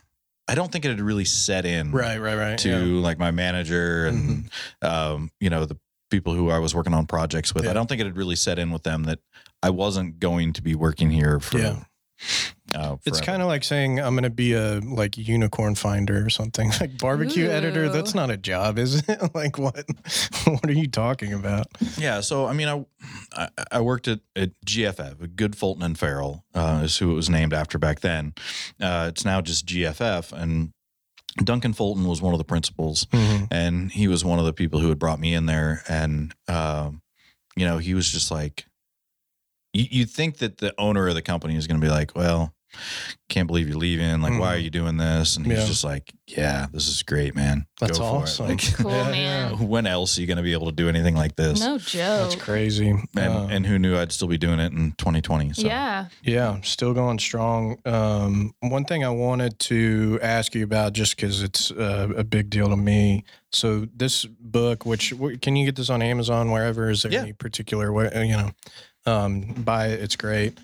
I 0.49 0.55
don't 0.55 0.72
think 0.72 0.84
it 0.84 0.88
had 0.88 1.01
really 1.01 1.24
set 1.24 1.64
in 1.64 1.93
right, 1.93 2.18
right, 2.20 2.36
right. 2.36 2.59
to 2.59 2.68
yeah. 2.68 3.01
like 3.01 3.18
my 3.18 3.30
manager 3.30 4.07
and 4.07 4.51
um, 4.82 5.30
you 5.38 5.49
know 5.49 5.64
the 5.64 5.78
people 6.11 6.34
who 6.34 6.51
I 6.51 6.59
was 6.59 6.74
working 6.74 6.93
on 6.93 7.07
projects 7.07 7.55
with. 7.55 7.64
Yeah. 7.64 7.70
I 7.70 7.72
don't 7.74 7.88
think 7.88 8.01
it 8.01 8.05
had 8.07 8.16
really 8.16 8.36
set 8.36 8.59
in 8.59 8.72
with 8.72 8.82
them 8.82 9.05
that 9.05 9.20
I 9.62 9.70
wasn't 9.70 10.18
going 10.18 10.53
to 10.55 10.62
be 10.62 10.74
working 10.74 11.11
here 11.11 11.38
for. 11.38 11.59
Yeah. 11.59 11.84
Uh, 12.75 12.97
It's 13.05 13.21
kind 13.21 13.43
of 13.43 13.49
like 13.49 13.64
saying 13.64 13.99
I'm 14.01 14.14
going 14.14 14.25
to 14.25 14.31
be 14.31 14.53
a 14.55 14.81
like 14.81 15.16
unicorn 15.18 15.75
finder 15.75 16.25
or 16.25 16.31
something. 16.31 16.71
Like 16.81 16.99
barbecue 16.99 17.49
editor, 17.49 17.89
that's 17.89 18.14
not 18.14 18.31
a 18.31 18.37
job, 18.37 18.79
is 18.79 19.03
it? 19.07 19.35
like 19.35 19.59
what? 19.59 19.85
what 20.45 20.64
are 20.68 20.73
you 20.73 20.89
talking 20.89 21.33
about? 21.33 21.66
yeah. 21.99 22.21
So 22.21 22.47
I 22.47 22.53
mean, 22.53 22.68
I 22.68 22.85
I, 23.37 23.49
I 23.73 23.81
worked 23.81 24.09
at, 24.09 24.21
at 24.37 24.51
GFF, 24.64 25.37
Good 25.37 25.57
Fulton 25.57 25.83
and 25.83 25.99
Farrell 25.99 26.45
uh, 26.55 26.83
is 26.85 26.97
who 26.99 27.11
it 27.12 27.14
was 27.14 27.29
named 27.29 27.53
after 27.53 27.79
back 27.79 28.01
then. 28.01 28.35
Uh, 28.81 29.07
it's 29.12 29.25
now 29.25 29.41
just 29.41 29.66
GFF, 29.66 30.33
and 30.33 30.73
Duncan 31.45 31.73
Fulton 31.73 32.07
was 32.07 32.21
one 32.23 32.35
of 32.35 32.39
the 32.39 32.45
principals. 32.45 33.07
and 33.12 33.93
he 33.93 34.09
was 34.09 34.25
one 34.25 34.39
of 34.39 34.45
the 34.47 34.53
people 34.53 34.81
who 34.81 34.89
had 34.89 34.99
brought 34.99 35.21
me 35.21 35.35
in 35.35 35.47
there 35.47 35.83
and 35.89 36.35
um, 36.49 37.03
you 37.57 37.64
know 37.66 37.79
he 37.79 37.95
was 37.95 38.11
just 38.11 38.31
like 38.31 38.66
you, 39.73 39.87
you'd 39.91 40.11
think 40.11 40.39
that 40.39 40.59
the 40.59 40.75
owner 40.79 41.09
of 41.09 41.14
the 41.14 41.23
company 41.23 41.57
is 41.57 41.66
going 41.66 41.81
to 41.81 41.85
be 41.85 41.91
like 41.91 42.14
well 42.16 42.55
can't 43.29 43.47
believe 43.47 43.68
you're 43.68 43.79
leaving 43.79 44.21
like 44.21 44.39
why 44.39 44.55
are 44.55 44.59
Mhm. 44.59 44.64
you 44.64 44.71
doing 44.71 44.97
this 44.97 45.37
and 45.37 45.47
he's 45.47 45.59
Yeah. 45.59 45.66
just 45.66 45.85
like 45.85 46.12
yeah 46.27 46.66
this 46.73 46.89
is 46.89 47.03
great 47.03 47.35
man 47.37 47.66
That's 47.81 47.99
Go 47.99 48.05
for 48.05 48.16
it." 48.18 48.23
awesome. 48.23 48.49
Like, 48.49 48.75
Cool, 48.75 48.91
man. 48.91 49.68
when 49.68 49.87
else 49.87 50.16
are 50.18 50.21
you 50.21 50.27
going 50.27 50.37
to 50.37 50.43
be 50.43 50.53
able 50.53 50.66
to 50.66 50.73
do 50.73 50.89
anything 50.89 51.14
like 51.14 51.37
this 51.37 51.61
no 51.61 51.79
joke. 51.79 52.31
That's 52.31 52.35
crazy. 52.37 52.89
and, 52.91 53.09
Um, 53.18 53.51
and 53.51 53.66
who 53.66 53.79
knew 53.79 53.97
i'd 53.97 54.12
still 54.12 54.29
be 54.29 54.39
doing 54.39 54.59
it 54.61 54.73
in 54.73 54.93
2020 54.99 55.53
so 55.53 55.62
Yeah. 55.66 56.07
Yeah, 56.23 56.61
still 56.62 56.93
going 56.95 57.18
strong. 57.18 57.77
Um, 57.85 58.53
one 58.61 58.85
thing 58.85 59.05
I 59.05 59.11
wanted 59.11 59.59
to 59.61 60.18
ask 60.23 60.55
you 60.55 60.64
about, 60.64 60.93
just 60.93 61.16
because 61.16 61.43
it's 61.43 61.71
uh, 61.71 62.09
a 62.16 62.25
big 62.25 62.51
deal 62.51 62.68
to 62.68 62.77
me. 62.77 63.25
So 63.53 63.87
this 63.97 64.25
book, 64.25 64.87
which 64.87 65.12
can 65.43 65.57
you 65.57 65.64
get 65.66 65.77
this 65.77 65.91
on 65.91 66.03
Amazon 66.03 66.51
wherever? 66.51 66.91
Is 66.91 67.03
there 67.03 67.12
Yeah. 67.12 67.21
any 67.23 67.33
particular 67.33 67.93
way? 67.93 68.11
uh, 68.11 68.21
You 68.23 68.37
know, 68.37 68.51
um, 69.07 69.55
buy 69.59 69.89
it. 69.89 70.01
It's 70.01 70.17
great. 70.17 70.59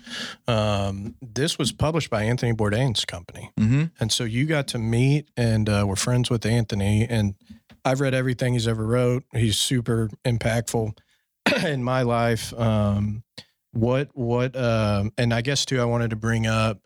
Um, 0.47 1.15
this 1.21 1.57
was 1.57 1.71
published 1.71 2.09
by 2.09 2.23
Anthony 2.23 2.53
Bourdain's 2.53 3.05
company, 3.05 3.51
hmm 3.57 3.85
and 3.99 4.11
so 4.11 4.23
you 4.23 4.45
got 4.45 4.67
to 4.69 4.77
meet 4.77 5.29
and 5.35 5.69
uh, 5.69 5.85
we're 5.87 5.95
friends 5.95 6.29
with 6.29 6.45
Anthony. 6.45 7.07
And 7.07 7.35
I've 7.83 8.01
read 8.01 8.13
everything 8.13 8.53
he's 8.53 8.67
ever 8.67 8.85
wrote. 8.85 9.23
He's 9.33 9.57
super 9.57 10.09
impactful 10.25 10.97
in 11.65 11.83
my 11.83 12.01
life. 12.03 12.53
Um, 12.53 13.23
what 13.71 14.09
what 14.13 14.55
um 14.55 15.11
and 15.17 15.33
I 15.33 15.41
guess 15.41 15.65
too 15.65 15.79
I 15.79 15.85
wanted 15.85 16.09
to 16.09 16.15
bring 16.15 16.47
up 16.47 16.79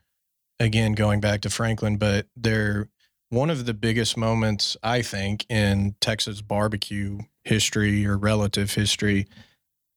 again 0.59 0.93
going 0.93 1.19
back 1.19 1.41
to 1.41 1.49
Franklin, 1.49 1.97
but 1.97 2.27
they're 2.35 2.89
one 3.29 3.49
of 3.49 3.65
the 3.65 3.73
biggest 3.73 4.17
moments 4.17 4.75
I 4.83 5.01
think 5.01 5.45
in 5.49 5.95
Texas 6.01 6.41
barbecue 6.41 7.19
history 7.43 8.05
or 8.05 8.17
relative 8.17 8.73
history. 8.73 9.27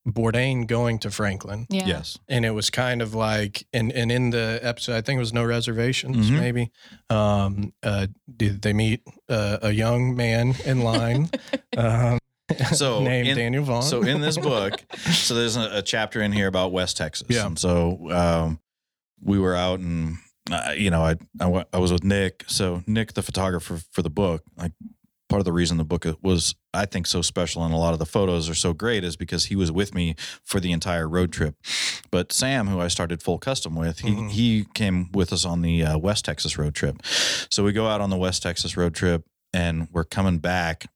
Bourdain 0.06 0.66
going 0.66 0.98
to 1.00 1.10
Franklin, 1.10 1.66
Yeah. 1.70 1.86
yes 1.86 2.18
and 2.28 2.44
it 2.44 2.50
was 2.50 2.68
kind 2.70 3.00
of 3.00 3.14
like, 3.14 3.66
and 3.72 3.90
and 3.92 4.12
in 4.12 4.30
the 4.30 4.58
episode, 4.62 4.96
I 4.96 5.00
think 5.00 5.16
it 5.16 5.20
was 5.20 5.32
no 5.32 5.44
reservations, 5.44 6.30
Mhm. 6.30 6.38
maybe. 6.40 6.70
Um, 7.10 7.72
uh, 7.82 8.08
did 8.36 8.60
they 8.62 8.72
meet 8.74 9.00
uh, 9.28 9.58
a 9.62 9.70
young 9.72 10.14
man 10.14 10.54
in 10.66 10.82
line? 10.82 11.30
um, 11.78 12.18
So, 12.74 13.00
named 13.02 13.28
in- 13.28 13.36
Daniel 13.38 13.64
Vaughn. 13.64 13.82
so 13.82 14.02
in 14.02 14.20
this 14.20 14.36
book 14.36 14.74
so 15.10 15.34
there's 15.34 15.56
a, 15.56 15.78
a 15.78 15.82
chapter 15.82 16.20
in 16.20 16.30
here 16.32 16.46
about 16.48 16.72
West 16.72 16.96
Texas. 16.98 17.28
Yeah. 17.30 17.46
And 17.46 17.58
so 17.58 18.10
um, 18.12 18.60
we 19.22 19.38
were 19.38 19.54
out 19.56 19.80
and, 19.80 20.18
uh, 20.50 20.72
you 20.76 20.90
know, 20.90 21.02
I, 21.02 21.14
I, 21.40 21.64
I 21.72 21.78
was 21.78 21.90
with 21.90 22.04
Nick. 22.04 22.44
So 22.46 22.82
Nick, 22.86 23.14
the 23.14 23.22
photographer 23.22 23.80
for 23.92 24.02
the 24.02 24.10
book, 24.10 24.42
like 24.58 24.72
part 25.30 25.40
of 25.40 25.46
the 25.46 25.52
reason 25.54 25.78
the 25.78 25.84
book 25.84 26.04
was, 26.20 26.54
I 26.74 26.86
think, 26.86 27.06
so 27.06 27.22
special 27.22 27.64
and 27.64 27.72
a 27.72 27.76
lot 27.76 27.92
of 27.92 27.98
the 27.98 28.06
photos 28.06 28.48
are 28.50 28.54
so 28.54 28.72
great 28.72 29.04
is 29.04 29.16
because 29.16 29.46
he 29.46 29.56
was 29.56 29.70
with 29.72 29.94
me 29.94 30.14
for 30.42 30.60
the 30.60 30.72
entire 30.72 31.08
road 31.08 31.32
trip. 31.32 31.54
But 32.10 32.32
Sam, 32.32 32.66
who 32.68 32.80
I 32.80 32.88
started 32.88 33.22
full 33.22 33.38
custom 33.38 33.74
with, 33.76 34.00
he, 34.00 34.10
Mhm. 34.10 34.30
he 34.30 34.66
came 34.74 35.10
with 35.12 35.32
us 35.32 35.44
on 35.44 35.62
the 35.62 35.82
uh, 35.84 35.98
West 35.98 36.24
Texas 36.24 36.58
road 36.58 36.74
trip. 36.74 37.00
So 37.50 37.62
we 37.64 37.72
go 37.72 37.86
out 37.86 38.00
on 38.00 38.10
the 38.10 38.16
West 38.16 38.42
Texas 38.42 38.76
road 38.76 38.94
trip 38.94 39.24
and 39.52 39.88
we're 39.92 40.04
coming 40.04 40.38
back 40.38 40.86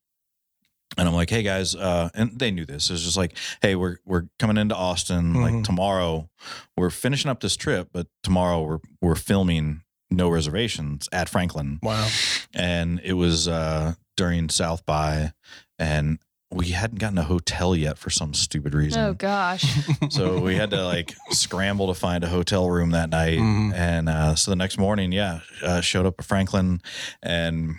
and 0.97 1.07
I'm 1.07 1.15
like, 1.15 1.31
hey 1.31 1.43
guys, 1.43 1.75
uh, 1.77 2.09
and 2.15 2.39
they 2.39 2.51
knew 2.51 2.65
this. 2.65 2.89
It 2.89 2.95
was 2.95 3.05
just 3.05 3.17
like, 3.17 3.37
hey, 3.63 3.75
we're 3.77 3.99
we're 4.05 4.25
coming 4.39 4.57
into 4.57 4.75
Austin 4.75 5.35
like 5.35 5.53
Mhm. 5.55 5.65
tomorrow. 5.65 6.29
We're 6.77 6.91
finishing 6.91 7.31
up 7.31 7.41
this 7.41 7.57
trip, 7.57 7.91
but 7.93 8.07
tomorrow 8.25 8.63
we're 8.63 8.79
we're 9.01 9.15
filming 9.15 9.83
no 10.11 10.29
reservations 10.31 11.07
at 11.13 11.29
Franklin. 11.29 11.79
wow. 11.83 12.09
And 12.55 13.01
it 13.05 13.13
was 13.13 13.47
uh 13.47 13.95
during 14.19 14.51
South 14.51 14.85
by 14.85 15.33
and 15.79 16.19
we 16.51 16.69
hadn't 16.71 16.99
gotten 16.99 17.19
a 17.19 17.23
hotel 17.23 17.77
yet 17.77 17.97
for 17.99 18.11
some 18.11 18.35
stupid 18.35 18.75
reason. 18.75 19.01
Oh 19.03 19.15
gosh. 19.15 19.65
So 20.11 20.41
we 20.41 20.57
had 20.57 20.71
to 20.71 20.85
like 20.85 21.15
scramble 21.31 21.87
to 21.89 21.95
find 21.95 22.25
a 22.25 22.27
hotel 22.29 22.69
room 22.69 22.91
that 22.91 23.11
night. 23.11 23.39
Mhm. 23.39 23.73
And 23.75 24.09
uh, 24.09 24.35
so 24.35 24.51
the 24.51 24.57
next 24.57 24.79
morning, 24.79 25.13
yeah, 25.13 25.41
uh, 25.63 25.81
showed 25.83 26.05
up 26.07 26.15
at 26.19 26.25
Franklin 26.25 26.81
and 27.23 27.77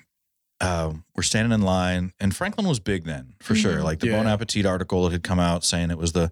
um, 0.61 1.03
we're 1.15 1.23
standing 1.23 1.51
in 1.53 1.61
line. 1.61 2.13
And 2.19 2.35
Franklin 2.35 2.67
was 2.67 2.79
big 2.79 3.05
then 3.05 3.33
for 3.41 3.55
sure. 3.55 3.77
Mhm. 3.77 3.83
Like 3.83 3.99
the 3.99 4.07
Yeah. 4.07 4.17
Bon 4.17 4.27
Appetit 4.27 4.65
article 4.65 5.03
that 5.05 5.11
had 5.13 5.23
come 5.23 5.39
out 5.39 5.63
saying 5.63 5.89
it 5.91 5.97
was 5.97 6.11
the 6.13 6.31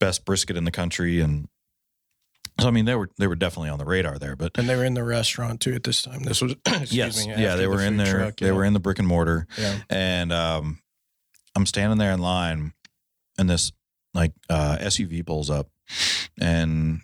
best 0.00 0.24
brisket 0.24 0.56
in 0.56 0.64
the 0.64 0.70
country. 0.72 1.20
And 1.20 1.48
so, 2.60 2.68
I 2.68 2.70
mean, 2.70 2.84
they 2.86 2.94
were, 2.94 3.10
they 3.18 3.26
were 3.26 3.36
definitely 3.36 3.68
on 3.70 3.78
the 3.78 3.84
radar 3.84 4.18
there, 4.18 4.36
but 4.36 4.52
And 4.58 4.68
they 4.68 4.76
were 4.76 4.84
in 4.84 4.94
the 4.94 5.04
restaurant 5.04 5.60
too 5.60 5.74
at 5.74 5.82
this 5.84 6.02
time. 6.02 6.22
This 6.22 6.40
was 6.40 6.52
excuse 6.66 6.92
yes, 6.92 7.26
me, 7.26 7.32
yeah, 7.36 7.56
they 7.56 7.64
the 7.64 7.70
were 7.70 7.82
in 7.82 7.96
there. 7.96 8.18
truck, 8.18 8.36
they 8.36 8.52
were 8.52 8.64
in 8.64 8.72
the 8.72 8.80
brick 8.80 8.98
and 8.98 9.06
mortar. 9.08 9.46
Yeah. 9.58 9.78
and 9.90 10.32
um, 10.32 10.78
I'm 11.54 11.66
standing 11.66 11.98
there 11.98 12.12
in 12.12 12.20
line, 12.20 12.72
and 13.38 13.48
this 13.50 13.72
like 14.14 14.32
uh, 14.48 14.78
SUV 14.80 15.24
pulls 15.26 15.50
up, 15.50 15.68
and 16.40 17.00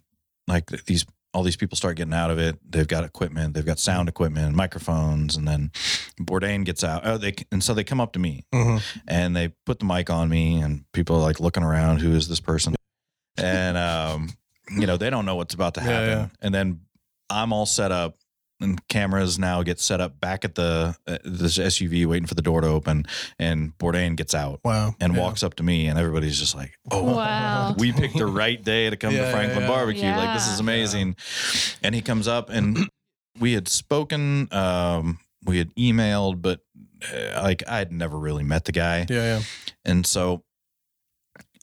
like 0.49 0.67
these 0.87 1.05
all 1.35 1.43
these 1.43 1.57
people 1.57 1.77
start 1.77 1.97
getting 1.97 2.13
out 2.13 2.31
of 2.31 2.39
it. 2.39 2.59
They've 2.69 2.87
got 2.87 3.05
equipment, 3.05 3.55
they've 3.55 3.65
got 3.65 3.79
sound 3.79 4.09
equipment, 4.11 4.55
microphones, 4.55 5.35
and 5.37 5.49
then 5.49 5.71
Bourdain 6.21 6.65
gets 6.65 6.85
out. 6.85 7.03
Oh, 7.07 7.17
they 7.17 7.35
and 7.51 7.63
so 7.65 7.73
they 7.75 7.85
come 7.85 8.01
up 8.01 8.13
to 8.15 8.19
me 8.19 8.45
Mhm. 8.53 8.83
and 9.09 9.35
they 9.35 9.49
put 9.65 9.79
the 9.79 9.85
mic 9.87 10.11
on 10.11 10.29
me, 10.29 10.61
and 10.61 10.85
people 10.93 11.17
are 11.17 11.21
like 11.23 11.41
looking 11.41 11.63
around. 11.63 12.01
Who 12.01 12.13
is 12.15 12.29
this 12.29 12.41
person? 12.41 12.75
and 13.39 13.79
um, 13.79 14.29
you 14.71 14.87
know, 14.87 14.97
they 14.97 15.11
don't 15.11 15.27
know 15.27 15.37
what's 15.37 15.55
about 15.55 15.75
to 15.75 15.81
happen. 15.81 16.09
yeah. 16.09 16.29
And 16.41 16.55
then 16.55 16.81
I'm 17.31 17.53
all 17.53 17.67
set 17.67 17.91
up 17.93 18.17
and 18.61 18.87
cameras 18.89 19.39
now 19.41 19.63
get 19.65 19.81
set 19.81 20.01
up 20.01 20.21
back 20.21 20.45
at 20.45 20.55
the 20.55 20.95
uh, 21.09 21.19
this 21.25 21.59
SUV 21.59 22.07
waiting 22.07 22.27
for 22.29 22.35
the 22.37 22.43
door 22.43 22.61
to 22.61 22.69
open 22.69 23.05
and 23.39 23.77
Bourdain 23.79 24.15
gets 24.17 24.35
out 24.37 24.61
Wow. 24.65 24.95
and 25.01 25.15
Yeah. 25.15 25.21
walks 25.21 25.43
up 25.43 25.55
to 25.55 25.65
me 25.65 25.89
and 25.89 25.99
everybody's 25.99 26.39
just 26.39 26.55
like, 26.55 26.73
"Oh, 26.93 27.17
Wow. 27.17 27.75
we 27.79 27.91
picked 27.93 28.17
the 28.17 28.27
right 28.27 28.63
day 28.63 28.89
to 28.89 28.97
come 28.97 29.13
Yeah, 29.15 29.25
to 29.27 29.33
Franklin 29.33 29.63
yeah. 29.63 29.67
Barbecue. 29.69 30.09
Like 30.11 30.35
this 30.35 30.47
is 30.47 30.61
amazing." 30.61 31.17
And 31.83 31.93
he 31.95 32.03
comes 32.03 32.29
up 32.29 32.51
and 32.51 32.89
we 33.41 33.53
had 33.55 33.67
spoken 33.67 34.47
um 34.53 35.19
we 35.45 35.59
had 35.59 35.75
emailed 35.75 36.41
but 36.41 36.61
uh, 37.13 37.43
like 37.43 37.65
I'd 37.69 37.91
never 37.91 38.17
really 38.17 38.45
met 38.45 38.65
the 38.65 38.73
guy. 38.73 39.07
Yeah, 39.11 39.39
yeah. 39.39 39.43
And 39.85 40.07
so 40.07 40.45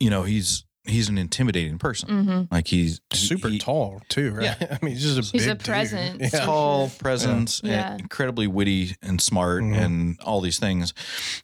you 0.02 0.10
know, 0.10 0.24
he's 0.24 0.66
he's 0.86 1.10
an 1.10 1.18
intimidating 1.18 1.78
person. 1.78 2.24
hmm 2.24 2.42
Like 2.52 2.68
he's 2.68 3.02
Super 3.14 3.50
he- 3.50 3.60
tall 3.60 4.02
too, 4.10 4.32
right? 4.32 4.56
Yeah. 4.60 4.78
I 4.82 4.86
mean, 4.86 4.96
he's 4.96 5.04
just 5.16 5.30
a 5.30 5.32
He's 5.32 5.46
a 5.48 5.50
big 5.56 5.60
dude. 5.60 5.66
presence. 5.66 6.34
Yeah. 6.34 6.46
tall 6.46 6.90
presence 7.00 7.62
Yeah. 7.64 7.92
and 7.94 8.02
incredibly 8.02 8.48
witty 8.48 8.96
and 9.02 9.22
smart 9.22 9.64
Mhm. 9.64 9.78
and 9.78 10.20
all 10.22 10.42
these 10.42 10.60
things 10.60 10.94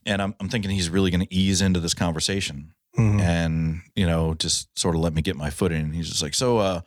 and 0.05 0.21
I'm, 0.21 0.35
I'm 0.39 0.49
thinking 0.49 0.71
he's 0.71 0.89
really 0.89 1.11
going 1.11 1.25
to 1.25 1.33
ease 1.33 1.61
into 1.61 1.79
this 1.79 1.93
conversation 1.93 2.73
Mhm. 2.97 3.19
and 3.19 3.81
you 3.95 4.05
know 4.07 4.33
just 4.35 4.69
sort 4.79 4.95
of 4.95 5.01
let 5.01 5.13
me 5.13 5.21
get 5.21 5.35
my 5.35 5.49
foot 5.49 5.71
in 5.73 5.91
he's 5.91 6.07
just 6.09 6.21
like 6.23 6.33
so 6.33 6.57
uh 6.59 6.81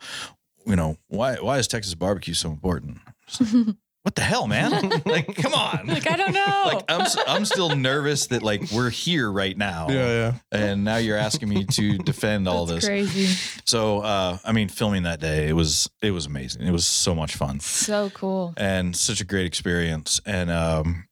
you 0.65 0.75
know 0.75 0.97
why 1.07 1.35
why 1.35 1.57
is 1.59 1.67
texas 1.67 1.93
barbecue 1.95 2.33
so 2.33 2.49
important 2.49 2.97
It's 3.27 3.39
like, 3.41 3.75
what 4.03 4.15
the 4.15 4.21
hell 4.21 4.47
man 4.47 4.71
like 5.05 5.35
come 5.35 5.53
on 5.53 5.85
Like 5.87 6.09
I 6.09 6.15
don't 6.15 6.33
know. 6.33 6.63
like 6.65 6.83
I'm, 6.89 7.01
s- 7.01 7.17
I'm 7.27 7.43
still 7.45 7.75
nervous 7.75 8.27
that 8.27 8.41
like 8.41 8.71
we're 8.71 8.89
here 8.89 9.29
right 9.31 9.57
now 9.57 9.87
Yeah, 9.89 10.07
yeah. 10.07 10.33
and 10.51 10.83
now 10.85 10.95
you're 10.97 11.17
asking 11.17 11.49
me 11.49 11.65
to 11.65 11.97
defend 12.11 12.47
all 12.47 12.65
That's 12.65 12.81
this 12.81 12.87
crazy. 12.87 13.27
so 13.65 13.99
uh 13.99 14.37
i 14.45 14.51
mean 14.53 14.69
filming 14.69 15.03
that 15.03 15.19
day 15.19 15.47
it 15.49 15.53
was 15.53 15.89
it 16.01 16.11
was 16.11 16.25
amazing 16.25 16.65
it 16.65 16.71
was 16.71 16.85
so 16.85 17.13
much 17.13 17.35
fun 17.35 17.59
So 17.59 18.09
cool. 18.11 18.53
and 18.57 18.95
such 18.95 19.19
a 19.21 19.25
great 19.25 19.45
experience. 19.45 20.21
And 20.25 20.49
um, 20.49 21.05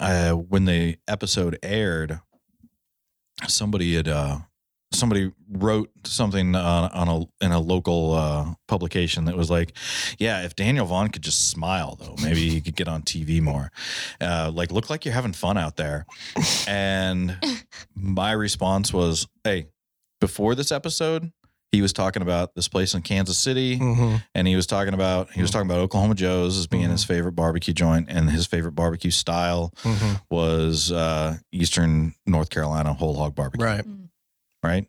uh, 0.00 0.32
when 0.32 0.64
the 0.64 0.96
episode 1.08 1.58
aired, 1.62 2.20
somebody 3.46 3.94
had 3.94 4.08
uh, 4.08 4.38
somebody 4.92 5.30
wrote 5.50 5.90
something 6.04 6.54
on, 6.54 6.90
on 6.90 7.08
a 7.08 7.44
in 7.44 7.52
a 7.52 7.60
local 7.60 8.14
uh, 8.14 8.54
publication 8.66 9.26
that 9.26 9.36
was 9.36 9.50
like, 9.50 9.72
"Yeah, 10.18 10.44
if 10.44 10.56
Daniel 10.56 10.86
Vaughn 10.86 11.08
could 11.08 11.22
just 11.22 11.50
smile, 11.50 11.96
though, 12.00 12.14
maybe 12.22 12.48
he 12.48 12.60
could 12.60 12.76
get 12.76 12.88
on 12.88 13.02
TV 13.02 13.40
more. 13.40 13.70
Uh, 14.20 14.50
like, 14.54 14.72
look 14.72 14.90
like 14.90 15.04
you're 15.04 15.14
having 15.14 15.32
fun 15.32 15.56
out 15.58 15.76
there." 15.76 16.06
And 16.66 17.36
my 17.94 18.32
response 18.32 18.92
was, 18.92 19.26
"Hey, 19.44 19.66
before 20.20 20.54
this 20.54 20.72
episode." 20.72 21.32
He 21.70 21.82
was 21.82 21.92
talking 21.92 22.22
about 22.22 22.54
this 22.54 22.66
place 22.66 22.94
in 22.94 23.02
Kansas 23.02 23.36
City 23.36 23.76
hmm 23.76 24.16
and 24.34 24.48
he 24.48 24.56
was 24.56 24.66
talking 24.66 24.94
about 24.94 25.30
he 25.32 25.42
was 25.42 25.50
talking 25.50 25.68
about 25.68 25.80
Oklahoma 25.80 26.14
Joe's 26.14 26.56
as 26.56 26.66
being 26.66 26.88
his 26.88 27.04
favorite 27.04 27.32
barbecue 27.32 27.74
joint, 27.74 28.06
and 28.08 28.30
his 28.30 28.46
favorite 28.46 28.72
barbecue 28.72 29.10
style 29.10 29.74
hmm 29.82 30.14
was 30.30 30.90
uh, 30.90 31.36
Eastern 31.52 32.14
North 32.24 32.48
Carolina 32.48 32.94
whole 32.94 33.14
hog 33.14 33.34
barbecue, 33.34 33.66
Right. 33.66 33.84
Right? 34.62 34.86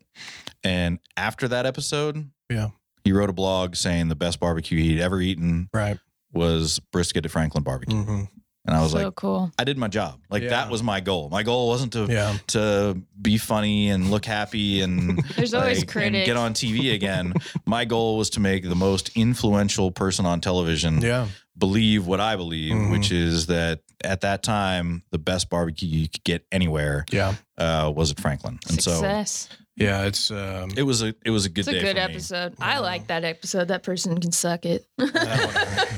And 0.64 0.98
after 1.16 1.48
that 1.48 1.66
episode, 1.66 2.30
Yeah. 2.50 2.68
he 3.04 3.12
wrote 3.12 3.30
a 3.30 3.34
blog 3.34 3.76
saying 3.76 4.08
the 4.08 4.14
best 4.16 4.40
barbecue 4.40 4.78
he'd 4.82 5.00
ever 5.00 5.20
eaten 5.20 5.68
Right. 5.72 5.98
was 6.32 6.80
brisket 6.92 7.24
at 7.24 7.30
Franklin 7.30 7.62
Barbecue, 7.64 8.02
hmm 8.02 8.24
and 8.66 8.76
I 8.76 8.82
was 8.82 8.92
so 8.92 8.98
like, 9.06 9.14
cool. 9.14 9.50
I 9.58 9.64
did 9.64 9.78
my 9.78 9.88
job. 9.88 10.20
Like 10.28 10.42
Yeah. 10.42 10.50
that 10.50 10.70
was 10.70 10.82
my 10.82 11.00
goal. 11.00 11.30
My 11.30 11.42
goal 11.42 11.68
wasn't 11.68 11.94
to 11.94 12.04
Yeah. 12.04 12.36
to 12.48 13.00
be 13.20 13.38
funny 13.38 13.88
and 13.88 14.10
look 14.10 14.26
happy 14.26 14.82
and 14.82 15.18
There's 15.36 15.54
always 15.54 15.78
like, 15.78 15.84
and 15.84 15.90
critics. 15.90 16.26
get 16.26 16.36
on 16.36 16.52
TV 16.52 16.92
again. 16.92 17.32
my 17.64 17.86
goal 17.86 18.18
was 18.18 18.28
to 18.30 18.40
make 18.40 18.62
the 18.68 18.74
most 18.76 19.10
influential 19.16 19.90
person 19.90 20.26
on 20.26 20.42
television 20.42 21.00
Yeah. 21.00 21.28
Believe 21.60 22.06
what 22.08 22.18
I 22.20 22.34
believe, 22.34 22.74
Mhm. 22.74 22.90
which 22.90 23.12
is 23.12 23.46
that 23.46 23.80
at 24.02 24.22
that 24.22 24.42
time 24.42 25.04
the 25.12 25.18
best 25.18 25.48
barbecue 25.50 25.88
you 25.88 26.08
could 26.08 26.24
get 26.24 26.44
anywhere 26.50 27.04
Yeah. 27.12 27.34
uh, 27.58 27.92
was 27.94 28.10
at 28.10 28.18
Franklin, 28.18 28.58
and 28.68 28.82
Success. 28.82 29.48
Yeah. 29.76 30.02
It's 30.04 30.30
um 30.30 30.70
it 30.76 30.82
was 30.82 31.02
a 31.02 31.14
it 31.24 31.30
was 31.30 31.46
a 31.46 31.48
good 31.48 31.60
It's 31.60 31.68
a 31.68 31.72
day 31.72 31.80
good 31.80 31.96
for 31.96 32.08
me. 32.08 32.14
episode. 32.14 32.54
I 32.60 32.80
like 32.80 33.06
that 33.06 33.24
episode. 33.24 33.68
That 33.68 33.82
person 33.82 34.18
can 34.20 34.32
suck 34.32 34.66
it. 34.66 34.84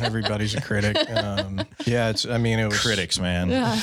everybody's 0.03 0.55
a 0.55 0.61
critic. 0.61 0.97
Um 1.11 1.61
yeah, 1.87 2.11
it's 2.11 2.25
I 2.27 2.39
mean 2.39 2.59
it 2.61 2.67
was 2.67 2.79
Critics, 2.81 3.19
man. 3.19 3.51
yeah. 3.51 3.81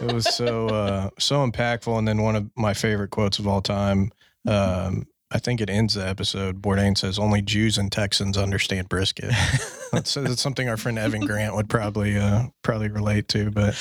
it 0.00 0.12
was 0.12 0.34
so 0.34 0.68
uh 0.68 1.10
so 1.18 1.46
impactful 1.48 1.96
and 1.98 2.06
then 2.06 2.22
one 2.22 2.36
of 2.36 2.50
my 2.56 2.74
favorite 2.74 3.10
quotes 3.10 3.38
of 3.38 3.46
all 3.46 3.62
time 3.62 4.10
um 4.46 5.06
I 5.30 5.38
think 5.38 5.60
it 5.60 5.68
ends 5.68 5.94
the 5.94 6.06
episode. 6.08 6.62
Bourdain 6.62 6.96
says, 6.96 7.18
"Only 7.18 7.42
Jews 7.42 7.76
and 7.78 7.92
Texans 7.92 8.38
understand 8.38 8.88
brisket." 8.88 9.30
that's, 9.92 10.14
that's 10.14 10.40
something 10.40 10.68
our 10.68 10.76
friend 10.78 10.98
Evan 10.98 11.26
Grant 11.26 11.54
would 11.54 11.68
probably 11.68 12.16
uh, 12.16 12.44
probably 12.62 12.88
relate 12.88 13.28
to. 13.28 13.50
But 13.50 13.74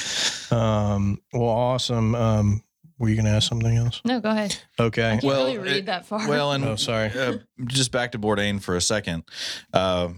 um, 0.52 1.22
well, 1.32 1.50
awesome. 1.50 2.16
Um, 2.16 2.64
were 3.00 3.10
you 3.10 3.16
going 3.16 3.26
to 3.26 3.32
ask 3.32 3.48
something 3.48 3.78
else? 3.78 4.02
No, 4.04 4.20
go 4.20 4.30
ahead. 4.32 4.58
I 4.80 4.84
Okay. 4.84 5.02
can't 5.02 5.24
Well, 5.24 5.46
really 5.46 5.58
read 5.60 5.76
it- 5.78 5.86
that 5.86 6.06
far. 6.08 6.28
Well, 6.28 6.52
and 6.54 6.66
Oh, 6.66 6.76
sorry. 6.76 7.12
uh, 7.12 7.38
just 7.68 7.92
back 7.92 8.12
to 8.14 8.20
Bourdain 8.20 8.60
for 8.62 8.76
a 8.76 8.82
second. 8.82 9.24
Uh, 9.72 10.10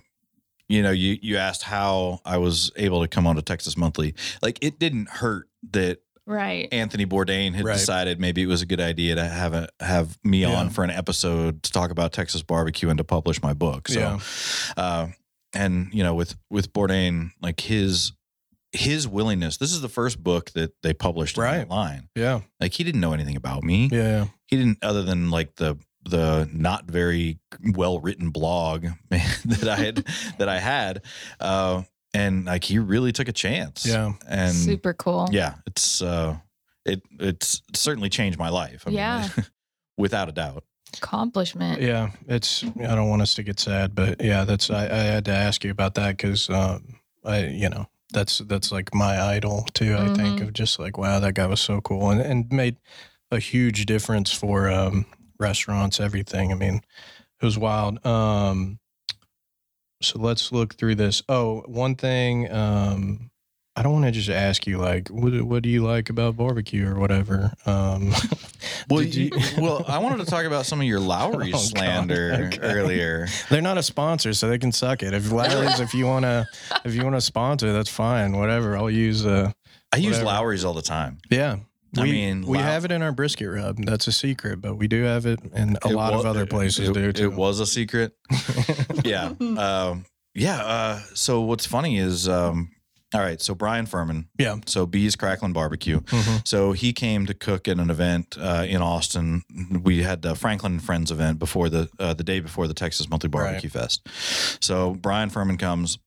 you 0.69 0.81
know, 0.81 0.91
you 0.91 1.17
you 1.21 1.37
asked 1.37 1.63
how 1.63 2.21
I 2.25 2.37
was 2.37 2.71
able 2.75 3.01
to 3.01 3.07
come 3.07 3.27
on 3.27 3.35
to 3.35 3.41
Texas 3.41 3.75
Monthly. 3.75 4.15
Like, 4.41 4.59
it 4.63 4.79
didn't 4.79 5.09
hurt 5.09 5.47
that 5.71 5.99
right. 6.29 6.67
Anthony 6.71 7.05
Bourdain 7.05 7.53
had 7.53 7.65
Right. 7.65 7.73
decided 7.73 8.19
maybe 8.19 8.41
it 8.41 8.47
was 8.47 8.61
a 8.61 8.65
good 8.65 8.79
idea 8.79 9.15
to 9.15 9.25
have 9.25 9.53
a 9.53 9.67
have 9.79 10.17
me 10.23 10.41
Yeah. 10.41 10.53
on 10.59 10.69
for 10.69 10.83
an 10.83 10.91
episode 10.91 11.63
to 11.63 11.71
talk 11.71 11.91
about 11.91 12.13
Texas 12.13 12.41
barbecue 12.43 12.89
and 12.89 12.97
to 12.97 13.03
publish 13.03 13.41
my 13.41 13.53
book. 13.53 13.87
So, 13.89 13.99
Yeah. 13.99 14.19
uh, 14.77 15.07
and 15.53 15.89
you 15.93 16.03
know, 16.03 16.13
with 16.13 16.35
with 16.49 16.71
Bourdain, 16.73 17.31
like 17.41 17.59
his 17.61 18.13
his 18.71 19.07
willingness. 19.07 19.57
This 19.57 19.71
is 19.71 19.81
the 19.81 19.89
first 19.89 20.21
book 20.23 20.51
that 20.51 20.73
they 20.83 20.93
published 20.93 21.37
Right. 21.37 21.63
online. 21.63 22.07
Yeah. 22.15 22.41
Like 22.59 22.73
he 22.73 22.83
didn't 22.83 23.01
know 23.01 23.13
anything 23.13 23.35
about 23.35 23.63
me. 23.63 23.89
Yeah. 23.91 24.03
Yeah. 24.03 24.25
He 24.45 24.57
didn't, 24.57 24.77
other 24.83 25.01
than 25.01 25.31
like 25.31 25.55
the 25.55 25.77
the 26.05 26.47
not 26.53 26.85
very 26.85 27.39
well 27.73 27.99
written 27.99 28.29
blog 28.29 28.85
that 29.09 29.67
I 29.67 29.75
had 29.75 30.05
that 30.37 30.47
I 30.47 30.59
had. 30.59 31.01
Uh, 31.39 31.81
and 32.13 32.45
like 32.45 32.63
he 32.63 32.79
really 32.79 33.11
took 33.11 33.27
a 33.27 33.33
chance. 33.33 33.85
Yeah. 33.85 34.13
And 34.27 34.53
Super 34.53 34.93
cool. 34.93 35.29
yeah, 35.31 35.55
it's 35.65 36.01
uh, 36.01 36.37
it 36.85 37.01
it's 37.19 37.61
certainly 37.75 38.09
changed 38.09 38.39
my 38.39 38.49
life. 38.49 38.83
I 38.87 38.91
Yeah. 38.91 39.29
mean, 39.35 39.45
without 39.97 40.29
a 40.29 40.31
doubt. 40.31 40.63
Accomplishment. 40.97 41.81
Yeah, 41.81 42.09
it's. 42.27 42.63
I 42.63 42.95
don't 42.95 43.09
want 43.09 43.21
us 43.21 43.35
to 43.35 43.43
get 43.43 43.59
sad, 43.59 43.93
but 43.93 44.21
yeah, 44.23 44.43
that's. 44.43 44.69
I, 44.71 44.85
I 44.85 44.97
had 45.03 45.25
to 45.25 45.31
ask 45.31 45.63
you 45.63 45.69
about 45.71 45.93
that 45.95 46.17
because, 46.17 46.49
um, 46.49 46.95
I, 47.23 47.45
you 47.45 47.69
know, 47.69 47.85
that's 48.11 48.39
that's 48.39 48.71
like 48.71 48.93
my 48.95 49.21
idol 49.21 49.65
too. 49.75 49.95
I 49.95 50.07
think 50.09 50.39
Mhm. 50.39 50.47
of 50.47 50.53
just 50.53 50.79
like, 50.79 50.97
wow, 50.97 51.19
that 51.19 51.35
guy 51.35 51.45
was 51.45 51.61
so 51.61 51.79
cool 51.81 52.09
and 52.09 52.19
and 52.19 52.51
made 52.51 52.77
a 53.29 53.37
huge 53.39 53.85
difference 53.85 54.33
for 54.33 54.67
um, 54.67 55.05
restaurants, 55.39 55.99
everything. 55.99 56.51
I 56.51 56.55
mean, 56.55 56.81
it 57.39 57.45
was 57.45 57.55
wild. 57.59 58.03
Um, 58.03 58.79
so 60.01 60.19
let's 60.19 60.51
look 60.51 60.75
through 60.75 60.95
this. 60.95 61.21
Oh, 61.29 61.61
one 61.67 61.95
thing. 61.95 62.51
Um, 62.51 63.29
I 63.75 63.81
don't 63.81 63.93
want 63.93 64.05
to 64.05 64.11
just 64.11 64.29
ask 64.29 64.67
you 64.67 64.77
like, 64.77 65.07
what 65.09 65.31
what 65.43 65.63
do 65.63 65.69
you 65.69 65.83
like 65.85 66.09
about 66.09 66.35
barbecue 66.35 66.85
or 66.87 66.99
whatever. 66.99 67.53
Um, 67.65 68.13
Well, 68.89 69.03
you, 69.03 69.29
well, 69.57 69.85
I 69.87 69.99
wanted 69.99 70.25
to 70.25 70.25
talk 70.25 70.45
about 70.45 70.65
some 70.65 70.81
of 70.81 70.85
your 70.87 70.99
Lawry 71.11 71.49
Oh, 71.49 71.51
God. 71.51 71.59
slander 71.61 72.49
Okay. 72.53 72.59
earlier. 72.61 73.27
They're 73.49 73.61
not 73.61 73.77
a 73.77 73.83
sponsor, 73.83 74.33
so 74.33 74.49
they 74.49 74.57
can 74.57 74.71
suck 74.71 75.03
it. 75.03 75.13
If 75.13 75.31
Lawry's, 75.31 75.79
if 75.79 75.93
you 75.93 76.05
wanna, 76.07 76.47
if 76.83 76.95
you 76.95 77.03
wanna 77.03 77.21
sponsor, 77.21 77.71
that's 77.71 77.89
fine. 77.89 78.35
Whatever. 78.35 78.75
I'll 78.75 78.89
use. 78.89 79.25
Uh, 79.25 79.51
I 79.93 79.97
use 79.97 80.21
Lawry's 80.21 80.65
all 80.65 80.73
the 80.73 80.81
time. 80.81 81.19
yeah. 81.29 81.57
I 81.97 82.03
we, 82.03 82.11
mean, 82.11 82.41
we 82.45 82.57
Low- 82.57 82.63
have 82.63 82.85
it 82.85 82.91
in 82.91 83.01
our 83.01 83.11
brisket 83.11 83.49
rub. 83.49 83.77
That's 83.83 84.07
a 84.07 84.11
secret, 84.11 84.61
but 84.61 84.75
we 84.75 84.87
do 84.87 85.03
have 85.03 85.25
it 85.25 85.39
in 85.55 85.77
a 85.83 85.89
It 85.89 85.95
lot 85.95 86.13
of 86.13 86.25
other 86.25 86.45
places, 86.45 86.89
it, 86.89 86.93
do 86.93 87.09
It 87.23 87.33
was 87.33 87.59
a 87.59 87.65
secret. 87.65 88.15
yeah. 89.03 89.33
Um, 89.39 90.05
yeah. 90.35 90.61
Uh, 90.63 90.99
so 91.15 91.41
what's 91.41 91.65
funny 91.65 91.97
is, 91.97 92.29
um, 92.29 92.69
all 93.11 93.21
right. 93.21 93.41
So 93.41 93.55
Bryan 93.55 93.87
Furman. 93.87 94.29
Yeah. 94.37 94.57
So 94.67 94.85
B's 94.85 95.15
Crackling 95.15 95.51
Barbecue. 95.53 96.01
Mhm. 96.01 96.47
So 96.47 96.73
he 96.73 96.93
came 96.93 97.25
to 97.25 97.33
cook 97.33 97.67
at 97.67 97.79
an 97.79 97.89
event 97.89 98.37
uh, 98.39 98.65
in 98.67 98.83
Austin. 98.83 99.41
We 99.81 100.03
had 100.03 100.21
the 100.21 100.35
Franklin 100.35 100.73
and 100.73 100.83
Friends 100.83 101.09
event 101.09 101.39
before 101.39 101.69
the 101.69 101.89
uh, 101.97 102.13
the 102.13 102.23
day 102.23 102.39
before 102.39 102.67
the 102.67 102.75
Texas 102.75 103.09
Monthly 103.09 103.29
Barbecue 103.29 103.69
Fest. 103.71 104.07
So 104.63 104.93
Bryan 104.93 105.31
Furman 105.31 105.57
comes. 105.57 105.97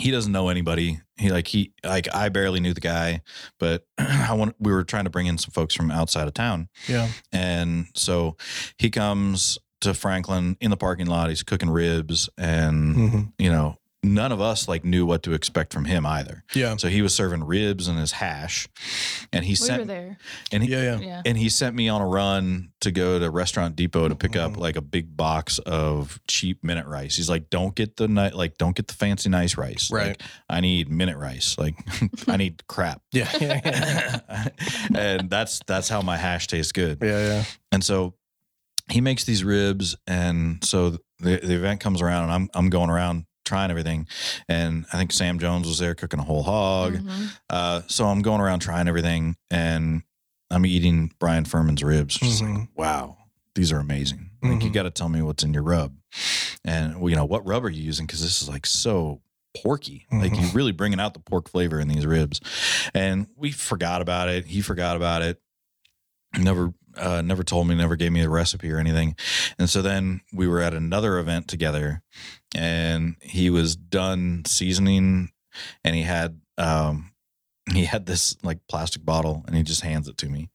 He 0.00 0.10
doesn't 0.10 0.32
know 0.32 0.48
anybody. 0.48 1.00
He 1.16 1.30
like 1.30 1.46
he 1.46 1.72
like 1.84 2.12
I 2.14 2.28
barely 2.30 2.60
knew 2.60 2.72
the 2.74 2.80
guy, 2.80 3.22
but 3.58 3.84
I 3.98 4.32
want 4.34 4.56
we 4.58 4.72
were 4.72 4.84
trying 4.84 5.04
to 5.04 5.10
bring 5.10 5.26
in 5.26 5.38
some 5.38 5.50
folks 5.52 5.74
from 5.74 5.90
outside 5.90 6.26
of 6.26 6.34
town. 6.34 6.68
Yeah. 6.88 7.08
And 7.32 7.86
so 7.94 8.36
he 8.78 8.90
comes 8.90 9.58
to 9.82 9.94
Franklin 9.94 10.56
in 10.60 10.70
the 10.70 10.76
parking 10.76 11.06
lot. 11.06 11.28
He's 11.30 11.42
cooking 11.42 11.70
ribs 11.70 12.28
and 12.36 12.96
Mhm. 12.96 13.32
you 13.38 13.50
know, 13.50 13.76
none 14.02 14.32
of 14.32 14.40
us 14.40 14.66
like 14.66 14.82
knew 14.84 15.04
what 15.04 15.22
to 15.24 15.34
expect 15.34 15.72
from 15.74 15.84
him 15.84 16.06
either. 16.06 16.42
Yeah. 16.54 16.76
So 16.76 16.88
he 16.88 17.02
was 17.02 17.14
serving 17.14 17.44
ribs 17.44 17.86
and 17.86 17.98
his 17.98 18.12
hash, 18.12 18.66
and 19.32 19.44
he 19.44 19.52
We 19.52 19.56
sent 19.56 19.80
were 19.80 19.84
there. 19.86 20.18
and 20.50 20.62
he, 20.62 20.70
Yeah. 20.70 20.82
Yeah. 20.82 20.98
Yeah. 21.00 21.22
and 21.26 21.36
he 21.36 21.48
sent 21.50 21.76
me 21.76 21.88
on 21.90 22.00
a 22.00 22.06
run 22.06 22.70
to 22.80 22.90
go 22.90 23.18
to 23.18 23.30
Restaurant 23.30 23.76
Depot 23.76 24.08
to 24.08 24.14
pick 24.14 24.36
up 24.36 24.52
Mhm. 24.52 24.56
like 24.56 24.76
a 24.76 24.80
big 24.80 25.16
box 25.16 25.58
of 25.60 26.18
cheap 26.26 26.64
minute 26.64 26.86
rice. 26.86 27.16
He's 27.16 27.28
like, 27.28 27.50
"Don't 27.50 27.74
get 27.74 27.96
the 27.98 28.08
ni- 28.08 28.30
like, 28.30 28.56
don't 28.56 28.74
get 28.74 28.88
the 28.88 28.94
fancy 28.94 29.28
nice 29.28 29.58
rice. 29.58 29.90
Right. 29.90 30.08
Like, 30.18 30.22
I 30.48 30.60
need 30.60 30.88
minute 30.88 31.18
rice. 31.18 31.56
Like, 31.58 31.74
I 32.26 32.38
need 32.38 32.66
crap." 32.68 33.02
Yeah. 33.12 33.28
Yeah. 33.38 33.60
Yeah. 34.30 34.48
and 34.94 35.28
that's 35.28 35.60
that's 35.66 35.88
how 35.90 36.00
my 36.02 36.16
hash 36.16 36.46
tastes 36.46 36.72
good. 36.72 36.98
Yeah. 37.02 37.18
Yeah. 37.26 37.44
And 37.72 37.84
so 37.84 38.14
he 38.90 39.00
makes 39.00 39.24
these 39.24 39.44
ribs, 39.44 39.94
and 40.06 40.64
so 40.64 40.90
the 41.18 41.36
the 41.42 41.54
event 41.54 41.80
comes 41.80 42.00
around, 42.00 42.24
and 42.24 42.32
I'm 42.32 42.48
I'm 42.54 42.70
going 42.70 42.88
around 42.90 43.26
trying 43.50 43.70
everything, 43.70 44.06
and 44.48 44.86
I 44.92 44.96
think 44.96 45.10
Sam 45.12 45.38
Jones 45.40 45.66
was 45.66 45.78
there 45.80 45.94
cooking 45.96 46.20
a 46.20 46.24
whole 46.24 46.44
hog. 46.44 46.94
Mhm. 46.94 47.30
Uh, 47.50 47.82
so 47.88 48.06
I'm 48.06 48.22
going 48.22 48.40
around 48.40 48.60
trying 48.60 48.86
everything, 48.86 49.34
and 49.50 50.02
I'm 50.50 50.64
eating 50.64 51.12
Bryan 51.18 51.44
Furman's 51.44 51.82
ribs. 51.82 52.16
Just 52.16 52.40
like, 52.42 52.50
Mhm. 52.50 52.68
wow, 52.76 53.16
these 53.56 53.72
are 53.72 53.78
amazing. 53.80 54.30
Like 54.42 54.62
you 54.62 54.70
Mhm. 54.70 54.74
got 54.74 54.82
to 54.84 54.90
tell 54.90 55.08
me 55.08 55.20
what's 55.20 55.42
in 55.42 55.52
your 55.52 55.64
rub, 55.64 55.94
and 56.64 57.00
well, 57.00 57.10
you 57.10 57.16
know 57.16 57.24
what 57.24 57.44
rub 57.46 57.64
are 57.64 57.70
you 57.70 57.82
using? 57.82 58.06
Because 58.06 58.22
this 58.22 58.40
is 58.40 58.48
like 58.48 58.66
so 58.66 59.20
porky. 59.62 60.06
Like 60.12 60.32
you're 60.40 60.50
really 60.52 60.70
bringing 60.72 61.00
out 61.00 61.12
the 61.12 61.20
pork 61.20 61.48
flavor 61.50 61.80
in 61.80 61.88
these 61.88 62.06
ribs, 62.06 62.40
and 62.94 63.26
we 63.36 63.50
forgot 63.50 64.00
about 64.00 64.28
it. 64.28 64.46
He 64.46 64.60
forgot 64.62 64.96
about 64.96 65.22
it. 65.22 65.40
Never, 66.38 66.72
uh, 66.96 67.22
never 67.22 67.42
told 67.42 67.66
me. 67.68 67.74
Never 67.74 67.96
gave 67.96 68.12
me 68.12 68.22
a 68.22 68.28
recipe 68.28 68.70
or 68.70 68.78
anything. 68.78 69.16
And 69.58 69.68
so 69.68 69.82
then 69.82 70.20
we 70.32 70.46
were 70.46 70.60
at 70.60 70.74
another 70.74 71.18
event 71.18 71.48
together, 71.48 72.02
and 72.54 73.16
he 73.20 73.50
was 73.50 73.76
done 73.76 74.44
seasoning, 74.46 75.30
and 75.84 75.94
he 75.96 76.02
had 76.02 76.40
um, 76.58 77.12
he 77.72 77.84
had 77.84 78.06
this 78.06 78.36
like 78.42 78.58
plastic 78.68 79.04
bottle, 79.04 79.44
and 79.46 79.56
he 79.56 79.62
just 79.62 79.82
hands 79.82 80.08
it 80.08 80.16
to 80.18 80.28
me, 80.28 80.50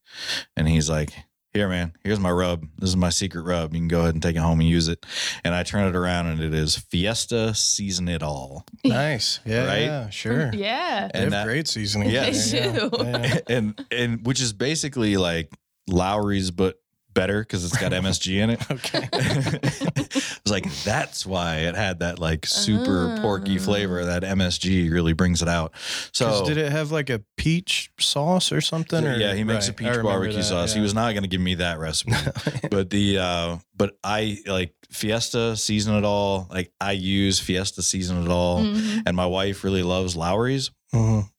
and 0.56 0.68
he's 0.68 0.90
like. 0.90 1.14
Here, 1.54 1.70
man. 1.70 1.94
Here's 2.04 2.20
my 2.20 2.32
rub. 2.32 2.66
This 2.80 2.90
is 2.90 2.98
my 2.98 3.08
secret 3.12 3.44
rub. 3.44 3.74
You 3.74 3.80
can 3.80 3.88
go 3.88 4.02
ahead 4.02 4.14
and 4.14 4.22
take 4.22 4.36
it 4.36 4.40
home 4.40 4.60
and 4.60 4.68
use 4.68 4.90
it. 4.90 5.06
And 5.46 5.56
I 5.56 5.64
turn 5.64 5.88
it 5.88 5.96
around, 5.96 6.26
and 6.28 6.42
it 6.42 6.54
is 6.54 6.76
Fiesta 6.76 7.56
Season 7.56 8.10
It 8.10 8.22
All. 8.22 8.66
Nice. 8.84 9.40
Yeah. 9.46 9.66
Right? 9.66 9.84
Yeah. 9.84 10.10
Sure. 10.10 10.52
Yeah. 10.54 11.08
They 11.14 11.22
have 11.22 11.32
that- 11.32 11.46
great 11.46 11.70
seasoning. 11.70 12.10
Yeah. 12.10 12.30
there, 12.30 12.34
They 12.34 12.58
yeah. 12.58 12.74
do. 12.74 12.90
Yeah. 13.00 13.38
and 13.48 13.86
and 13.90 14.26
which 14.26 14.42
is 14.42 14.52
basically 14.52 15.16
like 15.16 15.50
Lawry's, 15.88 16.52
but 16.52 16.80
better 17.14 17.40
because 17.40 17.64
it's 17.64 17.78
got 17.78 17.94
MSG 17.94 18.40
in 18.42 18.50
it. 18.50 18.60
Okay. 18.72 19.08
it's 19.14 20.52
like 20.52 20.70
that's 20.84 21.26
why 21.26 21.60
it 21.60 21.74
had 21.76 22.00
that 22.00 22.20
like 22.20 22.46
super 22.46 23.18
porky 23.22 23.58
Ah. 23.58 23.62
flavor. 23.62 24.04
That 24.06 24.24
MSG 24.24 24.92
really 24.92 25.14
brings 25.14 25.42
it 25.42 25.48
out. 25.48 25.72
So 26.12 26.46
did 26.46 26.58
it 26.58 26.72
have 26.74 26.92
like 26.92 27.10
a 27.10 27.22
peach 27.38 27.90
sauce 28.00 28.52
or 28.52 28.60
something? 28.60 29.06
Or, 29.06 29.16
yeah, 29.16 29.34
he 29.34 29.46
makes 29.46 29.70
a 29.70 29.72
Right, 29.72 29.88
I 29.88 29.94
peach 29.96 30.04
barbecue 30.04 30.38
that, 30.38 30.44
sauce. 30.44 30.74
He 30.74 30.82
was 30.82 30.94
not 30.94 31.12
going 31.14 31.24
to 31.24 31.30
give 31.30 31.40
me 31.42 31.56
that 31.56 31.80
recipe, 31.80 32.12
but 32.70 32.90
the 32.90 33.20
uh 33.20 33.58
but 33.78 33.98
I 34.04 34.40
like 34.46 34.74
Fiesta 34.92 35.56
season 35.56 35.96
it 35.96 36.04
all. 36.04 36.48
Like 36.50 36.72
I 36.82 36.92
use 36.92 37.40
Fiesta 37.40 37.82
season 37.82 38.24
it 38.24 38.30
all, 38.30 38.62
Mhm. 38.62 39.04
and 39.06 39.16
my 39.16 39.26
wife 39.26 39.64
really 39.64 39.84
loves 39.84 40.18
Lawry's. 40.18 40.70
Mhm. 40.94 41.30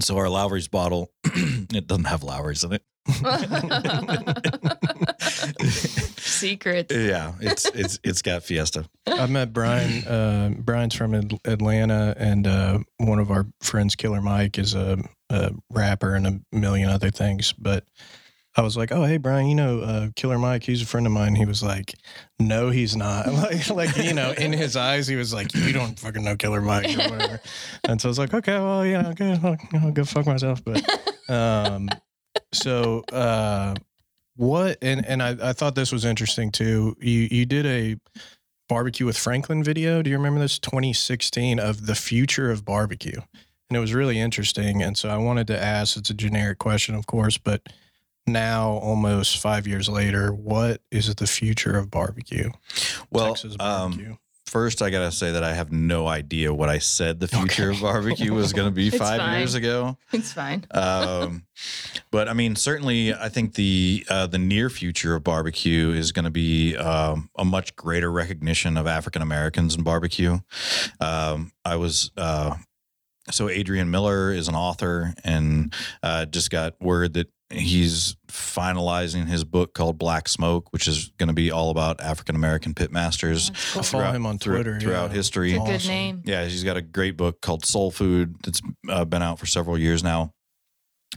So 0.00 0.16
our 0.18 0.28
Lawry's 0.28 0.68
bottle, 0.68 1.10
it 1.24 1.86
doesn't 1.86 2.04
have 2.04 2.22
Lawry's 2.22 2.64
in 2.64 2.72
it. 2.74 2.82
Secrets. 6.18 6.94
Yeah, 6.94 7.32
it's 7.40 7.66
it's 7.66 7.98
it's 8.04 8.22
got 8.22 8.44
Fiesta. 8.44 8.84
I 9.06 9.26
met 9.26 9.52
Bryan. 9.52 10.06
Uh, 10.06 10.50
Bryan's 10.58 10.94
from 10.94 11.14
Ad- 11.14 11.38
Atlanta, 11.44 12.14
and 12.16 12.46
uh, 12.46 12.78
one 12.98 13.18
of 13.18 13.30
our 13.30 13.46
friends, 13.60 13.96
Killer 13.96 14.20
Mike, 14.20 14.58
is 14.58 14.74
a, 14.74 14.98
a 15.30 15.52
rapper 15.70 16.14
and 16.14 16.26
a 16.26 16.40
million 16.52 16.90
other 16.90 17.10
things. 17.10 17.52
But 17.52 17.84
I 18.56 18.62
was 18.62 18.76
like, 18.76 18.92
"Oh, 18.92 19.04
hey, 19.04 19.16
Bryan, 19.16 19.48
you 19.48 19.54
know 19.56 19.80
uh, 19.80 20.08
Killer 20.14 20.38
Mike? 20.38 20.62
He's 20.62 20.82
a 20.82 20.86
friend 20.86 21.06
of 21.06 21.12
mine." 21.12 21.34
He 21.34 21.44
was 21.44 21.62
like, 21.62 21.94
"No, 22.38 22.70
he's 22.70 22.94
not." 22.94 23.26
like, 23.32 23.68
like 23.70 23.96
you 23.96 24.14
know, 24.14 24.30
in 24.32 24.52
his 24.52 24.76
eyes, 24.76 25.08
he 25.08 25.16
was 25.16 25.34
like, 25.34 25.52
"You 25.54 25.72
don't 25.72 25.98
fucking 25.98 26.22
know 26.22 26.36
Killer 26.36 26.60
Mike 26.60 26.96
or 26.96 27.10
whatever." 27.10 27.40
and 27.84 28.00
so 28.00 28.08
I 28.08 28.10
was 28.10 28.18
like, 28.18 28.32
"Okay, 28.32 28.58
well, 28.58 28.86
yeah, 28.86 29.08
okay, 29.08 29.38
I'll, 29.42 29.56
I'll 29.80 29.92
go 29.92 30.04
fuck 30.04 30.26
myself." 30.26 30.64
But 30.64 30.82
um, 31.28 31.88
so 32.52 33.04
uh, 33.12 33.74
what? 34.36 34.78
And 34.82 35.04
and 35.06 35.22
I, 35.22 35.36
I 35.50 35.52
thought 35.52 35.74
this 35.74 35.92
was 35.92 36.04
interesting 36.04 36.50
too. 36.50 36.96
You 37.00 37.28
you 37.30 37.46
did 37.46 37.66
a 37.66 37.96
barbecue 38.68 39.04
with 39.04 39.18
Franklin 39.18 39.62
video. 39.62 40.02
Do 40.02 40.10
you 40.10 40.16
remember 40.16 40.40
this? 40.40 40.58
2016 40.58 41.58
of 41.58 41.86
the 41.86 41.94
future 41.94 42.50
of 42.50 42.64
barbecue. 42.64 43.20
And 43.68 43.76
it 43.76 43.80
was 43.80 43.92
really 43.92 44.18
interesting. 44.18 44.82
And 44.82 44.96
so 44.96 45.08
I 45.08 45.18
wanted 45.18 45.46
to 45.48 45.62
ask, 45.62 45.96
it's 45.96 46.10
a 46.10 46.14
generic 46.14 46.58
question, 46.58 46.94
of 46.94 47.06
course, 47.06 47.36
but 47.36 47.68
now 48.26 48.70
almost 48.70 49.38
five 49.38 49.66
years 49.66 49.88
later, 49.88 50.32
what 50.32 50.80
is 50.90 51.14
the 51.14 51.26
future 51.26 51.76
of 51.76 51.90
barbecue? 51.90 52.50
Well, 53.10 53.36
um, 53.60 53.92
barbecue. 53.92 54.16
First 54.52 54.82
I 54.82 54.90
gotta 54.90 55.10
say 55.10 55.32
that 55.32 55.42
I 55.42 55.54
have 55.54 55.72
no 55.72 56.06
idea 56.06 56.52
what 56.52 56.68
I 56.68 56.78
said 56.78 57.20
the 57.20 57.26
future 57.26 57.70
of 57.70 57.80
barbecue 57.80 58.34
was 58.34 58.52
going 58.52 58.68
to 58.68 58.74
be 58.74 58.90
five 59.04 59.18
fine. 59.18 59.38
years 59.38 59.54
ago. 59.54 59.96
It's 60.12 60.32
fine. 60.32 60.66
Um, 60.70 61.44
but 62.10 62.28
I 62.28 62.34
mean, 62.34 62.54
certainly, 62.54 63.14
I 63.14 63.30
think 63.30 63.54
the 63.54 64.04
uh, 64.10 64.26
the 64.26 64.38
near 64.38 64.68
future 64.68 65.14
of 65.14 65.24
barbecue 65.24 65.90
is 65.92 66.12
going 66.12 66.26
to 66.26 66.30
be 66.30 66.76
um, 66.76 67.30
a 67.36 67.46
much 67.46 67.74
greater 67.76 68.12
recognition 68.12 68.76
of 68.76 68.86
African 68.86 69.22
Americans 69.22 69.74
in 69.74 69.82
barbecue. 69.82 70.38
Um, 71.00 71.52
I 71.64 71.76
was. 71.76 72.10
Uh, 72.16 72.56
so 73.30 73.48
Adrian 73.48 73.90
Miller 73.90 74.32
is 74.32 74.48
an 74.48 74.56
author 74.56 75.14
and 75.22 75.72
uh, 76.02 76.26
just 76.26 76.50
got 76.50 76.74
word 76.80 77.14
that 77.14 77.28
he's 77.52 78.16
finalizing 78.28 79.26
his 79.26 79.44
book 79.44 79.74
called 79.74 79.98
Black 79.98 80.28
Smoke, 80.28 80.72
which 80.72 80.88
is 80.88 81.12
going 81.18 81.28
to 81.28 81.32
be 81.34 81.50
all 81.50 81.70
about 81.70 82.00
African 82.00 82.34
American 82.34 82.74
pitmasters 82.74 83.48
That's 83.48 83.50
I 83.50 83.74
cool. 83.74 83.82
follow 83.82 84.02
throughout- 84.02 84.16
him 84.16 84.26
on 84.26 84.38
through- 84.38 84.54
Twitter. 84.56 84.80
throughout 84.80 85.10
yeah. 85.10 85.16
history. 85.16 85.52
It's 85.52 85.62
a 85.62 85.66
good 85.66 85.74
Awesome. 85.76 85.88
name. 85.90 86.22
Yeah, 86.24 86.44
he's 86.44 86.64
got 86.64 86.76
a 86.76 86.82
great 86.82 87.16
book 87.16 87.40
called 87.40 87.64
Soul 87.64 87.90
Food 87.90 88.36
that's 88.44 88.60
uh, 88.88 89.04
been 89.04 89.22
out 89.22 89.38
for 89.38 89.46
several 89.46 89.78
years 89.78 90.02
now. 90.02 90.32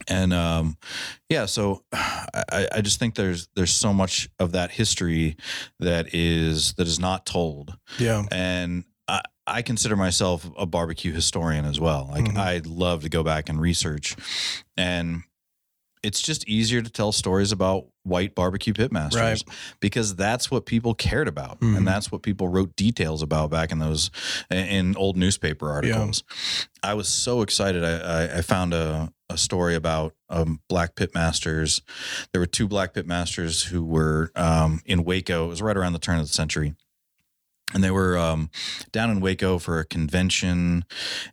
And 0.10 0.34
um, 0.34 0.78
yeah, 1.30 1.46
so 1.46 1.84
I, 1.94 2.68
I 2.74 2.82
just 2.82 3.00
think 3.00 3.16
there's 3.16 3.48
there's 3.56 3.72
so 3.74 3.94
much 3.94 4.28
of 4.40 4.52
that 4.52 4.72
history 4.72 5.38
that 5.80 6.14
is 6.14 6.74
that 6.74 6.86
is 6.86 7.00
not 7.00 7.26
told, 7.26 7.78
Yeah. 7.98 8.24
and 8.30 8.84
I, 9.08 9.22
I 9.48 9.62
consider 9.62 9.96
myself 9.96 10.50
a 10.58 10.66
barbecue 10.66 11.14
historian 11.14 11.64
as 11.64 11.80
well. 11.80 12.10
Like 12.12 12.26
Mhm. 12.26 12.38
I 12.38 12.62
love 12.66 13.04
to 13.04 13.10
go 13.10 13.24
back 13.24 13.48
and 13.48 13.62
research, 13.62 14.18
and 14.76 15.22
it's 16.06 16.22
just 16.22 16.48
easier 16.48 16.82
to 16.82 16.90
tell 16.90 17.12
stories 17.12 17.52
about 17.52 17.86
white 18.04 18.36
barbecue 18.36 18.74
pitmasters 18.74 19.16
Right. 19.20 19.44
because 19.80 20.16
that's 20.16 20.52
what 20.52 20.66
people 20.66 20.94
cared 20.94 21.28
about 21.28 21.60
Mhm. 21.60 21.78
and 21.78 21.88
that's 21.88 22.12
what 22.12 22.22
people 22.22 22.48
wrote 22.48 22.76
details 22.76 23.22
about 23.24 23.50
back 23.50 23.72
in 23.72 23.80
those 23.80 24.12
in 24.52 24.96
old 24.96 25.18
newspaper 25.18 25.72
articles. 25.72 26.24
I 26.84 26.94
was 26.94 27.08
so 27.08 27.42
excited. 27.42 27.84
I, 27.84 27.98
I, 28.26 28.38
I 28.38 28.42
found 28.42 28.74
a, 28.76 29.12
a 29.30 29.38
story 29.38 29.74
about 29.74 30.14
um, 30.30 30.60
black 30.70 30.96
pitmasters. 30.96 31.82
There 32.32 32.40
were 32.40 32.46
two 32.46 32.68
black 32.68 32.94
pitmasters 32.94 33.64
who 33.66 33.84
were 33.84 34.32
um, 34.36 34.82
in 34.86 35.04
waco. 35.04 35.46
It 35.46 35.48
was 35.50 35.62
right 35.64 35.76
around 35.76 35.94
the 35.94 36.00
turn 36.00 36.20
of 36.20 36.28
the 36.28 36.34
century 36.34 36.76
and 37.74 37.84
they 37.84 37.90
were 37.92 38.18
um, 38.18 38.50
down 38.92 39.10
in 39.10 39.20
Waco 39.20 39.58
for 39.58 39.80
a 39.80 39.86
convention, 39.86 40.86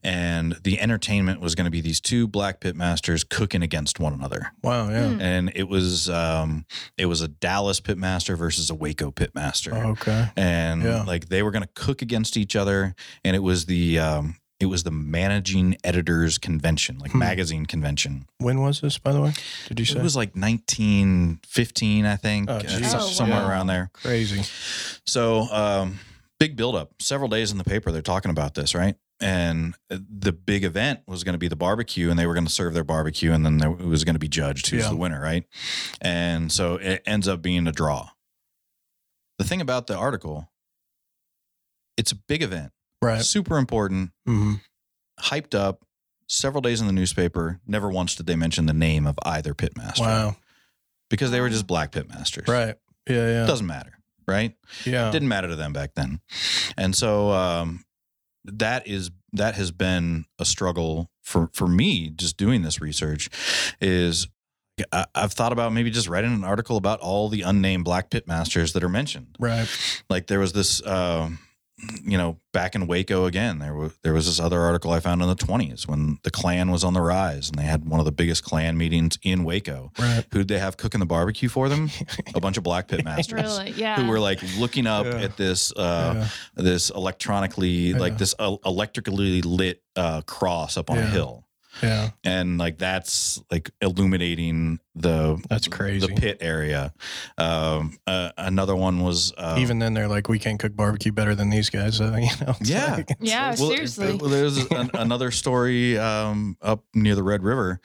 and 0.03 0.57
the 0.65 0.81
entertainment 0.81 1.41
was 1.41 1.55
going 1.55 1.67
to 1.67 1.71
be 1.71 1.81
these 1.81 2.01
two 2.01 2.27
black 2.27 2.61
pitmasters 2.61 3.29
cooking 3.29 3.63
against 3.63 4.01
one 4.01 4.13
another 4.15 4.53
Wow. 4.63 4.89
Yeah. 4.89 5.09
Hmm. 5.11 5.21
and 5.21 5.53
it 5.55 5.69
was 5.69 6.09
um 6.09 6.65
it 6.97 7.07
was 7.07 7.21
a 7.21 7.29
Dallas 7.29 7.81
pitmaster 7.81 8.37
versus 8.37 8.71
a 8.71 8.75
Waco 8.75 9.11
pitmaster. 9.11 9.73
Oh, 9.75 9.91
okay. 9.91 10.29
And 10.37 10.83
Yeah. 10.83 11.03
like 11.03 11.29
they 11.29 11.43
were 11.43 11.51
going 11.51 11.63
to 11.65 11.69
cook 11.75 12.01
against 12.03 12.37
each 12.37 12.57
other 12.57 12.95
and 13.25 13.37
it 13.37 13.41
was 13.43 13.67
the 13.67 13.99
um 13.99 14.37
it 14.59 14.67
was 14.67 14.85
the 14.85 14.93
managing 14.93 15.77
editors 15.83 16.39
convention, 16.39 16.99
like 16.99 17.11
Hmm. 17.11 17.19
magazine 17.19 17.67
convention. 17.67 18.27
When 18.39 18.61
was 18.61 18.81
this, 18.81 18.97
by 18.97 19.13
the 19.13 19.21
way? 19.21 19.33
Did 19.69 19.81
you 19.81 19.87
say? 19.87 19.99
It 19.99 20.03
was 20.03 20.15
like 20.17 20.37
1915, 20.37 22.07
I 22.07 22.17
think, 22.17 22.49
Oh, 22.51 22.55
uh, 22.55 22.61
geez. 22.63 22.95
Oh, 22.95 23.01
somewhere 23.01 23.43
wow. 23.43 23.49
around 23.51 23.67
there. 23.67 23.91
crazy. 23.93 24.43
So, 25.05 25.49
um, 25.51 25.99
big 26.43 26.57
buildup. 26.57 26.91
Several 27.01 27.29
days 27.29 27.53
in 27.53 27.59
the 27.59 27.65
paper, 27.65 27.93
they're 27.93 28.03
talking 28.03 28.31
about 28.31 28.55
this, 28.55 28.75
right? 28.75 28.97
And 29.21 29.75
the 29.89 30.33
big 30.33 30.65
event 30.65 31.01
was 31.07 31.23
going 31.23 31.35
to 31.35 31.39
be 31.39 31.47
the 31.49 31.55
barbecue, 31.57 32.11
and 32.11 32.19
they 32.19 32.27
were 32.27 32.35
going 32.35 32.47
to 32.47 32.53
serve 32.53 32.75
their 32.75 32.83
barbecue, 32.85 33.33
and 33.33 33.47
then 33.47 33.59
there, 33.59 33.71
it 33.71 33.79
was 33.87 34.03
going 34.03 34.17
to 34.17 34.19
be 34.21 34.29
judged 34.29 34.69
who's 34.69 34.83
Yeah. 34.83 34.91
the 34.91 34.97
winner, 34.97 35.21
right? 35.21 35.45
And 36.01 36.51
so 36.51 36.75
it 36.77 37.03
ends 37.07 37.29
up 37.29 37.41
being 37.43 37.67
a 37.69 37.73
draw. 37.73 38.09
The 39.39 39.45
thing 39.45 39.61
about 39.61 39.87
the 39.87 39.97
article, 39.97 40.51
it's 41.97 42.11
a 42.13 42.17
big 42.17 42.43
event, 42.43 42.73
Right. 43.01 43.23
super 43.25 43.59
important, 43.59 44.11
hmm 44.27 44.55
hyped 45.21 45.55
up, 45.55 45.85
several 46.29 46.61
days 46.63 46.81
in 46.81 46.89
the 46.89 46.93
newspaper. 46.93 47.61
Never 47.67 47.89
once 47.91 48.17
did 48.17 48.27
they 48.27 48.35
mention 48.35 48.67
the 48.67 48.73
name 48.73 49.07
of 49.07 49.17
either 49.25 49.55
pitmaster 49.55 50.01
Wow. 50.01 50.37
because 51.11 51.31
they 51.31 51.41
were 51.41 51.51
just 51.51 51.67
black 51.69 51.93
pitmasters. 51.93 52.49
Right. 52.49 52.75
Yeah. 53.09 53.29
Yeah. 53.29 53.47
Doesn't 53.47 53.67
matter, 53.67 53.93
right? 54.27 54.55
yeah. 54.85 55.09
It 55.09 55.13
didn't 55.13 55.29
matter 55.29 55.49
to 55.49 55.57
them 55.57 55.73
back 55.73 55.95
then 55.95 56.21
and 56.77 56.95
so 56.97 57.31
um 57.31 57.85
that 58.45 58.87
is 58.87 59.11
that 59.33 59.55
has 59.55 59.71
been 59.71 60.25
a 60.39 60.45
struggle 60.45 61.11
for 61.23 61.49
for 61.53 61.69
me 61.69 62.11
just 62.11 62.37
doing 62.37 62.63
this 62.63 62.81
research 62.81 63.29
is 63.81 64.27
I, 64.91 65.07
I've 65.15 65.33
thought 65.33 65.53
about 65.53 65.73
maybe 65.73 65.91
just 65.91 66.09
writing 66.09 66.33
an 66.33 66.45
article 66.45 66.77
about 66.77 66.99
all 67.01 67.29
the 67.29 67.43
unnamed 67.43 67.85
black 67.85 68.11
pit 68.11 68.27
masters 68.27 68.73
that 68.73 68.83
are 68.83 68.89
mentioned 68.89 69.37
Right. 69.39 69.69
like 70.11 70.27
there 70.27 70.41
was 70.41 70.53
this 70.53 70.83
uh, 70.83 71.29
you 72.05 72.17
know 72.17 72.39
back 72.53 72.75
in 72.75 72.87
waco 72.87 73.25
again 73.25 73.59
there 73.59 73.75
was 73.75 73.93
there 74.03 74.13
was 74.13 74.27
this 74.27 74.39
other 74.39 74.61
article 74.61 74.93
i 74.93 75.01
found 75.01 75.21
in 75.23 75.29
the 75.29 75.35
20s 75.35 75.87
when 75.89 76.19
the 76.23 76.31
klan 76.31 76.71
was 76.71 76.85
on 76.85 76.93
the 76.95 77.01
rise 77.01 77.49
and 77.49 77.59
they 77.59 77.63
had 77.65 77.85
one 77.89 77.99
of 77.99 78.07
the 78.07 78.13
biggest 78.13 78.45
klan 78.45 78.77
meetings 78.77 79.19
in 79.23 79.43
waco 79.43 79.91
Right. 79.99 80.25
who'd 80.33 80.49
they 80.49 80.59
have 80.59 80.77
cooking 80.77 81.01
the 81.01 81.07
barbecue 81.07 81.49
for 81.49 81.69
them 81.69 81.91
a 82.35 82.41
bunch 82.41 82.57
of 82.57 82.63
black 82.63 82.89
pit 82.89 83.05
masters 83.05 83.33
Really? 83.59 83.71
Yeah. 83.73 83.97
who 84.01 84.09
were 84.09 84.21
like 84.21 84.41
looking 84.59 84.87
up 84.87 85.07
Yeah. 85.07 85.23
at 85.23 85.37
this 85.37 85.73
uh 85.73 86.13
Yeah. 86.57 86.63
this 86.63 86.91
electronically 86.91 87.95
like 87.95 88.13
Yeah. 88.13 88.19
this 88.19 88.35
uh, 88.39 88.57
electrically 88.65 89.43
lit 89.43 89.83
uh 89.97 90.23
cross 90.23 90.77
up 90.77 90.91
on 90.91 90.99
a 90.99 91.07
hill 91.07 91.42
Yeah. 91.83 92.11
and 92.25 92.59
like 92.59 92.79
that's 92.79 93.41
like 93.51 93.71
illuminating 93.81 94.79
the 94.95 95.43
That's 95.49 95.69
crazy. 95.69 96.07
the 96.07 96.13
pit 96.15 96.39
area 96.41 96.93
um 97.39 97.97
uh, 98.07 98.31
another 98.37 98.77
one 98.77 99.01
was 99.01 99.33
uh, 99.39 99.57
Even 99.59 99.79
then, 99.79 99.95
they're 99.95 100.09
like, 100.09 100.29
we 100.29 100.39
can't 100.39 100.61
cook 100.61 100.77
barbecue 100.77 101.13
better 101.13 101.35
than 101.35 101.49
these 101.51 101.71
guys. 101.71 101.97
So, 101.97 102.05
you 102.17 102.29
know, 102.45 102.55
it's 102.61 102.69
Yeah. 102.69 102.97
like- 102.97 103.11
it's 103.13 103.19
Yeah, 103.21 103.51
like- 103.51 103.59
Well, 103.59 103.71
seriously. 103.71 104.17
well, 104.17 104.29
there's 104.31 104.59
an, 104.71 104.91
another 104.95 105.31
story 105.31 105.99
um, 105.99 106.57
up 106.61 106.85
near 106.95 107.15
the 107.15 107.23
Red 107.23 107.43
River, 107.43 107.81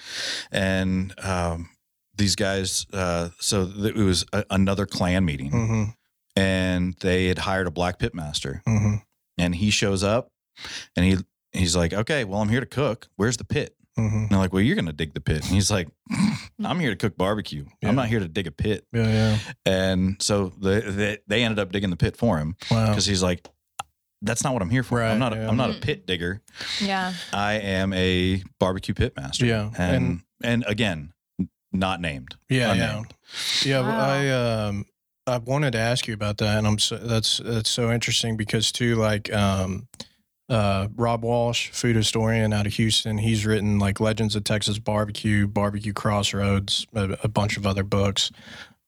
and 0.52 1.14
um, 1.24 1.70
these 2.16 2.36
guys. 2.36 2.86
Uh, 2.92 3.30
so 3.40 3.66
th- 3.68 3.96
it 3.96 4.04
was 4.04 4.26
a, 4.34 4.44
another 4.50 4.86
Klan 4.86 5.24
meeting, 5.24 5.52
Mhm, 5.52 5.94
and 6.36 6.96
they 7.00 7.28
had 7.28 7.38
hired 7.40 7.68
a 7.68 7.72
black 7.72 8.00
pit 8.00 8.14
master, 8.14 8.62
mhm, 8.68 9.02
and 9.38 9.56
he 9.56 9.70
shows 9.70 10.04
up, 10.04 10.30
and 10.96 11.06
he 11.06 11.18
he's 11.54 11.76
like, 11.76 11.94
"Okay, 11.94 12.24
well, 12.26 12.42
I'm 12.42 12.50
here 12.50 12.60
to 12.60 12.66
cook. 12.66 13.08
Where's 13.16 13.38
the 13.38 13.46
pit?" 13.46 13.76
Mhm. 13.98 14.14
And 14.14 14.30
they're 14.30 14.40
like, 14.40 14.54
"Well, 14.54 14.62
you're 14.62 14.76
gonna 14.76 14.94
dig 14.94 15.14
the 15.14 15.22
pit." 15.22 15.38
And 15.44 15.54
he's 15.54 15.70
like, 15.72 15.88
"I'm 16.64 16.80
here 16.80 16.92
to 16.92 16.96
cook 16.96 17.18
barbecue. 17.18 17.66
Yeah. 17.82 17.90
I'm 17.90 17.96
not 17.96 18.08
here 18.08 18.20
to 18.20 18.28
dig 18.28 18.48
a 18.48 18.52
pit." 18.52 18.86
Yeah, 18.94 19.08
yeah. 19.08 19.38
And 19.66 20.22
so 20.22 20.54
they 20.62 20.80
they, 20.82 21.18
they 21.28 21.44
ended 21.44 21.60
up 21.60 21.72
digging 21.72 21.90
the 21.90 21.98
pit 21.98 22.16
for 22.18 22.38
him 22.38 22.56
Wow. 22.72 22.88
because 22.90 23.06
he's 23.06 23.24
like. 23.24 23.48
That's 24.24 24.44
not 24.44 24.54
what 24.54 24.64
I'm 24.64 24.72
here 24.72 24.82
for. 24.82 24.98
Right, 24.98 25.12
I'm 25.12 25.20
not. 25.20 25.32
A, 25.34 25.36
yeah. 25.36 25.48
I'm 25.48 25.58
not 25.58 25.70
a 25.70 25.74
Mm. 25.74 25.82
pit 25.82 26.08
digger. 26.08 26.42
yeah. 26.82 27.14
I 27.32 27.54
am 27.60 27.94
a 27.94 28.42
barbecue 28.60 28.96
pit 28.96 29.14
master. 29.16 29.46
Yeah, 29.46 29.70
And 29.78 29.96
and- 29.96 30.22
and, 30.44 30.66
again, 30.68 31.14
not 31.72 32.02
named. 32.02 32.36
Yeah, 32.50 32.72
Unnamed. 32.72 33.14
yeah, 33.64 33.80
yeah. 33.80 33.82
Wow. 33.82 34.10
I 34.10 34.66
um, 34.70 34.86
I 35.28 35.38
wanted 35.38 35.74
to 35.74 35.78
ask 35.78 36.08
you 36.08 36.16
about 36.16 36.38
that, 36.38 36.58
and 36.58 36.66
I'm 36.66 36.80
so, 36.80 36.98
that's 36.98 37.38
that's 37.46 37.70
so 37.70 37.92
interesting 37.92 38.38
because 38.38 38.72
too, 38.72 38.96
like 38.96 39.32
um, 39.32 39.88
uh, 40.50 40.88
Robb 40.96 41.24
Walsh, 41.24 41.70
food 41.72 41.96
historian 41.96 42.54
out 42.54 42.68
of 42.68 42.74
Houston, 42.74 43.18
he's 43.18 43.46
written 43.46 43.80
like 43.80 44.00
Legends 44.00 44.36
of 44.36 44.44
Texas 44.44 44.80
Barbecue, 44.80 45.48
Barbecue 45.48 45.94
Crossroads, 45.94 46.88
a, 46.94 47.18
a 47.24 47.28
bunch 47.28 47.58
of 47.58 47.66
other 47.66 47.84
books. 47.84 48.32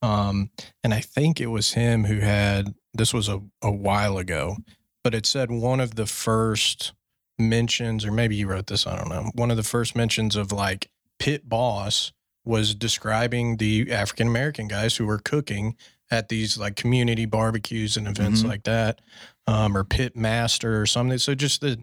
Um, 0.02 0.50
and 0.84 0.94
I 0.94 1.02
think 1.02 1.42
it 1.42 1.48
was 1.48 1.74
him 1.74 2.06
who 2.06 2.20
had 2.20 2.74
this 2.94 3.14
was 3.14 3.28
a, 3.28 3.42
a 3.62 3.72
while 3.72 4.18
ago, 4.18 4.58
but 5.04 5.14
it 5.14 5.26
said 5.26 5.52
one 5.52 5.80
of 5.80 5.96
the 5.96 6.06
first 6.06 6.94
mentions, 7.38 8.06
or 8.06 8.12
maybe 8.12 8.36
you 8.36 8.48
wrote 8.48 8.68
this, 8.68 8.88
I 8.88 8.96
don't 8.96 9.10
know, 9.10 9.32
one 9.36 9.52
of 9.52 9.58
the 9.58 9.64
first 9.64 9.96
mentions 9.96 10.36
of 10.36 10.52
like 10.52 10.90
pit 11.20 11.48
boss 11.48 12.14
was 12.46 12.74
describing 12.74 13.58
the 13.58 13.92
African 13.92 14.28
American 14.28 14.68
guys 14.68 14.96
who 14.96 15.06
were 15.06 15.20
cooking 15.20 15.76
at 16.12 16.30
these 16.30 16.58
like 16.58 16.76
community 16.76 17.26
barbecues 17.26 17.98
and 17.98 18.08
events 18.08 18.42
Mhm. 18.44 18.48
like 18.48 18.64
that, 18.64 19.00
um, 19.48 19.76
or 19.78 19.84
pit 19.84 20.16
master 20.16 20.82
or 20.82 20.86
something. 20.86 21.18
So 21.20 21.36
just 21.36 21.62
the, 21.62 21.80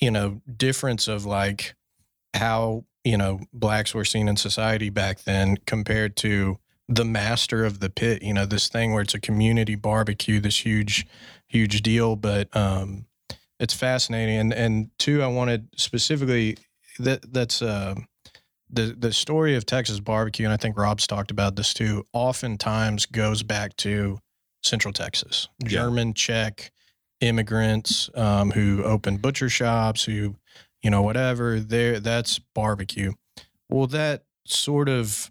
you 0.00 0.10
know, 0.10 0.40
difference 0.56 1.08
of 1.08 1.24
like 1.26 1.74
how, 2.34 2.84
you 3.04 3.16
know, 3.18 3.40
blacks 3.52 3.94
were 3.94 4.04
seen 4.04 4.28
in 4.28 4.36
society 4.36 4.88
back 4.90 5.22
then 5.24 5.56
compared 5.66 6.16
to 6.18 6.58
the 6.88 7.04
master 7.04 7.64
of 7.64 7.80
the 7.80 7.90
pit, 7.90 8.22
you 8.22 8.34
know, 8.34 8.46
this 8.46 8.68
thing 8.68 8.92
where 8.92 9.02
it's 9.02 9.14
a 9.14 9.20
community 9.20 9.74
barbecue, 9.74 10.40
this 10.40 10.64
huge, 10.64 11.06
huge 11.48 11.82
deal. 11.82 12.16
But 12.16 12.54
um 12.56 13.06
it's 13.58 13.74
fascinating. 13.74 14.36
And 14.38 14.52
and 14.54 14.90
two, 14.98 15.22
I 15.22 15.26
wanted 15.26 15.68
specifically 15.76 16.56
that 16.98 17.32
that's 17.32 17.62
uh 17.62 17.94
the 18.72 18.94
the 18.98 19.12
story 19.12 19.56
of 19.56 19.66
Texas 19.66 20.00
barbecue, 20.00 20.46
and 20.46 20.52
I 20.52 20.56
think 20.56 20.76
Robb's 20.76 21.06
talked 21.06 21.30
about 21.30 21.56
this 21.56 21.74
too, 21.74 22.06
oftentimes 22.12 23.06
goes 23.06 23.42
back 23.42 23.76
to 23.78 24.18
Central 24.62 24.92
Texas. 24.92 25.48
Yeah. 25.62 25.68
German, 25.68 26.14
Czech 26.14 26.72
immigrants 27.20 28.08
um, 28.14 28.50
who 28.50 28.82
opened 28.82 29.20
butcher 29.20 29.48
shops, 29.48 30.04
who, 30.04 30.36
you 30.82 30.90
know, 30.90 31.02
whatever. 31.02 31.60
There 31.60 32.00
that's 32.00 32.38
barbecue. 32.54 33.12
Well, 33.68 33.86
that 33.88 34.24
sort 34.46 34.88
of, 34.88 35.30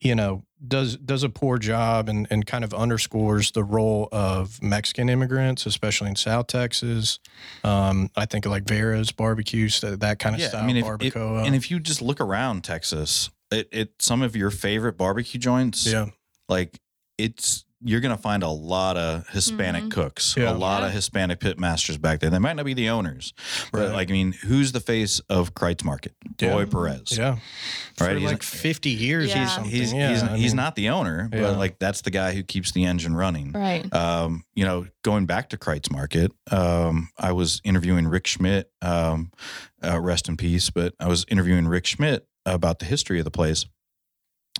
you 0.00 0.14
know, 0.14 0.44
does 0.66 0.96
does 0.96 1.22
a 1.22 1.28
poor 1.28 1.58
job 1.58 2.08
and, 2.08 2.26
and 2.30 2.44
kind 2.46 2.64
of 2.64 2.74
underscores 2.74 3.52
the 3.52 3.62
role 3.62 4.08
of 4.10 4.60
Mexican 4.62 5.08
immigrants, 5.08 5.66
especially 5.66 6.08
in 6.10 6.16
South 6.16 6.46
Texas. 6.48 7.20
Um, 7.64 8.10
I 8.16 8.26
think 8.26 8.44
like 8.46 8.64
Vera's 8.64 9.12
barbecues, 9.12 9.80
that, 9.82 10.00
that 10.00 10.18
kind 10.18 10.34
of 10.34 10.40
Yeah, 10.40 10.48
style 10.48 10.64
I 10.64 10.66
mean, 10.66 10.76
if, 10.76 10.84
if- 10.84 11.16
and 11.46 11.54
if 11.54 11.70
you 11.70 11.78
just 11.80 12.02
look 12.02 12.20
around 12.20 12.64
Texas, 12.64 13.30
it, 13.50 13.68
it 13.72 13.92
some 14.00 14.22
of 14.22 14.34
your 14.36 14.50
favorite 14.50 14.96
barbecue 14.96 15.38
joints, 15.40 15.86
yeah, 15.86 16.06
like 16.48 16.80
it's 17.18 17.64
you're 17.80 18.00
gonna 18.00 18.16
find 18.18 18.42
a 18.42 18.48
lot 18.48 18.96
of 18.96 19.28
Hispanic 19.28 19.84
Mhm. 19.84 19.90
cooks, 19.92 20.34
Yeah. 20.36 20.50
a 20.50 20.54
lot 20.54 20.80
Yeah. 20.82 20.88
of 20.88 20.92
Hispanic 20.92 21.38
pit 21.40 21.58
masters 21.60 21.96
back 21.96 22.18
there. 22.20 22.28
They 22.30 22.38
might 22.40 22.56
not 22.56 22.64
be 22.64 22.74
the 22.74 22.88
owners, 22.88 23.32
but 23.72 23.80
Right. 23.88 23.92
like 23.92 24.10
I 24.10 24.12
mean, 24.12 24.32
who's 24.32 24.72
the 24.72 24.80
face 24.80 25.20
of 25.28 25.54
Kreuz 25.54 25.84
Market? 25.84 26.14
Yeah. 26.40 26.50
Roy 26.50 26.66
Perez. 26.66 27.16
yeah, 27.16 27.30
Right, 27.30 27.38
For 27.96 28.14
he's- 28.18 28.30
like 28.30 28.42
fifty 28.42 28.90
years 28.90 29.28
Yeah. 29.28 29.44
or 29.44 29.48
something. 29.48 29.70
He's 29.70 29.92
yeah, 29.92 30.10
he's, 30.10 30.22
I 30.22 30.36
he's 30.36 30.50
mean, 30.52 30.56
not 30.56 30.74
the 30.76 30.88
owner, 30.88 31.28
Yeah. 31.32 31.40
but 31.42 31.58
like 31.58 31.78
that's 31.78 32.00
the 32.00 32.10
guy 32.10 32.34
who 32.34 32.42
keeps 32.42 32.72
the 32.72 32.84
engine 32.84 33.14
running. 33.14 33.52
Right. 33.52 33.92
um, 33.94 34.44
you 34.54 34.64
know, 34.64 34.86
going 35.04 35.26
back 35.26 35.48
to 35.50 35.56
Kreuz 35.56 35.90
Market, 35.90 36.32
um, 36.50 37.10
I 37.18 37.32
was 37.32 37.60
interviewing 37.64 38.08
Rick 38.08 38.26
Schmidt, 38.26 38.70
um, 38.82 39.30
uh, 39.84 40.00
rest 40.00 40.28
in 40.28 40.36
peace, 40.36 40.70
but 40.70 40.94
I 40.98 41.06
was 41.06 41.24
interviewing 41.28 41.68
Rick 41.68 41.86
Schmidt 41.86 42.26
about 42.44 42.78
the 42.80 42.86
history 42.86 43.18
of 43.18 43.24
the 43.24 43.30
place. 43.30 43.66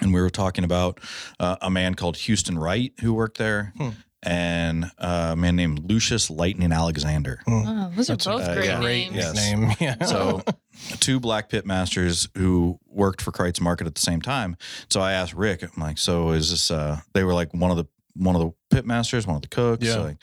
And 0.01 0.13
we 0.15 0.21
were 0.21 0.31
talking 0.31 0.65
about 0.65 1.01
uh, 1.41 1.57
a 1.61 1.71
man 1.71 1.95
called 1.95 2.17
Houston 2.19 2.59
Wright 2.59 2.93
who 3.01 3.13
worked 3.15 3.39
there 3.39 3.73
Hmm. 3.77 3.89
and 4.23 4.85
uh, 4.99 5.31
a 5.33 5.37
man 5.37 5.57
named 5.57 5.89
Lucius 5.91 6.31
Lightning 6.31 6.73
Alexander. 6.73 7.41
Oh, 7.49 7.91
those 7.95 8.07
That's 8.09 8.27
are 8.27 8.39
both 8.39 8.49
uh, 8.49 8.55
great 8.55 8.67
yeah. 8.67 8.81
names. 8.81 9.15
Yes. 9.17 9.35
name. 9.37 9.73
Yeah. 9.81 10.05
So, 10.05 10.43
two 11.01 11.21
black 11.21 11.49
pit 11.49 11.67
masters 11.67 12.29
who 12.37 12.79
worked 12.87 13.21
for 13.23 13.33
Kreuz 13.33 13.61
Market 13.61 13.87
at 13.87 13.95
the 13.95 14.01
same 14.01 14.21
time. 14.21 14.57
So 14.91 15.01
I 15.01 15.13
asked 15.13 15.35
Rick, 15.35 15.63
I'm 15.63 15.71
like, 15.83 15.99
so 15.99 16.31
is 16.31 16.51
this? 16.51 16.71
Uh, 16.71 17.01
they 17.15 17.25
were 17.25 17.35
like 17.35 17.53
one 17.55 17.71
of 17.71 17.77
the 17.77 17.87
one 18.15 18.35
of 18.35 18.43
the 18.43 18.51
pit 18.75 18.85
masters, 18.85 19.27
one 19.29 19.37
of 19.37 19.43
the 19.43 19.49
cooks. 19.49 19.85
Yeah. 19.87 19.99
Like, 19.99 20.17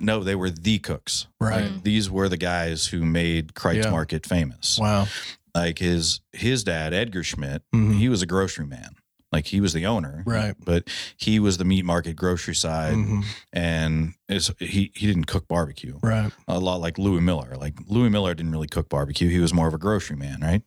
no, 0.00 0.22
they 0.22 0.36
were 0.36 0.50
the 0.50 0.78
cooks. 0.78 1.26
right. 1.40 1.64
Mm. 1.64 1.82
These 1.82 2.08
were 2.08 2.28
the 2.28 2.36
guys 2.36 2.86
who 2.86 3.04
made 3.04 3.54
Kreuz 3.54 3.82
Yeah. 3.84 3.90
Market 3.90 4.26
famous. 4.26 4.78
Wow. 4.78 5.06
Like 5.54 5.78
his 5.80 6.20
his 6.32 6.62
dad, 6.64 6.94
Edgar 6.94 7.22
Schmidt, 7.24 7.62
Mhm. 7.74 7.98
he 7.98 8.08
was 8.08 8.22
a 8.22 8.26
grocery 8.26 8.64
man. 8.64 8.90
Like 9.32 9.46
he 9.46 9.60
was 9.60 9.72
the 9.72 9.86
owner, 9.86 10.22
Right. 10.26 10.54
But 10.62 10.88
he 11.16 11.38
was 11.40 11.56
the 11.56 11.64
meat 11.64 11.84
market 11.84 12.14
grocery 12.16 12.54
side, 12.54 12.94
Mhm. 12.94 13.24
and 13.52 14.12
he 14.58 14.92
he 14.94 15.06
didn't 15.06 15.24
cook 15.26 15.48
barbecue 15.48 15.98
Right. 16.02 16.30
a 16.46 16.58
lot 16.58 16.80
like 16.80 16.98
Louie 16.98 17.20
Mueller. 17.20 17.56
Like 17.56 17.74
Louie 17.86 18.10
Mueller 18.10 18.34
didn't 18.34 18.52
really 18.52 18.68
cook 18.68 18.88
barbecue; 18.88 19.28
he 19.30 19.38
was 19.38 19.54
more 19.54 19.68
of 19.68 19.74
a 19.74 19.78
grocery 19.78 20.16
man, 20.16 20.40
right? 20.42 20.62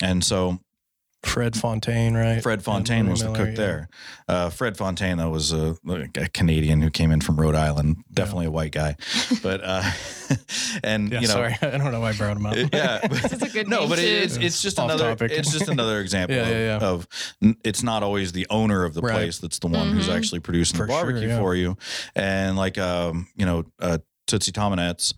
And 0.00 0.22
so 0.22 0.60
Fred 1.24 1.56
Fontaine, 1.56 2.14
right? 2.14 2.40
Fred 2.42 2.62
Fontaine 2.62 3.06
Louis 3.06 3.10
was 3.10 3.20
the 3.22 3.32
cook 3.32 3.48
yeah. 3.48 3.54
there. 3.54 3.88
Uh, 4.28 4.50
Fred 4.50 4.76
Fontaine, 4.76 5.16
though, 5.18 5.30
was 5.30 5.52
a, 5.52 5.76
a 6.16 6.28
Canadian 6.28 6.80
who 6.80 6.90
came 6.90 7.10
in 7.10 7.20
from 7.20 7.36
Rhode 7.40 7.56
Island, 7.56 7.96
definitely 8.12 8.46
a 8.46 8.50
white 8.50 8.70
guy, 8.72 8.94
but 9.42 9.60
uh, 9.64 9.82
and 10.84 11.10
Yeah, 11.10 11.20
you 11.20 11.26
know. 11.26 11.32
sorry, 11.34 11.56
I 11.62 11.76
don't 11.76 11.90
know 11.90 12.00
why 12.00 12.10
I 12.10 12.12
brought 12.12 12.36
him 12.36 12.46
up. 12.46 12.54
Yeah, 12.56 12.98
That's 13.06 13.42
a 13.42 13.48
good 13.48 13.68
no, 13.68 13.88
but 13.88 13.96
too. 13.98 14.04
it's 14.04 14.36
it's 14.36 14.62
just 14.62 14.78
Off 14.78 14.84
another 14.90 15.10
topic. 15.16 15.32
it's 15.32 15.50
just 15.52 15.68
another 15.68 16.00
example 16.00 16.36
Yeah, 16.36 16.42
of, 16.42 16.48
yeah, 16.48 16.78
yeah. 16.78 16.88
of 16.88 17.56
it's 17.64 17.82
not 17.82 18.02
always 18.04 18.32
the 18.32 18.46
owner 18.48 18.84
of 18.84 18.94
the 18.94 19.00
Right. 19.00 19.14
place 19.14 19.38
that's 19.38 19.58
the 19.58 19.66
one 19.68 19.90
who's 19.90 20.08
Mhm. 20.08 20.16
actually 20.16 20.40
producing 20.40 20.76
For 20.78 20.86
the 20.86 20.92
sure, 20.92 21.02
barbecue 21.04 21.28
yeah. 21.28 21.38
for 21.38 21.54
you, 21.54 21.76
and 22.14 22.56
like 22.56 22.78
um 22.78 23.26
you 23.34 23.44
know 23.44 23.64
uh, 23.80 23.98
Tootsie 24.28 24.52
Tomanetz. 24.52 25.14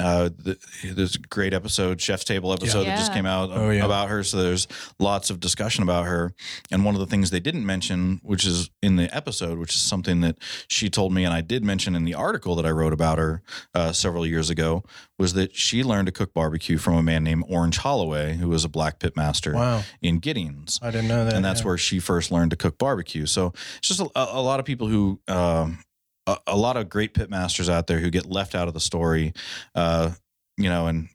Uh, 0.00 0.28
the, 0.36 0.58
there's 0.82 1.14
a 1.14 1.20
great 1.20 1.54
episode, 1.54 2.00
Chef's 2.00 2.24
Table 2.24 2.52
episode 2.52 2.84
that 2.84 2.98
just 2.98 3.12
came 3.12 3.26
out 3.26 3.50
Oh, 3.52 3.70
yeah. 3.70 3.84
about 3.84 4.08
her. 4.08 4.24
So 4.24 4.42
there's 4.42 4.66
lots 4.98 5.30
of 5.30 5.38
discussion 5.38 5.84
about 5.84 6.06
her. 6.06 6.34
And 6.72 6.84
one 6.84 6.94
of 6.94 7.00
the 7.00 7.06
things 7.06 7.30
they 7.30 7.38
didn't 7.38 7.64
mention, 7.64 8.20
which 8.24 8.44
is 8.44 8.70
in 8.82 8.96
the 8.96 9.14
episode, 9.14 9.58
which 9.58 9.72
is 9.74 9.80
something 9.80 10.20
that 10.22 10.38
she 10.66 10.90
told 10.90 11.12
me, 11.12 11.24
and 11.24 11.32
I 11.32 11.42
did 11.42 11.64
mention 11.64 11.94
in 11.94 12.04
the 12.04 12.14
article 12.14 12.56
that 12.56 12.66
I 12.66 12.70
wrote 12.72 12.92
about 12.92 13.18
her 13.18 13.42
uh, 13.72 13.92
several 13.92 14.26
years 14.26 14.50
ago, 14.50 14.82
was 15.16 15.34
that 15.34 15.54
she 15.54 15.84
learned 15.84 16.06
to 16.06 16.12
cook 16.12 16.34
barbecue 16.34 16.76
from 16.76 16.94
a 16.94 17.02
man 17.02 17.22
named 17.22 17.44
Orange 17.48 17.78
Holloway, 17.78 18.34
who 18.34 18.48
was 18.48 18.64
a 18.64 18.68
black 18.68 18.98
pit 18.98 19.16
master 19.16 19.54
Wow, 19.54 19.84
in 20.02 20.18
Giddings. 20.18 20.80
I 20.82 20.90
didn't 20.90 21.06
know 21.06 21.24
that. 21.24 21.34
And 21.34 21.44
that's 21.44 21.60
yeah. 21.60 21.66
where 21.66 21.78
she 21.78 22.00
first 22.00 22.32
learned 22.32 22.50
to 22.50 22.56
cook 22.56 22.78
barbecue. 22.78 23.26
So 23.26 23.52
it's 23.78 23.86
just 23.88 24.00
a, 24.00 24.08
a 24.16 24.42
lot 24.42 24.58
of 24.58 24.66
people 24.66 24.88
who, 24.88 25.20
um, 25.28 25.78
a, 26.26 26.36
a 26.48 26.56
lot 26.56 26.76
of 26.76 26.88
great 26.88 27.14
pit 27.14 27.30
masters 27.30 27.68
out 27.68 27.86
there 27.86 27.98
who 27.98 28.10
get 28.10 28.26
left 28.26 28.54
out 28.54 28.68
of 28.68 28.74
the 28.74 28.80
story. 28.80 29.32
Uh, 29.74 30.10
you 30.56 30.68
know, 30.68 30.86
and 30.86 31.08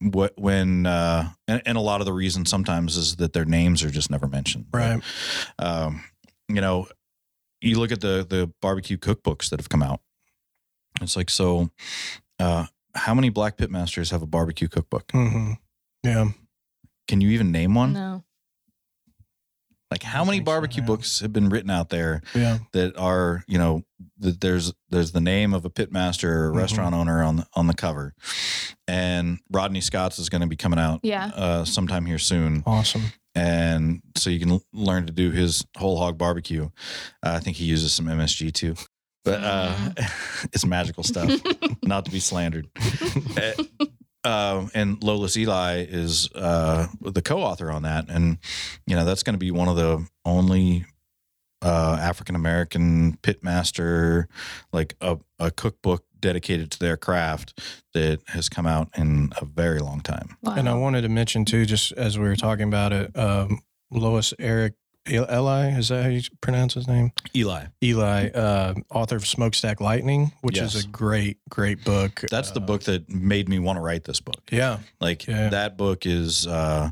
what 0.00 0.32
when 0.36 0.86
uh, 0.86 1.28
and, 1.46 1.62
and 1.64 1.78
a 1.78 1.80
lot 1.80 2.00
of 2.00 2.06
the 2.06 2.12
reason 2.12 2.44
sometimes 2.44 2.96
is 2.96 3.16
that 3.16 3.32
their 3.32 3.44
names 3.44 3.82
are 3.82 3.90
just 3.90 4.10
never 4.10 4.26
mentioned. 4.26 4.66
Right. 4.72 5.00
Um, 5.58 6.04
you 6.48 6.60
know, 6.60 6.88
you 7.60 7.78
look 7.78 7.92
at 7.92 8.00
the 8.00 8.26
the 8.28 8.52
barbecue 8.60 8.96
cookbooks 8.96 9.50
that 9.50 9.60
have 9.60 9.68
come 9.68 9.82
out. 9.82 10.00
It's 11.00 11.16
like 11.16 11.30
so. 11.30 11.70
Uh, 12.38 12.66
how 12.94 13.14
many 13.14 13.30
black 13.30 13.56
pitmasters 13.56 14.10
have 14.10 14.22
a 14.22 14.26
barbecue 14.26 14.68
cookbook? 14.68 15.10
hmm 15.12 15.52
Yeah. 16.02 16.28
Can 17.08 17.20
you 17.20 17.30
even 17.30 17.52
name 17.52 17.74
one? 17.74 17.92
No. 17.92 18.24
Like 19.92 20.02
how 20.02 20.24
many 20.24 20.38
think 20.38 20.46
so, 20.46 20.52
barbecue 20.52 20.82
books 20.82 21.20
have 21.20 21.32
been 21.34 21.50
written 21.50 21.68
out 21.70 21.90
there 21.90 22.22
Yeah. 22.34 22.58
that 22.72 22.96
are 22.96 23.44
you 23.46 23.58
know 23.58 23.82
that 24.20 24.40
there's 24.40 24.72
there's 24.88 25.12
the 25.12 25.20
name 25.20 25.52
of 25.52 25.66
a 25.66 25.70
pitmaster 25.70 26.24
or 26.24 26.48
a 26.48 26.52
Mhm. 26.52 26.56
restaurant 26.56 26.94
owner 26.94 27.22
on 27.22 27.36
the 27.36 27.46
on 27.54 27.66
the 27.66 27.74
cover, 27.74 28.14
and 28.88 29.38
Rodney 29.50 29.82
Scott's 29.82 30.18
is 30.18 30.30
going 30.30 30.40
to 30.40 30.46
be 30.46 30.56
coming 30.56 30.78
out 30.78 31.00
Yeah. 31.02 31.26
uh, 31.34 31.64
sometime 31.66 32.06
here 32.06 32.18
soon, 32.18 32.62
Awesome. 32.64 33.12
and 33.34 34.00
so 34.16 34.30
you 34.30 34.40
can 34.40 34.50
l- 34.52 34.62
learn 34.72 35.04
to 35.06 35.12
do 35.12 35.30
his 35.30 35.64
whole 35.76 35.98
hog 35.98 36.16
barbecue. 36.16 36.70
Uh, 37.22 37.32
I 37.36 37.40
think 37.40 37.58
he 37.58 37.66
uses 37.66 37.92
some 37.92 38.06
MSG 38.08 38.50
too, 38.50 38.74
but 39.26 39.40
uh, 39.44 39.74
it's 40.54 40.64
magical 40.64 41.02
stuff. 41.02 41.30
not 41.84 42.06
to 42.06 42.10
be 42.10 42.18
slandered. 42.20 42.68
Uh, 44.24 44.68
and 44.74 45.00
Lolis 45.00 45.36
Elie 45.36 45.82
is 45.82 46.28
uh, 46.34 46.86
the 47.00 47.22
co-author 47.22 47.70
on 47.70 47.82
that, 47.82 48.08
and 48.08 48.38
you 48.86 48.94
know 48.94 49.04
that's 49.04 49.22
going 49.22 49.34
to 49.34 49.38
be 49.38 49.50
one 49.50 49.68
of 49.68 49.76
the 49.76 50.06
only 50.24 50.84
uh, 51.62 51.96
African 52.00 52.34
American 52.34 53.18
pitmaster, 53.22 54.26
like 54.72 54.94
a, 55.00 55.18
a 55.38 55.50
cookbook 55.50 56.04
dedicated 56.20 56.70
to 56.70 56.78
their 56.78 56.96
craft 56.96 57.60
that 57.94 58.20
has 58.28 58.48
come 58.48 58.66
out 58.66 58.88
in 58.96 59.32
a 59.40 59.44
very 59.44 59.80
long 59.80 60.00
time. 60.00 60.36
Wow. 60.42 60.54
And 60.54 60.68
I 60.68 60.74
wanted 60.74 61.02
to 61.02 61.08
mention 61.08 61.44
too, 61.44 61.66
just 61.66 61.92
as 61.92 62.18
we 62.18 62.24
were 62.24 62.36
talking 62.36 62.68
about 62.68 62.92
it, 62.92 63.16
um, 63.18 63.60
Lolis 63.92 64.32
Eric 64.38 64.74
Elie, 65.06 65.68
is 65.78 65.88
that 65.88 66.02
how 66.04 66.08
you 66.08 66.22
pronounce 66.40 66.74
his 66.74 66.86
name? 66.86 67.12
Eli, 67.34 67.66
Eli, 67.82 68.28
uh, 68.28 68.74
author 68.90 69.16
of 69.16 69.26
Smokestack 69.26 69.80
Lightning, 69.80 70.32
which 70.42 70.56
Yes. 70.56 70.74
is 70.74 70.84
a 70.84 70.88
great, 70.88 71.38
great 71.50 71.84
book. 71.84 72.24
that's 72.30 72.52
the 72.52 72.60
Uh, 72.60 72.66
book 72.66 72.84
that 72.84 73.08
made 73.08 73.48
me 73.48 73.58
want 73.58 73.76
to 73.76 73.80
write 73.80 74.04
this 74.04 74.20
book. 74.20 74.42
Yeah. 74.52 74.78
Like 75.00 75.26
Yeah. 75.26 75.48
that 75.48 75.76
book 75.76 76.06
is 76.06 76.46
uh, 76.46 76.90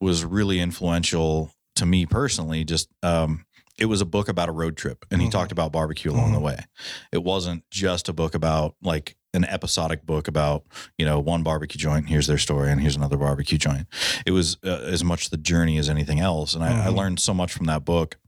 was 0.00 0.24
really 0.24 0.58
influential 0.60 1.52
to 1.76 1.86
me 1.86 2.04
personally. 2.06 2.64
Just 2.64 2.88
um, 3.02 3.44
it 3.78 3.86
was 3.86 4.00
a 4.00 4.04
book 4.06 4.28
about 4.28 4.48
a 4.48 4.52
road 4.52 4.76
trip, 4.76 5.04
and 5.10 5.20
he 5.22 5.28
Mhm. 5.28 5.32
talked 5.32 5.52
about 5.52 5.72
barbecue 5.72 6.10
along 6.10 6.32
the 6.32 6.38
Mhm. 6.38 6.42
way. 6.42 6.64
It 7.12 7.22
wasn't 7.22 7.64
just 7.70 8.08
a 8.08 8.12
book 8.12 8.34
about 8.34 8.74
like 8.82 9.16
an 9.34 9.44
episodic 9.44 10.04
book 10.04 10.28
about 10.28 10.64
you 10.98 11.04
know 11.06 11.18
one 11.18 11.42
barbecue 11.42 11.78
joint. 11.78 12.08
Here's 12.08 12.26
their 12.26 12.38
story, 12.38 12.70
and 12.70 12.80
here's 12.80 12.96
another 12.96 13.16
barbecue 13.16 13.58
joint. 13.58 13.86
It 14.26 14.32
was 14.32 14.56
uh, 14.64 14.68
as 14.84 15.02
much 15.02 15.30
the 15.30 15.36
journey 15.36 15.78
as 15.78 15.88
anything 15.88 16.20
else, 16.20 16.54
and 16.54 16.62
I, 16.62 16.86
I 16.86 16.88
Mhm. 16.88 16.96
learned 16.96 17.20
so 17.20 17.32
much 17.34 17.52
from 17.52 17.66
that 17.66 17.84
book. 17.84 18.18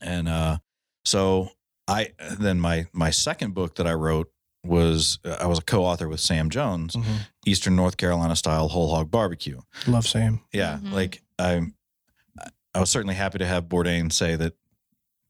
And 0.00 0.28
uh, 0.28 0.58
so 1.04 1.50
I 1.88 2.12
then 2.38 2.60
my 2.60 2.86
my 2.92 3.10
second 3.10 3.54
book 3.54 3.76
that 3.76 3.86
I 3.86 3.92
wrote 3.92 4.30
was 4.64 5.18
uh, 5.24 5.36
I 5.40 5.46
was 5.46 5.58
a 5.58 5.62
co-author 5.62 6.08
with 6.08 6.20
Sam 6.20 6.50
Jones. 6.50 6.94
Mhm. 6.96 7.18
Eastern 7.46 7.76
North 7.76 7.96
Carolina 7.96 8.34
style 8.36 8.68
whole 8.68 8.90
hog 8.90 9.10
barbecue. 9.10 9.60
Love 9.86 10.06
Sam. 10.06 10.40
Yeah, 10.52 10.78
Mhm. 10.82 10.92
like 10.92 11.22
I, 11.38 11.62
I 12.74 12.80
was 12.80 12.90
certainly 12.90 13.14
happy 13.14 13.38
to 13.38 13.46
have 13.46 13.64
Bourdain 13.68 14.12
say 14.12 14.34
that 14.36 14.54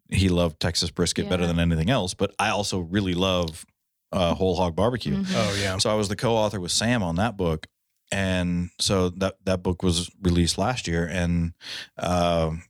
he 0.08 0.28
loved 0.28 0.60
Texas 0.60 0.90
brisket 0.90 1.28
better 1.28 1.46
than 1.46 1.58
anything 1.58 1.90
else, 1.90 2.14
but 2.14 2.32
I 2.38 2.50
also 2.50 2.78
really 2.78 3.14
love 3.14 3.66
uh, 4.12 4.34
whole 4.34 4.56
hog 4.56 4.74
barbecue. 4.76 5.16
Mhm. 5.16 5.32
Oh, 5.34 5.58
yeah. 5.60 5.78
So 5.78 5.90
I 5.90 5.94
was 5.94 6.08
the 6.08 6.16
co-author 6.16 6.60
with 6.60 6.72
Sam 6.72 7.02
on 7.02 7.16
that 7.16 7.36
book, 7.36 7.66
and 8.12 8.70
so 8.80 9.08
that 9.10 9.36
that 9.44 9.62
book 9.62 9.82
was 9.82 10.10
released 10.22 10.58
last 10.58 10.86
year, 10.86 11.06
and 11.06 11.52
um, 11.98 12.62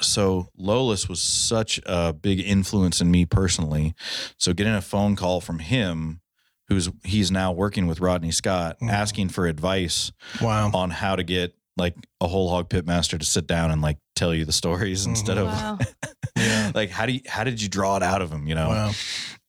so 0.00 0.48
Lolis 0.58 1.08
was 1.08 1.20
such 1.20 1.80
a 1.86 2.12
big 2.12 2.40
influence 2.40 3.00
in 3.00 3.10
me 3.10 3.24
personally. 3.26 3.94
So 4.36 4.52
getting 4.52 4.74
a 4.74 4.80
phone 4.80 5.16
call 5.16 5.40
from 5.40 5.58
him, 5.58 6.20
who's 6.68 6.88
he's 7.04 7.30
now 7.30 7.50
working 7.50 7.86
with 7.88 8.00
Rodney 8.00 8.30
Scott, 8.30 8.76
Mhm. 8.80 8.90
asking 8.92 9.28
for 9.30 9.46
advice 9.46 10.12
Wow. 10.40 10.70
on 10.72 10.90
how 10.90 11.16
to 11.16 11.24
get 11.24 11.54
like 11.76 11.94
a 12.20 12.26
whole 12.28 12.48
hog 12.50 12.68
pitmaster 12.68 13.18
to 13.18 13.24
sit 13.24 13.46
down 13.46 13.70
and 13.70 13.80
like 13.82 13.98
tell 14.16 14.34
you 14.34 14.44
the 14.44 14.52
stories 14.52 15.04
Mhm. 15.06 15.10
instead 15.10 15.38
of 15.38 15.46
Wow. 15.46 15.78
Yeah. 16.36 16.70
like 16.74 16.90
how 16.90 17.06
do 17.06 17.12
you 17.14 17.20
how 17.26 17.42
did 17.42 17.60
you 17.60 17.68
draw 17.68 17.96
it 17.96 18.02
out 18.02 18.22
of 18.22 18.30
him, 18.30 18.46
you 18.46 18.54
know? 18.54 18.92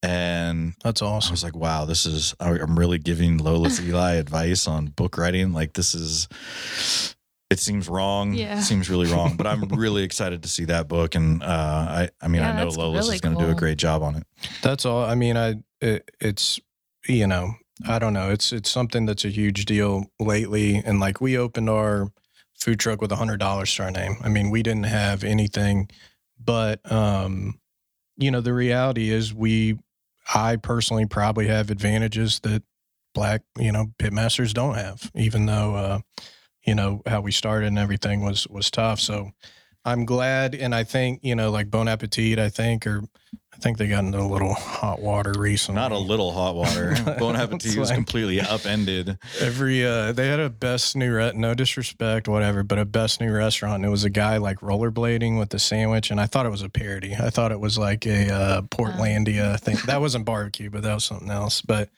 Wow. 0.04 0.10
And 0.10 0.74
That's 0.84 1.02
awesome. 1.02 1.32
I 1.32 1.34
was 1.34 1.44
like, 1.44 1.56
wow, 1.56 1.86
this 1.86 2.06
is, 2.06 2.34
I- 2.40 2.52
I'm 2.60 2.78
really 2.78 3.00
giving 3.00 3.40
Lolis 3.40 3.80
Elie 3.80 4.18
advice 4.18 4.68
on 4.68 4.88
book 4.88 5.18
writing. 5.18 5.52
Like, 5.54 5.74
this 5.74 5.94
is, 5.94 6.28
it 7.50 7.60
seems 7.60 7.90
wrong. 7.90 8.34
Yeah. 8.34 8.60
It 8.60 8.64
seems 8.64 8.90
really 8.90 9.12
wrong, 9.12 9.36
but 9.36 9.48
I'm 9.48 9.62
really 9.70 10.04
excited 10.04 10.44
to 10.44 10.50
see 10.50 10.66
that 10.66 10.88
book. 10.88 11.16
And, 11.16 11.44
uh, 11.44 11.46
I, 11.48 12.10
I 12.22 12.28
mean, 12.28 12.42
Yeah, 12.42 12.52
I 12.54 12.64
know 12.64 12.70
Lolis 12.70 12.96
really 13.00 13.16
is 13.16 13.22
going 13.22 13.38
to 13.38 13.44
do 13.46 13.52
a 13.52 13.56
great 13.56 13.78
job 13.78 14.04
on 14.04 14.16
it. 14.16 14.24
That's 14.62 14.86
all. 14.86 15.04
I 15.04 15.16
mean, 15.16 15.36
I 15.38 15.56
it, 15.82 16.10
it's 16.20 16.60
you 17.08 17.26
know 17.26 17.54
I 17.88 17.98
don't 17.98 18.14
know. 18.14 18.30
It's 18.30 18.52
it's 18.52 18.70
something 18.70 19.06
that's 19.06 19.24
a 19.26 19.30
huge 19.30 19.64
deal 19.66 20.06
lately, 20.20 20.76
and 20.76 21.00
like 21.00 21.22
we 21.22 21.38
opened 21.38 21.70
our 21.70 22.10
food 22.60 22.80
truck 22.80 23.00
with 23.02 23.12
a 23.14 23.16
hundred 23.16 23.40
dollars 23.40 23.74
to 23.76 23.84
our 23.84 23.92
name. 23.92 24.18
I 24.22 24.28
mean, 24.28 24.50
we 24.50 24.62
didn't 24.62 24.84
have 24.84 25.24
anything, 25.24 25.90
but 26.44 26.80
um, 26.92 27.58
you 28.18 28.30
know, 28.32 28.42
the 28.42 28.54
reality 28.54 29.10
is 29.10 29.34
we, 29.34 29.80
I 30.34 30.58
personally 30.58 31.06
probably 31.06 31.48
have 31.48 31.70
advantages 31.70 32.40
that 32.42 32.64
black 33.14 33.42
you 33.58 33.72
know 33.72 33.88
pitmasters 34.00 34.54
don't 34.54 34.76
have, 34.76 35.12
even 35.16 35.46
though 35.46 35.76
uh, 35.76 36.00
you 36.66 36.76
know 36.76 37.02
how 37.06 37.22
we 37.22 37.32
started 37.32 37.68
and 37.68 37.80
everything 37.80 38.24
was 38.24 38.48
was 38.48 38.72
tough. 38.72 39.00
So. 39.00 39.32
I'm 39.86 40.04
glad, 40.04 40.56
and 40.56 40.76
I 40.76 40.84
think 40.84 41.22
you 41.24 41.36
know, 41.36 41.52
like 41.52 41.72
Bon 41.72 41.88
Appetit. 41.88 42.38
I 42.38 42.50
think, 42.50 42.86
or 42.86 43.02
think 43.62 43.78
they 43.78 43.88
got 43.88 44.04
into 44.04 44.20
a 44.20 44.22
little 44.28 44.54
hot 44.54 45.02
water 45.02 45.34
recently. 45.38 45.80
Not 45.80 45.92
a 45.92 45.98
little 45.98 46.32
hot 46.32 46.56
water. 46.56 46.96
Bon 47.20 47.36
Appetit 47.36 47.66
It's 47.66 47.76
was 47.78 47.90
like- 47.90 47.96
completely 47.98 48.40
upended. 48.42 49.18
Every 49.40 49.86
uh, 49.86 50.12
they 50.12 50.28
had 50.28 50.40
a 50.40 50.50
best 50.50 50.96
new 50.96 51.14
re- 51.16 51.32
no 51.36 51.54
disrespect, 51.54 52.28
whatever, 52.28 52.64
but 52.64 52.80
a 52.80 52.86
best 52.86 53.22
new 53.22 53.32
restaurant. 53.34 53.76
And 53.76 53.86
it 53.86 53.90
was 53.90 54.04
a 54.04 54.10
guy 54.10 54.38
like 54.38 54.60
rollerblading 54.60 55.38
with 55.38 55.50
the 55.50 55.60
sandwich, 55.60 56.12
and 56.12 56.20
I 56.20 56.26
thought 56.26 56.46
it 56.46 56.50
was 56.50 56.62
a 56.62 56.70
parody. 56.70 57.16
I 57.16 57.30
thought 57.30 57.52
it 57.52 57.60
was 57.60 57.78
like 57.78 58.06
a 58.06 58.34
uh, 58.34 58.62
Portlandia 58.64 59.60
thing. 59.60 59.78
That 59.86 60.02
wasn't 60.02 60.26
barbecue, 60.26 60.70
but 60.70 60.84
that 60.84 60.94
was 60.94 61.06
something 61.06 61.30
else. 61.30 61.62
But 61.62 61.90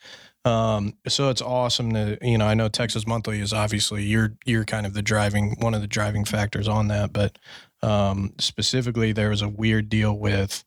um, 0.43 0.93
so 1.07 1.29
it's 1.29 1.41
awesome 1.41 1.93
to 1.93 2.17
you 2.21 2.37
know. 2.37 2.47
I 2.47 2.53
know 2.55 2.67
Texas 2.67 3.05
Monthly 3.05 3.39
is 3.39 3.53
obviously 3.53 4.03
you're 4.03 4.33
you're 4.45 4.65
kind 4.65 4.85
of 4.85 4.93
the 4.93 5.01
driving 5.03 5.55
one 5.59 5.73
of 5.75 5.81
the 5.81 5.87
driving 5.87 6.25
factors 6.25 6.67
on 6.67 6.87
that, 6.87 7.13
but 7.13 7.37
um, 7.83 8.33
specifically 8.39 9.11
there 9.11 9.29
was 9.29 9.41
a 9.41 9.49
weird 9.49 9.89
deal 9.89 10.17
with 10.17 10.63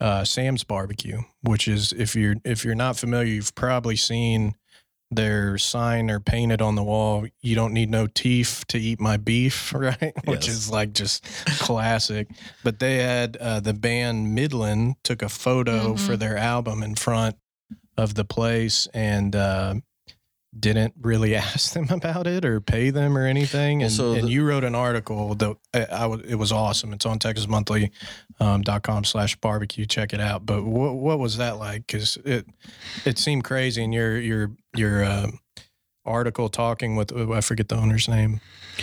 uh, 0.00 0.24
Sam's 0.24 0.64
Barbecue, 0.64 1.20
which 1.42 1.68
is 1.68 1.92
if 1.92 2.16
you're 2.16 2.36
if 2.44 2.64
you're 2.64 2.74
not 2.74 2.96
familiar, 2.96 3.32
you've 3.32 3.54
probably 3.54 3.96
seen 3.96 4.54
their 5.10 5.58
sign 5.58 6.10
or 6.10 6.20
painted 6.20 6.62
on 6.62 6.76
the 6.76 6.82
wall. 6.82 7.26
You 7.42 7.54
don't 7.54 7.74
need 7.74 7.90
no 7.90 8.06
teeth 8.06 8.64
to 8.68 8.78
eat 8.78 9.00
my 9.00 9.16
beef, 9.16 9.74
right? 9.74 10.12
Which 10.24 10.48
is 10.48 10.70
like 10.70 10.92
just 10.92 11.24
classic. 11.60 12.28
But 12.64 12.78
they 12.78 12.98
had 12.98 13.36
uh, 13.36 13.60
the 13.60 13.74
band 13.74 14.34
Midland 14.34 14.96
took 15.02 15.22
a 15.22 15.28
photo 15.28 15.96
for 15.96 16.16
their 16.16 16.36
album 16.36 16.82
in 16.82 16.94
front 16.94 17.36
of 17.96 18.14
the 18.14 18.24
place 18.24 18.88
and. 18.94 19.34
Uh, 19.34 19.74
didn't 20.58 20.94
really 21.00 21.36
ask 21.36 21.72
them 21.74 21.88
about 21.90 22.26
it 22.26 22.44
or 22.44 22.60
pay 22.60 22.90
them 22.90 23.16
or 23.16 23.26
anything. 23.26 23.82
And, 23.82 23.92
so 23.92 24.12
and 24.12 24.28
you 24.28 24.44
wrote 24.44 24.64
an 24.64 24.74
article 24.74 25.34
that 25.36 25.56
I, 25.74 25.84
I 25.84 26.14
it 26.26 26.34
was 26.36 26.52
awesome. 26.52 26.92
It's 26.92 27.06
on 27.06 27.18
texasmonthly 27.18 27.90
um, 28.40 28.62
dot 28.62 28.82
com 28.82 29.04
slash 29.04 29.36
barbecue. 29.36 29.86
Check 29.86 30.12
it 30.12 30.20
out. 30.20 30.44
But 30.46 30.64
what, 30.64 30.94
what 30.94 31.18
was 31.18 31.36
that 31.36 31.58
like? 31.58 31.86
Cause 31.86 32.18
it, 32.24 32.46
it 33.04 33.18
seemed 33.18 33.44
crazy. 33.44 33.84
And 33.84 33.94
your, 33.94 34.18
your, 34.18 34.50
your, 34.74 35.04
uh, 35.04 35.30
article 36.06 36.48
talking 36.48 36.96
with, 36.96 37.12
oh, 37.14 37.32
I 37.34 37.40
forget 37.42 37.68
the 37.68 37.76
owner's 37.76 38.08
name, 38.08 38.40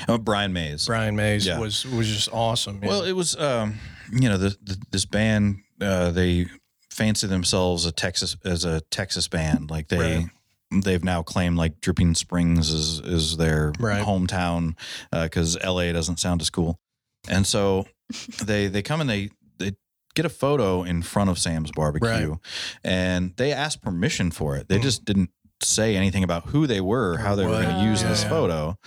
Oh, 0.07 0.17
Brian 0.19 0.53
Mays. 0.53 0.85
Brian 0.85 1.15
Mays 1.15 1.45
Yeah. 1.45 1.59
was, 1.59 1.85
was 1.85 2.07
just 2.07 2.29
awesome. 2.31 2.79
Well, 2.79 3.03
it 3.03 3.13
was, 3.13 3.35
um, 3.35 3.79
you 4.11 4.29
know, 4.29 4.37
the, 4.37 4.55
the, 4.61 4.77
this 4.91 5.05
band, 5.05 5.63
uh, 5.81 6.11
they 6.11 6.45
fancy 6.91 7.25
themselves 7.27 7.85
a 7.85 7.91
Texas 7.91 8.37
as 8.45 8.65
a 8.65 8.81
Texas 8.91 9.27
band. 9.27 9.69
Like 9.71 9.87
they, 9.87 9.97
Right. 10.17 10.29
They've 10.71 11.03
now 11.03 11.21
claimed 11.23 11.57
like 11.57 11.79
Dripping 11.81 12.13
Springs 12.15 12.69
is 12.71 12.99
is 12.99 13.37
their 13.37 13.71
Right. 13.79 14.03
hometown 14.05 14.75
because 15.11 15.57
L.A. 15.61 15.93
doesn't 15.93 16.19
sound 16.19 16.41
as 16.41 16.49
cool, 16.49 16.79
and 17.29 17.45
so 17.47 17.87
they 18.43 18.67
they 18.67 18.81
come 18.81 19.01
and 19.01 19.09
they 19.09 19.29
they 19.59 19.73
get 20.15 20.25
a 20.25 20.29
photo 20.29 20.83
in 20.83 21.01
front 21.03 21.29
of 21.29 21.37
Sam's 21.39 21.71
barbecue, 21.71 22.29
Right. 22.31 22.39
and 22.83 23.33
they 23.37 23.51
asked 23.53 23.81
permission 23.81 24.31
for 24.31 24.55
it. 24.57 24.67
They 24.67 24.79
Mm. 24.79 24.83
just 24.83 25.05
didn't 25.05 25.29
say 25.63 25.95
anything 25.95 26.23
about 26.23 26.49
who 26.49 26.67
they 26.67 26.79
were 26.79 27.17
how 27.17 27.33
they 27.33 27.43
were 27.43 27.49
going 27.63 27.75
to 27.79 27.83
use 27.83 28.03
Yeah, 28.03 28.09
this 28.09 28.21
yeah. 28.21 28.29
photo. 28.29 28.77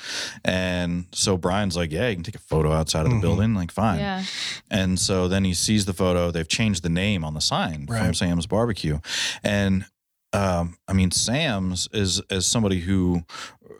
And 0.45 1.07
so 1.13 1.37
Brian's 1.37 1.77
like, 1.77 1.91
"Yeah, 1.91 2.09
you 2.09 2.15
can 2.15 2.23
take 2.23 2.37
a 2.37 2.39
photo 2.39 2.71
outside 2.73 3.07
of 3.07 3.11
the 3.11 3.17
Mhm. 3.17 3.21
building, 3.23 3.55
like 3.55 3.73
fine." 3.73 3.99
Yeah. 3.99 4.23
And 4.71 4.99
so 5.01 5.27
then 5.27 5.43
he 5.45 5.53
sees 5.53 5.85
the 5.87 5.93
photo. 5.93 6.31
They've 6.31 6.47
changed 6.47 6.85
the 6.85 6.89
name 6.89 7.25
on 7.25 7.35
the 7.35 7.41
sign 7.41 7.89
from 7.89 8.15
Sam's 8.15 8.47
Barbecue. 8.47 9.01
And 9.43 9.87
um, 10.33 10.77
I 10.87 10.93
mean, 10.93 11.11
Sam's 11.11 11.89
is 11.93 12.21
as 12.31 12.47
somebody 12.47 12.81
who 12.81 13.23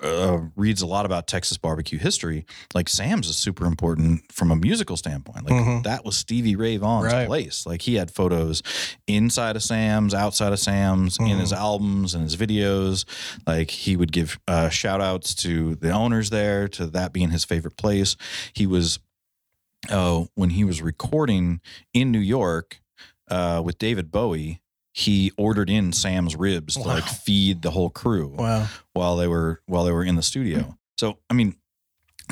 uh, 0.03 0.39
reads 0.57 0.81
a 0.81 0.87
lot 0.87 1.05
about 1.05 1.27
Texas 1.27 1.59
barbecue 1.59 1.99
history. 1.99 2.47
Like 2.75 2.89
Sam's 2.89 3.29
is 3.29 3.37
super 3.37 3.67
important 3.67 4.33
from 4.33 4.51
a 4.51 4.57
musical 4.57 4.97
standpoint. 4.97 5.45
Like 5.45 5.53
Mhm. 5.63 5.83
that 5.85 6.05
was 6.07 6.17
Stevie 6.17 6.57
Ray 6.57 6.79
Vaughan's 6.79 7.13
Right. 7.13 7.27
place. 7.27 7.67
Like 7.67 7.83
he 7.83 7.97
had 7.97 8.11
photos 8.11 8.63
inside 9.07 9.57
of 9.57 9.63
Sam's, 9.63 10.15
outside 10.15 10.53
of 10.55 10.59
Sam's, 10.59 11.19
in 11.19 11.39
his 11.39 11.53
albums 11.53 12.15
and 12.15 12.23
his 12.25 12.35
videos. 12.37 13.05
Like 13.47 13.71
he 13.71 13.95
would 13.95 14.11
give 14.11 14.39
uh, 14.49 14.71
shout 14.71 15.03
outs 15.03 15.35
to 15.37 15.75
the 15.77 15.91
owners 15.91 16.31
there, 16.31 16.67
to 16.69 16.87
that 16.87 17.13
being 17.13 17.31
his 17.31 17.45
favorite 17.45 17.77
place. 17.77 18.17
He 18.55 18.67
was, 18.67 19.01
oh, 19.91 20.29
when 20.35 20.51
he 20.51 20.65
was 20.65 20.81
recording 20.83 21.61
in 21.93 22.11
New 22.11 22.21
York 22.21 22.81
uh, 23.29 23.61
with 23.65 23.79
David 23.79 24.11
Bowie, 24.11 24.63
he 24.93 25.31
ordered 25.39 25.71
in 25.71 25.93
Sam's 25.93 26.35
ribs 26.37 26.75
to 26.75 26.81
like 26.83 27.05
feed 27.05 27.63
the 27.63 27.71
whole 27.71 27.91
crew 27.91 28.35
Wow. 28.37 28.69
while 28.93 29.17
they 29.17 29.29
were 29.29 29.61
while 29.67 29.85
they 29.85 29.93
were 29.93 30.05
in 30.05 30.17
the 30.17 30.23
studio. 30.23 30.77
So 30.99 31.19
I 31.31 31.35
mean, 31.35 31.57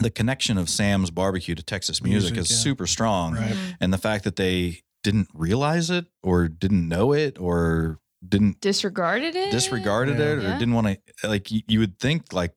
the 0.00 0.10
connection 0.10 0.58
of 0.58 0.68
Sam's 0.68 1.10
barbecue 1.10 1.54
to 1.54 1.62
Texas 1.62 2.02
music, 2.02 2.34
Music, 2.34 2.50
is 2.50 2.50
yeah. 2.50 2.62
super 2.64 2.86
strong, 2.86 3.34
Right. 3.34 3.50
Mhm. 3.52 3.76
and 3.80 3.92
the 3.92 3.98
fact 3.98 4.24
that 4.24 4.36
they 4.36 4.82
didn't 5.04 5.28
realize 5.34 5.90
it 5.90 6.06
or 6.22 6.48
didn't 6.48 6.88
know 6.88 7.12
it 7.12 7.38
or 7.38 7.98
didn't 8.28 8.60
Disregarded 8.60 9.36
it. 9.36 9.52
disregarded 9.52 10.18
Yeah. 10.18 10.24
it 10.24 10.38
or 10.38 10.42
Yeah. 10.42 10.58
didn't 10.58 10.74
want 10.74 10.88
to 10.88 11.28
like 11.28 11.50
you, 11.52 11.62
you 11.68 11.78
would 11.78 11.98
think 12.00 12.32
like 12.32 12.52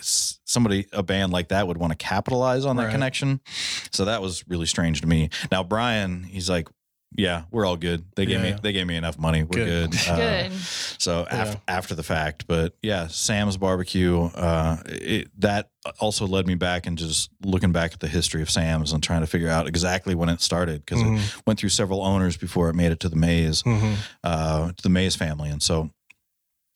somebody 0.00 0.86
a 0.92 1.02
band 1.02 1.32
like 1.32 1.48
that 1.48 1.66
would 1.66 1.78
want 1.78 1.90
to 1.92 1.96
capitalize 1.96 2.64
on 2.66 2.76
that 2.76 2.84
Right. 2.84 2.92
connection 2.92 3.40
so 3.90 4.04
that 4.04 4.20
was 4.20 4.44
really 4.46 4.66
strange 4.66 5.00
to 5.00 5.06
me 5.06 5.30
now 5.50 5.62
brian 5.64 6.24
he's 6.24 6.48
like 6.50 6.68
yeah 7.16 7.44
we're 7.50 7.64
all 7.64 7.76
good 7.76 8.04
they 8.16 8.26
gave 8.26 8.40
me 8.40 8.54
they 8.62 8.72
gave 8.72 8.86
me 8.86 8.94
enough 8.94 9.18
money 9.18 9.42
we're 9.42 9.64
Good. 9.64 9.90
good, 9.92 10.00
Uh, 10.08 10.16
Good. 10.16 10.52
so 10.98 11.26
Yeah. 11.30 11.36
after 11.36 11.60
after 11.66 11.94
the 11.94 12.02
fact 12.02 12.46
but 12.46 12.74
yeah 12.82 13.06
sam's 13.06 13.56
barbecue 13.56 14.24
uh 14.24 14.76
it, 14.86 15.30
that 15.40 15.70
also 16.00 16.26
led 16.26 16.46
me 16.46 16.54
back 16.54 16.86
and 16.86 16.98
just 16.98 17.30
looking 17.42 17.72
back 17.72 17.94
at 17.94 18.00
the 18.00 18.08
history 18.08 18.42
of 18.42 18.50
sam's 18.50 18.92
and 18.92 19.02
trying 19.02 19.22
to 19.22 19.26
figure 19.26 19.48
out 19.48 19.66
exactly 19.66 20.14
when 20.14 20.28
it 20.28 20.40
started 20.42 20.84
because 20.84 21.02
Mhm. 21.02 21.16
it 21.18 21.42
went 21.46 21.58
through 21.58 21.70
several 21.70 22.02
owners 22.02 22.36
before 22.36 22.68
it 22.68 22.74
made 22.74 22.92
it 22.92 23.00
to 23.00 23.08
the 23.08 23.16
Mays 23.16 23.62
Mhm. 23.62 23.94
uh, 24.22 24.68
to 24.72 24.82
the 24.82 24.90
Mays 24.90 25.16
family, 25.16 25.48
and 25.48 25.62
so 25.62 25.90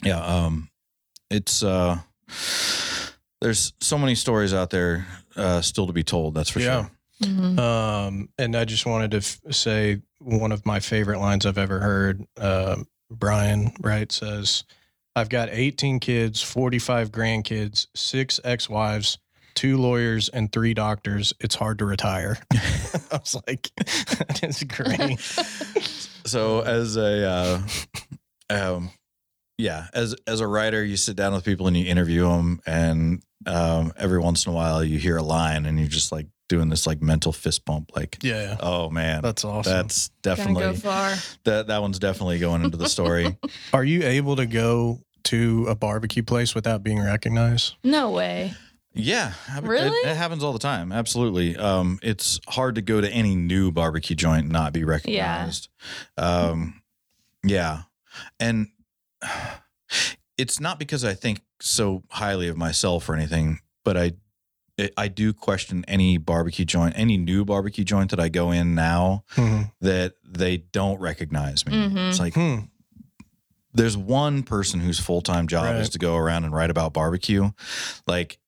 yeah, 0.03 0.19
um, 0.25 0.71
it's 1.31 1.63
uh, 1.63 1.99
there's 3.41 3.73
so 3.81 3.99
many 3.99 4.15
stories 4.15 4.55
out 4.55 4.71
there 4.71 5.07
uh, 5.37 5.61
still 5.61 5.87
to 5.87 5.93
be 5.93 6.03
told. 6.03 6.35
That's 6.35 6.51
for 6.51 6.61
Yeah. 6.61 6.83
sure. 6.83 6.91
Mhm. 7.23 7.59
Um, 7.59 8.28
and 8.39 8.57
I 8.57 8.65
just 8.65 8.86
wanted 8.86 9.12
to 9.12 9.16
f- 9.19 9.40
say 9.51 10.01
one 10.19 10.53
of 10.53 10.65
my 10.66 10.81
favorite 10.81 11.19
lines 11.20 11.47
I've 11.47 11.59
ever 11.59 11.81
heard. 11.81 12.24
Um, 12.39 12.86
Brian 13.11 13.73
Wright 13.81 14.11
says, 14.11 14.65
I've 15.15 15.28
got 15.28 15.49
18 15.51 16.01
kids, 16.01 16.43
45 16.43 17.11
grandkids, 17.12 17.86
six 17.94 18.40
ex 18.44 18.69
wives, 18.69 19.19
two 19.55 19.77
lawyers, 19.77 20.28
and 20.31 20.51
three 20.51 20.73
doctors. 20.74 21.32
It's 21.40 21.55
hard 21.55 21.78
to 21.81 21.85
retire. 21.85 22.39
I 22.53 23.19
was 23.19 23.36
like, 23.47 23.70
that 23.77 24.40
is 24.43 24.62
great. 24.65 25.19
So 26.24 26.61
as 26.61 26.97
a 26.97 27.27
uh, 27.28 27.61
um, 28.49 28.90
yeah, 29.59 29.89
as 29.93 30.15
as 30.28 30.39
a 30.39 30.47
writer, 30.47 30.85
you 30.85 30.97
sit 30.97 31.16
down 31.16 31.35
with 31.35 31.44
people 31.44 31.66
and 31.66 31.77
you 31.77 31.85
interview 31.85 32.28
them, 32.28 32.61
and 32.65 33.24
um, 33.44 33.93
every 33.97 34.20
once 34.20 34.47
in 34.47 34.53
a 34.53 34.55
while 34.55 34.85
you 34.85 35.01
hear 35.01 35.16
a 35.16 35.23
line, 35.23 35.66
and 35.66 35.81
you're 35.81 35.89
just 35.89 36.12
like 36.12 36.28
doing 36.53 36.69
this 36.69 36.87
like 36.87 37.01
mental 37.01 37.33
fist 37.33 37.65
bump. 37.65 37.91
like. 37.97 38.19
Yeah. 38.23 38.57
Oh 38.61 38.91
man, 38.91 39.23
That's 39.23 39.43
awesome. 39.45 39.73
that's 39.73 40.11
definitely 40.20 40.62
go 40.62 40.74
far. 40.74 41.15
that 41.45 41.69
that 41.69 41.81
one's 41.81 41.99
definitely 41.99 42.39
going 42.39 42.62
into 42.62 42.77
the 42.77 42.89
story. 42.89 43.37
Are 43.73 43.83
you 43.83 44.03
able 44.03 44.37
to 44.37 44.45
go 44.47 45.01
to 45.24 45.66
a 45.69 45.74
barbecue 45.74 46.23
place 46.23 46.55
without 46.55 46.83
being 46.83 47.01
recognized? 47.01 47.77
No 47.83 48.11
way. 48.11 48.53
Yeah, 48.95 49.33
Really? 49.62 49.87
It, 49.89 50.09
it 50.09 50.16
happens 50.19 50.45
all 50.45 50.53
the 50.53 50.59
time. 50.59 50.93
Absolutely. 50.93 51.57
Um, 51.57 51.99
it's 52.03 52.39
hard 52.47 52.74
to 52.74 52.83
go 52.83 53.01
to 53.01 53.09
any 53.09 53.35
new 53.35 53.73
barbecue 53.73 54.15
joint 54.15 54.43
and 54.43 54.53
not 54.53 54.74
be 54.74 54.85
recognized. 54.85 55.69
Um, 56.19 56.83
yeah, 57.43 57.85
and 58.39 58.69
it's 60.39 60.61
not 60.61 60.79
because 60.79 61.05
I 61.05 61.15
think 61.15 61.41
so 61.61 62.03
highly 62.11 62.49
of 62.49 62.57
myself 62.57 63.09
or 63.09 63.15
anything, 63.15 63.61
but 63.85 63.97
I. 63.97 64.12
it- 64.78 64.93
I 64.97 65.09
do 65.09 65.32
question 65.32 65.85
any 65.89 66.16
barbecue 66.19 66.65
joint, 66.65 66.94
any 66.97 67.16
new 67.16 67.44
barbecue 67.44 67.85
joint 67.85 68.11
that 68.11 68.20
I 68.20 68.28
go 68.28 68.51
in 68.51 68.74
now 68.74 69.24
Mhm. 69.36 69.70
that 69.81 70.15
they 70.24 70.59
don't 70.59 71.01
recognize 71.01 71.66
me. 71.66 71.73
Mhm. 71.73 72.09
It's 72.11 72.19
like 72.20 72.35
Hmm. 72.35 72.59
there's 73.74 73.97
one 73.97 74.43
person 74.43 74.81
whose 74.81 74.99
full 75.01 75.23
time 75.23 75.47
job 75.47 75.77
is 75.77 75.89
to 75.90 75.99
go 75.99 76.16
around 76.16 76.44
and 76.44 76.53
write 76.55 76.70
about 76.70 76.93
barbecue. 76.93 77.51
Like 78.07 78.39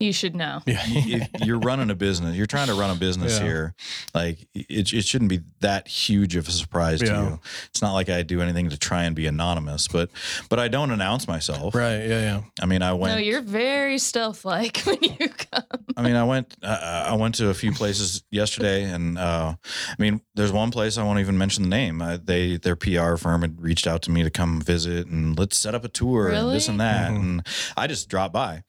You 0.00 0.12
should 0.14 0.34
know. 0.34 0.62
Yeah. 0.66 0.80
if 0.86 1.46
you're 1.46 1.58
running 1.58 1.90
a 1.90 1.94
business, 1.94 2.34
you're 2.34 2.46
trying 2.46 2.68
to 2.68 2.74
run 2.74 2.90
a 2.90 2.94
business 2.94 3.38
Yeah. 3.38 3.44
here. 3.44 3.74
Like 4.14 4.38
it, 4.54 4.92
it 4.92 5.04
shouldn't 5.04 5.28
be 5.28 5.40
that 5.60 5.86
huge 5.86 6.36
of 6.36 6.48
a 6.48 6.50
surprise 6.50 7.00
to 7.00 7.06
you. 7.06 7.40
It's 7.68 7.82
not 7.82 7.92
like 7.92 8.08
I 8.08 8.22
do 8.22 8.40
anything 8.40 8.70
to 8.70 8.78
try 8.78 9.04
and 9.04 9.14
be 9.14 9.26
anonymous, 9.26 9.86
but 9.88 10.10
but 10.48 10.58
I 10.58 10.68
don't 10.68 10.90
announce 10.90 11.28
myself. 11.28 11.74
Right. 11.74 11.98
Yeah. 12.06 12.20
Yeah. 12.20 12.42
I 12.60 12.66
mean, 12.66 12.82
I 12.82 12.94
went. 12.94 13.14
No, 13.14 13.20
you're 13.20 13.42
very 13.42 13.98
stealth 13.98 14.44
like 14.44 14.78
when 14.84 14.98
you 15.02 15.28
come. 15.28 15.62
I 15.96 16.02
mean, 16.02 16.16
I 16.16 16.24
went. 16.24 16.56
Uh, 16.62 17.04
I 17.10 17.14
went 17.14 17.34
to 17.36 17.50
a 17.50 17.54
few 17.54 17.72
places 17.72 18.22
yesterday, 18.30 18.84
and 18.84 19.18
uh, 19.18 19.54
I 19.88 19.94
mean, 19.98 20.22
there's 20.34 20.52
one 20.52 20.70
place 20.70 20.96
I 20.96 21.02
won't 21.04 21.18
even 21.20 21.36
mention 21.36 21.62
the 21.64 21.68
name. 21.68 22.00
Uh, 22.00 22.16
they 22.22 22.56
their 22.56 22.74
PR 22.76 23.16
firm 23.16 23.42
had 23.42 23.60
reached 23.60 23.86
out 23.86 24.00
to 24.02 24.10
me 24.10 24.22
to 24.22 24.30
come 24.30 24.62
visit 24.62 25.08
and 25.08 25.38
let's 25.38 25.58
set 25.58 25.74
up 25.74 25.84
a 25.84 25.88
tour 25.88 26.28
and 26.28 26.50
this 26.50 26.68
and 26.68 26.80
that, 26.80 27.10
Mhm. 27.10 27.16
and 27.16 27.46
I 27.76 27.86
just 27.86 28.08
dropped 28.08 28.32
by, 28.32 28.62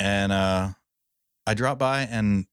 and 0.00 0.32
uh, 0.32 0.70
I 1.46 1.54
dropped 1.54 1.78
by, 1.78 2.00
and 2.02 2.46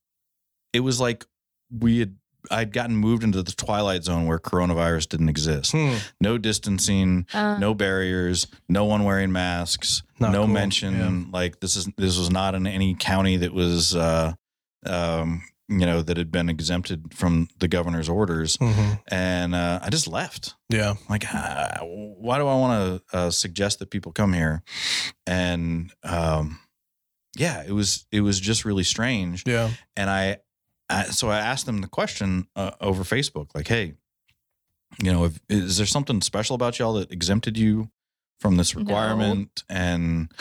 it 0.74 0.82
was 0.82 1.00
like 1.00 1.26
we 1.72 2.00
had. 2.00 2.16
I'd 2.50 2.72
gotten 2.72 2.96
moved 2.96 3.24
into 3.26 3.44
the 3.44 3.52
twilight 3.52 4.06
zone 4.06 4.26
where 4.26 4.40
coronavirus 4.40 5.10
didn't 5.10 5.28
exist. 5.28 5.74
Hmm. 5.74 5.96
No 6.22 6.38
distancing, 6.38 7.26
Uh, 7.34 7.58
no 7.58 7.74
barriers, 7.74 8.48
no 8.70 8.86
one 8.86 9.04
wearing 9.04 9.34
masks, 9.34 10.02
no 10.18 10.32
cool. 10.32 10.48
mention. 10.48 11.30
Like 11.32 11.60
this 11.60 11.76
is 11.76 11.90
this 11.98 12.18
was 12.18 12.30
not 12.30 12.56
in 12.56 12.66
any 12.66 12.96
county 12.96 13.36
that 13.38 13.54
was 13.54 13.94
uh 13.98 14.34
um 14.86 15.42
you 15.68 15.86
know 15.86 16.02
that 16.02 16.16
had 16.16 16.32
been 16.32 16.48
exempted 16.48 17.14
from 17.14 17.50
the 17.60 17.68
governor's 17.68 18.08
orders 18.08 18.56
Mhm. 18.56 19.02
and 19.10 19.54
uh, 19.54 19.80
I 19.84 19.90
just 19.90 20.08
left. 20.08 20.56
Yeah. 20.70 20.94
Like, 21.10 21.26
uh, 21.34 21.80
why 21.82 22.38
do 22.38 22.48
I 22.48 22.56
want 22.56 23.02
to 23.12 23.18
uh, 23.18 23.32
suggest 23.32 23.80
that 23.80 23.90
people 23.90 24.14
come 24.14 24.32
here? 24.32 24.64
And 25.26 25.92
um, 26.04 26.60
yeah, 27.36 27.64
it 27.66 27.72
was 27.72 28.06
it 28.12 28.22
was 28.22 28.40
just 28.40 28.66
really 28.66 28.84
strange. 28.84 29.44
Yeah. 29.46 29.70
And 29.96 30.10
I, 30.10 30.38
I 30.90 31.04
so 31.06 31.30
I 31.30 31.40
asked 31.40 31.66
them 31.66 31.82
the 31.82 31.88
question 31.88 32.48
uh, 32.56 32.72
over 32.82 33.04
Facebook, 33.04 33.50
like, 33.56 33.68
hey, 33.68 33.94
you 35.04 35.12
know, 35.12 35.26
if, 35.26 35.40
is 35.50 35.78
there 35.78 35.86
something 35.86 36.22
special 36.22 36.56
about 36.56 36.80
y'all 36.80 36.94
that 36.94 37.12
exempted 37.12 37.58
you 37.58 37.90
from 38.40 38.56
this 38.56 38.74
No. 38.76 38.82
requirement? 38.82 39.64
And 39.70 40.32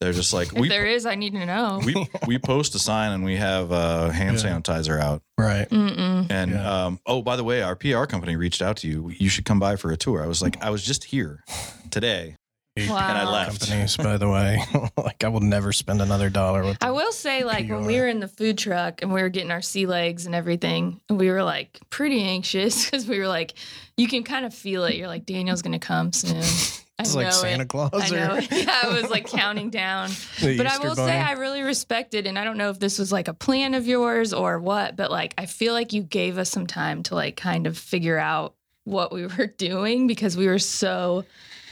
they're 0.00 0.12
just 0.12 0.32
like, 0.32 0.48
if 0.52 0.58
we 0.58 0.68
there 0.68 0.86
is, 0.86 1.06
I 1.06 1.14
need 1.14 1.32
to 1.32 1.46
know. 1.46 1.80
we 1.84 2.06
we 2.26 2.38
post 2.38 2.74
a 2.74 2.78
sign 2.78 3.12
and 3.12 3.24
we 3.24 3.36
have 3.36 3.72
uh, 3.72 4.10
hand 4.10 4.36
Yeah. 4.42 4.58
sanitizer 4.58 5.00
out. 5.00 5.22
Right. 5.38 5.68
Mm-mm. 5.70 6.30
And 6.30 6.50
Yeah. 6.52 6.84
um, 6.86 7.00
oh, 7.06 7.22
by 7.22 7.36
the 7.36 7.44
way, 7.44 7.62
our 7.62 7.74
PR 7.76 8.04
company 8.04 8.36
reached 8.36 8.60
out 8.62 8.76
to 8.78 8.88
you. 8.88 9.10
You 9.16 9.28
should 9.28 9.44
come 9.46 9.58
by 9.58 9.76
for 9.76 9.90
a 9.90 9.96
tour. 9.96 10.22
I 10.22 10.26
was 10.26 10.42
like, 10.42 10.62
I 10.62 10.70
was 10.70 10.84
just 10.84 11.04
here 11.04 11.42
today. 11.90 12.36
Wow. 12.76 12.98
And 13.08 13.18
I 13.18 13.30
left. 13.30 13.60
Companies, 13.68 13.96
by 13.96 14.16
the 14.16 14.28
way, 14.28 14.58
like 14.96 15.22
I 15.22 15.28
will 15.28 15.40
never 15.40 15.72
spend 15.72 16.00
another 16.02 16.28
dollar 16.28 16.64
with. 16.64 16.76
I 16.82 16.90
will 16.90 17.12
say, 17.12 17.44
like 17.44 17.68
when 17.68 17.84
we 17.84 17.98
were 18.00 18.08
in 18.08 18.18
the 18.18 18.26
food 18.26 18.58
truck 18.58 19.00
and 19.02 19.12
we 19.12 19.22
were 19.22 19.28
getting 19.28 19.52
our 19.52 19.62
sea 19.62 19.86
legs 19.86 20.26
and 20.26 20.34
everything, 20.34 21.00
we 21.08 21.30
were 21.30 21.44
like 21.44 21.78
pretty 21.90 22.22
anxious 22.22 22.84
because 22.90 23.06
we 23.06 23.18
were 23.20 23.28
like, 23.28 23.54
you 23.96 24.08
can 24.08 24.24
kind 24.24 24.44
of 24.44 24.52
feel 24.52 24.84
it. 24.84 24.96
You're 24.96 25.06
like, 25.06 25.24
Daniel's 25.24 25.62
gonna 25.62 25.78
come 25.78 26.12
soon. 26.12 26.42
I 26.96 27.02
It's 27.02 27.14
know 27.14 27.22
like 27.22 27.32
Santa 27.32 27.62
it. 27.62 27.68
Claus. 27.68 27.90
I 27.92 28.08
know. 28.10 28.40
Yeah, 28.50 28.80
I 28.84 29.00
was 29.00 29.08
like 29.10 29.26
counting 29.28 29.70
down. 29.70 30.10
the 30.40 30.56
But 30.56 30.66
I 30.66 30.78
will 30.78 30.94
Bunny. 30.96 31.10
say 31.12 31.18
I 31.20 31.32
really 31.32 31.62
respected, 31.62 32.26
and 32.26 32.36
I 32.38 32.42
don't 32.44 32.56
know 32.56 32.70
if 32.70 32.80
this 32.80 32.98
was 32.98 33.12
like 33.12 33.28
a 33.28 33.34
plan 33.34 33.74
of 33.74 33.86
yours 33.86 34.32
or 34.32 34.58
what, 34.58 34.96
but 34.96 35.12
like 35.12 35.34
I 35.38 35.46
feel 35.46 35.74
like 35.74 35.92
you 35.92 36.02
gave 36.02 36.38
us 36.38 36.50
some 36.50 36.66
time 36.66 37.04
to 37.04 37.14
like 37.14 37.36
kind 37.36 37.66
of 37.68 37.78
figure 37.78 38.18
out 38.18 38.54
what 38.84 39.12
we 39.12 39.26
were 39.26 39.46
doing 39.46 40.06
because 40.08 40.36
we 40.36 40.46
were 40.48 40.58
so 40.58 41.24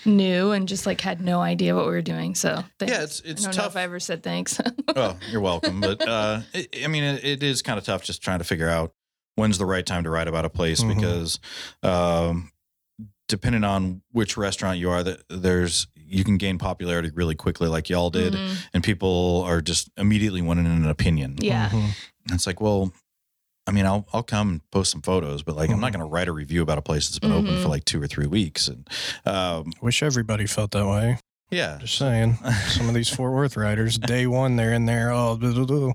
new 0.05 0.51
and 0.53 0.69
just 0.69 0.87
like 0.87 1.01
had 1.01 1.21
no 1.21 1.41
idea 1.41 1.75
what 1.75 1.85
we 1.87 1.93
were 1.93 2.03
doing. 2.03 2.35
So 2.35 2.63
thanks. 2.79 2.95
Yeah, 2.95 3.03
it's 3.03 3.21
it's 3.21 3.43
I 3.43 3.45
don't 3.51 3.57
know 3.57 3.63
tough. 3.63 3.73
if 3.73 3.77
I 3.77 3.83
ever 3.83 4.01
said 4.01 4.23
thanks. 4.23 4.61
oh, 4.97 5.17
you're 5.31 5.41
welcome. 5.41 5.81
But 5.81 6.07
uh, 6.07 6.41
it, 6.53 6.85
I 6.85 6.89
mean, 6.89 7.05
it, 7.05 7.25
it 7.25 7.43
is 7.43 7.63
kind 7.63 7.79
of 7.79 7.85
tough 7.85 8.03
just 8.05 8.23
trying 8.23 8.39
to 8.39 8.45
figure 8.45 8.69
out 8.69 8.93
when's 9.37 9.59
the 9.59 9.67
right 9.67 9.85
time 9.87 10.05
to 10.05 10.11
write 10.11 10.29
about 10.29 10.45
a 10.45 10.51
place 10.51 10.83
Mhm. 10.83 10.95
because 10.95 11.39
um, 11.83 12.51
depending 13.29 13.65
on 13.65 14.03
which 14.13 14.37
restaurant 14.37 14.79
you 14.79 14.91
are, 14.91 15.03
that 15.03 15.23
there's 15.29 15.87
you 15.97 16.25
can 16.25 16.37
gain 16.37 16.59
popularity 16.59 17.11
really 17.15 17.35
quickly, 17.35 17.69
like 17.69 17.89
y'all 17.89 18.11
did, 18.11 18.35
Mhm. 18.35 18.57
and 18.75 18.85
people 18.85 19.43
are 19.47 19.63
just 19.63 19.91
immediately 19.97 20.43
wanting 20.43 20.67
an 20.67 20.87
opinion. 20.87 21.37
Yeah. 21.41 21.71
Mhm. 21.71 21.83
And 22.27 22.35
it's 22.35 22.47
like, 22.47 22.61
well, 22.61 22.93
I 23.67 23.71
mean, 23.73 23.87
I'll 23.87 24.07
I'll 24.13 24.23
come 24.25 24.49
and 24.49 24.71
post 24.71 24.91
some 24.91 25.03
photos, 25.03 25.43
but 25.43 25.55
like 25.57 25.71
I'm 25.71 25.81
not 25.81 25.91
Mhm. 25.91 25.95
going 25.95 26.07
to 26.09 26.13
write 26.13 26.29
a 26.29 26.33
review 26.33 26.63
about 26.63 26.79
a 26.79 26.83
place 26.83 27.07
that's 27.09 27.19
been 27.21 27.33
open 27.33 27.53
Mhm. 27.55 27.63
for 27.63 27.69
like 27.69 27.85
two 27.85 28.03
or 28.03 28.07
three 28.07 28.27
weeks. 28.27 28.69
And 28.69 28.89
um, 29.25 29.73
Wish 29.81 30.03
everybody 30.03 30.47
felt 30.47 30.73
that 30.73 30.87
way. 30.87 31.19
yeah, 31.51 31.79
Just 31.81 31.97
saying. 31.97 32.39
Some 32.69 32.89
of 32.89 32.95
these 32.95 33.09
Fort 33.09 33.33
Worth 33.33 33.57
riders, 33.57 33.99
day 33.99 34.27
one, 34.27 34.57
they're 34.57 34.73
in 34.73 34.87
there. 34.87 35.13
Oh, 35.13 35.37
blah, 35.37 35.53
blah, 35.53 35.65
blah. 35.65 35.93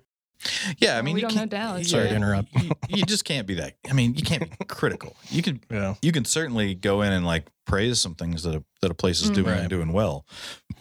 yeah. 0.78 0.92
I 0.92 0.94
Well, 0.96 1.04
mean, 1.04 1.16
we 1.16 1.22
you 1.22 1.28
don't 1.28 1.36
know 1.36 1.40
can't- 1.42 1.52
Dallas, 1.52 1.90
Sorry 1.90 2.08
to 2.10 2.16
interrupt. 2.16 2.50
You, 2.62 2.72
you 2.90 3.04
just 3.06 3.26
can't 3.26 3.46
be 3.48 3.56
that. 3.56 3.76
I 3.90 3.94
mean, 3.94 4.14
you 4.16 4.24
can't 4.24 4.50
be 4.60 4.66
critical. 4.68 5.16
You 5.30 5.42
can 5.42 5.60
yeah. 5.70 5.96
you 6.02 6.12
can 6.12 6.24
certainly 6.26 6.74
go 6.76 7.02
in 7.02 7.12
and 7.12 7.26
like 7.26 7.48
praise 7.66 8.00
some 8.00 8.16
things 8.16 8.44
that 8.44 8.56
a, 8.56 8.64
that 8.82 8.92
a 8.92 8.94
place 8.94 9.22
is 9.22 9.30
Mhm. 9.32 9.36
doing 9.36 9.48
Right. 9.48 9.60
and 9.60 9.70
doing 9.70 9.92
well, 9.92 10.26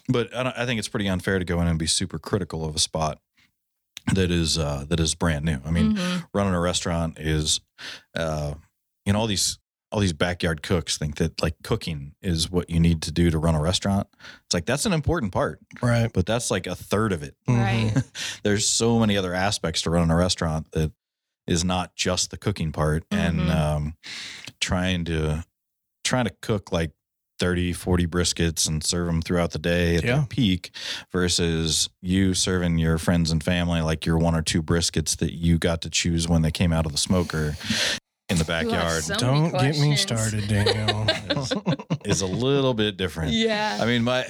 but 0.08 0.32
I, 0.36 0.44
don't, 0.44 0.56
I 0.56 0.66
think 0.66 0.78
it's 0.78 0.86
pretty 0.88 1.08
unfair 1.08 1.40
to 1.40 1.44
go 1.44 1.60
in 1.60 1.66
and 1.66 1.78
be 1.80 1.86
super 1.88 2.18
critical 2.20 2.64
of 2.64 2.76
a 2.76 2.78
spot 2.78 3.18
that 4.14 4.30
is 4.30 4.58
uh, 4.58 4.84
that 4.88 5.00
is 5.00 5.14
brand 5.14 5.44
new. 5.44 5.58
I 5.64 5.70
mean, 5.70 5.96
Mhm. 5.96 6.26
running 6.34 6.54
a 6.54 6.60
restaurant 6.60 7.18
is, 7.18 7.60
uh, 8.14 8.54
you 9.04 9.12
know, 9.12 9.18
all 9.20 9.26
these 9.26 9.58
all 9.92 10.00
these 10.00 10.12
backyard 10.12 10.62
cooks 10.62 10.98
think 10.98 11.16
that 11.16 11.40
like 11.40 11.54
cooking 11.62 12.12
is 12.20 12.50
what 12.50 12.68
you 12.68 12.80
need 12.80 13.00
to 13.02 13.12
do 13.12 13.30
to 13.30 13.38
run 13.38 13.54
a 13.54 13.60
restaurant. 13.60 14.08
It's 14.44 14.52
like 14.54 14.66
that's 14.66 14.84
an 14.84 14.92
important 14.92 15.32
part, 15.32 15.60
Right. 15.80 16.10
but 16.12 16.26
that's 16.26 16.50
like 16.50 16.66
a 16.66 16.74
third 16.74 17.12
of 17.12 17.22
it. 17.22 17.36
Right. 17.46 17.92
Mhm. 17.94 18.04
There's 18.42 18.68
so 18.68 18.98
many 18.98 19.16
other 19.16 19.32
aspects 19.32 19.82
to 19.82 19.90
running 19.90 20.10
a 20.10 20.16
restaurant 20.16 20.72
that 20.72 20.92
is 21.46 21.62
not 21.64 21.94
just 21.94 22.30
the 22.32 22.36
cooking 22.36 22.72
part 22.72 23.04
and 23.12 23.38
Mhm. 23.42 23.54
um, 23.54 23.94
trying 24.60 25.04
to 25.04 25.44
trying 26.02 26.24
to 26.24 26.34
cook 26.42 26.72
like 26.72 26.92
30 27.38 27.72
40 27.72 28.06
briskets 28.06 28.66
and 28.68 28.82
serve 28.82 29.06
them 29.06 29.20
throughout 29.22 29.50
the 29.52 29.58
day 29.58 29.96
at 29.96 30.04
Yeah. 30.04 30.16
their 30.16 30.26
peak 30.26 30.70
versus 31.12 31.88
you 32.00 32.34
serving 32.34 32.78
your 32.78 32.98
friends 32.98 33.30
and 33.30 33.42
family 33.42 33.80
like 33.80 34.06
your 34.06 34.18
one 34.18 34.34
or 34.34 34.42
two 34.42 34.62
briskets 34.62 35.16
that 35.18 35.34
you 35.34 35.58
got 35.58 35.82
to 35.82 35.90
choose 35.90 36.26
when 36.28 36.42
they 36.42 36.50
came 36.50 36.72
out 36.72 36.86
of 36.86 36.92
the 36.92 36.98
smoker 36.98 37.56
in 38.28 38.38
the 38.38 38.44
backyard 38.44 39.02
so 39.04 39.14
Don't 39.16 39.52
get 39.52 39.78
me 39.78 39.94
started, 39.96 40.48
Daniel. 40.48 41.06
is 42.04 42.22
a 42.22 42.26
little 42.26 42.74
bit 42.74 42.96
different 42.96 43.32
Yeah. 43.32 43.78
I 43.80 43.86
mean, 43.86 44.02
my 44.02 44.26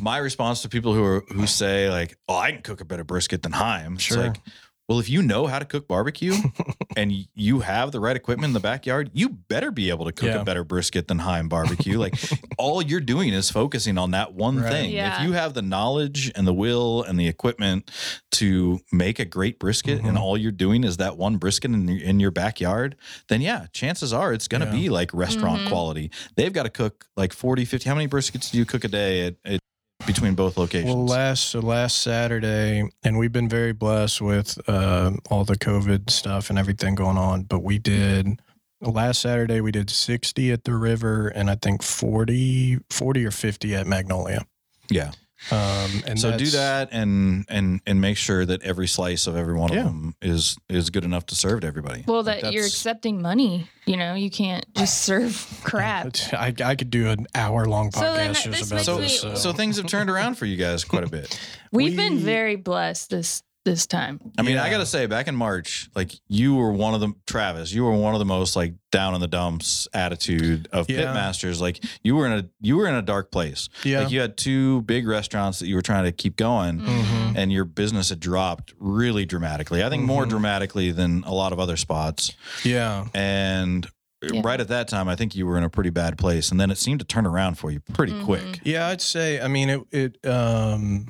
my 0.00 0.18
response 0.18 0.62
to 0.62 0.68
people 0.68 0.92
who 0.94 1.04
are 1.04 1.20
who 1.32 1.46
say 1.46 1.88
like, 1.90 2.16
"Oh, 2.28 2.36
I 2.36 2.50
can 2.52 2.62
cook 2.62 2.80
a 2.80 2.84
better 2.84 3.04
brisket 3.04 3.42
than 3.42 3.52
Heim." 3.52 3.96
Sure. 3.98 4.26
It's 4.26 4.38
like, 4.38 4.40
well, 4.88 4.98
if 4.98 5.08
you 5.08 5.22
know 5.22 5.46
how 5.46 5.58
to 5.58 5.64
cook 5.64 5.88
barbecue 5.88 6.34
and 6.96 7.10
you 7.34 7.60
have 7.60 7.90
the 7.90 8.00
right 8.00 8.16
equipment 8.16 8.50
in 8.50 8.52
the 8.52 8.60
backyard, 8.60 9.10
you 9.14 9.30
better 9.30 9.70
be 9.70 9.88
able 9.88 10.04
to 10.04 10.12
cook 10.12 10.28
Yeah. 10.28 10.40
a 10.42 10.44
better 10.44 10.62
brisket 10.62 11.08
than 11.08 11.20
Heim 11.20 11.48
barbecue. 11.48 11.98
like, 11.98 12.14
all 12.58 12.82
you're 12.82 13.00
doing 13.00 13.32
is 13.32 13.50
focusing 13.50 13.96
on 13.96 14.10
that 14.10 14.34
one 14.34 14.58
Right. 14.60 14.70
thing. 14.70 14.90
Yeah. 14.92 15.22
If 15.22 15.26
you 15.26 15.32
have 15.32 15.54
the 15.54 15.62
knowledge 15.62 16.30
and 16.34 16.46
the 16.46 16.52
will 16.52 17.02
and 17.02 17.18
the 17.18 17.28
equipment 17.28 17.90
to 18.32 18.80
make 18.92 19.18
a 19.18 19.24
great 19.24 19.58
brisket, 19.58 20.00
and 20.00 20.16
Mhm. 20.18 20.20
all 20.20 20.36
you're 20.36 20.52
doing 20.52 20.84
is 20.84 20.98
that 20.98 21.16
one 21.16 21.36
brisket 21.38 21.70
in 21.70 21.88
your, 21.88 22.02
in 22.02 22.20
your 22.20 22.30
backyard, 22.30 22.96
then 23.28 23.40
yeah, 23.40 23.66
chances 23.72 24.12
are 24.12 24.34
it's 24.34 24.48
going 24.48 24.60
to 24.60 24.66
Yeah. 24.66 24.72
be 24.82 24.88
like 24.90 25.14
restaurant 25.14 25.62
Mhm. 25.62 25.68
quality. 25.68 26.10
They've 26.36 26.52
got 26.52 26.64
to 26.64 26.70
cook 26.70 27.06
like 27.16 27.32
40, 27.32 27.64
50. 27.64 27.88
How 27.88 27.94
many 27.94 28.06
briskets 28.08 28.50
do 28.50 28.58
you 28.58 28.66
cook 28.66 28.84
a 28.84 28.88
day 28.88 29.26
at, 29.28 29.36
at 29.46 29.60
between 30.06 30.34
both 30.34 30.56
locations? 30.56 30.94
Well, 30.94 31.06
last 31.06 31.50
so 31.50 31.60
last 31.60 32.02
Saturday, 32.02 32.88
and 33.02 33.18
we've 33.18 33.32
been 33.32 33.48
very 33.48 33.72
blessed 33.72 34.20
with 34.20 34.58
uh, 34.68 35.12
all 35.30 35.44
the 35.44 35.56
COVID 35.56 36.10
stuff 36.10 36.50
and 36.50 36.58
everything 36.58 36.94
going 36.94 37.18
on. 37.18 37.42
But 37.42 37.62
we 37.62 37.78
did 37.78 38.40
last 38.80 39.20
Saturday 39.22 39.60
we 39.60 39.72
did 39.72 39.90
sixty 39.90 40.52
at 40.52 40.64
the 40.64 40.74
river, 40.74 41.28
and 41.28 41.50
I 41.50 41.56
think 41.56 41.82
40, 41.82 42.78
40 42.90 43.24
or 43.26 43.30
fifty 43.30 43.74
at 43.74 43.86
Magnolia. 43.86 44.44
yeah. 44.90 45.12
Um, 45.50 46.02
and 46.06 46.18
so 46.18 46.36
do 46.36 46.46
that 46.46 46.88
and 46.92 47.44
and 47.48 47.80
and 47.86 48.00
make 48.00 48.16
sure 48.16 48.46
that 48.46 48.62
every 48.62 48.86
slice 48.88 49.26
of 49.26 49.36
every 49.36 49.54
one 49.54 49.72
Yeah. 49.72 49.80
of 49.80 49.84
them 49.86 50.14
is 50.22 50.56
is 50.68 50.90
good 50.90 51.04
enough 51.04 51.26
to 51.26 51.34
serve 51.34 51.60
to 51.62 51.66
everybody. 51.66 52.04
well, 52.06 52.22
that 52.22 52.52
you're 52.52 52.64
accepting 52.64 53.20
money. 53.20 53.68
You 53.86 53.96
know, 53.98 54.14
you 54.14 54.30
can't 54.30 54.64
just 54.74 55.02
serve 55.02 55.46
crap. 55.64 56.16
I, 56.32 56.54
I 56.64 56.74
could 56.74 56.88
do 56.90 57.08
an 57.10 57.26
hour 57.34 57.66
long 57.66 57.90
So 57.92 58.00
then 58.14 58.30
podcast 58.32 58.44
that- 58.44 58.52
just 58.52 58.70
this 58.70 58.86
about 58.86 59.00
makes 59.00 59.20
so 59.20 59.28
me- 59.28 59.34
so, 59.34 59.40
So, 59.40 59.52
things 59.52 59.76
have 59.76 59.86
turned 59.86 60.08
around 60.08 60.36
for 60.36 60.46
you 60.46 60.56
guys 60.56 60.84
quite 60.84 61.04
a 61.04 61.08
bit. 61.10 61.38
We've 61.72 61.96
been 61.96 62.18
very 62.18 62.56
blessed 62.56 63.10
this 63.10 63.42
this 63.64 63.86
time. 63.86 64.20
I 64.38 64.42
mean, 64.42 64.58
I 64.58 64.68
got 64.70 64.78
to 64.78 64.86
say, 64.86 65.06
back 65.06 65.26
in 65.26 65.34
March, 65.34 65.88
like 65.94 66.12
you 66.28 66.54
were 66.54 66.70
one 66.72 66.94
of 66.94 67.00
the 67.00 67.12
Travis, 67.26 67.72
you 67.72 67.84
were 67.84 67.92
one 67.96 68.14
of 68.14 68.18
the 68.18 68.24
most 68.24 68.56
like 68.56 68.74
down 68.92 69.14
in 69.14 69.20
the 69.20 69.26
dumps 69.26 69.88
attitude 69.94 70.68
of 70.72 70.88
Yeah. 70.88 71.02
pitmasters. 71.14 71.60
Like 71.60 71.82
you 72.02 72.14
were 72.16 72.26
in 72.26 72.32
a 72.32 72.48
you 72.60 72.76
were 72.76 72.86
in 72.86 72.94
a 72.94 73.02
dark 73.02 73.30
place. 73.32 73.68
yeah. 73.82 74.00
Like 74.00 74.10
you 74.12 74.20
had 74.20 74.36
two 74.36 74.82
big 74.82 75.06
restaurants 75.08 75.58
that 75.60 75.66
you 75.66 75.74
were 75.76 75.82
trying 75.82 76.04
to 76.04 76.12
keep 76.12 76.36
going. 76.36 76.80
Mhm. 76.80 77.36
And 77.36 77.52
your 77.52 77.64
business 77.64 78.10
had 78.10 78.20
dropped 78.20 78.74
really 78.78 79.24
dramatically. 79.24 79.82
I 79.82 79.88
think 79.88 80.04
more 80.04 80.24
Mhm. 80.26 80.30
dramatically 80.30 80.90
than 80.92 81.24
a 81.24 81.32
lot 81.32 81.52
of 81.52 81.58
other 81.58 81.76
spots. 81.76 82.32
yeah. 82.64 83.06
And 83.14 83.86
Yeah. 84.32 84.40
right 84.44 84.60
at 84.60 84.68
that 84.68 84.88
time, 84.88 85.08
I 85.08 85.16
think 85.16 85.34
you 85.34 85.46
were 85.46 85.58
in 85.58 85.64
a 85.64 85.68
pretty 85.68 85.90
bad 85.90 86.16
place. 86.16 86.50
And 86.50 86.58
then 86.60 86.70
it 86.70 86.78
seemed 86.78 87.00
to 87.00 87.04
turn 87.06 87.26
around 87.26 87.56
for 87.58 87.70
you 87.70 87.80
pretty 87.92 88.12
Mhm. 88.12 88.24
quick. 88.24 88.60
Yeah, 88.64 88.86
I'd 88.88 89.02
say. 89.02 89.40
I 89.40 89.48
mean, 89.48 89.68
it. 89.68 89.80
It. 89.90 90.26
Um, 90.26 91.08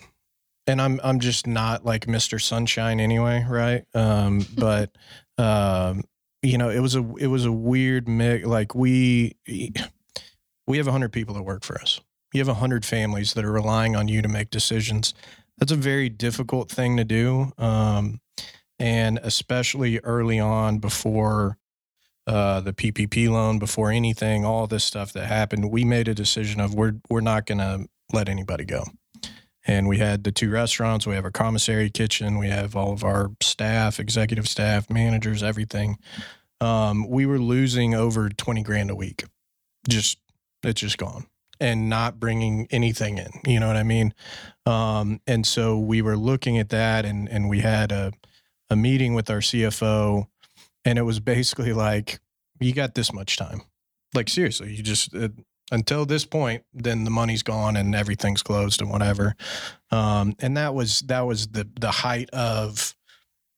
and 0.67 0.81
I'm. 0.81 1.01
I'm 1.03 1.21
just 1.21 1.47
not 1.47 1.85
like 1.85 2.07
Mr. 2.07 2.41
Sunshine 2.41 3.01
anyway, 3.01 3.45
right? 3.49 3.85
Um, 3.95 4.47
but, 4.57 4.97
um, 5.39 6.03
you 6.43 6.59
know, 6.59 6.71
it 6.71 6.81
was 6.81 6.95
a. 6.95 7.15
It 7.17 7.27
was 7.27 7.45
a 7.45 7.53
weird 7.53 8.09
mix. 8.09 8.47
Like 8.47 8.75
we, 8.75 9.37
we 10.67 10.77
have 10.79 10.87
hundred 10.87 11.13
people 11.13 11.35
that 11.35 11.43
work 11.43 11.65
for 11.65 11.81
us. 11.81 12.01
You 12.33 12.45
have 12.45 12.57
hundred 12.57 12.85
families 12.85 13.35
that 13.35 13.45
are 13.45 13.53
relying 13.53 13.95
on 13.95 14.09
you 14.09 14.23
to 14.23 14.29
make 14.29 14.51
decisions. 14.51 15.15
That's 15.59 15.73
a 15.73 15.77
very 15.77 16.09
difficult 16.09 16.69
thing 16.69 16.97
to 16.97 17.05
do, 17.05 17.53
um, 17.59 18.21
and 18.79 19.21
especially 19.23 20.01
early 20.01 20.41
on 20.41 20.79
before 20.79 21.59
uh, 22.27 22.61
the 22.61 22.73
PPP 22.73 23.29
loan, 23.29 23.59
before 23.59 23.91
anything, 23.91 24.45
all 24.45 24.67
this 24.67 24.85
stuff 24.85 25.13
that 25.13 25.27
happened, 25.27 25.71
we 25.71 25.85
made 25.85 26.09
a 26.09 26.15
decision 26.15 26.61
of 26.61 26.75
we're 26.75 26.95
we're 27.09 27.21
not 27.21 27.47
going 27.47 27.59
to 27.59 27.87
let 28.13 28.29
anybody 28.29 28.65
go. 28.65 28.85
And 29.67 29.89
we 29.89 29.99
had 29.99 30.25
the 30.25 30.33
two 30.33 30.51
restaurants, 30.51 31.07
we 31.07 31.15
have 31.15 31.25
a 31.25 31.31
commissary 31.31 31.89
kitchen, 31.89 32.39
we 32.39 32.49
have 32.49 32.77
all 32.77 32.93
of 32.93 33.03
our 33.03 33.31
staff, 33.41 33.99
executive 33.99 34.47
staff, 34.47 34.91
managers, 34.91 35.43
everything. 35.43 35.97
Um, 36.61 37.09
we 37.09 37.27
were 37.27 37.39
losing 37.39 37.95
over 37.95 38.29
twenty 38.29 38.63
grand 38.63 38.91
a 38.91 38.95
week. 38.95 39.25
Just 39.89 40.19
it's 40.63 40.81
just 40.81 40.99
gone, 40.99 41.27
and 41.61 41.89
not 41.89 42.21
bringing 42.21 42.67
anything 42.71 43.19
in. 43.19 43.31
You 43.47 43.61
know 43.61 43.67
what 43.67 43.77
I 43.77 43.83
mean? 43.83 44.15
Um, 44.67 45.21
and 45.27 45.47
so 45.47 45.79
we 45.79 46.01
were 46.03 46.17
looking 46.17 46.59
at 46.59 46.69
that, 46.71 47.05
and 47.05 47.29
and 47.29 47.49
we 47.49 47.61
had 47.61 47.91
a 47.91 48.13
a 48.71 48.77
meeting 48.77 49.15
with 49.15 49.31
our 49.31 49.39
CFO 49.39 50.27
and 50.85 50.99
it 50.99 51.03
was 51.03 51.21
basically 51.21 51.73
like 51.73 52.21
you 52.61 52.73
got 52.73 52.95
this 52.95 53.13
much 53.13 53.37
time 53.37 53.63
like 54.15 54.29
seriously 54.29 54.75
you 54.75 54.83
just 54.83 55.15
uh, 55.15 55.29
until 55.75 56.07
this 56.07 56.25
point 56.25 56.63
then 56.73 57.05
the 57.05 57.11
money's 57.11 57.43
gone 57.43 57.77
and 57.77 57.95
everything's 57.95 58.43
closed 58.43 58.81
and 58.81 58.91
whatever 58.91 59.35
um, 59.91 60.35
and 60.41 60.57
that 60.57 60.75
was 60.75 61.01
that 61.03 61.23
was 61.27 61.49
the 61.49 61.69
the 61.79 61.91
height 61.91 62.31
of 62.31 62.95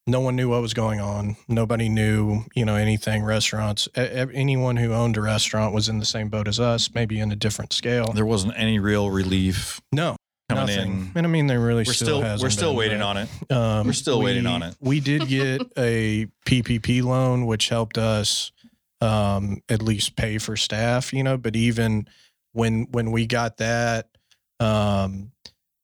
no 0.09 0.21
one 0.21 0.37
knew 0.37 0.49
what 0.49 0.63
was 0.63 0.75
going 0.75 1.01
on 1.01 1.37
nobody 1.49 1.89
knew 1.89 2.43
you 2.55 2.65
know 2.65 2.77
anything 2.77 3.23
restaurants 3.25 3.89
e- 3.97 4.01
anyone 4.35 4.77
who 4.77 4.93
owned 4.93 5.17
a 5.17 5.21
restaurant 5.21 5.75
was 5.75 5.89
in 5.89 5.99
the 5.99 6.05
same 6.07 6.29
boat 6.29 6.49
as 6.49 6.59
us 6.61 6.91
maybe 6.95 7.19
in 7.19 7.31
a 7.33 7.37
different 7.37 7.73
scale 7.73 8.13
There 8.13 8.27
wasn't 8.27 8.55
any 8.57 8.79
real 8.79 9.11
relief 9.11 9.81
no 9.93 10.17
coming 10.49 10.67
nothing 10.67 10.93
in. 10.93 11.13
and 11.17 11.27
i 11.27 11.29
mean 11.29 11.49
there 11.49 11.59
really 11.61 11.83
We're 11.87 11.93
still, 11.93 12.21
still 12.21 12.39
we're 12.41 12.51
still 12.51 12.71
been, 12.71 12.79
waiting 12.79 13.03
on 13.03 13.17
it. 13.17 13.29
um, 13.51 13.87
We're 13.89 13.93
still 13.95 14.23
waiting 14.23 14.47
on 14.47 14.63
it. 14.63 14.77
We 14.81 15.01
did 15.01 15.27
get 15.27 15.61
a 15.77 16.29
PPP 16.47 17.03
loan, 17.03 17.47
which 17.47 17.69
helped 17.69 17.99
us 17.99 18.53
um, 19.01 19.61
at 19.69 19.83
least 19.83 20.17
pay 20.17 20.39
for 20.39 20.57
staff, 20.57 21.13
you 21.13 21.23
know. 21.23 21.37
But 21.37 21.57
even 21.57 22.09
when 22.53 22.87
when 22.91 23.13
we 23.13 23.27
got 23.27 23.59
that, 23.59 24.09
um, 24.61 25.33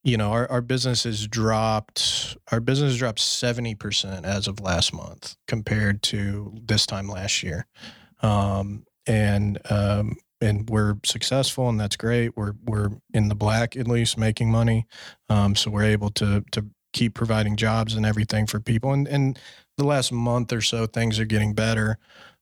you 0.05 0.17
know, 0.17 0.33
our, 0.33 0.51
our 0.51 0.61
business 0.61 1.05
has 1.05 1.27
dropped. 1.27 2.37
Our 2.51 2.61
business 2.61 2.97
dropped 2.97 3.21
seventy 3.21 3.75
percent 3.75 4.27
as 4.27 4.49
of 4.49 4.61
last 4.61 4.93
month 4.93 5.37
compared 5.47 6.03
to 6.05 6.53
this 6.65 6.87
time 6.87 7.09
last 7.09 7.43
year, 7.43 7.67
um, 8.21 8.85
and 9.07 9.59
um, 9.71 10.17
and 10.41 10.69
we're 10.69 10.97
successful, 11.05 11.69
and 11.69 11.79
that's 11.79 11.97
great. 11.97 12.37
We're 12.37 12.55
we're 12.65 12.89
in 13.15 13.29
the 13.29 13.35
black 13.35 13.77
at 13.77 13.87
least, 13.87 14.19
making 14.19 14.51
money, 14.51 14.87
um, 15.29 15.55
so 15.55 15.71
we're 15.71 15.85
able 15.85 16.11
to 16.11 16.45
to 16.53 16.67
keep 16.93 17.15
providing 17.15 17.57
jobs 17.57 17.95
and 17.95 18.05
everything 18.05 18.47
for 18.47 18.61
people. 18.61 18.93
And 18.93 19.07
and 19.07 19.39
the 19.79 19.85
last 19.85 20.13
month 20.13 20.53
or 20.53 20.61
so, 20.61 20.87
things 20.87 21.19
are 21.21 21.25
getting 21.25 21.55
better. 21.55 21.99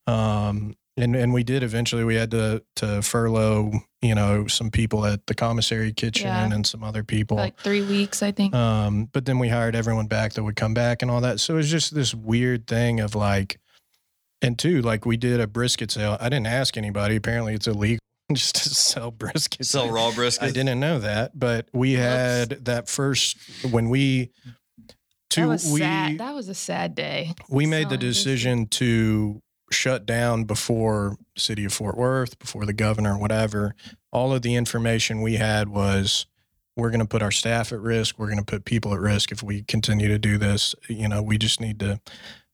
Um, 0.06 0.74
and 0.97 1.14
and 1.16 1.32
we 1.32 1.44
did 1.44 1.62
eventually. 1.62 2.05
We 2.05 2.16
had 2.16 2.31
to 2.32 2.62
to 2.77 3.01
furlough, 3.02 3.72
you 4.02 4.14
know, 4.14 4.47
some 4.48 4.70
people 4.70 5.06
at 5.06 5.27
the 5.27 5.35
commissary 5.35 5.93
kitchen 5.93 6.27
Yeah. 6.27 6.52
and 6.52 6.66
some 6.66 6.82
other 6.85 7.05
people. 7.05 7.36
For 7.36 7.43
like 7.44 7.59
three 7.59 7.82
weeks, 7.82 8.22
I 8.22 8.32
think. 8.32 8.55
Um, 8.55 9.09
but 9.12 9.24
then 9.24 9.39
we 9.39 9.48
hired 9.48 9.74
everyone 9.77 10.06
back 10.09 10.32
that 10.35 10.43
would 10.43 10.56
come 10.56 10.74
back 10.74 11.01
and 11.02 11.10
all 11.10 11.20
that. 11.22 11.40
So 11.40 11.55
it 11.55 11.59
was 11.59 11.70
just 11.70 11.94
this 11.94 12.14
weird 12.14 12.66
thing 12.66 13.01
of 13.01 13.14
like, 13.14 13.60
and 14.43 14.59
two, 14.59 14.82
like 14.82 15.06
we 15.06 15.16
did 15.16 15.40
a 15.40 15.47
brisket 15.47 15.90
sale. 15.90 16.16
I 16.20 16.28
didn't 16.28 16.48
ask 16.48 16.77
anybody. 16.77 17.16
Apparently, 17.16 17.55
it's 17.55 17.66
illegal 17.68 18.01
just 18.32 18.56
to 18.56 18.68
sell 18.74 19.10
brisket. 19.10 19.64
Sell 19.66 19.90
raw 19.90 20.10
brisket. 20.12 20.48
I 20.48 20.51
didn't 20.51 20.81
know 20.81 20.98
that, 20.98 21.39
but 21.39 21.68
we 21.72 21.93
had 21.93 22.64
that 22.66 22.89
first 22.89 23.39
when 23.70 23.89
we 23.89 24.32
two 25.31 25.43
that 25.43 25.48
was 25.48 25.70
we 25.72 25.81
sad. 25.81 26.18
That 26.18 26.35
was 26.35 26.48
a 26.48 26.55
sad 26.55 26.94
day. 26.94 27.32
we 27.48 27.64
made 27.64 27.86
the 27.86 27.90
Selling 27.94 28.01
this- 28.01 28.16
decision 28.24 28.66
to 28.66 29.40
shut 29.70 30.06
down 30.06 30.44
before 30.44 31.16
city 31.36 31.64
of 31.64 31.72
Fort 31.72 31.97
Worth, 31.97 32.38
before 32.38 32.66
the 32.66 32.72
governor, 32.72 33.18
whatever. 33.18 33.74
All 34.12 34.32
of 34.32 34.42
the 34.42 34.55
information 34.55 35.22
we 35.22 35.36
had 35.36 35.68
was 35.68 36.26
we're 36.76 36.90
going 36.90 37.01
to 37.01 37.06
put 37.06 37.22
our 37.22 37.30
staff 37.30 37.72
at 37.72 37.80
risk. 37.80 38.18
We're 38.18 38.26
going 38.26 38.38
to 38.38 38.44
put 38.44 38.64
people 38.64 38.92
at 38.94 39.01
risk 39.01 39.32
if 39.32 39.42
we 39.42 39.62
continue 39.62 40.09
to 40.09 40.18
do 40.18 40.38
this. 40.38 40.74
You 40.88 41.09
know, 41.09 41.22
we 41.22 41.38
just 41.38 41.60
need 41.60 41.78
to 41.80 42.01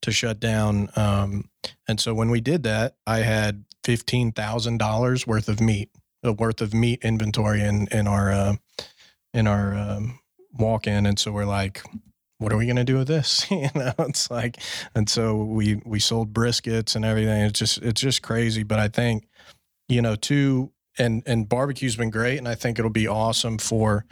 to 0.03 0.13
shut 0.13 0.39
down. 0.39 0.91
Um, 0.97 1.49
and 1.89 1.99
so 1.99 2.15
when 2.15 2.31
we 2.31 2.41
did 2.41 2.63
that, 2.65 2.97
I 3.07 3.19
had 3.19 3.65
fifteen 3.85 4.33
thousand 4.33 4.79
dollars 4.79 5.27
worth 5.27 5.49
of 5.49 5.61
meat, 5.61 5.91
uh, 6.25 6.33
worth 6.33 6.61
of 6.61 6.75
meat 6.75 7.01
inventory 7.03 7.63
in 7.63 7.89
in 7.91 8.07
our 8.07 8.31
uh, 8.31 8.57
in 9.33 9.47
our 9.47 9.75
um, 9.75 10.19
walk 10.59 10.87
in, 10.87 11.07
and 11.07 11.19
so 11.19 11.33
we're 11.33 11.47
like, 11.47 11.83
what 12.39 12.53
are 12.53 12.57
we 12.57 12.67
going 12.67 12.77
to 12.77 12.85
do 12.85 12.97
with 12.97 13.09
this? 13.09 13.51
you 13.51 13.69
know, 13.75 13.93
it's 14.01 14.31
like, 14.31 14.59
and 14.95 15.09
so 15.09 15.37
we 15.37 15.81
we 15.85 15.99
sold 16.01 16.33
briskets 16.33 16.97
and 16.97 17.05
everything. 17.05 17.43
It's 17.43 17.59
just 17.59 17.79
it's 17.79 18.01
just 18.01 18.23
crazy. 18.23 18.63
But 18.63 18.79
I 18.79 18.89
think, 18.89 19.27
you 19.89 20.03
know, 20.03 20.17
too, 20.17 20.73
and 20.99 21.23
and 21.27 21.49
barbecue's 21.49 21.97
been 21.97 22.11
great, 22.11 22.39
and 22.39 22.49
I 22.49 22.55
think 22.55 22.79
it'll 22.79 22.91
be 22.91 23.09
awesome 23.09 23.59
for, 23.59 24.05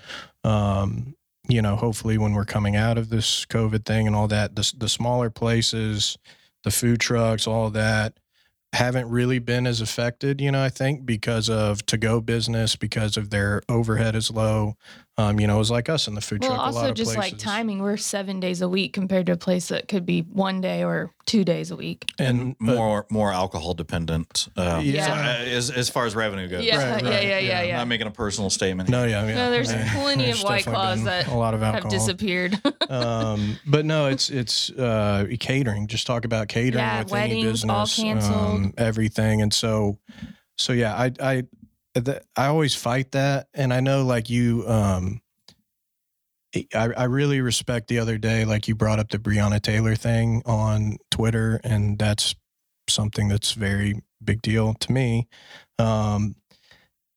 um, 0.42 1.14
you 1.48 1.62
know, 1.62 1.76
hopefully 1.76 2.18
when 2.18 2.32
we're 2.32 2.44
coming 2.44 2.76
out 2.76 2.98
of 2.98 3.10
this 3.10 3.44
COVID 3.46 3.84
thing 3.84 4.06
and 4.06 4.16
all 4.16 4.28
that, 4.28 4.56
the 4.56 4.72
the 4.76 4.88
smaller 4.88 5.30
places, 5.30 6.16
the 6.62 6.70
food 6.70 7.00
trucks, 7.00 7.46
all 7.46 7.70
that 7.70 8.14
haven't 8.74 9.08
really 9.08 9.38
been 9.38 9.66
as 9.66 9.80
affected, 9.80 10.40
you 10.40 10.50
know, 10.52 10.62
I 10.62 10.68
think 10.68 11.06
because 11.06 11.48
of 11.48 11.84
to 11.86 11.96
go 11.96 12.20
business, 12.20 12.76
because 12.76 13.16
of 13.16 13.30
their 13.30 13.62
overhead 13.68 14.14
is 14.14 14.30
low. 14.30 14.76
Um, 15.16 15.38
you 15.38 15.46
know, 15.46 15.54
it 15.54 15.58
was 15.60 15.70
like 15.70 15.88
us 15.88 16.08
in 16.08 16.16
the 16.16 16.20
food 16.20 16.40
Well, 16.42 16.50
truck. 16.56 16.58
a 16.58 16.62
lot 16.72 16.74
also 16.74 16.88
of 16.90 16.96
just 16.96 17.16
like 17.16 17.38
timing. 17.38 17.78
We're 17.80 17.96
seven 17.96 18.40
days 18.40 18.60
a 18.62 18.68
week 18.68 18.92
compared 18.92 19.26
to 19.26 19.32
a 19.32 19.36
place 19.36 19.68
that 19.68 19.86
could 19.86 20.04
be 20.04 20.22
one 20.22 20.60
day 20.60 20.82
or 20.82 21.12
two 21.24 21.44
days 21.44 21.70
a 21.70 21.76
week. 21.76 22.04
and 22.18 22.56
but- 22.58 22.74
more 22.74 23.06
more 23.10 23.32
alcohol 23.32 23.74
dependent. 23.74 24.48
Um, 24.56 24.84
Yeah. 24.84 25.06
so, 25.06 25.12
uh, 25.12 25.56
as 25.56 25.70
as 25.70 25.88
far 25.88 26.04
as 26.06 26.16
revenue 26.16 26.48
goes. 26.48 26.64
Yeah, 26.64 26.94
Right, 26.94 27.04
yeah, 27.04 27.10
right, 27.10 27.22
yeah, 27.22 27.38
yeah, 27.38 27.38
yeah. 27.38 27.62
yeah. 27.62 27.72
I'm 27.74 27.78
not 27.82 27.88
making 27.88 28.08
a 28.08 28.10
personal 28.10 28.50
statement. 28.50 28.88
No, 28.88 29.04
yeah, 29.04 29.24
yeah. 29.24 29.34
No, 29.36 29.50
there's 29.52 29.70
I 29.72 29.76
mean, 29.76 29.86
plenty 29.90 30.24
there's 30.24 30.38
of 30.38 30.44
White 30.46 30.64
definitely 30.64 30.74
Claws 30.84 31.04
that 31.04 31.26
a 31.28 31.34
lot 31.34 31.54
of 31.54 31.60
have 31.60 31.88
disappeared. 31.88 32.60
um, 32.88 33.58
but 33.66 33.84
no, 33.84 34.08
it's 34.08 34.30
it's 34.30 34.70
uh, 34.70 35.26
catering. 35.40 35.86
Just 35.86 36.06
talk 36.06 36.24
about 36.24 36.48
catering 36.48 36.84
Yeah, 36.84 37.02
with 37.02 37.12
any 37.12 37.34
weddings, 37.44 37.64
all 37.64 37.82
business, 37.82 37.96
canceled. 37.96 38.34
um, 38.34 38.74
everything. 38.76 39.42
And 39.42 39.52
so, 39.52 39.98
so 40.58 40.72
yeah, 40.72 40.94
I 40.94 41.12
I 41.20 41.42
I 42.36 42.46
always 42.46 42.74
fight 42.74 43.12
that, 43.12 43.48
and 43.54 43.72
I 43.72 43.80
know 43.80 44.04
like 44.04 44.30
you. 44.30 44.64
Um, 44.66 45.20
I, 46.72 46.90
I 46.96 47.04
really 47.04 47.40
respect 47.40 47.88
the 47.88 47.98
other 47.98 48.16
day, 48.16 48.44
like 48.44 48.68
you 48.68 48.76
brought 48.76 49.00
up 49.00 49.08
the 49.08 49.18
Breonna 49.18 49.60
Taylor 49.60 49.96
thing 49.96 50.40
on 50.46 50.98
Twitter, 51.10 51.60
and 51.64 51.98
that's 51.98 52.36
something 52.88 53.26
that's 53.26 53.52
very 53.52 54.02
big 54.22 54.40
deal 54.40 54.74
to 54.74 54.92
me. 54.92 55.26
Um, 55.80 56.36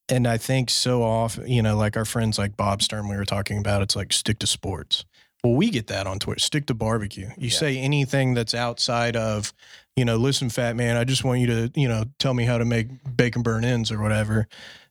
and 0.09 0.25
I 0.27 0.37
think 0.37 0.69
so 0.71 1.03
often, 1.03 1.47
you 1.47 1.61
know, 1.61 1.77
like 1.77 1.95
our 1.97 2.05
friends 2.05 2.39
like 2.39 2.57
Bob 2.57 2.81
Stern, 2.81 3.09
we 3.09 3.15
were 3.15 3.25
talking 3.25 3.59
about, 3.59 3.81
it's 3.83 3.95
like 3.95 4.11
stick 4.11 4.39
to 4.39 4.47
sports. 4.47 5.05
Well, 5.47 5.55
we 5.55 5.69
get 5.69 5.87
that 5.87 6.07
on 6.07 6.19
Twitter. 6.19 6.39
Stick 6.39 6.65
to 6.65 6.73
barbecue. 6.73 7.27
You 7.37 7.47
Yeah. 7.47 7.57
say 7.57 7.77
anything 7.77 8.33
that's 8.33 8.53
outside 8.53 9.15
of, 9.15 9.53
you 9.95 10.03
know, 10.03 10.17
listen, 10.17 10.49
fat 10.49 10.75
man, 10.75 10.97
I 10.97 11.05
just 11.05 11.23
want 11.23 11.39
you 11.39 11.47
to, 11.47 11.71
you 11.73 11.87
know, 11.87 12.03
tell 12.19 12.33
me 12.33 12.43
how 12.43 12.57
to 12.57 12.65
make 12.65 12.87
bacon 13.15 13.43
burn 13.43 13.63
ends 13.63 13.89
or 13.91 14.01
whatever. 14.01 14.47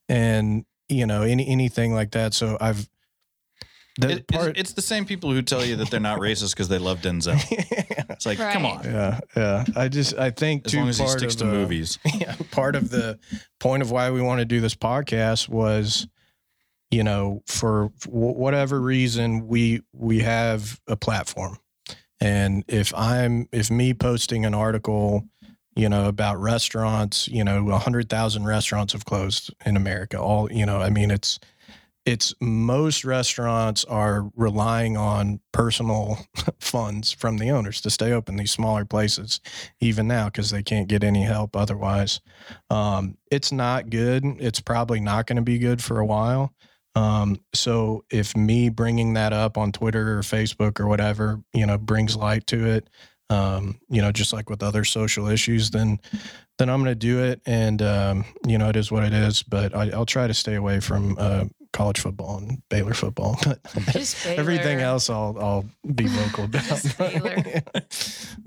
And, 0.08 0.64
you 0.88 1.04
know, 1.06 1.22
any 1.22 1.46
anything 1.46 1.92
like 1.92 2.12
that. 2.12 2.32
So 2.32 2.56
I've 2.58 2.88
the 3.98 4.10
It- 4.12 4.24
it's, 4.32 4.58
it's 4.60 4.72
the 4.72 4.82
same 4.82 5.04
people 5.04 5.30
who 5.30 5.42
tell 5.42 5.62
you 5.64 5.76
that 5.76 5.90
they're 5.90 6.00
not 6.00 6.20
racist 6.20 6.50
because 6.52 6.68
they 6.68 6.78
love 6.78 7.00
Denzel. 7.02 7.38
It's 8.08 8.24
like, 8.24 8.38
come 8.38 8.64
on. 8.64 8.82
yeah, 8.84 9.20
yeah. 9.36 9.64
I 9.76 9.88
just 9.88 10.14
I 10.16 10.30
think 10.30 10.64
As 10.64 10.72
too 10.72 10.78
long 10.78 10.88
as 10.88 10.98
he 10.98 11.06
sticks 11.06 11.34
of, 11.34 11.40
to 11.40 11.48
uh, 11.48 11.52
movies. 11.52 11.98
yeah, 12.14 12.34
part 12.50 12.74
of 12.74 12.88
the 12.88 13.18
point 13.58 13.82
of 13.82 13.90
why 13.90 14.10
we 14.10 14.22
want 14.22 14.38
to 14.38 14.46
do 14.46 14.58
this 14.62 14.74
podcast 14.74 15.50
was 15.50 16.06
you 16.90 17.02
know 17.02 17.42
for 17.46 17.90
wh- 18.04 18.36
whatever 18.36 18.80
reason 18.80 19.46
we 19.46 19.82
we 19.92 20.20
have 20.20 20.80
a 20.86 20.96
platform. 20.96 21.58
And 22.20 22.64
if 22.66 22.94
i'm 22.94 23.46
if 23.52 23.70
me 23.70 23.92
posting 23.92 24.46
an 24.46 24.54
article 24.54 25.28
you 25.74 25.88
know 25.88 26.06
about 26.06 26.40
restaurants 26.40 27.28
you 27.28 27.44
know 27.44 27.62
100,000 27.62 28.44
restaurants 28.46 28.94
have 28.94 29.04
closed 29.04 29.52
in 29.66 29.76
america 29.76 30.18
all 30.18 30.50
you 30.50 30.64
know 30.64 30.80
i 30.80 30.88
mean 30.88 31.10
it's 31.10 31.38
it's 32.06 32.32
most 32.40 33.04
restaurants 33.04 33.84
are 33.84 34.30
relying 34.36 34.96
on 34.96 35.40
personal 35.52 36.18
funds 36.60 37.10
from 37.10 37.36
the 37.36 37.50
owners 37.50 37.80
to 37.80 37.90
stay 37.90 38.12
open 38.12 38.36
these 38.36 38.52
smaller 38.52 38.84
places 38.84 39.40
even 39.80 40.06
now 40.06 40.26
because 40.26 40.50
they 40.50 40.62
can't 40.62 40.86
get 40.86 41.02
any 41.02 41.24
help 41.24 41.56
otherwise. 41.56 42.20
Um, 42.70 43.18
it's 43.32 43.50
not 43.50 43.90
good. 43.90 44.24
It's 44.38 44.60
probably 44.60 45.00
not 45.00 45.26
going 45.26 45.36
to 45.36 45.42
be 45.42 45.58
good 45.58 45.82
for 45.82 45.98
a 45.98 46.06
while 46.06 46.52
um, 46.96 47.38
so 47.54 48.04
if 48.10 48.36
me 48.36 48.68
bringing 48.68 49.14
that 49.14 49.32
up 49.32 49.56
on 49.56 49.70
twitter 49.70 50.18
or 50.18 50.22
facebook 50.22 50.80
or 50.80 50.88
whatever 50.88 51.40
you 51.54 51.64
know 51.64 51.78
brings 51.78 52.16
light 52.16 52.46
to 52.48 52.66
it 52.66 52.90
um, 53.30 53.78
you 53.88 54.02
know 54.02 54.10
just 54.10 54.32
like 54.32 54.50
with 54.50 54.62
other 54.62 54.84
social 54.84 55.28
issues 55.28 55.70
then 55.70 56.00
then 56.58 56.68
i'm 56.68 56.82
going 56.82 56.90
to 56.90 56.94
do 56.96 57.22
it 57.22 57.40
and 57.46 57.82
um, 57.82 58.24
you 58.46 58.58
know 58.58 58.68
it 58.68 58.76
is 58.76 58.90
what 58.90 59.04
it 59.04 59.12
is 59.12 59.42
but 59.44 59.74
I, 59.74 59.90
i'll 59.90 60.06
try 60.06 60.26
to 60.26 60.34
stay 60.34 60.54
away 60.54 60.80
from 60.80 61.16
uh, 61.18 61.44
college 61.72 62.00
football 62.00 62.38
and 62.38 62.62
baylor 62.70 62.94
football 62.94 63.38
but 63.44 63.60
Just 63.92 64.24
everything 64.26 64.80
else 64.80 65.10
I'll 65.10 65.36
I'll 65.38 65.64
be 65.94 66.06
vocal 66.06 66.44
about. 66.44 66.96
Baylor. 66.98 67.62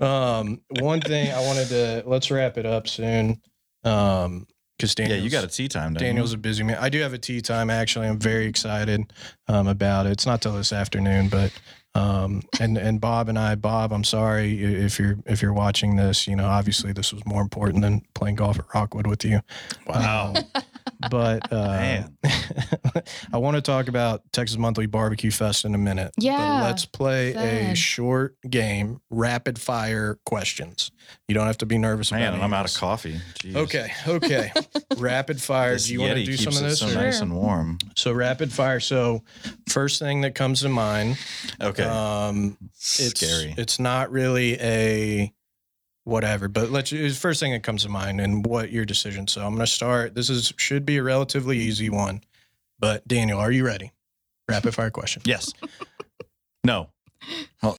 um, 0.00 0.60
one 0.80 1.00
thing 1.00 1.30
I 1.30 1.40
wanted 1.40 1.68
to 1.68 2.02
let's 2.06 2.30
wrap 2.30 2.58
it 2.58 2.66
up 2.66 2.88
soon. 2.88 3.40
Um, 3.84 4.46
because 4.80 4.94
Yeah, 4.98 5.16
you 5.16 5.30
got 5.30 5.44
a 5.44 5.48
tee 5.48 5.68
time. 5.68 5.92
don't 5.92 6.02
you? 6.02 6.08
Daniel's 6.08 6.32
a 6.32 6.38
busy 6.38 6.62
man. 6.62 6.78
I 6.80 6.88
do 6.88 7.00
have 7.00 7.12
a 7.12 7.18
tee 7.18 7.40
time 7.40 7.70
actually. 7.70 8.06
I'm 8.06 8.18
very 8.18 8.46
excited 8.46 9.12
um, 9.48 9.68
about 9.68 10.06
it. 10.06 10.12
It's 10.12 10.26
not 10.26 10.40
till 10.40 10.52
this 10.52 10.72
afternoon, 10.72 11.28
but 11.28 11.52
um, 11.94 12.42
and 12.60 12.78
and 12.78 13.00
Bob 13.00 13.28
and 13.28 13.38
I, 13.38 13.56
Bob, 13.56 13.92
I'm 13.92 14.04
sorry 14.04 14.62
if 14.62 14.98
you're 14.98 15.18
if 15.26 15.42
you're 15.42 15.52
watching 15.52 15.96
this. 15.96 16.26
You 16.26 16.36
know, 16.36 16.46
obviously 16.46 16.92
this 16.92 17.12
was 17.12 17.24
more 17.26 17.42
important 17.42 17.82
than 17.82 18.02
playing 18.14 18.36
golf 18.36 18.58
at 18.58 18.66
Rockwood 18.74 19.06
with 19.06 19.24
you. 19.24 19.40
Wow. 19.86 20.34
Um, 20.36 20.62
but 21.10 21.52
uh, 21.52 22.02
I 23.32 23.38
want 23.38 23.56
to 23.56 23.62
talk 23.62 23.88
about 23.88 24.22
Texas 24.32 24.58
Monthly 24.58 24.86
Barbecue 24.86 25.30
Fest 25.30 25.64
in 25.64 25.74
a 25.74 25.78
minute. 25.78 26.12
Yeah, 26.18 26.36
But 26.36 26.64
let's 26.66 26.84
play 26.86 27.34
a 27.70 27.74
short 27.74 28.36
game, 28.48 29.00
rapid 29.10 29.58
fire 29.58 30.18
questions. 30.26 30.90
You 31.28 31.34
don't 31.34 31.46
have 31.46 31.58
to 31.58 31.66
be 31.66 31.78
nervous 31.78 32.12
Man, 32.12 32.20
about 32.22 32.32
and 32.34 32.42
it. 32.42 32.44
I'm 32.44 32.52
out 32.54 32.68
of 32.70 32.76
coffee. 32.76 33.20
Jeez. 33.40 33.56
Okay, 33.56 33.90
okay. 34.06 34.52
rapid 34.96 35.40
fire. 35.40 35.72
This 35.74 35.86
do 35.86 35.94
you 35.94 36.00
want 36.00 36.14
to 36.14 36.20
Yeti 36.22 36.26
do 36.26 36.36
some 36.36 36.52
keeps 36.52 36.60
of 36.60 36.66
it 36.66 36.68
this? 36.70 36.80
So 36.80 36.88
or- 36.90 36.94
nice 36.94 37.20
and 37.20 37.34
warm. 37.34 37.78
So 37.96 38.12
rapid 38.12 38.52
fire. 38.52 38.80
So 38.80 39.22
first 39.68 39.98
thing 40.00 40.20
that 40.22 40.34
comes 40.34 40.60
to 40.62 40.68
mind. 40.68 41.18
Okay. 41.60 41.84
Um, 41.84 42.56
it's 42.72 43.20
Scary. 43.20 43.54
It's 43.56 43.78
not 43.78 44.10
really 44.12 44.54
a 44.60 45.32
whatever, 46.10 46.48
but 46.48 46.70
let's. 46.70 46.90
The 46.90 47.08
first 47.10 47.40
thing 47.40 47.52
that 47.52 47.62
comes 47.62 47.84
to 47.84 47.88
mind 47.88 48.20
and 48.20 48.44
what 48.44 48.70
your 48.70 48.84
decision. 48.84 49.26
So 49.28 49.40
I'm 49.40 49.54
going 49.54 49.60
to 49.60 49.66
start. 49.66 50.14
This 50.14 50.28
is 50.28 50.52
should 50.56 50.84
be 50.84 50.96
a 50.98 51.02
relatively 51.02 51.58
easy 51.58 51.88
one, 51.88 52.22
but 52.78 53.06
Daniel, 53.06 53.38
are 53.38 53.50
you 53.50 53.64
ready? 53.64 53.92
Rapid 54.48 54.74
fire 54.74 54.90
question. 54.90 55.22
Yes. 55.24 55.52
no. 56.64 56.90
Oh, 57.62 57.76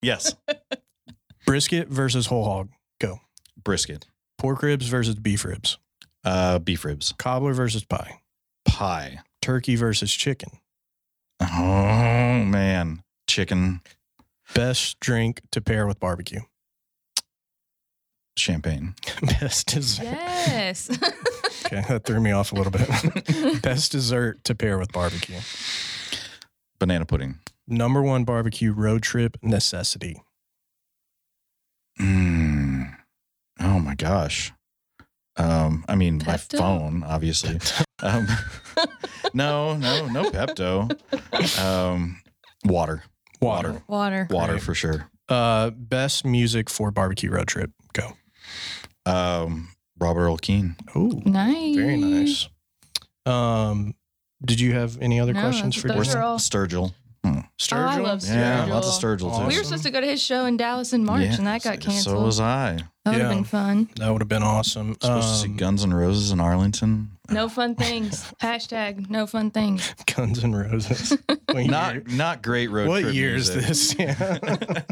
yes. 0.00 0.34
Brisket 1.46 1.88
versus 1.88 2.26
whole 2.26 2.44
hog. 2.44 2.70
Go. 3.00 3.20
Brisket. 3.62 4.06
Pork 4.38 4.62
ribs 4.62 4.88
versus 4.88 5.14
beef 5.14 5.44
ribs. 5.44 5.78
Uh, 6.24 6.58
beef 6.58 6.84
ribs. 6.84 7.12
Cobbler 7.18 7.52
versus 7.52 7.84
pie. 7.84 8.20
Pie. 8.64 9.20
Turkey 9.42 9.76
versus 9.76 10.12
chicken. 10.12 10.50
Oh 11.40 12.42
man. 12.44 13.02
Chicken. 13.28 13.82
Best 14.54 14.98
drink 15.00 15.42
to 15.52 15.60
pair 15.60 15.86
with 15.86 16.00
barbecue. 16.00 16.40
Champagne. 18.36 18.94
Best 19.22 19.68
dessert. 19.68 20.04
Yes. 20.04 20.90
Okay, 21.66 21.82
that 21.88 22.04
threw 22.04 22.20
me 22.20 22.30
off 22.30 22.52
a 22.52 22.56
little 22.56 22.70
bit. 22.70 23.62
Best 23.62 23.90
dessert 23.92 24.44
to 24.44 24.54
pair 24.54 24.76
with 24.76 24.92
barbecue. 24.92 25.38
Banana 26.78 27.06
pudding. 27.06 27.38
Number 27.66 28.02
one 28.02 28.24
barbecue 28.24 28.70
road 28.70 29.02
trip 29.02 29.38
necessity. 29.42 30.22
Mm. 31.98 32.94
Oh 33.60 33.78
my 33.78 33.94
gosh. 33.94 34.52
Um, 35.38 35.86
I 35.88 35.94
mean, 35.94 36.20
my 36.26 36.36
phone, 36.36 37.02
obviously. 37.02 37.58
Um, 38.02 38.26
no, 39.32 39.74
no, 39.76 40.06
no 40.06 40.30
Pepto. 40.30 40.90
Um, 41.58 42.20
water, 42.66 43.04
Water. 43.40 43.82
Water. 43.88 44.26
water 44.30 44.52
Great. 44.52 44.62
for 44.62 44.74
sure. 44.74 45.10
Uh, 45.30 45.70
best 45.70 46.26
music 46.26 46.68
for 46.68 46.90
barbecue 46.90 47.30
road 47.30 47.48
trip. 47.48 47.70
Go. 47.94 48.12
Um, 49.06 49.68
Robert 49.98 50.20
Earl 50.22 50.36
Keen. 50.38 50.76
Oh, 50.94 51.22
Nice. 51.24 51.76
very 51.76 51.96
nice. 51.96 52.48
Um, 53.26 53.94
did 54.44 54.60
you 54.60 54.74
have 54.74 54.98
any 55.00 55.20
other 55.20 55.32
No, 55.32 55.40
questions 55.40 55.76
for 55.76 55.88
those 55.88 56.06
Daniel? 56.08 56.22
are 56.22 56.24
all- 56.24 56.38
Sturgill. 57.58 57.78
Oh, 57.84 57.88
I 57.88 57.96
love 57.98 58.18
Sturgill? 58.20 58.34
Yeah, 58.34 58.64
lots 58.66 58.88
of 58.88 59.02
Sturgill 59.02 59.38
too. 59.40 59.46
We 59.46 59.56
were 59.58 59.64
supposed 59.64 59.84
to 59.84 59.90
go 59.90 60.00
to 60.00 60.06
his 60.06 60.20
show 60.22 60.44
in 60.46 60.56
Dallas 60.56 60.92
in 60.92 61.04
March, 61.04 61.22
Yeah, 61.22 61.36
and 61.36 61.46
that 61.46 61.62
got 61.62 61.80
canceled. 61.80 62.16
So 62.18 62.24
was 62.24 62.40
I. 62.40 62.78
that 63.04 63.10
would 63.12 63.20
have 63.20 63.30
Yeah. 63.30 63.34
been 63.36 63.44
fun. 63.44 63.88
That 63.96 64.10
would 64.10 64.20
have 64.22 64.28
been 64.28 64.42
awesome. 64.42 64.94
Supposed 65.00 65.28
to 65.28 65.34
see 65.36 65.48
Um, 65.48 65.56
Guns 65.56 65.84
N' 65.84 65.94
Roses 65.94 66.30
in 66.32 66.40
Arlington. 66.40 67.10
No 67.30 67.48
fun 67.48 67.74
things. 67.74 68.30
Hashtag 68.42 69.08
no 69.08 69.26
fun 69.26 69.50
things. 69.50 69.94
Guns 70.14 70.42
N' 70.44 70.54
Roses. 70.54 71.16
What 71.54 71.62
year- 71.62 71.70
Not 71.70 72.08
not 72.08 72.42
great 72.42 72.68
road 72.68 72.88
what 72.88 73.02
trip 73.02 73.14
year 73.14 73.36
is 73.36 73.48
music. 73.54 73.68
this? 73.68 73.94
Yeah. 73.96 74.82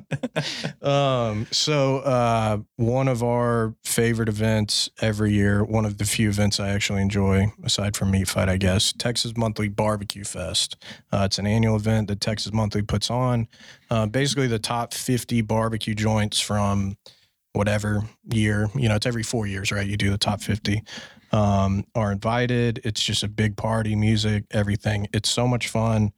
um, 0.80 1.46
so 1.50 1.98
uh, 1.98 2.58
one 2.76 3.08
of 3.08 3.22
our 3.24 3.74
favorite 3.84 4.28
events 4.28 4.88
every 5.00 5.32
year, 5.32 5.64
one 5.64 5.84
of 5.84 5.98
the 5.98 6.04
few 6.04 6.28
events 6.28 6.60
I 6.60 6.68
actually 6.68 7.02
enjoy, 7.02 7.52
aside 7.64 7.96
from 7.96 8.12
Meat 8.12 8.28
Fight, 8.28 8.48
I 8.48 8.58
guess, 8.58 8.92
Texas 8.92 9.32
Monthly 9.36 9.68
Barbecue 9.68 10.22
Fest. 10.22 10.76
Uh, 11.10 11.22
it's 11.24 11.38
an 11.38 11.48
annual 11.48 11.74
event 11.74 12.06
that 12.08 12.20
Texas 12.20 12.52
Monthly 12.52 12.61
puts 12.70 13.10
on. 13.10 13.48
Uh, 13.90 14.06
basically, 14.06 14.46
the 14.46 14.58
top 14.58 14.94
50 14.94 15.40
barbecue 15.42 15.94
joints 15.94 16.40
from 16.40 16.96
whatever 17.52 18.02
year. 18.32 18.68
You 18.74 18.88
know, 18.88 18.96
it's 18.96 19.06
every 19.06 19.22
four 19.22 19.46
years, 19.46 19.70
right? 19.72 19.86
You 19.86 19.96
do 19.96 20.10
the 20.10 20.18
top 20.18 20.40
50. 20.40 20.82
Um, 21.32 21.86
are 21.94 22.12
invited. 22.12 22.80
It's 22.84 23.02
just 23.02 23.22
a 23.22 23.28
big 23.28 23.56
party, 23.56 23.96
music, 23.96 24.44
everything. 24.50 25.08
It's 25.14 25.30
so 25.30 25.46
much 25.46 25.68
fun. 25.68 26.12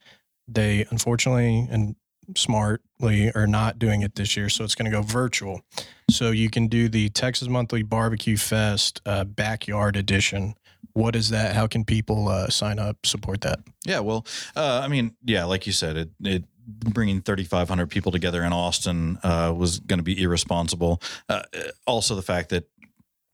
They 0.48 0.86
unfortunately 0.90 1.68
and 1.70 1.94
smartly 2.36 3.30
are 3.34 3.46
not 3.46 3.78
doing 3.78 4.02
it 4.02 4.16
this 4.16 4.36
year, 4.36 4.48
so 4.48 4.64
it's 4.64 4.74
going 4.74 4.90
to 4.90 4.96
go 4.96 5.02
virtual. 5.02 5.62
So 6.10 6.30
you 6.30 6.50
can 6.50 6.66
do 6.66 6.88
the 6.88 7.10
Texas 7.10 7.48
Monthly 7.48 7.82
Barbecue 7.82 8.36
Fest 8.36 9.00
uh, 9.06 9.24
Backyard 9.24 9.96
Edition. 9.96 10.54
What 10.94 11.14
is 11.16 11.30
that? 11.30 11.54
How 11.54 11.66
can 11.66 11.84
people 11.84 12.28
uh, 12.28 12.48
sign 12.48 12.78
up, 12.78 13.04
support 13.04 13.40
that? 13.42 13.60
Yeah, 13.84 14.00
well, 14.00 14.24
uh, 14.56 14.80
I 14.82 14.88
mean, 14.88 15.14
yeah, 15.24 15.44
like 15.44 15.66
you 15.66 15.72
said, 15.72 15.96
it 15.96 16.10
it 16.22 16.44
bringing 16.66 17.20
3,500 17.20 17.90
people 17.90 18.10
together 18.10 18.42
in 18.42 18.52
Austin 18.52 19.18
uh, 19.22 19.52
was 19.54 19.80
going 19.80 19.98
to 19.98 20.02
be 20.04 20.22
irresponsible. 20.22 21.02
Uh, 21.28 21.42
also, 21.86 22.14
the 22.14 22.22
fact 22.22 22.48
that 22.50 22.68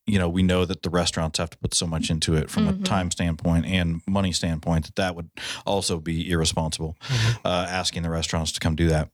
you 0.06 0.18
know 0.18 0.28
we 0.28 0.42
know 0.42 0.64
that 0.64 0.82
the 0.82 0.90
restaurants 0.90 1.38
have 1.38 1.50
to 1.50 1.58
put 1.58 1.74
so 1.74 1.86
much 1.86 2.10
into 2.10 2.34
it 2.34 2.50
from 2.50 2.66
Mhm. 2.66 2.80
a 2.80 2.82
time 2.82 3.10
standpoint 3.10 3.66
and 3.66 4.00
money 4.08 4.32
standpoint 4.32 4.86
that 4.86 4.96
that 4.96 5.14
would 5.14 5.28
also 5.66 6.00
be 6.00 6.28
irresponsible. 6.30 6.96
Uh, 7.44 7.66
asking 7.68 8.02
the 8.02 8.10
restaurants 8.10 8.52
to 8.52 8.60
come 8.60 8.74
do 8.74 8.88
that. 8.88 9.10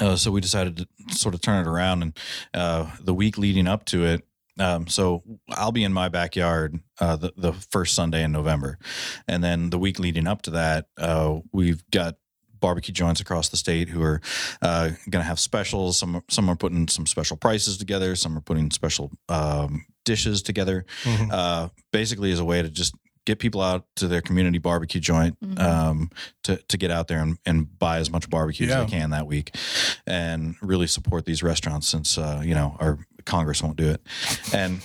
Uh, 0.00 0.14
so 0.16 0.30
we 0.30 0.40
decided 0.40 0.76
to 0.76 0.86
sort 1.16 1.34
of 1.34 1.40
turn 1.40 1.66
it 1.66 1.68
around, 1.68 2.02
and 2.02 2.16
uh, 2.54 2.86
the 3.00 3.12
week 3.14 3.36
leading 3.36 3.66
up 3.66 3.84
to 3.86 4.04
it. 4.04 4.24
Um, 4.58 4.86
so 4.88 5.22
I'll 5.50 5.72
be 5.72 5.84
in 5.84 5.92
my 5.92 6.08
backyard 6.08 6.78
uh, 7.00 7.16
the 7.16 7.32
the 7.36 7.52
first 7.52 7.94
Sunday 7.94 8.22
in 8.24 8.32
November, 8.32 8.78
and 9.26 9.42
then 9.42 9.70
the 9.70 9.78
week 9.78 9.98
leading 9.98 10.26
up 10.26 10.42
to 10.42 10.50
that, 10.52 10.86
uh, 10.98 11.38
we've 11.52 11.82
got 11.90 12.16
barbecue 12.60 12.92
joints 12.92 13.20
across 13.20 13.48
the 13.50 13.56
state 13.56 13.88
who 13.88 14.02
are 14.02 14.20
uh, 14.62 14.88
going 15.10 15.22
to 15.22 15.28
have 15.28 15.38
specials. 15.38 15.96
Some 15.98 16.22
some 16.28 16.48
are 16.48 16.56
putting 16.56 16.88
some 16.88 17.06
special 17.06 17.36
prices 17.36 17.76
together. 17.78 18.16
Some 18.16 18.36
are 18.36 18.40
putting 18.42 18.70
special 18.72 19.10
um, 19.28 19.84
dishes 20.04 20.42
together. 20.42 20.84
Mhm. 21.04 21.28
Uh, 21.32 21.68
basically, 21.92 22.32
as 22.32 22.40
a 22.40 22.44
way 22.44 22.60
to 22.62 22.68
just 22.68 22.94
get 23.26 23.38
people 23.38 23.60
out 23.60 23.84
to 23.94 24.08
their 24.08 24.22
community 24.22 24.56
barbecue 24.58 25.00
joint 25.02 25.38
Mhm. 25.40 25.60
um, 25.60 26.10
to 26.44 26.56
to 26.68 26.76
get 26.78 26.90
out 26.90 27.06
there 27.08 27.20
and, 27.20 27.38
and 27.46 27.78
buy 27.78 27.98
as 27.98 28.10
much 28.10 28.28
barbecue 28.28 28.66
Yeah. 28.66 28.80
as 28.80 28.86
they 28.86 28.98
can 28.98 29.10
that 29.10 29.26
week, 29.26 29.54
and 30.06 30.56
really 30.62 30.86
support 30.86 31.26
these 31.26 31.42
restaurants 31.42 31.86
since 31.86 32.18
uh, 32.18 32.42
you 32.44 32.54
know 32.54 32.76
our 32.80 32.98
Congress 33.28 33.62
won't 33.62 33.76
do 33.76 33.90
it, 33.90 34.00
and. 34.52 34.80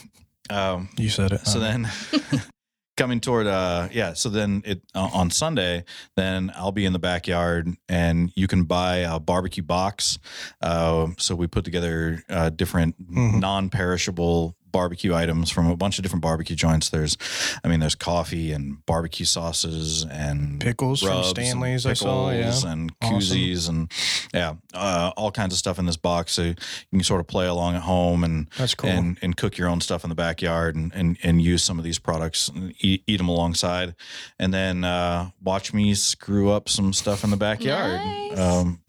Um, 0.50 0.90
You 0.98 1.10
said 1.10 1.32
it. 1.32 1.48
so 1.48 1.58
then 1.60 1.88
coming 2.98 3.22
toward 3.22 3.48
uh 3.48 3.88
yeah 3.94 4.12
so 4.14 4.28
then 4.30 4.62
it 4.66 4.82
uh, 4.94 5.10
on 5.14 5.32
sunday 5.32 5.84
then 6.18 6.52
i'll 6.58 6.74
be 6.74 6.86
in 6.86 6.92
the 6.94 7.00
backyard 7.00 7.68
and 7.90 8.30
you 8.36 8.46
can 8.46 8.66
buy 8.66 8.98
a 8.98 9.20
barbecue 9.22 9.64
box 9.64 10.20
uh, 10.62 11.08
so 11.18 11.34
we 11.34 11.48
put 11.48 11.64
together 11.64 12.22
uh, 12.30 12.50
different 12.50 12.94
Mhm. 13.10 13.40
non-perishable 13.40 14.56
barbecue 14.74 15.14
items 15.16 15.50
from 15.50 15.68
a 15.68 15.78
bunch 15.78 15.98
of 15.98 16.04
different 16.04 16.22
barbecue 16.22 16.56
joints 16.56 16.90
there's 16.90 17.18
i 17.64 17.68
mean 17.70 17.80
there's 17.80 17.96
coffee 17.96 18.52
and 18.52 18.86
barbecue 18.86 19.26
sauces 19.26 20.04
and 20.12 20.60
pickles 20.60 21.02
from 21.02 21.24
Stanley's, 21.24 21.86
I 21.86 21.94
saw. 21.94 22.30
Yeah. 22.32 22.38
pickles 22.40 22.64
and 22.66 22.92
Awesome. 23.02 23.20
koozies 23.20 23.70
and 23.70 23.92
yeah 24.34 24.56
uh, 24.74 25.12
all 25.16 25.32
kinds 25.32 25.54
of 25.54 25.60
stuff 25.60 25.80
in 25.80 25.86
this 25.86 25.96
box 25.98 26.34
so 26.34 26.42
you 26.42 26.56
can 26.92 27.04
sort 27.04 27.22
of 27.22 27.28
play 27.28 27.46
along 27.48 27.76
at 27.76 27.84
home 27.84 28.24
and 28.26 28.50
That's 28.58 28.76
cool. 28.76 28.90
and 28.90 29.18
and 29.22 29.38
cook 29.38 29.58
your 29.58 29.70
own 29.70 29.80
stuff 29.80 30.04
in 30.04 30.10
the 30.10 30.16
backyard 30.16 30.76
and 30.76 30.92
and, 30.94 31.18
and 31.24 31.42
use 31.42 31.64
some 31.64 31.78
of 31.78 31.86
these 31.86 32.00
products 32.00 32.50
and 32.50 32.74
eat, 32.80 33.04
eat 33.08 33.18
them 33.18 33.30
alongside 33.30 33.96
and 34.40 34.54
then 34.54 34.84
uh, 34.84 35.30
watch 35.42 35.74
me 35.74 35.94
screw 35.94 36.52
up 36.52 36.68
some 36.68 36.92
stuff 36.94 37.24
in 37.24 37.30
the 37.30 37.38
backyard 37.38 38.02
Nice. 38.04 38.40
um, 38.40 38.80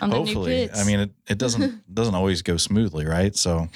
On 0.00 0.10
the 0.10 0.16
new 0.18 0.24
hopefully 0.24 0.70
i 0.74 0.84
mean 0.84 1.00
it, 1.00 1.10
it 1.28 1.38
doesn't 1.38 1.94
doesn't 1.94 2.14
always 2.14 2.42
go 2.42 2.56
smoothly 2.56 3.06
right 3.06 3.36
so 3.36 3.68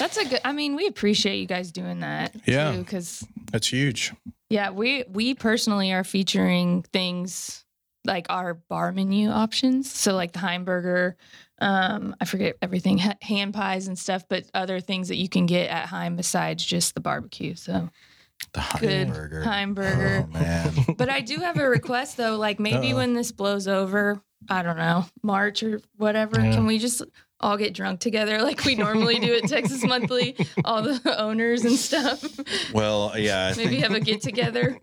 that's 0.00 0.16
a 0.16 0.24
good. 0.24 0.40
I 0.44 0.52
mean, 0.52 0.76
we 0.76 0.86
appreciate 0.86 1.38
you 1.40 1.46
guys 1.46 1.70
doing 1.70 2.00
that. 2.00 2.34
Yeah. 2.46 2.72
because 2.72 3.22
That's 3.52 3.70
huge. 3.70 4.12
yeah, 4.48 4.70
we 4.70 5.04
we 5.10 5.34
personally 5.34 5.92
are 5.92 6.04
featuring 6.04 6.82
things 6.92 7.64
like 8.06 8.26
our 8.30 8.54
bar 8.54 8.92
menu 8.92 9.28
options. 9.28 9.92
So 9.92 10.14
like 10.14 10.32
the 10.32 10.38
Heimburger, 10.38 11.14
um, 11.60 12.16
I 12.18 12.24
forget 12.24 12.56
everything, 12.62 12.96
ha- 12.96 13.18
hand 13.20 13.52
pies 13.52 13.88
and 13.88 13.98
stuff, 13.98 14.24
but 14.26 14.44
other 14.54 14.80
things 14.80 15.08
that 15.08 15.16
you 15.16 15.28
can 15.28 15.44
get 15.44 15.68
at 15.68 15.86
Heim 15.86 16.16
besides 16.16 16.64
just 16.64 16.94
the 16.94 17.00
barbecue. 17.00 17.54
So 17.54 17.90
the 18.52 18.64
good 18.80 19.08
Heimburger. 19.08 19.44
Heimburger. 19.44 20.24
oh 20.28 20.32
man 20.38 20.72
But 20.98 21.08
I 21.08 21.20
do 21.20 21.36
have 21.38 21.58
a 21.58 21.68
request 21.68 22.16
though, 22.16 22.36
like 22.36 22.58
maybe 22.60 22.92
Uh-oh. 22.92 22.96
when 22.96 23.14
this 23.14 23.32
blows 23.32 23.68
over, 23.68 24.20
I 24.48 24.62
don't 24.62 24.76
know, 24.76 25.04
March 25.22 25.62
or 25.62 25.80
whatever, 25.96 26.40
Yeah. 26.40 26.52
can 26.54 26.66
we 26.66 26.78
just 26.78 27.02
all 27.42 27.56
get 27.56 27.72
drunk 27.72 28.00
together 28.00 28.42
like 28.42 28.64
we 28.66 28.74
normally 28.74 29.18
do 29.18 29.34
at 29.34 29.44
Texas 29.48 29.82
Monthly, 29.84 30.36
all 30.64 30.82
the 30.82 31.00
owners 31.18 31.64
and 31.64 31.74
stuff. 31.76 32.22
well 32.74 33.12
yeah 33.16 33.46
I 33.52 33.56
maybe 33.56 33.70
think- 33.80 33.82
have 33.84 33.92
a 33.94 34.00
get 34.00 34.20
together. 34.22 34.78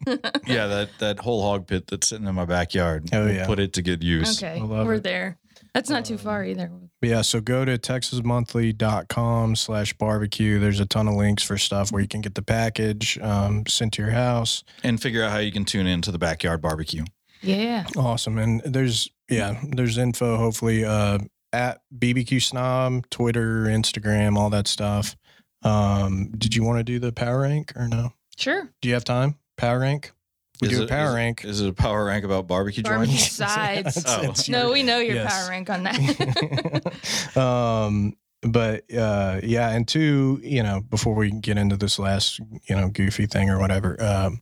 yeah 0.47 0.67
that 0.67 0.89
that 0.99 1.19
whole 1.19 1.41
hog 1.43 1.67
pit 1.67 1.85
that's 1.87 2.07
sitting 2.07 2.25
in 2.27 2.33
my 2.35 2.45
backyard 2.45 3.09
Oh, 3.13 3.25
we'll 3.25 3.33
yeah. 3.35 3.45
put 3.45 3.59
it 3.59 3.73
to 3.73 3.81
good 3.83 4.03
use 4.03 4.41
okay, 4.41 4.59
we're 4.61 4.95
it. 4.95 5.03
there. 5.03 5.37
That's 5.77 5.91
not 5.91 6.05
too 6.05 6.17
far 6.17 6.43
either. 6.43 6.71
Yeah, 7.03 7.21
so 7.21 7.39
go 7.39 7.63
to 7.63 7.77
texasmonthly.com 7.77 9.55
slash 9.55 9.93
barbecue. 9.93 10.57
There's 10.57 10.79
a 10.79 10.87
ton 10.87 11.07
of 11.07 11.13
links 11.13 11.43
for 11.43 11.55
stuff 11.55 11.91
where 11.91 12.01
you 12.01 12.07
can 12.07 12.21
get 12.21 12.33
the 12.33 12.41
package 12.41 13.19
um, 13.19 13.63
sent 13.67 13.93
to 13.93 14.01
your 14.01 14.09
house. 14.09 14.63
and 14.83 14.99
figure 14.99 15.23
out 15.23 15.29
how 15.29 15.37
you 15.37 15.51
can 15.51 15.65
tune 15.65 15.85
into 15.85 16.11
the 16.11 16.17
backyard 16.17 16.63
barbecue 16.63 17.05
Yeah. 17.43 17.85
Awesome. 17.95 18.39
And 18.39 18.63
there's, 18.65 19.07
yeah, 19.29 19.61
there's 19.69 19.99
info 19.99 20.37
hopefully 20.37 20.83
uh, 20.83 21.19
at 21.53 21.81
BBQ 21.95 22.41
Snob, 22.41 23.07
Twitter, 23.11 23.65
Instagram, 23.65 24.35
all 24.35 24.49
that 24.49 24.67
stuff. 24.67 25.15
Um, 25.61 26.31
did 26.35 26.55
you 26.55 26.63
want 26.63 26.79
to 26.79 26.83
do 26.83 26.97
the 26.97 27.11
power 27.11 27.41
rank 27.41 27.73
or 27.75 27.87
no? 27.87 28.13
Sure. 28.35 28.67
Do 28.81 28.87
you 28.87 28.95
have 28.95 29.03
time? 29.03 29.35
Power 29.57 29.77
rank? 29.77 30.11
We 30.61 30.69
Is 30.69 30.77
do 30.77 30.81
it- 30.83 30.85
a 30.85 30.87
power 30.87 31.09
is 31.09 31.15
rank. 31.15 31.45
is 31.45 31.61
it 31.61 31.69
a 31.69 31.73
power 31.73 32.05
rank 32.05 32.25
about 32.25 32.47
barbecue 32.47 32.83
Barbecue 32.83 33.13
joints 33.15 33.31
sides. 33.31 34.03
Oh. 34.07 34.21
It's 34.23 34.49
No, 34.55 34.71
we 34.71 34.83
know 34.83 34.99
your 34.99 35.15
yes. 35.15 35.33
power 35.33 35.49
rank 35.49 35.69
on 35.69 35.83
that. 35.83 37.37
um 37.37 38.15
but 38.41 38.83
uh 38.93 39.39
yeah 39.43 39.69
and 39.71 39.87
two 39.87 40.39
you 40.43 40.61
know 40.63 40.79
before 40.81 41.15
we 41.15 41.31
get 41.31 41.57
into 41.57 41.75
this 41.75 41.97
last 41.99 42.39
you 42.69 42.75
know 42.75 42.87
goofy 42.89 43.25
thing 43.25 43.49
or 43.49 43.59
whatever 43.59 44.01
um 44.01 44.41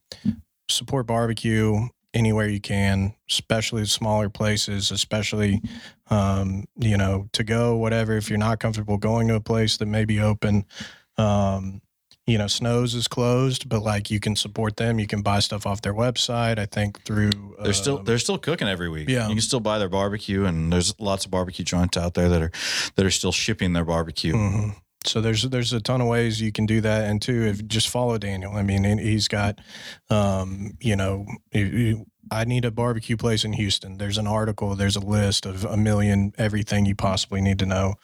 support 0.69 1.07
barbecue 1.07 1.75
anywhere 2.13 2.47
you 2.47 2.59
can 2.59 3.13
especially 3.29 3.85
smaller 3.85 4.29
places 4.29 4.91
especially 4.91 5.61
um 6.09 6.65
you 6.77 6.97
know 6.97 7.27
to 7.31 7.43
go 7.43 7.75
whatever 7.77 8.17
if 8.17 8.29
you're 8.29 8.37
not 8.39 8.59
comfortable 8.59 8.97
going 8.97 9.27
to 9.27 9.35
a 9.35 9.39
place 9.41 9.77
that 9.77 9.85
may 9.85 10.03
be 10.05 10.19
open 10.19 10.65
um 11.17 11.81
you 12.27 12.37
know 12.37 12.47
Snow's 12.47 12.95
is 12.95 13.07
closed 13.07 13.69
but 13.69 13.81
like 13.81 14.09
you 14.09 14.19
can 14.19 14.35
support 14.35 14.77
them 14.77 14.99
you 14.99 15.07
can 15.07 15.21
buy 15.21 15.39
stuff 15.39 15.65
off 15.67 15.81
their 15.81 15.93
website 15.93 16.57
i 16.57 16.65
think 16.65 17.03
through 17.03 17.29
They're 17.63 17.73
still 17.73 17.99
um, 17.99 18.05
they're 18.05 18.17
still 18.19 18.37
cooking 18.37 18.67
every 18.67 18.89
week. 18.89 19.09
yeah. 19.09 19.27
you 19.27 19.35
can 19.35 19.41
still 19.41 19.59
buy 19.59 19.77
their 19.79 19.89
barbecue, 19.89 20.45
and 20.45 20.71
there's 20.73 20.99
lots 20.99 21.25
of 21.25 21.31
barbecue 21.31 21.63
joints 21.65 21.97
out 21.97 22.13
there 22.15 22.29
that 22.29 22.41
are 22.41 22.51
that 22.95 23.05
are 23.05 23.11
still 23.11 23.31
shipping 23.31 23.73
their 23.73 23.85
barbecue. 23.85 24.33
hmm 24.33 24.69
So 25.05 25.21
there's 25.21 25.43
there's 25.43 25.71
a 25.71 25.79
ton 25.79 26.01
of 26.01 26.07
ways 26.07 26.41
you 26.41 26.51
can 26.51 26.65
do 26.65 26.81
that, 26.81 27.05
and 27.09 27.21
two, 27.21 27.43
if 27.43 27.65
just 27.67 27.89
follow 27.89 28.17
Daniel. 28.17 28.55
I 28.55 28.63
mean, 28.63 28.83
he's 28.97 29.27
got, 29.27 29.59
um, 30.09 30.77
you 30.81 30.95
know, 30.95 31.25
I 32.31 32.43
need 32.45 32.65
a 32.65 32.71
barbecue 32.71 33.15
place 33.17 33.45
in 33.45 33.53
Houston. 33.53 33.97
There's 33.97 34.17
an 34.17 34.25
article, 34.27 34.75
there's 34.75 34.95
a 34.95 35.05
list 35.05 35.45
of 35.45 35.63
a 35.63 35.77
million 35.77 36.33
everything 36.37 36.87
you 36.87 36.95
possibly 36.95 37.39
need 37.41 37.59
to 37.59 37.65
know, 37.67 37.95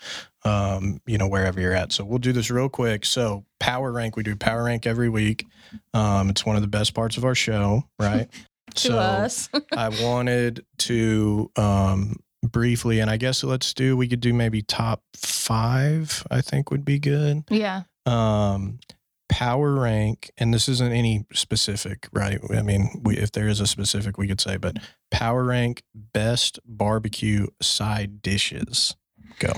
um, 0.44 1.00
you 1.06 1.18
know, 1.18 1.28
wherever 1.28 1.60
you're 1.60 1.74
at. 1.74 1.92
So 1.92 2.04
we'll 2.04 2.20
do 2.20 2.32
this 2.32 2.50
real 2.50 2.70
quick. 2.70 3.06
So 3.06 3.46
power 3.60 3.92
rank, 3.92 4.16
we 4.16 4.24
do 4.24 4.36
power 4.36 4.64
rank 4.64 4.88
every 4.88 5.10
week. 5.10 5.46
Um, 5.94 6.30
it's 6.30 6.46
one 6.46 6.56
of 6.56 6.62
the 6.62 6.68
best 6.68 6.94
parts 6.94 7.18
of 7.18 7.26
our 7.26 7.36
show, 7.36 7.84
right? 8.00 8.28
to 8.76 8.98
us. 8.98 9.50
I 9.76 9.90
wanted 9.90 10.66
to 10.80 11.52
um, 11.56 12.18
briefly, 12.44 13.00
and 13.00 13.10
I 13.10 13.18
guess 13.18 13.44
let's 13.44 13.74
do. 13.74 13.96
We 13.96 14.08
could 14.08 14.22
do 14.22 14.34
maybe 14.34 14.62
top 14.62 15.04
five. 15.16 16.26
I 16.32 16.42
think 16.42 16.72
would 16.72 16.86
be 16.86 17.00
good. 17.00 17.44
yeah. 17.50 17.84
Um, 18.06 18.80
power 19.30 19.74
rank, 19.76 20.30
and 20.38 20.54
this 20.54 20.68
isn't 20.68 20.92
any 20.92 21.26
specific, 21.34 22.10
right? 22.12 22.40
I 22.54 22.62
mean, 22.64 23.02
we, 23.04 23.18
if 23.18 23.32
there 23.32 23.48
is 23.48 23.60
a 23.60 23.68
specific, 23.68 24.18
we 24.18 24.28
could 24.28 24.42
say, 24.42 24.58
but 24.58 24.78
power 25.10 25.44
rank 25.44 25.84
best 25.94 26.60
barbecue 26.66 27.48
side 27.62 28.22
dishes. 28.22 28.96
Go. 29.40 29.54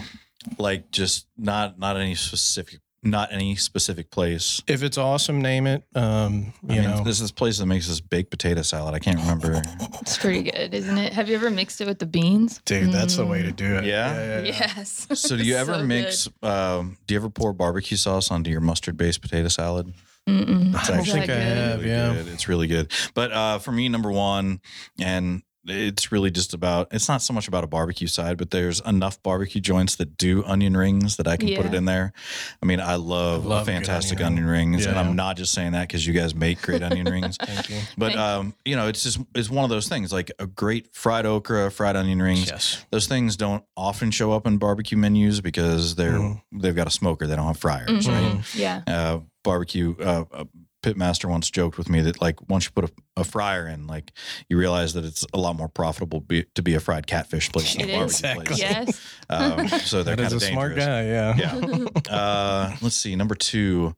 Like 0.58 0.92
just 0.92 1.28
not 1.38 1.80
not 1.80 1.98
any 1.98 2.16
specific 2.16 2.80
not 3.04 3.34
any 3.34 3.56
specific 3.56 4.10
place. 4.10 4.62
If 4.66 4.82
it's 4.82 4.98
awesome, 4.98 5.42
name 5.42 5.68
it. 5.68 5.84
Um, 5.94 6.54
I 6.68 6.76
you 6.76 6.82
mean, 6.82 6.90
know, 6.90 7.04
there's 7.04 7.20
this 7.20 7.32
place 7.32 7.58
that 7.58 7.66
makes 7.66 7.88
this 7.88 8.00
baked 8.00 8.32
potato 8.32 8.62
salad. 8.62 8.96
I 8.96 9.00
can't 9.00 9.20
remember. 9.20 9.62
It's 10.02 10.18
pretty 10.18 10.44
good, 10.44 10.74
isn't 10.74 10.98
it? 10.98 11.14
Have 11.14 11.28
you 11.30 11.36
ever 11.36 11.50
mixed 11.50 11.82
it 11.82 11.88
with 11.88 12.00
the 12.00 12.06
beans? 12.06 12.62
dude, 12.66 12.92
that's 12.92 13.18
the 13.18 13.26
way 13.26 13.42
to 13.44 13.52
do 13.52 13.76
it. 13.76 13.86
Yeah? 13.86 14.42
Yes. 14.44 15.08
So 15.24 15.38
do 15.38 15.44
you 15.44 15.56
ever 15.56 15.76
So 15.76 15.84
mix? 15.84 16.30
Um, 16.42 16.98
do 17.08 17.14
you 17.14 17.20
ever 17.20 17.30
pour 17.30 17.54
barbecue 17.54 17.98
sauce 17.98 18.32
onto 18.32 18.50
your 18.50 18.62
mustard-based 18.62 19.22
potato 19.22 19.48
salad? 19.48 19.94
Mm-mm. 20.28 20.76
I 20.76 20.88
don't 20.88 21.06
think 21.06 21.30
I 21.30 21.36
have. 21.36 21.80
really 21.80 21.92
yeah. 21.92 22.14
good. 22.14 22.28
It's 22.28 22.48
really 22.48 22.68
good. 22.68 22.92
But 23.14 23.32
uh, 23.32 23.60
for 23.60 23.72
me, 23.72 23.90
number 23.90 24.12
one, 24.12 24.62
and 25.00 25.44
it's 25.66 26.12
really 26.12 26.30
just 26.32 26.54
about. 26.54 26.88
It's 26.92 27.08
not 27.08 27.22
so 27.22 27.34
much 27.34 27.48
about 27.48 27.64
a 27.64 27.68
barbecue 27.68 28.08
side, 28.08 28.38
but 28.38 28.52
there's 28.52 28.80
enough 28.82 29.22
barbecue 29.24 29.62
joints 29.62 29.96
that 29.98 30.18
do 30.18 30.44
onion 30.46 30.76
rings 30.76 31.18
that 31.18 31.28
I 31.28 31.38
can 31.38 31.56
put 31.56 31.66
it 31.66 31.74
in 31.74 31.86
there. 31.86 32.14
I 32.62 32.66
mean, 32.66 32.80
I 32.80 32.96
love, 32.96 33.46
I 33.46 33.50
love 33.50 33.66
fantastic 33.66 34.20
onion 34.20 34.44
onion, 34.44 34.46
rings, 34.72 34.86
and 34.86 34.98
I'm 34.98 35.16
not 35.16 35.38
just 35.38 35.54
saying 35.54 35.72
that 35.74 35.88
because 35.88 36.06
you 36.06 36.14
guys 36.14 36.34
make 36.36 36.62
great 36.62 36.82
onion 36.90 37.06
rings. 37.10 37.38
Thank 37.38 37.70
you. 37.70 37.80
But 37.98 38.14
Thank 38.14 38.16
you. 38.16 38.22
um, 38.22 38.54
you 38.66 38.76
know, 38.76 38.88
it's 38.88 39.04
just 39.04 39.20
it's 39.36 39.50
one 39.50 39.64
of 39.64 39.70
those 39.70 39.88
things 39.88 40.12
like 40.12 40.32
a 40.40 40.48
great 40.48 40.94
fried 40.94 41.26
okra, 41.26 41.72
fried 41.72 41.96
onion 41.96 42.22
rings. 42.22 42.48
Yes. 42.48 42.86
Those 42.92 43.08
things 43.08 43.38
don't 43.38 43.64
often 43.78 44.12
show 44.12 44.32
up 44.32 44.46
in 44.48 44.58
barbecue 44.58 44.98
menus 44.98 45.40
because 45.42 45.96
they're 45.96 46.14
Mhm. 46.14 46.42
they've 46.52 46.76
got 46.76 46.88
a 46.88 46.92
smoker. 46.92 47.26
They 47.28 47.36
don't 47.36 47.48
have 47.48 47.58
fryers, 47.58 48.08
right? 48.08 48.34
Mhm. 48.34 48.56
Yeah. 48.56 48.82
uh, 48.88 49.20
barbecue 49.44 49.94
uh, 50.00 50.24
uh, 50.32 50.44
pitmaster 50.84 51.30
once 51.30 51.50
joked 51.50 51.78
with 51.78 51.90
me 51.90 52.02
that 52.02 52.22
like 52.22 52.38
once 52.50 52.66
you 52.66 52.72
put 52.72 52.84
a, 52.86 52.92
a 53.22 53.24
fryer 53.24 53.66
in 53.68 53.88
like 53.88 54.12
you 54.50 54.58
realize 54.58 54.94
that 54.94 55.04
it's 55.06 55.26
a 55.34 55.40
lot 55.40 55.56
more 55.56 55.68
profitable 55.70 56.20
be, 56.20 56.46
to 56.56 56.62
be 56.62 56.76
a 56.76 56.80
fried 56.80 57.08
catfish 57.08 57.52
place 57.52 57.74
than 57.76 57.90
a 57.90 57.94
barbecue 57.94 58.04
Exactly. 58.04 58.46
place 58.46 58.60
Yes. 58.60 59.02
um, 59.30 59.68
so 59.86 60.04
they're 60.04 60.16
That 60.16 60.24
kind 60.24 60.28
is 60.28 60.34
of 60.34 60.42
a 60.44 60.52
smart 60.52 60.76
dangerous 60.76 60.86
guy. 60.86 61.04
Yeah. 61.06 61.88
yeah 62.10 62.14
uh, 62.16 62.76
let's 62.82 62.96
see 62.96 63.16
number 63.16 63.36
two 63.36 63.96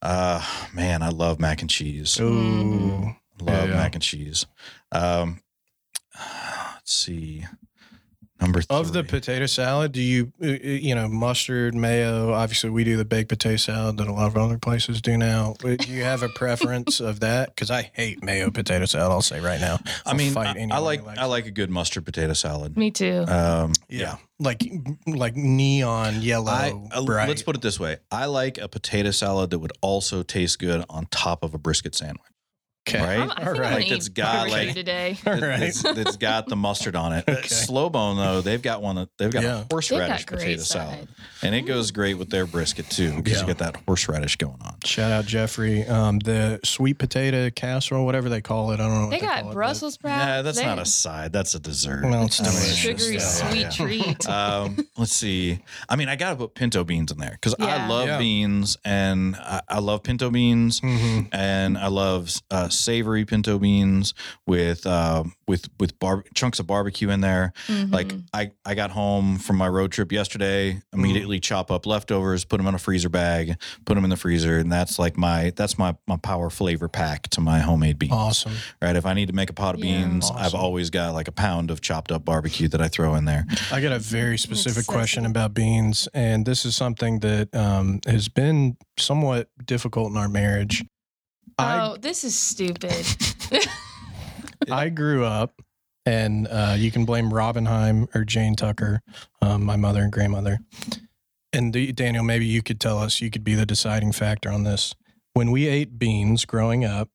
uh, 0.00 0.42
man 0.72 1.02
i 1.02 1.08
love 1.10 1.38
mac 1.40 1.60
and 1.60 1.68
cheese 1.70 2.18
Ooh. 2.20 3.14
love 3.40 3.68
Yeah. 3.68 3.74
mac 3.74 3.94
and 3.94 4.02
cheese 4.02 4.46
um, 4.92 5.40
let's 6.74 6.92
see 6.94 7.44
number 8.40 8.62
three. 8.62 8.76
Of 8.76 8.92
the 8.92 9.04
potato 9.04 9.46
salad, 9.46 9.92
do 9.92 10.00
you, 10.02 10.32
uh, 10.42 10.46
uh, 10.46 10.50
you 10.52 10.94
know, 10.94 11.08
mustard, 11.08 11.74
mayo? 11.74 12.32
Obviously, 12.32 12.70
we 12.70 12.84
do 12.84 12.96
the 12.96 13.04
baked 13.04 13.28
potato 13.28 13.56
salad 13.56 13.96
that 13.98 14.06
a 14.08 14.12
lot 14.12 14.26
of 14.28 14.36
other 14.36 14.58
places 14.58 15.00
do 15.00 15.16
now. 15.16 15.54
Uh, 15.64 15.76
Do 15.76 15.92
you 15.92 16.04
have 16.04 16.22
a 16.22 16.28
preference 16.28 17.00
of 17.00 17.20
that? 17.20 17.54
Because 17.54 17.70
I 17.70 17.90
hate 17.94 18.22
mayo 18.22 18.50
potato 18.50 18.84
salad. 18.84 19.12
I'll 19.12 19.22
say 19.22 19.40
right 19.40 19.60
now. 19.60 19.78
i 19.84 20.10
I'll 20.10 20.14
mean 20.14 20.32
fight 20.32 20.56
I, 20.56 20.68
I 20.70 20.78
like 20.78 21.06
i 21.18 21.24
like 21.24 21.46
a 21.46 21.50
good 21.50 21.70
mustard 21.70 22.04
potato 22.04 22.32
salad 22.32 22.76
Me 22.76 22.90
too. 22.90 23.24
um, 23.28 23.72
yeah, 23.88 24.16
like 24.38 24.62
like 25.06 25.36
neon 25.36 26.22
yellow. 26.22 26.50
I, 26.52 26.72
uh, 26.92 27.00
let's 27.00 27.42
put 27.42 27.56
it 27.56 27.62
this 27.62 27.80
way: 27.80 27.98
I 28.10 28.26
like 28.26 28.58
a 28.58 28.68
potato 28.68 29.10
salad 29.10 29.50
that 29.50 29.58
would 29.58 29.72
also 29.80 30.22
taste 30.22 30.58
good 30.58 30.84
on 30.88 31.06
top 31.10 31.42
of 31.42 31.54
a 31.54 31.58
brisket 31.58 31.94
sandwich. 31.94 32.22
Okay. 32.94 33.00
right? 33.04 33.18
I'm, 33.20 33.30
I 33.30 33.34
think 33.34 33.38
All 33.40 33.54
I'm 33.54 33.60
right. 33.60 33.62
gonna 33.70 33.74
Like, 33.76 33.90
it's 33.92 34.06
eat 34.08 34.14
got, 34.14 34.50
like- 34.50 34.74
today. 34.74 35.18
All 35.26 35.34
That- 35.36 35.42
right. 35.42 35.60
That's, 35.60 35.82
that's 35.82 36.16
got 36.16 36.46
the 36.46 36.56
mustard 36.56 36.96
on 36.96 37.12
it. 37.12 37.24
Okay. 37.38 37.46
Slow 37.48 37.88
bone 37.90 38.16
though, 38.16 38.40
they've 38.40 38.60
got 38.62 38.82
one. 38.82 38.96
that 38.96 39.08
They've 39.18 39.30
got 39.30 39.42
Yeah. 39.42 39.60
a 39.60 39.66
horseradish 39.70 40.08
They've 40.08 40.26
got 40.26 40.38
potato 40.38 40.44
great 40.56 40.60
salad, 40.60 41.08
and 41.42 41.54
it 41.54 41.62
goes 41.62 41.90
great 41.90 42.14
with 42.14 42.30
their 42.30 42.46
brisket 42.46 42.88
too 42.90 43.14
because 43.16 43.34
Yeah. 43.34 43.40
you 43.42 43.46
get 43.46 43.58
that 43.58 43.76
horseradish 43.86 44.36
going 44.36 44.58
on. 44.62 44.76
Shout 44.84 45.12
out 45.12 45.24
Jeffrey. 45.26 45.86
Um, 45.86 46.18
the 46.20 46.58
sweet 46.64 46.98
potato 46.98 47.50
casserole, 47.50 48.04
whatever 48.06 48.28
they 48.28 48.40
call 48.40 48.72
it. 48.72 48.80
I 48.80 48.84
don't 48.84 48.94
know. 48.94 49.00
What 49.02 49.10
They 49.10 49.20
they, 49.20 49.26
got 49.26 49.42
call 49.44 49.52
Brussels 49.52 49.94
sprouts. 49.94 50.24
Yeah, 50.26 50.42
that's 50.42 50.58
They- 50.58 50.64
not 50.64 50.78
a 50.78 50.84
side. 50.86 51.32
That's 51.32 51.54
a 51.54 51.60
dessert. 51.60 52.02
Well, 52.04 52.24
it's 52.24 52.40
I 52.40 52.44
mean, 52.44 52.52
delicious. 52.52 52.76
sugary 52.78 53.14
Yeah, 53.14 53.20
sweet 53.20 53.60
yeah. 53.60 53.70
treat. 53.70 54.28
um, 54.28 54.86
let's 54.96 55.12
see. 55.12 55.60
I 55.88 55.96
mean, 55.96 56.08
I 56.08 56.16
got 56.16 56.30
to 56.30 56.36
put 56.36 56.54
pinto 56.54 56.82
beans 56.84 57.12
in 57.12 57.18
there 57.18 57.32
because 57.32 57.54
I 57.60 57.86
love 57.88 58.08
Yeah. 58.08 58.18
beans 58.18 58.76
and 58.84 59.36
I, 59.36 59.60
I 59.68 59.78
love 59.80 60.02
pinto 60.02 60.30
beans. 60.30 60.80
It. 60.82 60.86
hmm 60.98 61.20
and 61.32 61.76
I 61.78 61.88
love 61.88 62.32
uh, 62.50 62.68
savory 62.78 63.24
pinto 63.24 63.58
beans 63.58 64.14
with 64.46 64.86
uh, 64.86 65.24
with 65.46 65.68
with 65.80 65.98
bar- 65.98 66.24
chunks 66.34 66.58
of 66.58 66.66
barbecue 66.66 67.10
in 67.10 67.20
there. 67.20 67.52
Like 67.68 68.08
Mhm. 68.08 68.24
I, 68.32 68.50
I 68.64 68.74
got 68.74 68.90
home 68.90 69.38
from 69.38 69.56
my 69.56 69.68
road 69.68 69.92
trip 69.92 70.12
yesterday, 70.12 70.80
immediately 70.92 71.40
chop 71.40 71.70
up 71.70 71.86
leftovers, 71.86 72.44
put 72.44 72.58
them 72.58 72.66
in 72.66 72.74
a 72.74 72.78
freezer 72.78 73.08
bag, 73.08 73.56
put 73.84 73.94
them 73.94 74.04
in 74.04 74.10
the 74.10 74.16
freezer, 74.16 74.58
and 74.58 74.70
that's 74.70 74.98
like 74.98 75.16
my 75.16 75.52
that's 75.56 75.78
my 75.78 75.94
my 76.06 76.16
power 76.16 76.50
flavor 76.50 76.88
pack 76.88 77.28
to 77.30 77.40
my 77.40 77.58
homemade 77.60 77.98
beans. 77.98 78.12
Awesome. 78.12 78.52
Right? 78.80 78.96
If 78.96 79.06
I 79.06 79.14
need 79.14 79.26
to 79.28 79.34
make 79.34 79.50
a 79.50 79.54
pot 79.54 79.74
of 79.74 79.84
Yeah. 79.84 80.02
beans, 80.06 80.30
I've 80.34 80.54
always 80.54 80.90
got 80.90 81.14
like 81.14 81.28
a 81.28 81.32
pound 81.32 81.70
of 81.70 81.80
chopped 81.80 82.12
up 82.12 82.24
barbecue 82.24 82.68
that 82.68 82.80
I 82.80 82.88
throw 82.88 83.14
in 83.14 83.24
there. 83.24 83.46
I 83.72 83.80
got 83.80 83.92
a 83.92 83.98
very 83.98 84.38
specific 84.38 84.84
so 84.84 84.92
question 84.92 85.22
good. 85.24 85.30
about 85.30 85.54
beans, 85.54 86.08
and 86.14 86.44
this 86.46 86.64
is 86.64 86.76
something 86.76 87.20
that 87.20 87.54
um, 87.54 88.00
has 88.06 88.28
been 88.28 88.76
somewhat 88.98 89.48
difficult 89.64 90.10
in 90.10 90.16
our 90.16 90.28
marriage. 90.28 90.84
Oh, 91.58 91.96
this 92.00 92.24
is 92.24 92.34
stupid. 92.38 92.92
I 93.52 93.66
I 94.70 94.88
grew 94.88 95.24
up, 95.24 95.60
and 96.06 96.46
uh, 96.48 96.74
you 96.78 96.90
can 96.90 97.04
blame 97.04 97.30
Robinheim 97.30 98.14
or 98.14 98.24
Jane 98.24 98.54
Tucker, 98.54 99.00
um, 99.42 99.64
my 99.64 99.76
mother 99.76 100.02
and 100.02 100.12
grandmother. 100.12 100.58
And 101.52 101.72
the, 101.72 101.92
Daniel, 101.92 102.22
maybe 102.24 102.44
you 102.46 102.62
could 102.62 102.78
tell 102.80 102.98
us. 102.98 103.20
You 103.20 103.30
could 103.30 103.44
be 103.44 103.54
the 103.54 103.64
deciding 103.66 104.12
factor 104.12 104.50
on 104.50 104.64
this. 104.64 104.94
When 105.32 105.50
we 105.50 105.66
ate 105.66 105.98
beans 105.98 106.44
growing 106.44 106.84
up, 106.84 107.08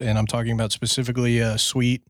and 0.00 0.18
I'm 0.18 0.26
talking 0.26 0.52
about 0.52 0.72
specifically 0.72 1.40
uh, 1.42 1.56
sweet, 1.56 2.02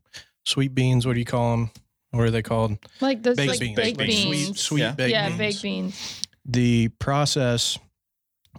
sweet 0.43 0.73
beans. 0.75 1.05
What 1.05 1.13
do 1.13 1.19
you 1.19 1.25
call 1.25 1.51
them? 1.51 1.71
What 2.11 2.23
are 2.23 2.31
they 2.31 2.41
called? 2.41 2.77
like 3.01 3.23
those 3.23 3.35
Baked 3.37 3.49
like 3.51 3.59
beans. 3.59 3.75
baked 3.75 3.97
Baked 3.97 4.09
beans. 4.09 4.25
beans. 4.25 4.45
Sweet, 4.47 4.57
sweet 4.57 4.79
Yeah. 4.81 4.91
baked 4.93 5.11
yeah, 5.11 5.27
beans. 5.27 5.37
baked 5.37 5.61
beans. 5.61 6.21
the 6.45 6.87
process 6.99 7.77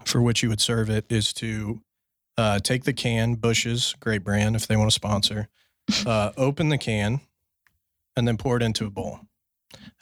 for 0.04 0.20
which 0.22 0.42
you 0.42 0.48
would 0.48 0.60
serve 0.60 0.88
it 0.90 1.04
is 1.08 1.32
to 1.34 1.80
uh, 2.38 2.58
take 2.58 2.84
the 2.84 2.92
can, 2.92 3.34
Bush's, 3.34 3.94
great 4.00 4.22
brand 4.24 4.56
if 4.56 4.66
they 4.66 4.76
want 4.76 4.90
to 4.90 4.94
sponsor, 4.94 5.48
uh, 6.06 6.32
open 6.36 6.68
the 6.68 6.78
can, 6.78 7.20
and 8.16 8.26
then 8.26 8.36
pour 8.36 8.56
it 8.56 8.62
into 8.62 8.86
a 8.86 8.90
bowl. 8.90 9.20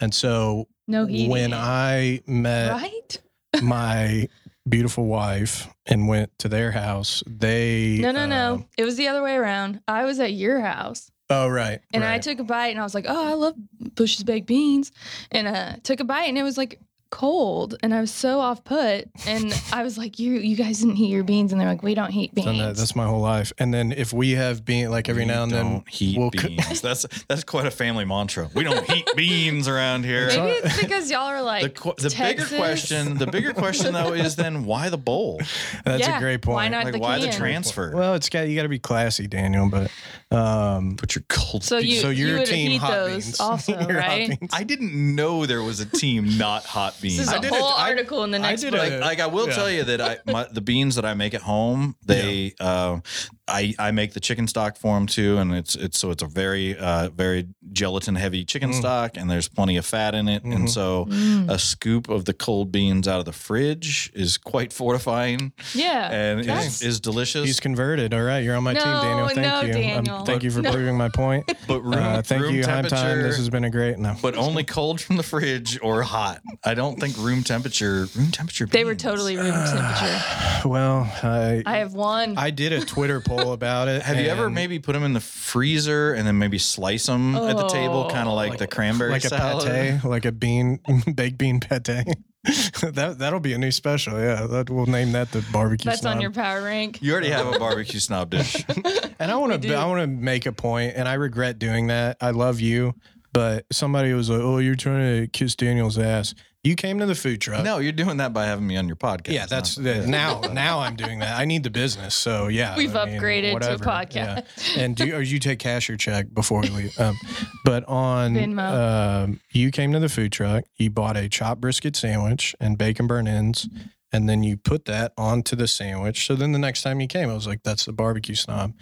And 0.01 0.15
so 0.15 0.69
No 0.86 1.06
when 1.06 1.52
I 1.52 2.20
met 2.27 2.70
right? 2.73 3.20
my 3.62 4.28
beautiful 4.69 5.06
wife 5.06 5.69
and 5.86 6.09
went 6.09 6.36
to 6.39 6.48
their 6.48 6.73
house, 6.73 7.23
they 7.27 7.98
No, 8.01 8.11
no, 8.12 8.27
no. 8.27 8.66
It 8.78 8.85
was 8.85 8.97
the 8.97 9.09
other 9.09 9.23
way 9.23 9.35
around. 9.35 9.81
I 9.86 10.05
was 10.05 10.19
at 10.20 10.32
your 10.32 10.61
house 10.61 11.11
Oh, 11.31 11.48
right. 11.48 11.81
and 11.93 12.05
I 12.05 12.19
took 12.19 12.39
a 12.39 12.44
bite 12.44 12.69
and 12.69 12.81
I 12.81 12.82
was 12.82 12.94
like, 12.94 13.06
"Oh, 13.09 13.31
I 13.31 13.35
love 13.35 13.55
Bush's 13.94 14.24
baked 14.24 14.47
beans," 14.47 14.93
and 15.31 15.48
uh, 15.48 15.77
took 15.82 16.01
a 16.01 16.05
bite 16.05 16.24
and 16.28 16.36
it 16.36 16.43
was 16.43 16.59
like 16.59 16.81
cold 17.15 17.77
and 17.82 17.95
I 17.95 18.01
was 18.01 18.11
so 18.11 18.41
off 18.41 18.65
put 18.65 19.09
and 19.27 19.53
I 19.73 19.85
was 19.85 19.97
like, 19.97 20.19
"You, 20.19 20.32
you 20.35 20.57
guys 20.57 20.81
didn't 20.81 20.97
heat 20.97 21.09
your 21.11 21.23
beans," 21.23 21.53
and 21.53 21.61
they're 21.61 21.69
like, 21.69 21.82
"We 21.85 21.95
don't 21.95 22.11
heat 22.11 22.35
beans." 22.35 22.47
Done 22.47 22.59
that. 22.59 22.77
That's 22.77 22.97
my 22.97 23.07
whole 23.07 23.20
life. 23.20 23.53
And 23.59 23.73
then 23.73 23.93
if 23.93 24.12
we 24.12 24.32
have 24.32 24.65
bean, 24.65 24.91
like 24.91 25.09
every 25.09 25.23
We 25.23 25.28
now 25.28 25.45
and 25.45 25.53
then, 25.53 25.65
don't 25.73 25.89
heat 25.89 26.19
we'll 26.19 26.31
cook- 26.32 26.49
beans. 26.51 26.81
that's 26.89 27.07
that's 27.28 27.45
quite 27.45 27.66
a 27.66 27.70
family 27.70 28.05
mantra. 28.05 28.51
We 28.55 28.65
don't 28.65 28.85
heat 28.91 29.09
beans 29.16 29.69
around 29.69 30.05
here. 30.05 30.27
Maybe 30.27 30.53
it's 30.66 30.81
because 30.81 31.11
y'all 31.11 31.28
are 31.28 31.41
like 31.43 31.62
the 31.62 31.70
qu- 31.70 31.95
the 31.97 32.15
bigger 32.19 32.45
question, 32.47 33.16
the 33.19 33.27
bigger 33.28 33.53
question 33.55 33.93
though, 33.95 34.12
is 34.12 34.35
then 34.45 34.65
why 34.65 34.89
the 34.91 34.99
bowl? 34.99 35.41
that's 35.85 36.01
Yeah, 36.01 36.16
a 36.16 36.20
great 36.20 36.43
point. 36.43 36.57
why 36.57 36.69
not 36.69 36.85
Like 36.85 36.95
the 36.95 36.99
why 36.99 37.20
the 37.20 37.31
transfer? 37.31 37.93
Well, 37.95 38.15
it's 38.15 38.28
got 38.28 38.49
you 38.49 38.57
got 38.57 38.65
to 38.65 38.69
be 38.69 38.81
classy, 38.81 39.27
Daniel. 39.28 39.70
But 39.70 39.91
um, 40.36 40.97
Put 40.97 41.15
your 41.15 41.24
cold. 41.28 41.62
So 41.62 41.78
you, 41.78 42.01
So 42.01 42.09
you 42.11 42.27
you're 42.27 42.39
would 42.39 42.47
team 42.47 42.81
hot 42.81 43.07
beans. 43.07 43.39
also, 43.39 43.73
You're 43.73 44.01
hot 44.01 44.09
right? 44.09 44.28
beans. 44.41 44.51
I 44.53 44.65
didn't 44.65 45.15
know 45.15 45.47
there 45.47 45.62
was 45.62 45.78
a 45.81 45.86
team 45.86 46.36
not 46.39 46.65
hot 46.65 46.95
beans. 47.01 47.03
This 47.10 47.20
is 47.20 47.28
I 47.28 47.36
a 47.36 47.40
did 47.40 47.52
a- 47.52 47.55
whole 47.55 47.68
I- 47.72 47.89
article 47.90 48.24
in 48.24 48.31
the 48.31 48.39
I 48.39 48.40
next 48.43 48.60
did 48.62 48.72
book. 48.72 48.81
a- 48.81 48.90
like, 48.90 49.01
like 49.01 49.20
I 49.20 49.26
will 49.26 49.48
Yeah. 49.48 49.55
tell 49.55 49.70
you 49.70 49.85
that 49.85 50.01
I 50.01 50.18
my, 50.26 50.47
the 50.51 50.60
beans 50.60 50.94
that 50.97 51.05
I 51.05 51.14
make 51.14 51.35
at 51.35 51.43
home 51.43 51.97
they 52.05 52.55
uh, 52.60 52.98
I 53.47 53.75
I 53.79 53.91
make 53.91 54.15
the 54.15 54.21
chicken 54.21 54.47
stock 54.49 54.77
for 54.77 54.95
them 54.95 55.07
too 55.07 55.37
and 55.39 55.55
it's 55.55 55.75
it's 55.75 55.99
so 55.99 56.11
it's 56.11 56.23
a 56.23 56.27
very 56.27 56.77
uh, 56.79 57.11
very 57.11 57.47
gelatin 57.73 58.15
heavy 58.15 58.45
chicken 58.45 58.71
Mm. 58.71 58.79
stock 58.79 59.16
and 59.16 59.31
there's 59.31 59.49
plenty 59.49 59.77
of 59.77 59.85
fat 59.85 60.15
in 60.15 60.29
it 60.29 60.45
Mhm. 60.45 60.55
and 60.55 60.71
so 60.71 61.07
Mm. 61.11 61.51
a 61.51 61.59
scoop 61.59 62.09
of 62.09 62.25
the 62.25 62.33
cold 62.33 62.73
beans 62.73 63.07
out 63.07 63.19
of 63.19 63.25
the 63.27 63.33
fridge 63.33 64.11
is 64.15 64.39
quite 64.39 64.73
fortifying 64.73 65.53
yeah. 65.75 66.11
and 66.11 66.41
is, 66.49 66.81
is 66.83 67.01
delicious. 67.01 67.45
he's 67.47 67.61
converted. 67.61 68.15
All 68.15 68.23
right, 68.23 68.39
you're 68.43 68.57
on 68.57 68.62
my 68.62 68.73
team, 68.75 68.83
Daniel. 68.85 69.29
Thank 69.29 69.41
no, 69.47 69.61
you. 69.61 69.75
Um, 69.75 70.05
Daniel. 70.05 70.25
thank 70.25 70.43
you 70.43 70.51
for 70.51 70.62
No. 70.62 70.73
proving 70.73 70.97
my 70.97 71.09
point. 71.11 71.45
but 71.69 71.83
room, 71.83 71.95
Uh, 71.95 72.23
thank 72.23 72.43
room 72.43 72.55
you, 72.55 72.62
Time 72.62 72.85
temperature. 72.85 72.97
Time. 72.97 73.23
This 73.23 73.37
has 73.37 73.51
been 73.51 73.65
a 73.65 73.71
great. 73.71 73.99
No, 73.99 74.16
but 74.23 74.37
only 74.37 74.65
cold 74.65 75.01
from 75.01 75.16
the 75.16 75.23
fridge 75.23 75.79
or 75.83 76.03
hot. 76.03 76.41
I 76.65 76.73
don't 76.75 76.99
think 76.99 77.16
room 77.19 77.43
temperature. 77.45 78.09
Room 78.16 78.31
temperature. 78.31 78.66
they 78.66 78.85
were 78.85 78.95
totally 78.95 79.37
room 79.37 79.53
temperature. 79.53 80.21
well, 80.69 81.11
I 81.23 81.62
I 81.66 81.77
have 81.79 81.93
one. 81.93 82.39
I 82.39 82.51
did 82.51 82.73
a 82.73 82.81
Twitter 82.85 83.21
poll 83.21 83.34
poll 83.36 83.52
about 83.52 83.89
it. 83.89 84.02
Have 84.02 84.19
you 84.19 84.27
ever 84.28 84.47
and 84.47 84.55
maybe 84.55 84.78
put 84.78 84.93
them 84.93 85.02
in 85.05 85.12
the 85.12 85.20
freezer 85.20 86.12
and 86.15 86.27
then 86.27 86.39
maybe 86.39 86.59
slice 86.59 87.06
them 87.06 87.35
at 87.36 87.56
the 87.56 87.66
table, 87.69 88.06
Oh. 88.09 88.11
kind 88.11 88.28
of 88.28 88.35
like, 88.35 88.59
the 88.59 88.66
cranberry 88.66 89.11
like 89.12 89.24
a 89.24 89.31
pate, 89.31 90.05
like 90.05 90.24
a 90.24 90.32
bean, 90.32 90.81
baked 91.15 91.39
bean 91.39 91.61
pate? 91.61 91.85
that 92.44 93.16
that'll 93.19 93.40
be 93.40 93.55
a 93.55 93.59
new 93.59 93.70
special. 93.70 94.20
Yeah, 94.20 94.47
that 94.47 94.69
we'll 94.69 94.85
name 94.86 95.12
that 95.12 95.32
the 95.32 95.43
barbecue. 95.51 95.90
That's 95.90 96.05
on 96.05 96.20
your 96.20 96.31
power 96.31 96.62
rank. 96.62 96.98
You 97.01 97.12
already 97.12 97.31
have 97.31 97.47
a 97.52 97.59
barbecue 97.59 98.01
snob 98.01 98.31
dish. 98.31 98.62
And 99.19 99.31
I 99.31 99.36
want 99.36 99.52
We 99.62 99.69
to. 99.69 99.74
I 99.77 99.86
want 99.86 100.01
to 100.01 100.06
make 100.09 100.44
a 100.44 100.52
point, 100.52 100.94
and 100.97 101.09
I 101.09 101.15
regret 101.15 101.59
doing 101.61 101.86
that. 101.86 102.16
I 102.20 102.31
love 102.32 102.61
you, 102.61 102.94
but 103.32 103.65
somebody 103.73 104.12
was 104.12 104.28
like, 104.28 104.40
"Oh, 104.40 104.59
you're 104.59 104.74
trying 104.74 105.23
to 105.23 105.28
kiss 105.28 105.55
Daniel's 105.55 105.98
ass." 105.98 106.35
You 106.65 106.77
came 106.77 106.99
to 107.01 107.07
the 107.07 107.15
food 107.15 107.43
truck. 107.43 107.62
No, 107.62 107.77
you're 107.77 107.93
doing 107.93 108.16
that 108.16 108.32
by 108.32 108.47
having 108.47 108.66
me 108.66 108.78
on 108.78 108.86
your 108.86 108.97
podcast. 108.97 109.32
Yeah, 109.35 109.45
that's 109.45 109.77
not- 109.78 109.85
the, 109.85 110.07
now. 110.07 110.41
Now 110.55 110.81
I'm 110.81 110.97
doing 110.97 111.19
that. 111.19 111.39
I 111.39 111.45
need 111.45 111.62
the 111.62 111.70
business, 111.70 112.15
so 112.15 112.49
yeah. 112.49 112.74
We've 112.77 112.95
I 112.97 113.05
mean, 113.05 113.20
upgraded 113.20 113.61
to 113.61 113.74
a 113.74 113.78
podcast. 113.78 114.15
yeah. 114.15 114.82
And 114.82 114.97
do 114.97 115.07
you, 115.07 115.16
or 115.16 115.20
you 115.20 115.39
take 115.39 115.59
cash 115.59 115.91
or 115.91 115.97
check 115.97 116.32
before 116.32 116.62
we 116.62 116.69
leave? 116.69 116.99
Um, 116.99 117.19
but 117.65 117.85
on 117.85 118.59
um, 118.59 119.41
you 119.51 119.70
came 119.70 119.93
to 119.93 119.99
the 119.99 120.09
food 120.09 120.32
truck. 120.32 120.65
You 120.77 120.91
bought 120.91 121.16
a 121.16 121.28
chopped 121.28 121.61
brisket 121.61 121.97
sandwich 121.97 122.55
and 122.61 122.78
bacon 122.78 123.07
burn 123.07 123.28
ends, 123.28 123.69
and 124.12 124.28
then 124.28 124.43
you 124.43 124.57
put 124.57 124.86
that 124.86 125.12
onto 125.19 125.57
the 125.57 125.69
sandwich. 125.69 126.27
So 126.27 126.35
then 126.35 126.53
the 126.53 126.59
next 126.59 126.82
time 126.82 127.01
you 127.01 127.09
came, 127.09 127.28
I 127.28 127.35
was 127.35 127.47
like, 127.47 127.62
"That's 127.62 127.85
the 127.85 127.93
barbecue 127.93 128.36
snob." 128.36 128.73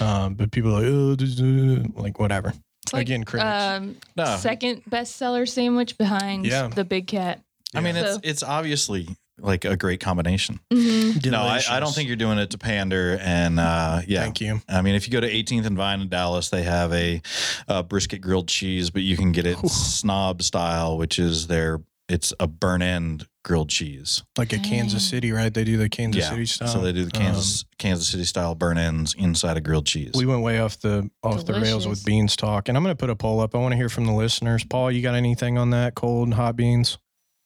Um, 0.00 0.34
but 0.34 0.50
people 0.50 0.76
are 0.76 0.82
like, 0.82 1.18
"Oh, 1.40 1.96
uh," 1.96 2.02
like 2.02 2.18
whatever." 2.18 2.52
It's 2.84 2.92
like, 2.92 3.02
Again, 3.02 3.24
critics. 3.24 3.50
um, 3.62 3.96
No. 4.16 4.36
second 4.36 4.82
bestseller 4.90 5.48
sandwich 5.48 5.96
behind 5.98 6.46
Yeah. 6.46 6.68
the 6.68 6.84
Big 6.84 7.06
Cat. 7.06 7.40
I 7.74 7.80
mean, 7.80 7.96
it's 7.96 8.14
So- 8.14 8.20
it's 8.22 8.42
obviously 8.42 9.08
like 9.40 9.64
a 9.64 9.76
great 9.76 9.98
combination. 9.98 10.60
Mhm. 10.70 11.30
No, 11.30 11.40
I, 11.42 11.60
I 11.68 11.80
don't 11.80 11.92
think 11.94 12.06
you're 12.08 12.16
doing 12.16 12.38
it 12.38 12.50
to 12.50 12.58
pander. 12.58 13.18
And 13.22 13.58
uh, 13.58 14.02
yeah, 14.06 14.20
Thank 14.20 14.40
you. 14.40 14.60
I 14.68 14.82
mean, 14.82 14.94
if 14.94 15.06
you 15.06 15.12
go 15.12 15.20
to 15.20 15.26
18th 15.28 15.66
and 15.66 15.76
Vine 15.76 16.00
in 16.02 16.08
Dallas, 16.08 16.50
they 16.50 16.62
have 16.64 16.92
a, 16.92 17.22
uh 17.68 17.82
brisket 17.82 18.20
grilled 18.20 18.48
cheese, 18.48 18.90
but 18.90 19.02
you 19.02 19.16
can 19.16 19.32
get 19.32 19.46
it 19.46 19.58
snob 19.68 20.42
style, 20.42 20.98
which 20.98 21.18
is 21.18 21.46
their 21.46 21.80
it's 22.08 22.32
a 22.38 22.46
burn 22.46 22.82
end 22.82 23.26
grilled 23.44 23.68
cheese. 23.70 24.22
Like 24.38 24.52
a 24.52 24.58
Kansas 24.58 25.08
City, 25.08 25.32
right? 25.32 25.52
They 25.52 25.64
do 25.64 25.76
the 25.76 25.88
Kansas 25.88 26.22
yeah, 26.22 26.30
City 26.30 26.46
style. 26.46 26.68
so 26.68 26.80
they 26.80 26.92
do 26.92 27.04
the 27.04 27.16
Um, 27.18 27.22
Kansas 27.24 27.64
Kansas 27.78 28.08
City 28.08 28.24
style 28.24 28.54
burn 28.54 28.78
ends 28.78 29.14
inside 29.18 29.56
of 29.56 29.62
grilled 29.64 29.86
cheese. 29.86 30.12
We 30.14 30.26
went 30.26 30.42
way 30.42 30.60
off 30.60 30.78
the 30.80 31.10
off 31.22 31.44
the 31.44 31.54
rails 31.54 31.86
with 31.88 32.04
beans 32.04 32.36
talk, 32.36 32.68
and 32.68 32.76
I'm 32.76 32.84
going 32.84 32.94
to 32.96 33.00
put 33.00 33.10
a 33.10 33.16
poll 33.16 33.40
up. 33.40 33.54
I 33.54 33.58
want 33.58 33.72
to 33.72 33.76
hear 33.76 33.88
from 33.88 34.06
the 34.06 34.12
listeners. 34.12 34.64
Paul, 34.64 34.90
you 34.92 35.02
got 35.02 35.14
anything 35.14 35.58
on 35.58 35.70
that 35.70 35.94
cold 35.94 36.28
and 36.28 36.34
hot 36.34 36.56
beans? 36.56 36.98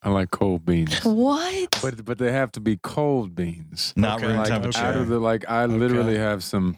I 0.03 0.11
like 0.11 0.31
cold 0.31 0.65
beans, 0.65 1.01
What? 1.05 1.79
but 1.83 2.05
but 2.05 2.19
they 2.19 2.31
have 2.31 2.53
to 2.53 2.61
be 2.61 2.77
cold 2.77 3.35
beans. 3.35 3.93
Not 3.97 4.19
Okay. 4.19 4.29
room 4.29 4.37
Like 4.37 4.49
temperature. 4.49 4.79
out 4.79 4.95
of 4.97 5.09
the 5.09 5.19
like, 5.19 5.49
I 5.49 5.65
literally 5.67 6.17
have 6.19 6.45
some. 6.45 6.77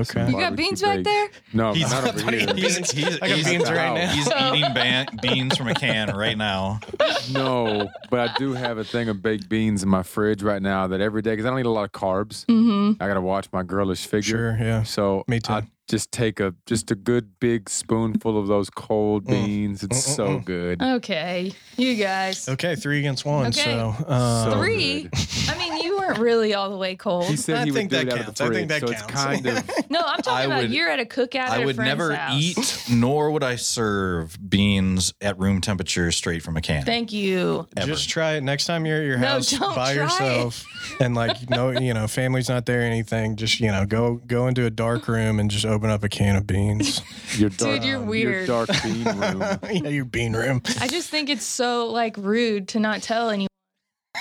Okay. 0.00 0.26
You 0.30 0.38
got 0.38 0.56
beans 0.56 0.82
back 0.82 0.96
baked. 0.96 1.04
there? 1.04 1.28
No, 1.52 1.72
He's, 1.72 1.90
not 1.90 2.08
over 2.14 2.30
here. 2.30 2.46
he's, 2.54 2.90
he's, 2.90 3.16
I 3.20 3.28
got 3.28 3.38
he's- 3.38 3.48
beans 3.48 3.70
right 3.70 3.94
now. 3.94 4.08
He's 4.08 4.28
eating 4.58 4.74
ban- 4.74 5.06
beans 5.22 5.56
from 5.56 5.68
a 5.68 5.74
can 5.74 6.14
right 6.16 6.36
now. 6.38 6.80
No, 7.32 7.88
but 8.08 8.20
I 8.30 8.34
do 8.38 8.52
have 8.52 8.78
a 8.78 8.84
thing 8.84 9.08
of 9.08 9.20
baked 9.20 9.48
beans 9.48 9.82
in 9.82 9.88
my 9.88 10.02
fridge 10.04 10.42
right 10.44 10.62
now 10.62 10.86
that 10.86 11.00
every 11.00 11.22
day 11.22 11.32
because 11.32 11.44
I 11.44 11.50
don't 11.50 11.58
eat 11.58 11.66
a 11.66 11.70
lot 11.70 11.84
of 11.84 11.90
carbs. 11.92 12.44
Mm-hmm. 12.46 13.02
I 13.02 13.08
got 13.08 13.14
to 13.14 13.20
watch 13.20 13.48
my 13.52 13.64
girlish 13.64 14.06
figure. 14.06 14.56
Sure. 14.56 14.56
Yeah. 14.64 14.82
So 14.84 15.24
Me 15.26 15.40
too. 15.40 15.52
I 15.52 15.62
just 15.88 16.10
take 16.12 16.40
a 16.40 16.54
just 16.66 16.90
a 16.90 16.94
good 16.94 17.38
big 17.40 17.68
spoonful 17.70 18.38
of 18.38 18.46
those 18.48 18.70
cold 18.70 19.24
Mm. 19.26 19.30
beans. 19.30 19.82
It's 19.82 19.96
Mm, 20.06 20.10
mm, 20.12 20.16
so 20.16 20.38
good. 20.40 20.82
Okay, 20.82 21.52
you 21.76 21.94
guys. 21.94 22.48
Okay. 22.48 22.74
Three 22.76 22.98
against 22.98 23.24
one. 23.24 23.46
Okay. 23.46 23.62
So, 23.74 23.94
um, 24.08 24.50
So 24.52 24.58
Three. 24.58 25.02
good. 25.04 25.10
I 25.48 25.58
mean, 25.58 25.82
you 25.82 25.96
weren't 25.98 26.18
really 26.18 26.54
all 26.54 26.70
the 26.70 26.76
way 26.76 26.96
cold. 26.96 27.26
He 27.26 27.36
said 27.36 27.56
I 27.58 27.64
he 27.64 27.70
think 27.70 27.90
would 27.92 28.00
do 28.00 28.04
that 28.10 28.14
it 28.16 28.18
out 28.20 28.24
counts. 28.26 28.40
of 28.40 28.46
I 28.46 28.48
the 28.50 28.54
think 28.56 28.68
that 28.70 28.80
so 28.80 28.86
it's 28.88 29.02
counts. 29.02 29.12
kind 29.14 29.46
of 29.46 29.70
No, 29.90 30.00
I'm 30.04 30.20
talking 30.22 30.32
I 30.32 30.42
about 30.44 30.62
would- 30.62 30.72
you're 30.72 30.88
at 30.90 31.00
a 31.00 31.04
cookout. 31.04 31.36
at 31.36 31.50
I 31.52 31.62
a 31.62 31.66
would 31.66 31.76
friend's 31.76 31.88
never 31.88 32.14
house. 32.14 32.40
eat, 32.40 32.84
nor 32.96 33.30
would 33.30 33.44
I 33.44 33.56
serve 33.56 34.36
beans 34.50 35.14
at 35.20 35.38
room 35.38 35.60
temperature 35.60 36.10
straight 36.12 36.42
from 36.42 36.56
a 36.56 36.60
can. 36.60 36.84
Thank 36.84 37.12
you. 37.12 37.66
ever. 37.76 37.86
just 37.86 38.08
try 38.08 38.32
it 38.34 38.42
next 38.42 38.66
time 38.66 38.86
you're 38.86 38.98
at 39.00 39.06
your 39.06 39.18
No, 39.18 39.26
house 39.28 39.50
don't 39.50 39.74
by 39.74 39.94
try 39.94 40.02
yourself, 40.02 40.64
and 41.00 41.14
like 41.14 41.48
no, 41.48 41.70
you 41.70 41.94
know, 41.94 42.06
family's 42.08 42.48
not 42.48 42.66
there 42.66 42.80
or 42.80 42.84
anything. 42.84 43.36
Just 43.36 43.60
you 43.60 43.70
know, 43.70 43.86
go 43.86 44.16
go 44.26 44.48
into 44.48 44.66
a 44.66 44.70
dark 44.70 45.06
room 45.08 45.38
and 45.40 45.50
just 45.50 45.64
open 45.76 45.90
up 45.90 46.02
a 46.02 46.08
can 46.08 46.36
of 46.36 46.46
beans. 46.46 47.00
your 47.38 47.50
dark, 47.50 47.84
you're 47.84 48.00
weird. 48.00 48.22
your 48.22 48.32
weird. 48.32 48.46
dark 48.48 48.68
bean 48.82 49.04
room. 49.18 49.40
yeah, 49.84 49.88
your 49.90 50.04
bean 50.04 50.32
room. 50.34 50.62
I 50.80 50.88
just 50.88 51.08
think 51.10 51.28
it's 51.30 51.44
so 51.44 51.86
like 51.86 52.16
rude 52.16 52.68
to 52.68 52.80
not 52.80 53.02
tell 53.02 53.30
anyone. 53.30 53.46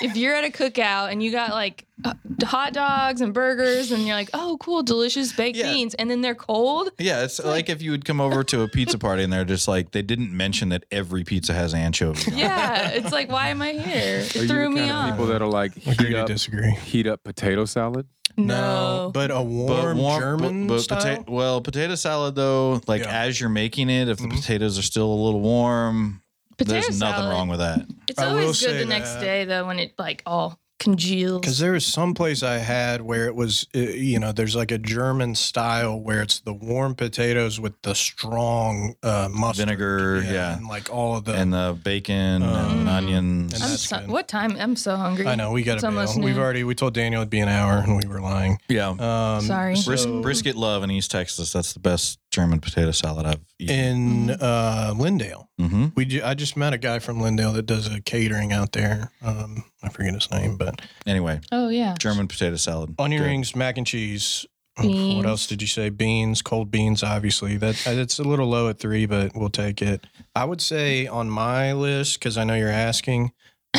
If 0.02 0.18
you're 0.18 0.36
at 0.36 0.44
a 0.44 0.50
cookout 0.50 1.14
and 1.14 1.24
you 1.24 1.32
got 1.32 1.52
like 1.52 1.86
uh, 2.04 2.14
hot 2.44 2.74
dogs 2.74 3.22
and 3.22 3.34
burgers 3.34 3.94
and 3.94 4.06
you're 4.06 4.18
like, 4.18 4.30
oh, 4.34 4.58
cool, 4.60 4.84
delicious 4.84 5.32
baked 5.32 5.58
Yeah. 5.58 5.72
beans, 5.72 5.94
and 5.94 6.12
then 6.12 6.20
they're 6.20 6.36
cold. 6.36 6.90
Yeah, 7.00 7.24
it's 7.24 7.42
like 7.42 7.70
if 7.70 7.82
you 7.82 7.92
would 7.92 8.04
come 8.04 8.20
over 8.20 8.44
to 8.44 8.62
a 8.64 8.68
pizza 8.68 8.98
party 9.00 9.24
and 9.24 9.32
they're 9.32 9.46
just 9.46 9.70
like 9.70 9.92
they 9.92 10.02
didn't 10.02 10.36
mention 10.36 10.68
that 10.70 10.84
every 10.92 11.24
pizza 11.24 11.54
has 11.54 11.74
anchovies. 11.74 12.28
on 12.28 12.34
it. 12.34 12.40
Yeah, 12.40 12.90
it's 12.90 13.14
like, 13.14 13.32
why 13.32 13.48
am 13.48 13.62
I 13.62 13.72
here? 13.72 14.18
It 14.20 14.36
Are 14.36 14.42
you 14.42 14.48
threw 14.50 14.64
the 14.66 14.70
me 14.72 14.80
kind 14.82 14.92
of 14.92 14.96
off. 14.98 15.10
people 15.12 15.26
that'll 15.28 15.50
like 15.50 15.78
Agree 15.88 16.08
heat 16.08 16.14
to 16.16 16.22
up, 16.24 16.28
disagree. 16.28 16.72
heat 16.76 17.08
up 17.08 17.24
potato 17.24 17.64
salad? 17.64 18.06
No. 18.38 19.12
but 19.14 19.32
a 19.32 19.42
warm, 19.42 19.98
German 20.20 20.68
but, 20.68 20.76
but 20.76 20.82
style. 20.82 21.02
pota- 21.24 21.30
well, 21.30 21.62
potato 21.62 21.96
salad 21.96 22.36
though, 22.36 22.82
like 22.88 23.04
Yeah. 23.04 23.22
as 23.24 23.40
you're 23.40 23.50
making 23.50 23.90
it, 23.90 24.10
if 24.10 24.18
the 24.18 24.26
Mhm. 24.26 24.36
potatoes 24.36 24.78
are 24.78 24.82
still 24.84 25.08
a 25.12 25.20
little 25.26 25.42
warm, 25.42 26.22
Potato 26.58 26.74
there's 26.82 27.00
nothing 27.00 27.22
salad. 27.24 27.32
wrong 27.32 27.48
with 27.50 27.60
that. 27.60 27.86
It's 28.10 28.20
I 28.20 28.28
will 28.28 28.40
always 28.42 28.60
good 28.62 28.70
say 28.72 28.78
the 28.78 28.86
next 28.86 29.14
that. 29.16 29.22
day 29.22 29.46
though 29.46 29.66
when 29.68 29.80
it 29.80 29.94
like 29.98 30.22
all 30.26 30.58
congeals. 30.80 31.42
Because 31.42 31.60
there 31.60 31.72
was 31.74 31.86
some 31.86 32.14
place 32.14 32.44
I 32.44 32.58
had 32.58 33.02
where 33.02 33.28
it 33.28 33.36
was, 33.36 33.68
uh, 33.76 33.80
you 33.80 34.20
know, 34.20 34.32
there's 34.32 34.56
like 34.56 34.72
a 34.72 34.78
German 34.78 35.36
style 35.36 36.00
where 36.00 36.22
it's 36.22 36.40
the 36.42 36.54
warm 36.54 36.96
potatoes 36.96 37.60
with 37.60 37.82
the 37.82 37.96
strong 37.96 38.96
uh, 39.04 39.30
mustard, 39.32 39.68
Vinegar, 39.68 40.24
yeah. 40.26 40.58
and 40.58 40.68
like 40.68 40.94
all 40.94 41.16
of 41.18 41.26
the. 41.26 41.34
and 41.34 41.54
the 41.54 41.78
bacon 41.84 42.44
Um, 42.44 42.80
and 42.82 42.90
onions. 42.90 43.54
and 43.54 43.64
I'm 43.64 43.70
so, 43.78 43.98
what 44.08 44.28
time? 44.28 44.56
I'm 44.60 44.76
so 44.76 44.96
hungry. 44.96 45.28
I 45.28 45.36
know 45.36 45.52
we 45.52 45.64
got 45.64 45.76
It's 45.76 45.84
to 45.84 45.92
bail. 45.92 46.24
We've 46.24 46.38
already 46.38 46.64
we 46.64 46.76
told 46.76 46.94
Daniel 46.94 47.22
it'd 47.22 47.30
be 47.30 47.40
an 47.40 47.50
hour, 47.50 47.78
and 47.78 47.98
we 47.98 48.08
were 48.08 48.22
lying. 48.22 48.58
yeah. 48.68 48.90
Um, 48.90 49.42
Sorry. 49.42 49.76
Bris- 49.86 50.04
so- 50.04 50.22
brisket 50.22 50.56
love 50.56 50.84
in 50.84 50.92
East 50.92 51.12
Texas. 51.12 51.52
That's 51.54 51.74
the 51.74 51.80
best 51.80 52.20
German 52.36 52.60
potato 52.60 52.92
salad 52.92 53.26
I've 53.26 53.40
eaten. 53.60 54.30
in 54.30 54.30
uh, 54.32 54.94
Lindale. 54.96 55.48
Mm-hmm. 55.60 55.86
We 55.96 56.04
ju- 56.06 56.22
I 56.24 56.34
just 56.34 56.58
met 56.58 56.74
a 56.74 56.78
guy 56.78 57.00
from 57.00 57.20
Lindale 57.20 57.54
that 57.54 57.66
does 57.66 57.88
a 57.94 58.02
catering 58.02 58.52
out 58.52 58.74
there. 58.74 59.10
Um, 59.24 59.64
I 59.82 59.88
forget 59.88 60.14
his 60.14 60.30
name, 60.32 60.58
but 60.58 60.82
Anyway, 61.08 61.40
Oh 61.54 61.70
yeah. 61.70 61.96
German 61.98 62.28
potato 62.28 62.58
salad. 62.58 62.94
onion 63.00 63.22
Good. 63.22 63.28
rings, 63.30 63.56
mac 63.56 63.78
and 63.78 63.88
cheese. 63.88 64.46
Beans. 64.82 65.16
What 65.16 65.26
else 65.26 65.48
did 65.48 65.62
you 65.62 65.70
say? 65.70 65.88
Beans, 65.90 66.42
cold 66.42 66.70
beans. 66.70 67.02
Obviously, 67.02 67.56
that 67.56 67.82
it's 67.88 68.20
a 68.20 68.24
little 68.24 68.48
low 68.50 68.68
at 68.68 68.78
three, 68.78 69.06
but 69.06 69.32
we'll 69.34 69.50
take 69.50 69.82
it. 69.82 70.06
I 70.36 70.44
would 70.44 70.60
say 70.60 71.08
on 71.08 71.30
my 71.30 71.72
list 71.72 72.20
because 72.20 72.38
I 72.38 72.44
know 72.44 72.56
you're 72.56 72.68
asking. 72.68 73.32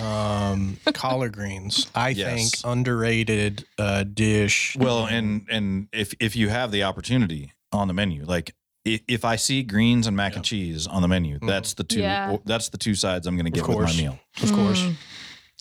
Um, 0.03 0.78
collard 0.95 1.35
greens. 1.35 1.87
I 1.95 2.11
Yes. 2.11 2.35
think 2.35 2.53
underrated 2.65 3.66
uh, 3.78 4.05
dish. 4.05 4.74
Well, 4.78 5.05
and 5.05 5.47
and 5.51 5.89
if 5.93 6.15
if 6.19 6.35
you 6.35 6.49
have 6.49 6.70
the 6.70 6.85
opportunity 6.85 7.53
on 7.73 7.89
the 7.89 7.95
menu, 7.95 8.25
like 8.25 8.55
i- 8.87 9.01
if 9.09 9.25
I 9.25 9.37
see 9.37 9.63
greens 9.63 10.07
and 10.07 10.17
mac 10.17 10.37
and 10.37 10.45
cheese 10.45 10.87
on 10.87 11.03
the 11.03 11.09
menu, 11.09 11.39
that's 11.41 11.75
the 11.75 11.85
two. 11.85 12.01
Yeah. 12.01 12.37
That's 12.45 12.69
the 12.69 12.79
two 12.79 12.95
sides 12.95 13.27
I'm 13.27 13.37
going 13.37 13.47
to 13.47 13.51
get 13.51 13.67
with 13.67 13.77
course. 13.77 13.97
my 13.97 14.03
meal. 14.03 14.19
of 14.43 14.53
course, 14.53 14.81
Mm. 14.83 14.95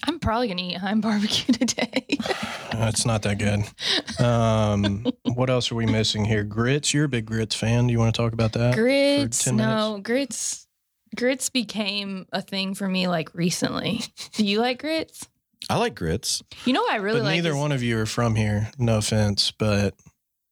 I'm 0.04 0.20
probably 0.20 0.50
gonna 0.50 0.62
eat 0.62 0.78
Heim 0.78 1.00
barbecue 1.02 1.54
today. 1.54 2.06
Uh, 2.20 2.90
it's 2.94 3.06
not 3.06 3.22
that 3.24 3.38
good. 3.40 3.64
Um, 4.24 5.06
what 5.24 5.50
else 5.50 5.72
are 5.72 5.76
we 5.76 5.86
missing 5.86 6.26
here? 6.26 6.44
Grits. 6.44 6.94
You're 6.94 7.06
a 7.06 7.10
big 7.10 7.26
grits 7.26 7.56
fan. 7.56 7.88
Do 7.88 7.94
you 7.94 8.00
want 8.00 8.14
to 8.14 8.22
talk 8.22 8.34
about 8.34 8.52
that? 8.54 8.76
grits, 8.76 9.46
10 9.46 9.56
no 9.56 10.00
grits. 10.04 10.68
Grits 11.16 11.50
became 11.50 12.26
a 12.34 12.42
thing 12.42 12.76
for 12.76 12.88
me 12.90 13.08
like 13.08 13.34
recently. 13.34 14.02
Do 14.34 14.46
you 14.46 14.60
like 14.60 14.80
grits? 14.80 15.28
I 15.70 15.78
like 15.78 15.96
grits. 15.96 16.44
You 16.66 16.74
know 16.74 16.82
what 16.82 16.94
I 16.94 16.98
really 16.98 17.22
but 17.22 17.26
like. 17.28 17.36
neither 17.36 17.52
is- 17.52 17.56
one 17.56 17.72
of 17.72 17.82
you 17.82 17.98
are 18.00 18.06
from 18.06 18.36
here. 18.36 18.70
No 18.78 18.98
offense, 18.98 19.52
but 19.52 19.96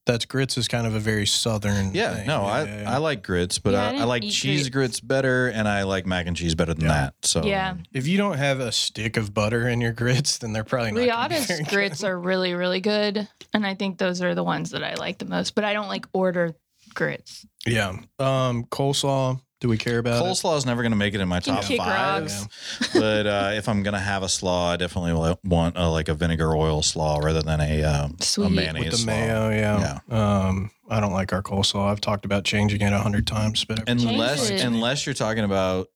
that's 0.06 0.26
grits 0.26 0.58
is 0.58 0.68
kind 0.68 0.86
of 0.86 0.96
a 0.96 1.00
very 1.00 1.26
southern. 1.26 1.94
Yeah, 1.94 2.16
thing. 2.16 2.28
no, 2.28 2.44
I, 2.44 2.64
Yeah, 2.64 2.82
yeah, 2.82 2.92
I 2.94 2.98
like 2.98 3.24
grits, 3.24 3.58
but 3.60 3.74
Yeah, 3.74 3.90
I 3.90 3.94
I, 3.94 3.98
I, 4.00 4.04
like 4.04 4.24
cheese 4.24 4.70
grits. 4.70 5.00
grits. 5.00 5.00
better, 5.00 5.48
and 5.48 5.68
I 5.68 5.84
like 5.84 6.06
mac 6.06 6.28
and 6.28 6.36
cheese 6.36 6.56
better 6.56 6.74
than 6.74 6.86
Yeah. 6.86 6.94
that. 6.94 7.14
So 7.24 7.44
Yeah. 7.46 7.76
If 7.94 8.08
you 8.08 8.18
don't 8.18 8.38
have 8.38 8.60
a 8.60 8.72
stick 8.72 9.16
of 9.18 9.34
butter 9.34 9.68
in 9.68 9.80
your 9.82 9.94
grits, 9.94 10.38
then 10.40 10.52
they're 10.54 10.64
probably 10.64 10.92
not. 10.92 11.08
gonna 11.08 11.30
be 11.30 11.36
Riata's 11.36 11.48
very 11.48 11.60
good. 11.64 11.70
grits 11.70 12.04
are 12.04 12.20
really, 12.20 12.54
really 12.54 12.82
good. 12.82 13.28
And 13.54 13.66
I 13.66 13.76
think 13.76 13.98
those 13.98 14.22
are 14.22 14.36
the 14.36 14.44
ones 14.44 14.72
that 14.72 14.84
I 14.84 14.96
like 14.96 15.20
the 15.20 15.26
most. 15.26 15.56
But 15.56 15.64
I 15.64 15.74
don't 15.74 15.88
like 15.88 16.06
order 16.14 16.56
grits. 16.94 17.46
Yeah. 17.66 17.96
Um, 18.20 18.66
coleslaw. 18.66 19.40
Do 19.64 19.69
we 19.69 19.77
care 19.77 19.99
about 19.99 20.22
it? 20.22 20.26
coleslaw 20.27 20.57
is 20.57 20.65
never 20.65 20.81
going 20.81 20.91
to 20.91 20.98
make 20.98 21.14
it 21.14 21.22
in 21.22 21.27
my 21.30 21.40
Can 21.40 21.56
top 21.56 21.64
kick 21.64 21.77
five. 21.77 22.23
rocks. 22.23 22.90
but 22.94 23.26
uh, 23.26 23.52
if 23.53 23.69
I'm 23.69 23.81
going 23.81 23.94
to 23.94 23.99
have 23.99 24.22
a 24.22 24.27
slaw, 24.27 24.72
I 24.72 24.76
definitely 24.76 25.14
will 25.14 25.40
want 25.45 25.77
uh, 25.77 25.90
like 25.90 26.10
a 26.10 26.14
vinegar 26.14 26.53
oil 26.53 26.81
slaw 26.81 27.19
rather 27.19 27.41
than 27.41 27.61
a, 27.61 27.81
uh, 27.81 28.07
a 28.19 28.23
Sweet. 28.23 28.52
mayonnaise 28.52 28.84
With 28.84 28.91
the 28.91 28.98
slaw. 28.98 29.06
mayo, 29.06 29.49
yeah. 29.52 29.99
Um, 30.10 30.69
I 30.90 30.99
don't 30.99 31.14
like 31.14 31.31
our 31.31 31.41
coleslaw. 31.41 31.90
I've 31.90 32.02
talked 32.02 32.26
about 32.26 32.44
changing 32.44 32.81
it 32.81 32.91
a 32.91 32.99
hundred 32.99 33.26
times, 33.26 33.64
but 33.64 33.88
Unless 33.90 34.49
Change 34.49 34.60
it. 34.61 34.65
unless 34.65 35.06
you're 35.06 35.15
talking 35.15 35.45
about 35.45 35.88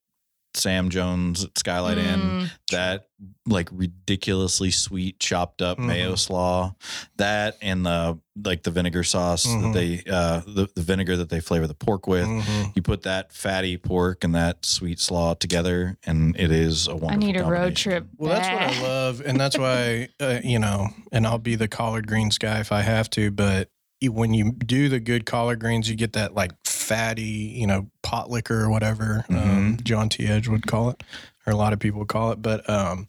Sam 0.53 0.89
Jones 0.89 1.43
at 1.43 1.57
Skylight 1.57 1.97
Inn. 1.97 2.19
Mm, 2.19 2.51
That 2.71 3.07
like 3.47 3.69
ridiculously 3.71 4.71
sweet 4.71 5.19
chopped 5.19 5.61
up 5.61 5.79
mayo 5.79 6.13
Mhm. 6.13 6.19
slaw. 6.19 6.75
That 7.17 7.57
and 7.61 7.85
the 7.85 8.19
like 8.43 8.63
the 8.63 8.71
vinegar 8.71 9.03
sauce 9.03 9.45
Mhm. 9.45 9.61
that 9.61 9.73
they 9.73 10.03
uh 10.11 10.41
the, 10.45 10.67
the 10.75 10.81
vinegar 10.81 11.17
that 11.17 11.29
they 11.29 11.39
flavor 11.39 11.65
the 11.67 11.73
pork 11.73 12.07
with. 12.07 12.25
Mhm. 12.27 12.75
You 12.75 12.81
put 12.81 13.03
that 13.03 13.33
fatty 13.33 13.77
pork 13.77 14.23
and 14.23 14.35
that 14.35 14.65
sweet 14.65 14.99
slaw 14.99 15.33
together, 15.33 15.97
and 16.05 16.35
it 16.39 16.51
is 16.51 16.87
a 16.87 16.95
wonderful. 16.95 17.13
I 17.13 17.15
need 17.15 17.37
a 17.37 17.43
road 17.43 17.53
combination. 17.75 17.91
trip. 17.91 18.07
Well, 18.17 18.33
that's 18.33 18.49
what 18.49 18.61
I 18.61 18.87
love, 18.87 19.21
and 19.25 19.39
that's 19.39 19.57
why 19.57 20.09
uh, 20.19 20.39
you 20.43 20.59
know, 20.59 20.89
and 21.11 21.25
I'll 21.27 21.37
be 21.39 21.55
the 21.55 21.67
collard 21.67 22.07
greens 22.07 22.37
guy 22.37 22.59
if 22.59 22.71
I 22.71 22.81
have 22.81 23.09
to. 23.11 23.31
But 23.31 23.69
you- 23.69 23.76
when 24.01 24.33
you 24.33 24.51
do 24.51 24.89
the 24.89 24.99
good 24.99 25.25
collard 25.25 25.59
greens, 25.59 25.89
you 25.89 25.95
get 25.95 26.13
that 26.13 26.33
like 26.35 26.51
fatty, 26.65 27.21
you 27.23 27.67
know, 27.67 27.87
pot 28.03 28.29
liquor 28.29 28.63
or 28.63 28.69
whatever 28.69 29.25
um, 29.29 29.77
John 29.83 30.09
T. 30.09 30.27
Edge 30.27 30.47
would 30.47 30.67
call 30.67 30.89
it, 30.91 31.03
or 31.45 31.53
a 31.53 31.55
lot 31.55 31.73
of 31.73 31.79
people 31.79 31.99
would 31.99 32.07
call 32.07 32.31
it. 32.31 32.41
But 32.41 32.69
um, 32.69 33.07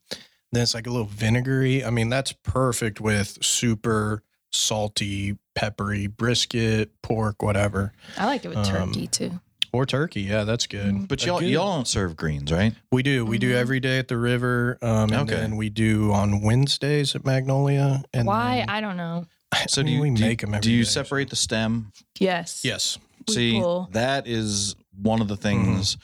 then 0.53 0.63
it's 0.63 0.75
like 0.75 0.87
a 0.87 0.91
little 0.91 1.07
vinegary. 1.07 1.85
I 1.85 1.91
mean, 1.91 2.09
that's 2.09 2.33
perfect 2.33 3.01
with 3.01 3.39
super 3.45 4.23
salty, 4.51 5.37
peppery 5.55 6.07
brisket, 6.07 6.91
pork, 7.03 7.43
whatever, 7.43 7.93
I 8.17 8.25
like 8.27 8.45
it 8.45 8.49
with 8.49 8.57
um, 8.59 8.65
turkey 8.65 9.07
too. 9.07 9.41
or 9.75 9.85
turkey. 9.85 10.23
Yeah, 10.23 10.45
that's 10.45 10.67
good. 10.67 10.87
Mhm. 10.95 11.09
But 11.09 11.25
y'all 11.27 11.39
good- 11.41 11.51
y'all 11.51 11.75
don't 11.77 11.87
serve 11.87 12.17
greens, 12.17 12.51
right? 12.51 12.75
We 12.91 13.03
do. 13.03 13.27
We 13.27 13.37
do 13.37 13.53
Mhm. 13.53 13.57
every 13.57 13.79
day 13.81 13.99
at 13.99 14.09
the 14.09 14.17
river. 14.17 14.79
Um, 14.81 15.13
and 15.13 15.31
Okay. 15.31 15.35
then 15.39 15.57
we 15.59 15.69
do 15.69 16.13
on 16.13 16.41
Wednesdays 16.41 17.15
at 17.15 17.27
Magnolia. 17.27 18.03
And 18.15 18.27
Why? 18.27 18.57
then- 18.61 18.71
I 18.71 18.81
don't 18.81 18.97
know. 18.97 19.27
So 19.69 19.81
I 19.81 19.85
do 19.85 19.91
you 19.91 20.01
we 20.01 20.11
do 20.11 20.23
you- 20.23 20.29
make 20.29 20.41
them 20.41 20.55
every 20.55 20.61
Do 20.63 20.71
you 20.73 20.85
day, 20.85 20.89
separate 20.91 21.31
the 21.31 21.37
stem? 21.37 21.93
Yes. 22.19 22.65
Yes. 22.65 22.99
We 23.27 23.35
See, 23.35 23.61
pull. 23.61 23.89
that 23.93 24.27
is 24.27 24.75
one 25.01 25.21
of 25.21 25.29
the 25.29 25.37
things. 25.37 25.97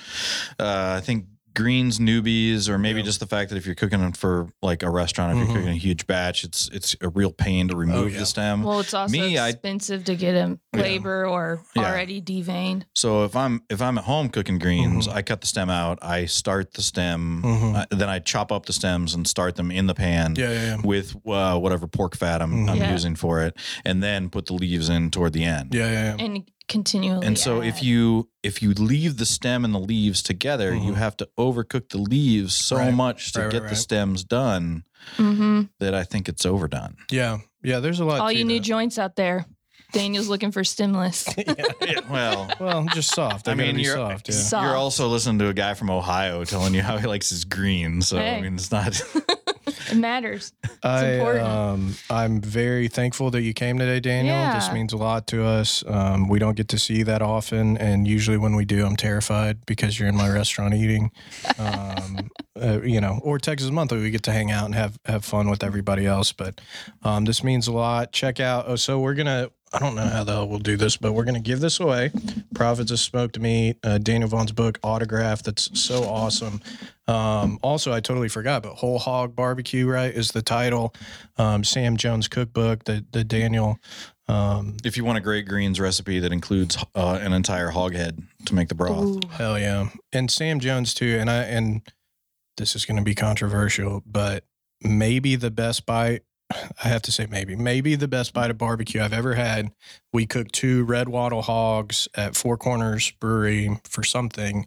Uh, 0.59 0.95
I 0.99 1.01
think 1.01 1.27
greens 1.55 1.99
newbies, 1.99 2.69
or 2.69 2.79
maybe 2.79 3.01
Yeah. 3.01 3.05
just 3.07 3.21
the 3.21 3.27
fact 3.27 3.51
that 3.51 3.57
if 3.57 3.67
you're 3.67 3.75
cooking 3.75 4.01
them 4.01 4.13
for 4.13 4.49
like 4.63 4.83
a 4.83 4.91
restaurant, 4.91 5.33
if 5.33 5.37
Mhm. 5.39 5.47
you're 5.47 5.57
cooking 5.57 5.73
a 5.75 5.79
huge 5.79 6.07
batch, 6.07 6.45
it's 6.45 6.69
it's 6.73 6.97
a 7.01 7.09
real 7.09 7.31
pain 7.33 7.69
to 7.69 7.77
remove 7.77 7.97
Oh, 7.97 8.07
yeah. 8.07 8.19
the 8.19 8.27
stem. 8.27 8.63
Well, 8.63 8.81
it's 8.81 8.95
also 8.95 9.13
Me, 9.13 9.39
I- 9.39 9.51
expensive 9.51 10.05
to 10.05 10.17
get 10.17 10.35
a 10.35 10.59
Yeah. 10.75 10.83
labor 10.83 11.27
or 11.27 11.61
Yeah. 11.77 11.85
already 11.91 12.21
deveined. 12.21 12.83
So 12.95 13.25
if 13.25 13.37
I'm 13.37 13.63
if 13.71 13.81
I'm 13.81 13.99
at 13.99 14.05
home 14.05 14.29
cooking 14.29 14.59
greens, 14.59 15.07
Mhm. 15.09 15.15
I 15.15 15.23
cut 15.23 15.41
the 15.41 15.47
stem 15.47 15.71
out. 15.71 15.99
I 16.03 16.27
start 16.27 16.75
the 16.75 16.83
stem, 16.83 17.43
Mhm. 17.43 17.77
uh, 17.77 17.87
then 17.91 18.09
I 18.09 18.19
chop 18.19 18.51
up 18.53 18.67
the 18.67 18.73
stems 18.73 19.15
and 19.15 19.27
start 19.27 19.57
them 19.57 19.71
in 19.71 19.87
the 19.87 19.95
pan. 19.95 20.35
Yeah, 20.37 20.51
yeah, 20.53 20.63
yeah. 20.63 20.77
With 20.83 21.15
uh, 21.27 21.59
whatever 21.59 21.87
pork 21.87 22.17
fat 22.17 22.43
I'm. 22.43 22.69
I'm 22.69 22.77
Yeah. 22.79 22.93
using 22.93 23.15
for 23.15 23.43
it, 23.43 23.57
and 23.85 24.03
then 24.03 24.29
put 24.31 24.47
the 24.47 24.55
leaves 24.55 24.89
in 24.89 25.11
toward 25.11 25.33
the 25.33 25.45
end. 25.45 25.75
Yeah, 25.75 25.91
yeah, 25.91 26.15
yeah. 26.17 26.25
And 26.25 26.43
continually. 26.69 27.27
And 27.27 27.39
so 27.39 27.63
if 27.63 27.83
you 27.83 28.29
if 28.43 28.63
you 28.63 28.73
leave 28.75 29.17
the 29.17 29.27
stem 29.27 29.65
and 29.65 29.75
the 29.75 29.79
leaves 29.79 30.23
together, 30.23 30.75
you 30.75 30.93
Mhm. 30.93 30.97
have 30.97 31.17
to 31.19 31.29
overcook 31.39 31.89
the 31.91 31.99
leaves 31.99 32.55
so 32.55 32.77
Right. 32.77 32.93
much 32.95 33.33
to 33.33 33.39
Right, 33.41 33.45
right, 33.47 33.53
get 33.63 33.69
the 33.69 33.77
stems 33.77 34.25
done 34.25 34.85
Mhm. 35.17 35.71
that 35.81 35.95
I 35.95 36.05
think 36.05 36.29
it's 36.29 36.45
overdone. 36.47 36.97
Yeah, 37.11 37.39
yeah. 37.63 37.81
There's 37.81 38.01
a 38.01 38.05
lot. 38.05 38.21
all 38.21 38.29
to 38.29 38.37
you 38.37 38.45
new 38.45 38.61
joints 38.61 38.99
out 38.99 39.17
there, 39.17 39.47
Daniel's 39.93 40.29
looking 40.29 40.51
for 40.53 40.63
stemless. 40.65 41.27
yeah. 41.39 42.01
Well, 42.11 42.51
Well, 42.59 42.85
just 42.93 43.15
soft. 43.15 43.47
I 43.49 43.53
I 43.53 43.55
mean, 43.55 43.77
mean, 43.77 43.85
you're- 43.85 43.97
soft. 43.97 44.29
Yeah. 44.29 44.35
Soft. 44.35 44.65
you're 44.65 44.77
also 44.77 45.09
listening 45.09 45.39
to 45.41 45.49
a 45.49 45.55
guy 45.55 45.75
from 45.75 45.89
Ohio 45.91 46.45
telling 46.45 46.75
you 46.75 46.83
how 46.83 46.97
he 46.99 47.07
likes 47.07 47.31
his 47.31 47.45
green. 47.45 48.03
So 48.03 48.19
I 48.19 48.41
mean, 48.41 48.55
it's 48.55 48.71
not. 48.73 49.01
it 49.95 50.01
matters. 50.01 50.53
I, 50.83 51.05
important. 51.07 51.47
um, 51.47 51.95
I'm 52.11 52.41
very 52.41 52.89
thankful 52.89 53.31
that 53.31 53.43
you 53.43 53.55
came 53.55 53.79
today, 53.79 54.01
Daniel. 54.01 54.35
Yeah. 54.35 54.55
This 54.55 54.73
means 54.73 54.93
a 54.93 54.97
lot 54.97 55.27
to 55.29 55.45
us. 55.45 55.85
Um, 55.87 56.29
we 56.29 56.39
don't 56.39 56.57
get 56.57 56.69
to 56.69 56.79
see 56.79 56.99
you 56.99 57.05
that 57.05 57.23
often, 57.23 57.77
and 57.79 58.07
usually 58.07 58.37
when 58.37 58.55
we 58.57 58.65
do, 58.65 58.85
I'm 58.85 58.97
terrified 58.97 59.65
because 59.67 59.99
you're 59.99 60.09
in 60.09 60.17
my 60.17 60.29
restaurant 60.29 60.75
eating. 60.75 61.11
Um, 61.59 62.31
uh, 62.61 62.81
you 62.83 63.01
know, 63.01 63.21
or 63.23 63.39
Texas 63.39 63.71
Monthly, 63.71 64.01
we 64.01 64.11
get 64.11 64.23
to 64.25 64.33
hang 64.33 64.51
out 64.51 64.67
and 64.67 64.75
have 64.75 64.99
have 65.05 65.25
fun 65.25 65.51
with 65.51 65.65
everybody 65.65 66.07
else. 66.07 66.33
But 66.33 66.61
um, 67.03 67.25
this 67.25 67.43
means 67.43 67.67
a 67.67 67.73
lot. 67.73 68.13
Check 68.13 68.41
out. 68.41 68.65
Oh, 68.69 68.77
so 68.77 68.99
we're 68.99 69.15
gonna. 69.15 69.51
I 69.75 69.81
don't 69.81 69.97
know 69.97 70.07
how 70.07 70.23
the 70.23 70.33
hell 70.33 70.49
we'll 70.49 70.61
do 70.61 70.77
this, 70.77 70.97
but 70.97 71.13
we're 71.13 71.25
gonna 71.25 71.41
give 71.41 71.59
this 71.61 71.81
away. 71.81 72.13
Prophets 72.55 72.93
of 72.93 73.01
Smoked 73.01 73.39
Meat, 73.41 73.77
uh, 73.83 73.99
Daniel 73.99 74.29
Vaughn's 74.29 74.53
book, 74.53 74.79
autograph. 74.85 75.43
That's 75.43 75.79
so 75.79 76.05
awesome. 76.05 76.61
Um, 77.09 77.59
also, 77.63 77.93
I 77.93 78.01
totally 78.01 78.29
forgot, 78.29 78.63
but 78.63 78.75
Whole 78.75 78.99
Hog 78.99 79.35
Barbecue, 79.35 79.89
right, 79.89 80.15
is 80.15 80.31
the 80.31 80.43
title. 80.43 80.95
Um, 81.37 81.65
Sam 81.65 81.97
Jones 81.97 82.29
cookbook, 82.29 82.85
the 82.85 83.05
the 83.11 83.25
Daniel. 83.25 83.79
Um, 84.29 84.77
if 84.85 84.97
you 84.97 85.05
want 85.05 85.19
a 85.19 85.21
great 85.21 85.47
greens 85.47 85.79
recipe 85.81 86.19
that 86.21 86.33
includes 86.33 86.83
uh, 86.95 87.19
an 87.21 87.33
entire 87.33 87.69
hog 87.69 87.95
head 87.95 88.23
to 88.47 88.55
make 88.55 88.69
the 88.69 88.75
broth, 88.75 89.05
Ooh. 89.05 89.21
hell 89.33 89.59
yeah, 89.59 89.89
and 90.13 90.31
Sam 90.31 90.61
Jones 90.61 90.95
too. 90.95 91.19
And 91.21 91.29
I 91.29 91.43
and 91.43 91.83
this 92.57 92.77
is 92.77 92.85
going 92.85 92.97
to 92.97 93.03
be 93.03 93.15
controversial, 93.15 94.03
but 94.07 94.45
maybe 94.81 95.37
the 95.37 95.51
best 95.51 95.87
bite. 95.87 96.23
I 96.53 96.89
have 96.89 97.03
to 97.03 97.13
say 97.13 97.27
maybe 97.29 97.57
maybe 97.57 97.95
the 97.95 98.09
best 98.09 98.33
bite 98.33 98.51
of 98.51 98.59
barbecue 98.59 99.01
I've 99.01 99.13
ever 99.13 99.35
had. 99.35 99.73
We 100.13 100.27
cooked 100.27 100.53
two 100.53 100.85
red 100.85 101.09
wattle 101.09 101.43
hogs 101.43 102.07
at 102.15 102.37
Four 102.37 102.57
Corners 102.59 103.11
Brewery 103.19 103.81
for 103.89 104.05
something, 104.05 104.67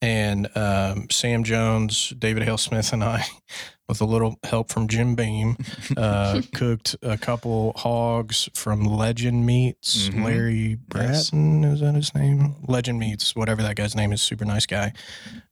and 0.00 0.48
um, 0.56 1.08
Sam 1.10 1.42
Jones, 1.44 2.10
David 2.18 2.44
Hale 2.44 2.56
Smith, 2.56 2.92
and 2.92 3.02
I, 3.02 3.24
with 3.88 4.00
a 4.00 4.04
little 4.04 4.38
help 4.44 4.70
from 4.70 4.86
Jim 4.86 5.16
Beam, 5.16 5.56
uh, 5.96 6.40
cooked 6.54 6.94
a 7.02 7.18
couple 7.18 7.72
hogs 7.76 8.48
from 8.54 8.84
Legend 8.84 9.44
Meats. 9.44 10.08
Mhm. 10.08 10.24
Larry 10.24 10.78
Yes. 10.94 11.32
Is 11.32 11.80
that 11.80 11.94
his 11.94 12.14
name? 12.14 12.54
Legend 12.68 12.98
Meats, 13.00 13.34
whatever 13.34 13.62
that 13.62 13.76
guy's 13.76 13.96
name 13.96 14.12
is. 14.12 14.22
Super 14.22 14.44
nice 14.44 14.66
guy. 14.66 14.92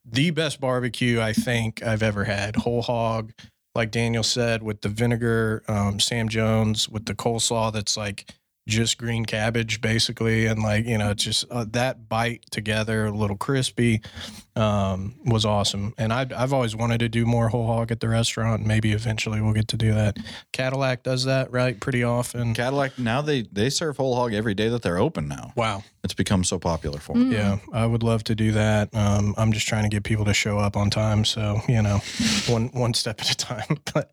The 0.04 0.30
best 0.30 0.60
barbecue 0.60 1.20
I 1.20 1.32
think 1.32 1.82
I've 1.82 2.02
ever 2.02 2.24
had. 2.24 2.54
Whole 2.56 2.82
hog, 2.82 3.32
like 3.76 3.90
Daniel 3.90 4.22
said, 4.22 4.62
with 4.62 4.80
the 4.80 4.88
vinegar. 4.88 5.62
Um, 5.68 6.00
Sam 6.00 6.28
Jones 6.28 6.88
with 6.88 7.06
the 7.06 7.14
coleslaw 7.14 7.72
that's 7.72 7.96
like 7.96 8.34
just 8.66 8.98
green 8.98 9.24
cabbage 9.24 9.80
basically 9.80 10.46
and 10.46 10.60
like 10.60 10.84
you 10.86 10.98
know 10.98 11.14
just 11.14 11.44
uh, 11.52 11.64
that 11.70 12.08
bite 12.08 12.44
together 12.50 13.06
a 13.06 13.12
little 13.12 13.36
crispy 13.36 14.00
um, 14.56 15.14
was 15.24 15.44
awesome 15.44 15.92
and 15.98 16.12
i 16.12 16.26
I've 16.36 16.52
always 16.52 16.74
wanted 16.74 16.98
to 17.00 17.08
do 17.08 17.26
more 17.26 17.48
whole 17.48 17.66
hog 17.66 17.90
at 17.92 18.00
the 18.00 18.08
restaurant 18.08 18.64
maybe 18.64 18.92
eventually 18.92 19.40
we'll 19.40 19.52
get 19.52 19.68
to 19.68 19.76
do 19.76 19.92
that 19.94 20.16
Cattleack 20.52 21.02
does 21.02 21.24
that 21.24 21.52
right 21.52 21.78
pretty 21.78 22.02
often 22.02 22.54
Cattleack 22.54 22.98
now 22.98 23.20
they 23.22 23.42
they 23.52 23.68
serve 23.70 23.96
whole 23.98 24.14
hog 24.16 24.32
every 24.34 24.54
day 24.54 24.68
that 24.68 24.82
they're 24.82 24.98
open 24.98 25.28
now. 25.28 25.52
wow 25.56 25.82
It's 26.04 26.14
become 26.14 26.42
so 26.44 26.58
popular 26.58 26.98
for 26.98 27.12
them. 27.14 27.30
Mm. 27.30 27.32
yeah 27.34 27.58
i 27.72 27.84
would 27.86 28.02
love 28.02 28.24
to 28.24 28.34
do 28.34 28.52
that 28.52 28.94
um, 28.94 29.34
i'm 29.36 29.52
just 29.52 29.66
trying 29.68 29.82
to 29.82 29.88
get 29.90 30.04
people 30.04 30.24
to 30.24 30.34
show 30.34 30.58
up 30.58 30.76
on 30.76 30.88
time 30.90 31.24
so 31.24 31.60
you 31.68 31.82
know 31.82 32.00
one 32.48 32.68
one 32.72 32.94
step 32.94 33.20
at 33.20 33.30
a 33.30 33.36
time 33.36 33.76
but 33.94 34.08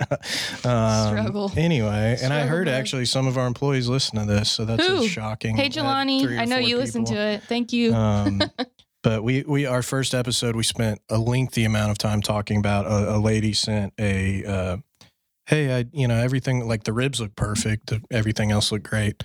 um, 0.65 1.07
Struggle. 1.17 1.51
anyway 1.55 2.17
and 2.21 2.33
i 2.33 2.41
heard 2.41 2.67
actually 2.67 3.05
some 3.05 3.27
of 3.27 3.37
our 3.37 3.47
employees 3.47 3.87
listen 3.87 4.19
to 4.19 4.25
this 4.25 4.51
so 4.51 4.65
that's 4.65 4.85
Who? 4.85 5.07
shocking 5.07 5.55
Hey, 5.55 5.65
at 5.67 5.71
Jelani. 5.71 6.37
I 6.37 6.45
know 6.45 6.55
four 6.57 6.61
you 6.61 6.77
listen 6.77 7.05
to 7.05 7.15
it. 7.15 7.43
Thank 7.43 7.71
you. 7.73 7.93
Um, 7.93 8.41
but 9.03 9.23
we 9.23 9.43
we 9.43 9.65
our 9.65 9.83
first 9.83 10.15
episode 10.15 10.55
we 10.55 10.63
spent 10.63 10.99
a 11.09 11.17
lengthy 11.17 11.65
amount 11.65 11.91
of 11.91 11.97
time 11.97 12.21
talking 12.21 12.57
about 12.57 12.85
a, 12.87 13.15
a 13.15 13.19
lady 13.19 13.53
sent 13.53 13.93
a 13.99 14.43
uh, 14.45 14.77
hey 15.45 15.77
I 15.79 15.85
you 15.91 16.07
know 16.07 16.17
everything 16.17 16.67
like 16.67 16.85
the 16.85 16.93
ribs 16.93 17.21
look 17.21 17.35
perfect 17.35 17.87
the, 17.87 18.01
everything 18.09 18.51
else 18.51 18.71
looked 18.71 18.89
great. 18.89 19.23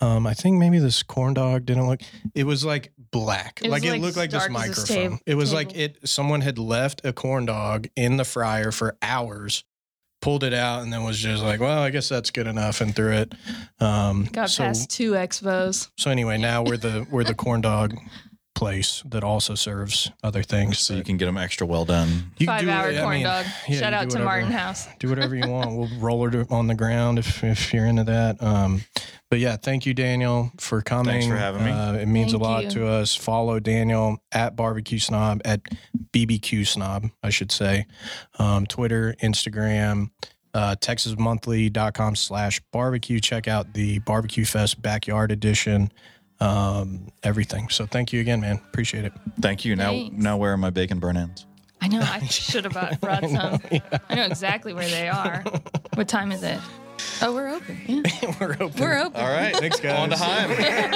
Um, 0.00 0.28
I 0.28 0.34
think 0.34 0.58
maybe 0.58 0.78
this 0.78 1.02
corn 1.02 1.34
dog 1.34 1.66
didn't 1.66 1.88
look. 1.88 2.00
It 2.32 2.44
was 2.44 2.64
like 2.64 2.92
black, 3.10 3.60
It 3.64 3.70
like 3.70 3.84
it 3.84 3.90
like, 3.90 4.00
looked 4.00 4.16
like 4.16 4.30
this 4.30 4.48
microphone. 4.48 5.10
tab- 5.10 5.20
it 5.26 5.34
was 5.34 5.52
like 5.52 5.76
it. 5.76 6.08
Someone 6.08 6.40
had 6.40 6.56
left 6.56 7.04
a 7.04 7.12
corn 7.12 7.46
dog 7.46 7.88
in 7.96 8.16
the 8.16 8.24
fryer 8.24 8.70
for 8.70 8.96
hours, 9.02 9.64
pulled 10.22 10.44
it 10.44 10.54
out, 10.54 10.84
and 10.84 10.92
then 10.92 11.02
was 11.02 11.18
just 11.18 11.42
like, 11.42 11.58
"Well, 11.58 11.80
I 11.82 11.90
guess 11.90 12.08
that's 12.08 12.30
good 12.30 12.46
enough," 12.46 12.80
and 12.80 12.94
threw 12.94 13.10
it. 13.10 13.34
Um, 13.80 14.28
Got 14.30 14.50
so 14.50 14.62
past 14.62 14.88
two 14.88 15.12
expos. 15.12 15.90
so 15.98 16.12
anyway, 16.12 16.38
now 16.38 16.62
we're 16.62 16.76
the 16.76 17.04
we're 17.10 17.24
the 17.24 17.34
corn 17.34 17.60
dog 17.60 17.96
place 18.58 19.02
that 19.06 19.22
also 19.24 19.54
serves 19.54 20.10
other 20.24 20.42
things. 20.42 20.78
So 20.80 20.94
you 20.94 21.04
can 21.04 21.16
get 21.16 21.26
them 21.26 21.38
extra 21.38 21.66
well 21.66 21.84
done. 21.84 22.32
you 22.38 22.46
can 22.46 22.56
Five 22.58 22.60
do 22.62 22.70
hour 22.70 22.86
what- 22.88 22.96
I 22.96 23.00
corn 23.02 23.14
mean, 23.14 23.24
dog. 23.24 23.46
yeah, 23.68 23.78
Shout 23.78 23.92
out 23.92 24.02
do 24.02 24.08
to 24.10 24.14
whatever- 24.16 24.24
Martin 24.24 24.50
House. 24.52 24.88
Do 24.98 25.08
whatever 25.08 25.34
you 25.36 25.48
want. 25.48 25.76
We'll 25.76 25.88
roll 26.00 26.26
it 26.28 26.50
on 26.50 26.66
the 26.66 26.74
ground 26.74 27.18
if 27.18 27.42
if 27.44 27.72
you're 27.72 27.86
into 27.86 28.04
that. 28.04 28.42
Um, 28.42 28.82
but 29.30 29.38
yeah, 29.38 29.56
thank 29.56 29.86
you, 29.86 29.94
Daniel, 29.94 30.50
for 30.58 30.80
coming. 30.82 31.12
Thanks 31.12 31.26
for 31.26 31.36
having 31.36 31.64
me. 31.64 31.70
Uh, 31.70 31.92
it 31.94 32.06
means 32.06 32.32
Thank 32.32 32.42
a 32.42 32.46
lot 32.46 32.64
you. 32.64 32.70
to 32.70 32.86
us. 32.88 33.14
Follow 33.14 33.60
Daniel 33.60 34.18
at 34.32 34.56
barbecue 34.56 34.98
snob 34.98 35.42
at 35.44 35.60
BBQ 36.12 36.66
snob, 36.66 37.08
I 37.22 37.30
should 37.30 37.52
say. 37.52 37.86
Um, 38.38 38.66
Twitter, 38.66 39.14
Instagram. 39.22 40.10
Uh, 40.54 40.74
TexasMonthly.com 40.80 42.16
slash 42.16 42.60
barbecue. 42.72 43.20
Check 43.20 43.46
out 43.48 43.74
the 43.74 43.98
Barbecue 44.00 44.44
Fest 44.46 44.80
Backyard 44.80 45.30
Edition. 45.30 45.92
Um, 46.40 47.10
everything. 47.22 47.68
So 47.68 47.86
thank 47.86 48.12
you 48.12 48.20
again, 48.20 48.40
man. 48.40 48.60
Appreciate 48.68 49.04
it. 49.04 49.12
Thank 49.40 49.64
you. 49.64 49.74
Now 49.74 49.90
Thanks. 49.90 50.16
now 50.16 50.36
where 50.36 50.52
are 50.52 50.56
my 50.56 50.70
bacon 50.70 51.00
burn 51.00 51.16
ends? 51.16 51.46
I 51.80 51.88
know. 51.88 52.00
I 52.00 52.20
should 52.26 52.64
have 52.64 52.72
brought, 52.72 53.00
brought 53.00 53.28
some. 53.28 53.60
I 54.08 54.14
know 54.14 54.24
exactly 54.24 54.72
where 54.72 54.88
they 54.88 55.08
are. 55.08 55.42
What 55.94 56.08
time 56.08 56.32
is 56.32 56.42
it? 56.42 56.60
Oh, 57.20 57.34
we're 57.34 57.48
open. 57.48 57.80
Yeah. 57.86 58.36
We're 58.40 58.56
open. 58.60 58.80
We're 58.80 58.98
open. 58.98 59.20
All 59.20 59.28
right. 59.28 59.54
Thanks, 59.56 59.80
guys. 59.80 59.98
On 59.98 60.10
to 60.10 60.16
Heim. 60.16 60.50
We're 60.50 60.56
down 60.56 60.92